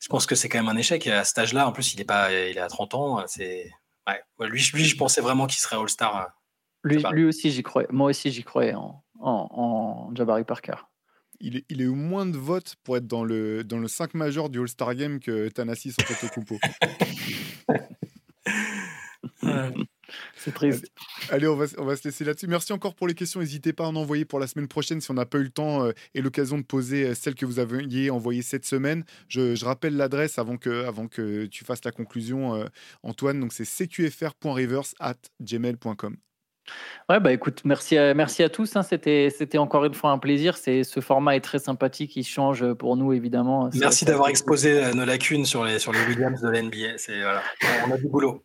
je 0.04 0.10
pense 0.10 0.26
que 0.26 0.36
c'est 0.36 0.50
quand 0.50 0.60
même 0.60 0.68
un 0.68 0.76
échec. 0.76 1.08
à 1.08 1.24
cet 1.24 1.38
âge-là, 1.38 1.66
en 1.66 1.72
plus, 1.72 1.94
il 1.94 2.02
est, 2.02 2.06
pas, 2.06 2.30
il 2.30 2.58
est 2.58 2.62
à 2.62 2.68
30 2.68 2.94
ans. 2.94 3.24
C'est 3.26 3.72
Ouais. 4.08 4.22
Lui, 4.50 4.62
lui, 4.74 4.84
je 4.84 4.98
pensais 4.98 5.22
vraiment 5.22 5.48
qu'il 5.48 5.62
serait 5.62 5.78
All-Star. 5.78 6.18
Euh, 6.18 6.26
lui, 6.84 7.02
lui, 7.12 7.24
aussi, 7.26 7.52
j'y 7.52 7.64
croyais. 7.64 7.88
Moi 7.90 8.10
aussi, 8.10 8.32
j'y 8.32 8.44
croyais 8.44 8.74
en, 8.74 9.02
en, 9.20 10.14
Jabari 10.14 10.44
Parker. 10.44 10.76
Il, 11.40 11.56
est, 11.58 11.66
il 11.70 11.82
a 11.82 11.86
eu 11.86 11.90
moins 11.90 12.26
de 12.26 12.38
votes 12.38 12.76
pour 12.84 12.98
être 12.98 13.08
dans 13.08 13.24
le, 13.24 13.64
dans 13.64 13.80
le 13.80 13.88
5 13.88 14.14
majeur 14.14 14.50
du 14.50 14.60
All-Star 14.60 14.94
Game 14.96 15.22
que 15.22 15.48
Thanassis 15.48 15.94
en 16.02 16.04
fait 16.04 16.28
au 16.28 16.30
C'est 20.44 20.54
triste. 20.54 20.92
Allez, 21.30 21.48
on 21.48 21.56
va, 21.56 21.66
on 21.78 21.86
va 21.86 21.96
se 21.96 22.06
laisser 22.06 22.26
là-dessus. 22.26 22.48
Merci 22.48 22.74
encore 22.74 22.96
pour 22.96 23.08
les 23.08 23.14
questions. 23.14 23.40
N'hésitez 23.40 23.72
pas 23.72 23.86
à 23.86 23.88
en 23.88 23.96
envoyer 23.96 24.26
pour 24.26 24.42
la 24.42 24.48
semaine 24.48 24.68
prochaine 24.68 25.00
si 25.00 25.10
on 25.10 25.14
n'a 25.14 25.26
pas 25.26 25.38
eu 25.38 25.44
le 25.44 25.50
temps 25.50 25.86
euh, 25.86 25.94
et 26.16 26.22
l'occasion 26.22 26.58
de 26.58 26.64
poser 26.64 27.06
euh, 27.06 27.16
celles 27.16 27.36
que 27.36 27.46
vous 27.46 27.60
aviez 27.60 28.10
envoyées 28.10 28.42
cette 28.42 28.66
semaine. 28.66 29.06
Je, 29.30 29.64
rappelle 29.64 29.96
l'adresse 29.96 30.40
avant 30.40 30.58
que, 30.58 30.86
avant 30.86 31.08
que 31.08 31.46
tu 31.46 31.64
fasses 31.64 31.86
la 31.86 31.92
conclusion, 31.92 32.56
euh, 32.56 32.66
Antoine. 33.04 33.40
Donc, 33.40 33.54
c'est 33.54 33.64
cqfr.rivers 33.64 34.94
at 35.00 35.16
gmail.com. 35.42 36.18
Ouais, 37.10 37.20
bah 37.22 37.32
écoute, 37.32 37.62
merci 37.64 37.98
à, 37.98 38.14
merci 38.14 38.44
à 38.44 38.50
tous. 38.50 38.76
Hein. 38.76 38.84
C'était, 38.84 39.30
c'était 39.30 39.58
encore 39.58 39.86
une 39.86 39.94
fois 39.94 40.12
un 40.12 40.18
plaisir. 40.18 40.58
C'est, 40.58 40.84
ce 40.84 41.00
format 41.00 41.38
est 41.38 41.42
très 41.42 41.60
sympathique. 41.60 42.18
Il 42.18 42.26
change 42.26 42.74
pour 42.74 42.98
nous, 42.98 43.14
évidemment. 43.14 43.70
Merci 43.76 44.04
d'avoir 44.04 44.28
exposé 44.28 44.94
nos 44.94 45.06
lacunes 45.06 45.46
sur 45.46 45.64
les, 45.64 45.80
sur 45.80 45.94
les 45.94 46.00
Williams 46.06 46.42
de 46.42 46.50
l'NBA. 46.50 46.98
C'est, 46.98 47.22
voilà, 47.22 47.42
on 47.88 47.92
a 47.92 47.98
du 47.98 48.08
boulot. 48.08 48.44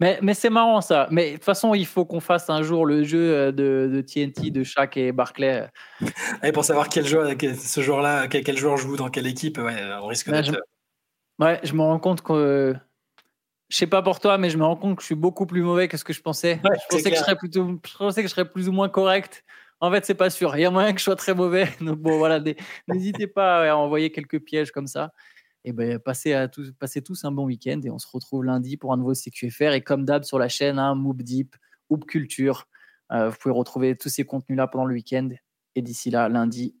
Mais, 0.00 0.18
mais 0.22 0.32
c'est 0.32 0.48
marrant 0.48 0.80
ça. 0.80 1.06
Mais 1.10 1.32
de 1.32 1.34
toute 1.34 1.44
façon, 1.44 1.74
il 1.74 1.86
faut 1.86 2.06
qu'on 2.06 2.20
fasse 2.20 2.48
un 2.48 2.62
jour 2.62 2.86
le 2.86 3.04
jeu 3.04 3.34
euh, 3.34 3.52
de, 3.52 3.90
de 3.92 4.00
TNT 4.00 4.50
de 4.50 4.64
Shaq 4.64 4.96
et 4.96 5.12
Barclay. 5.12 5.68
Et 6.42 6.52
pour 6.52 6.64
savoir 6.64 6.88
quel 6.88 7.06
joueur, 7.06 7.30
ce 7.30 7.80
joueur-là, 7.82 8.26
quel, 8.28 8.56
joueur 8.56 8.78
joue 8.78 8.96
dans 8.96 9.10
quelle 9.10 9.26
équipe, 9.26 9.58
ouais, 9.58 9.76
on 10.00 10.06
risque 10.06 10.30
d'être. 10.30 10.46
Je... 10.46 11.44
Ouais, 11.44 11.60
je 11.62 11.74
me 11.74 11.82
rends 11.82 11.98
compte 11.98 12.22
que. 12.22 12.74
Je 13.68 13.76
sais 13.76 13.86
pas 13.86 14.02
pour 14.02 14.18
toi, 14.18 14.36
mais 14.36 14.50
je 14.50 14.58
me 14.58 14.64
rends 14.64 14.74
compte 14.74 14.96
que 14.96 15.02
je 15.02 15.06
suis 15.06 15.14
beaucoup 15.14 15.46
plus 15.46 15.62
mauvais 15.62 15.86
que 15.86 15.96
ce 15.96 16.02
que 16.02 16.12
je 16.12 16.20
pensais. 16.20 16.60
je, 16.64 16.96
pensais 16.96 17.10
que 17.10 17.16
je, 17.16 17.20
serais 17.20 17.36
plutôt, 17.36 17.78
je 17.86 17.96
pensais 17.96 18.22
que 18.22 18.28
je 18.28 18.32
serais 18.32 18.50
plus 18.50 18.68
ou 18.68 18.72
moins 18.72 18.88
correct. 18.88 19.44
En 19.78 19.92
fait, 19.92 20.04
c'est 20.04 20.14
pas 20.14 20.28
sûr. 20.28 20.56
Il 20.56 20.62
y 20.62 20.64
a 20.64 20.70
moyen 20.70 20.92
que 20.92 20.98
je 20.98 21.04
sois 21.04 21.14
très 21.14 21.34
mauvais. 21.34 21.68
Donc 21.80 21.98
bon, 21.98 22.18
voilà, 22.18 22.40
n'hésitez 22.88 23.28
pas 23.28 23.70
à 23.70 23.76
envoyer 23.76 24.10
quelques 24.10 24.40
pièges 24.40 24.72
comme 24.72 24.88
ça 24.88 25.12
et 25.64 25.72
ben, 25.72 25.98
passez, 25.98 26.32
à 26.32 26.48
tous, 26.48 26.72
passez 26.72 27.02
tous 27.02 27.24
un 27.24 27.32
bon 27.32 27.44
week-end 27.44 27.80
et 27.84 27.90
on 27.90 27.98
se 27.98 28.06
retrouve 28.10 28.44
lundi 28.44 28.76
pour 28.76 28.92
un 28.92 28.96
nouveau 28.96 29.14
CQFR. 29.14 29.72
Et 29.72 29.82
comme 29.82 30.04
d'hab 30.04 30.24
sur 30.24 30.38
la 30.38 30.48
chaîne, 30.48 30.78
hein, 30.78 30.94
Moop 30.94 31.22
Deep, 31.22 31.54
Moop 31.90 32.06
Culture, 32.06 32.66
euh, 33.12 33.28
vous 33.28 33.36
pouvez 33.36 33.54
retrouver 33.54 33.96
tous 33.96 34.08
ces 34.08 34.24
contenus-là 34.24 34.68
pendant 34.68 34.86
le 34.86 34.94
week-end. 34.94 35.28
Et 35.74 35.82
d'ici 35.82 36.10
là, 36.10 36.28
lundi, 36.28 36.76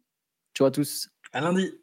ciao 0.54 0.66
à 0.66 0.70
tous. 0.70 1.10
À 1.32 1.40
lundi. 1.40 1.79